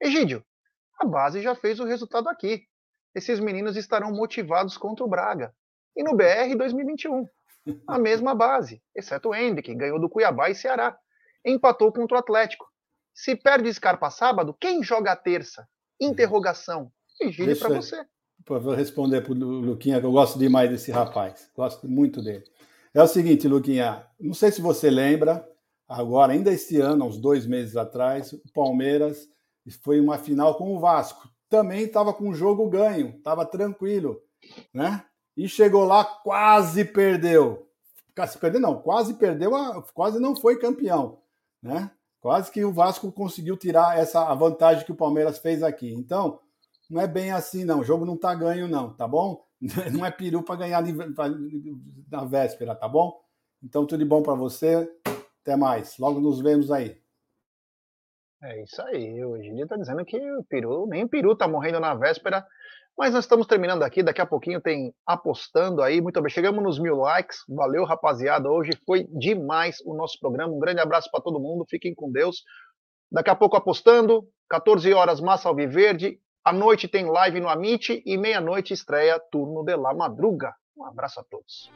Egídio, 0.01 0.45
a 1.01 1.07
base 1.07 1.43
já 1.43 1.55
fez 1.55 1.81
o 1.81 1.85
resultado 1.85 2.29
aqui. 2.29 2.67
Esses 3.15 3.41
meninos 3.41 3.77
estarão 3.77 4.13
motivados 4.13 4.77
contra 4.77 5.05
o 5.05 5.09
Braga. 5.09 5.55
E 5.97 6.03
no 6.03 6.15
BR 6.15 6.55
2021 6.57 7.27
a 7.87 7.99
mesma 7.99 8.35
base, 8.35 8.83
exceto 8.95 9.31
o 9.31 9.35
Hendrick, 9.35 9.75
ganhou 9.75 10.01
do 10.01 10.09
Cuiabá 10.09 10.51
e 10.51 10.55
Ceará. 10.55 10.97
Empatou 11.45 11.93
contra 11.93 12.17
o 12.17 12.21
Atlético. 12.21 12.67
Se 13.15 13.37
perde 13.37 13.73
Scarpa 13.73 14.11
sábado, 14.11 14.55
quem 14.61 14.83
joga 14.83 15.13
a 15.13 15.17
terça? 15.17 15.67
Interrogação. 16.01 16.91
Vigile 17.21 17.57
para 17.57 17.69
você. 17.69 18.05
Vou 18.47 18.75
responder 18.75 19.23
para 19.23 19.33
o 19.33 19.37
Luquinha, 19.37 19.99
que 19.99 20.07
eu 20.07 20.13
gosto 20.13 20.39
demais 20.39 20.71
desse 20.71 20.91
rapaz. 20.91 21.51
Gosto 21.57 21.89
muito 21.89 22.23
dele. 22.23 22.45
É 22.93 23.03
o 23.03 23.07
seguinte, 23.07 23.49
Luquinha, 23.49 24.07
não 24.21 24.35
sei 24.35 24.53
se 24.53 24.61
você 24.61 24.91
lembra, 24.91 25.47
agora, 25.89 26.33
ainda 26.33 26.53
este 26.53 26.81
ano, 26.81 27.07
uns 27.07 27.19
dois 27.19 27.47
meses 27.47 27.77
atrás, 27.77 28.33
o 28.33 28.41
Palmeiras 28.55 29.29
foi 29.83 30.01
uma 30.01 30.19
final 30.19 30.57
com 30.57 30.75
o 30.75 30.79
Vasco. 30.79 31.29
Também 31.49 31.85
estava 31.85 32.13
com 32.13 32.29
o 32.29 32.35
jogo 32.35 32.69
ganho, 32.69 33.15
estava 33.17 33.45
tranquilo, 33.45 34.21
né? 34.73 35.05
E 35.37 35.49
chegou 35.49 35.85
lá, 35.85 36.05
quase 36.05 36.85
perdeu. 36.85 37.69
Quase 38.15 38.39
perdeu, 38.39 38.61
não, 38.61 38.81
quase 38.81 39.15
perdeu, 39.15 39.51
quase 39.93 40.19
não 40.19 40.35
foi 40.35 40.59
campeão, 40.59 41.19
né? 41.63 41.91
Quase 42.21 42.51
que 42.51 42.65
o 42.65 42.73
Vasco 42.73 43.13
conseguiu 43.13 43.57
tirar 43.57 43.99
essa 43.99 44.33
vantagem 44.35 44.85
que 44.85 44.93
o 44.93 44.97
Palmeiras 44.97 45.39
fez 45.39 45.63
aqui. 45.63 45.93
Então, 45.93 46.41
não 46.91 47.01
é 47.01 47.07
bem 47.07 47.31
assim, 47.31 47.65
não. 47.65 47.81
O 47.81 47.85
jogo 47.85 48.07
não 48.07 48.17
tá 48.17 48.35
ganho, 48.35 48.67
não, 48.67 48.93
tá 48.95 49.07
bom? 49.07 49.45
Não 49.91 50.05
é 50.05 50.11
peru 50.11 50.43
para 50.43 50.57
ganhar 50.57 50.85
na 52.11 52.25
véspera, 52.25 52.75
tá 52.75 52.87
bom? 52.87 53.19
Então, 53.63 53.87
tudo 53.87 54.01
de 54.01 54.05
bom 54.05 54.23
para 54.23 54.35
você. 54.35 54.87
Até 55.41 55.57
mais. 55.57 55.97
Logo 55.99 56.21
nos 56.21 56.41
vemos 56.41 56.71
aí. 56.71 57.01
É 58.43 58.63
isso 58.63 58.81
aí. 58.83 59.25
O 59.25 59.37
Egídio 59.37 59.65
está 59.65 59.77
dizendo 59.77 60.05
que 60.05 60.19
o 60.19 60.45
peru, 60.45 60.87
nem 60.89 61.05
o 61.05 61.09
peru 61.09 61.33
está 61.33 61.49
morrendo 61.49 61.81
na 61.81 61.95
véspera. 61.95 62.45
Mas 62.99 63.13
nós 63.13 63.25
estamos 63.25 63.47
terminando 63.47 63.83
aqui. 63.83 64.03
Daqui 64.03 64.21
a 64.21 64.27
pouquinho 64.27 64.61
tem 64.61 64.95
apostando 65.07 65.83
aí. 65.83 66.01
Muito 66.01 66.21
bem. 66.21 66.31
Chegamos 66.31 66.63
nos 66.63 66.79
mil 66.79 66.97
likes. 66.97 67.39
Valeu, 67.49 67.85
rapaziada. 67.85 68.51
Hoje 68.51 68.71
foi 68.87 69.05
demais 69.11 69.79
o 69.85 69.95
nosso 69.95 70.19
programa. 70.19 70.53
Um 70.53 70.59
grande 70.59 70.81
abraço 70.81 71.11
para 71.11 71.21
todo 71.21 71.41
mundo. 71.41 71.67
Fiquem 71.69 71.95
com 71.95 72.11
Deus. 72.11 72.43
Daqui 73.11 73.31
a 73.31 73.35
pouco 73.35 73.57
apostando. 73.57 74.27
14 74.49 74.93
horas, 74.95 75.21
Massa 75.21 75.49
Alviverde. 75.49 76.19
À 76.45 76.53
noite 76.53 76.87
tem 76.87 77.05
live 77.11 77.41
no 77.41 77.49
Amit 77.49 78.03
e 78.07 78.17
meia-noite 78.17 78.73
estreia 78.73 79.21
Turno 79.31 79.65
de 79.65 79.77
la 79.77 79.93
Madruga. 79.93 80.55
Um 80.79 80.85
abraço 80.85 81.19
a 81.19 81.25
todos. 81.25 81.71